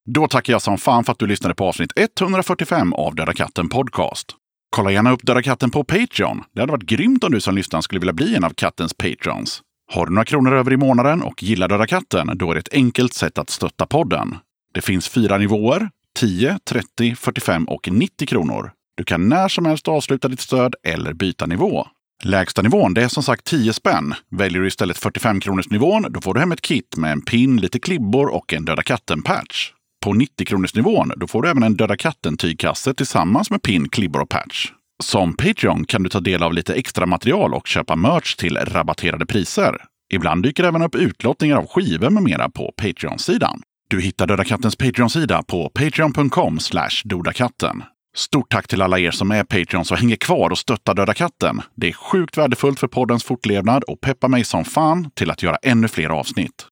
Då 0.05 0.27
tackar 0.27 0.53
jag 0.53 0.61
som 0.61 0.77
fan 0.77 1.03
för 1.03 1.11
att 1.11 1.19
du 1.19 1.27
lyssnade 1.27 1.55
på 1.55 1.65
avsnitt 1.65 1.91
145 1.95 2.93
av 2.93 3.15
Döda 3.15 3.33
katten 3.33 3.69
Podcast. 3.69 4.35
Kolla 4.69 4.91
gärna 4.91 5.11
upp 5.11 5.23
Döda 5.23 5.41
katten 5.41 5.71
på 5.71 5.83
Patreon. 5.83 6.43
Det 6.53 6.61
hade 6.61 6.71
varit 6.71 6.83
grymt 6.83 7.23
om 7.23 7.31
du 7.31 7.41
som 7.41 7.55
lyssnar 7.55 7.81
skulle 7.81 7.99
vilja 7.99 8.13
bli 8.13 8.35
en 8.35 8.43
av 8.43 8.49
kattens 8.49 8.93
patrons. 8.93 9.61
Har 9.93 10.05
du 10.05 10.11
några 10.11 10.25
kronor 10.25 10.53
över 10.53 10.73
i 10.73 10.77
månaden 10.77 11.21
och 11.21 11.43
gillar 11.43 11.67
Döda 11.67 11.87
katten, 11.87 12.31
då 12.35 12.51
är 12.51 12.53
det 12.53 12.59
ett 12.59 12.73
enkelt 12.73 13.13
sätt 13.13 13.37
att 13.37 13.49
stötta 13.49 13.85
podden. 13.85 14.37
Det 14.73 14.81
finns 14.81 15.09
fyra 15.09 15.37
nivåer, 15.37 15.89
10, 16.19 16.59
30, 16.69 17.15
45 17.15 17.65
och 17.65 17.91
90 17.91 18.27
kronor. 18.27 18.71
Du 18.97 19.03
kan 19.03 19.29
när 19.29 19.47
som 19.47 19.65
helst 19.65 19.87
avsluta 19.87 20.27
ditt 20.27 20.39
stöd 20.39 20.75
eller 20.83 21.13
byta 21.13 21.45
nivå. 21.45 21.87
Lägsta 22.23 22.61
nivån 22.61 22.93
det 22.93 23.03
är 23.03 23.07
som 23.07 23.23
sagt 23.23 23.45
10 23.45 23.73
spänn. 23.73 24.13
Väljer 24.29 24.61
du 24.61 24.67
istället 24.67 24.97
45 24.97 25.39
kronors 25.39 25.69
nivån 25.69 26.05
då 26.09 26.21
får 26.21 26.33
du 26.33 26.39
hem 26.39 26.51
ett 26.51 26.61
kit 26.61 26.97
med 26.97 27.11
en 27.11 27.21
pin, 27.21 27.57
lite 27.57 27.79
klibbor 27.79 28.27
och 28.27 28.53
en 28.53 28.65
Döda 28.65 28.83
katten-patch. 28.83 29.71
På 30.03 30.13
90 30.13 30.45
kronors 30.45 30.75
nivån 30.75 31.11
då 31.17 31.27
får 31.27 31.41
du 31.41 31.49
även 31.49 31.63
en 31.63 31.75
Döda 31.75 31.97
katten-tygkasse 31.97 32.93
tillsammans 32.93 33.51
med 33.51 33.61
pin, 33.61 33.89
klibbor 33.89 34.21
och 34.21 34.29
patch. 34.29 34.71
Som 35.01 35.33
Patreon 35.33 35.85
kan 35.85 36.03
du 36.03 36.09
ta 36.09 36.19
del 36.19 36.43
av 36.43 36.53
lite 36.53 36.73
extra 36.73 37.05
material 37.05 37.53
och 37.53 37.67
köpa 37.67 37.95
merch 37.95 38.35
till 38.35 38.57
rabatterade 38.57 39.25
priser. 39.25 39.77
Ibland 40.13 40.43
dyker 40.43 40.63
även 40.63 40.81
upp 40.81 40.95
utlottningar 40.95 41.57
av 41.57 41.67
skivor 41.67 42.09
med 42.09 42.23
mera 42.23 42.49
på 42.49 42.73
Patreon-sidan. 42.77 43.61
Du 43.89 44.01
hittar 44.01 44.27
Döda 44.27 44.43
Kattens 44.43 44.75
Patreon-sida 44.75 45.43
på 45.43 45.69
patreon.com 45.69 46.59
dodakatten. 47.05 47.83
Stort 48.15 48.51
tack 48.51 48.67
till 48.67 48.81
alla 48.81 48.99
er 48.99 49.11
som 49.11 49.31
är 49.31 49.43
Patreons 49.43 49.91
och 49.91 49.97
hänger 49.97 50.15
kvar 50.15 50.49
och 50.49 50.57
stöttar 50.57 50.93
Döda 50.93 51.13
katten. 51.13 51.61
Det 51.75 51.87
är 51.87 51.93
sjukt 51.93 52.37
värdefullt 52.37 52.79
för 52.79 52.87
poddens 52.87 53.23
fortlevnad 53.23 53.83
och 53.83 54.01
peppar 54.01 54.27
mig 54.27 54.43
som 54.43 54.65
fan 54.65 55.11
till 55.13 55.31
att 55.31 55.43
göra 55.43 55.55
ännu 55.55 55.87
fler 55.87 56.09
avsnitt. 56.09 56.67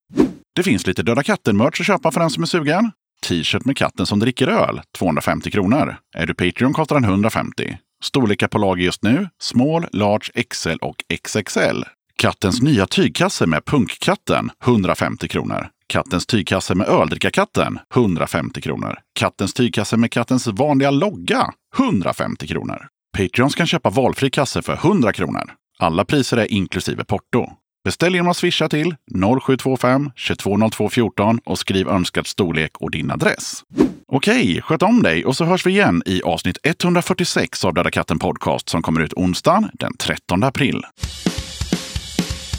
Det 0.56 0.64
finns 0.64 0.88
lite 0.88 1.04
Döda 1.04 1.24
katten-merch 1.24 1.82
att 1.82 1.88
köpa 1.88 2.12
för 2.12 2.20
den 2.20 2.30
som 2.30 2.44
är 2.44 2.48
sugen. 2.48 2.92
T-shirt 3.28 3.66
med 3.66 3.78
katten 3.78 4.06
som 4.06 4.20
dricker 4.20 4.48
öl, 4.48 4.82
250 4.98 5.52
kronor. 5.52 5.96
Är 6.18 6.26
du 6.26 6.34
Patreon 6.34 6.74
kostar 6.74 6.96
den 6.96 7.04
150. 7.04 7.78
Storlekar 8.04 8.48
på 8.48 8.58
lager 8.58 8.84
just 8.84 9.04
nu, 9.04 9.30
small, 9.42 9.86
large, 9.92 10.44
XL 10.50 10.78
och 10.82 11.04
XXL. 11.24 11.84
Kattens 12.16 12.62
nya 12.62 12.88
tygkasse 12.88 13.46
med 13.46 13.66
Punkkatten, 13.66 14.50
150 14.66 15.28
kronor. 15.28 15.70
Kattens 15.88 16.26
tygkasse 16.26 16.76
med 16.76 16.88
Öldrickarkatten, 16.88 17.80
150 17.96 18.62
kronor. 18.62 19.00
Kattens 19.20 19.54
tygkasse 19.54 19.98
med 19.98 20.12
kattens 20.12 20.48
vanliga 20.48 20.92
logga, 20.92 21.54
150 21.78 22.48
kronor. 22.48 22.88
Patreons 23.18 23.56
kan 23.56 23.68
köpa 23.68 23.90
valfri 23.90 24.30
kasse 24.30 24.62
för 24.62 24.74
100 24.74 25.14
kronor. 25.14 25.54
Alla 25.80 26.06
priser 26.06 26.38
är 26.38 26.52
inklusive 26.52 27.04
porto. 27.04 27.52
Beställ 27.84 28.16
genom 28.16 28.32
att 28.32 28.38
swisha 28.38 28.70
till 28.70 28.96
0725 29.42 30.12
220214 30.16 31.40
och 31.46 31.60
skriv 31.60 31.88
önskad 31.88 32.28
storlek 32.28 32.78
och 32.78 32.92
din 32.92 33.12
adress. 33.12 33.64
Okej, 34.08 34.62
sköt 34.62 34.84
om 34.84 35.04
dig 35.04 35.26
och 35.26 35.36
så 35.36 35.46
hörs 35.46 35.66
vi 35.66 35.70
igen 35.72 36.04
i 36.06 36.22
avsnitt 36.22 36.58
146 36.64 37.66
av 37.66 37.74
Döda 37.74 37.92
katten 37.92 38.20
Podcast 38.20 38.70
som 38.70 38.82
kommer 38.82 39.02
ut 39.02 39.14
onsdagen 39.14 39.70
den 39.74 39.98
13 39.98 40.44
april. 40.44 40.84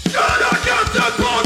Döda 0.04 0.56
katten 0.64 1.39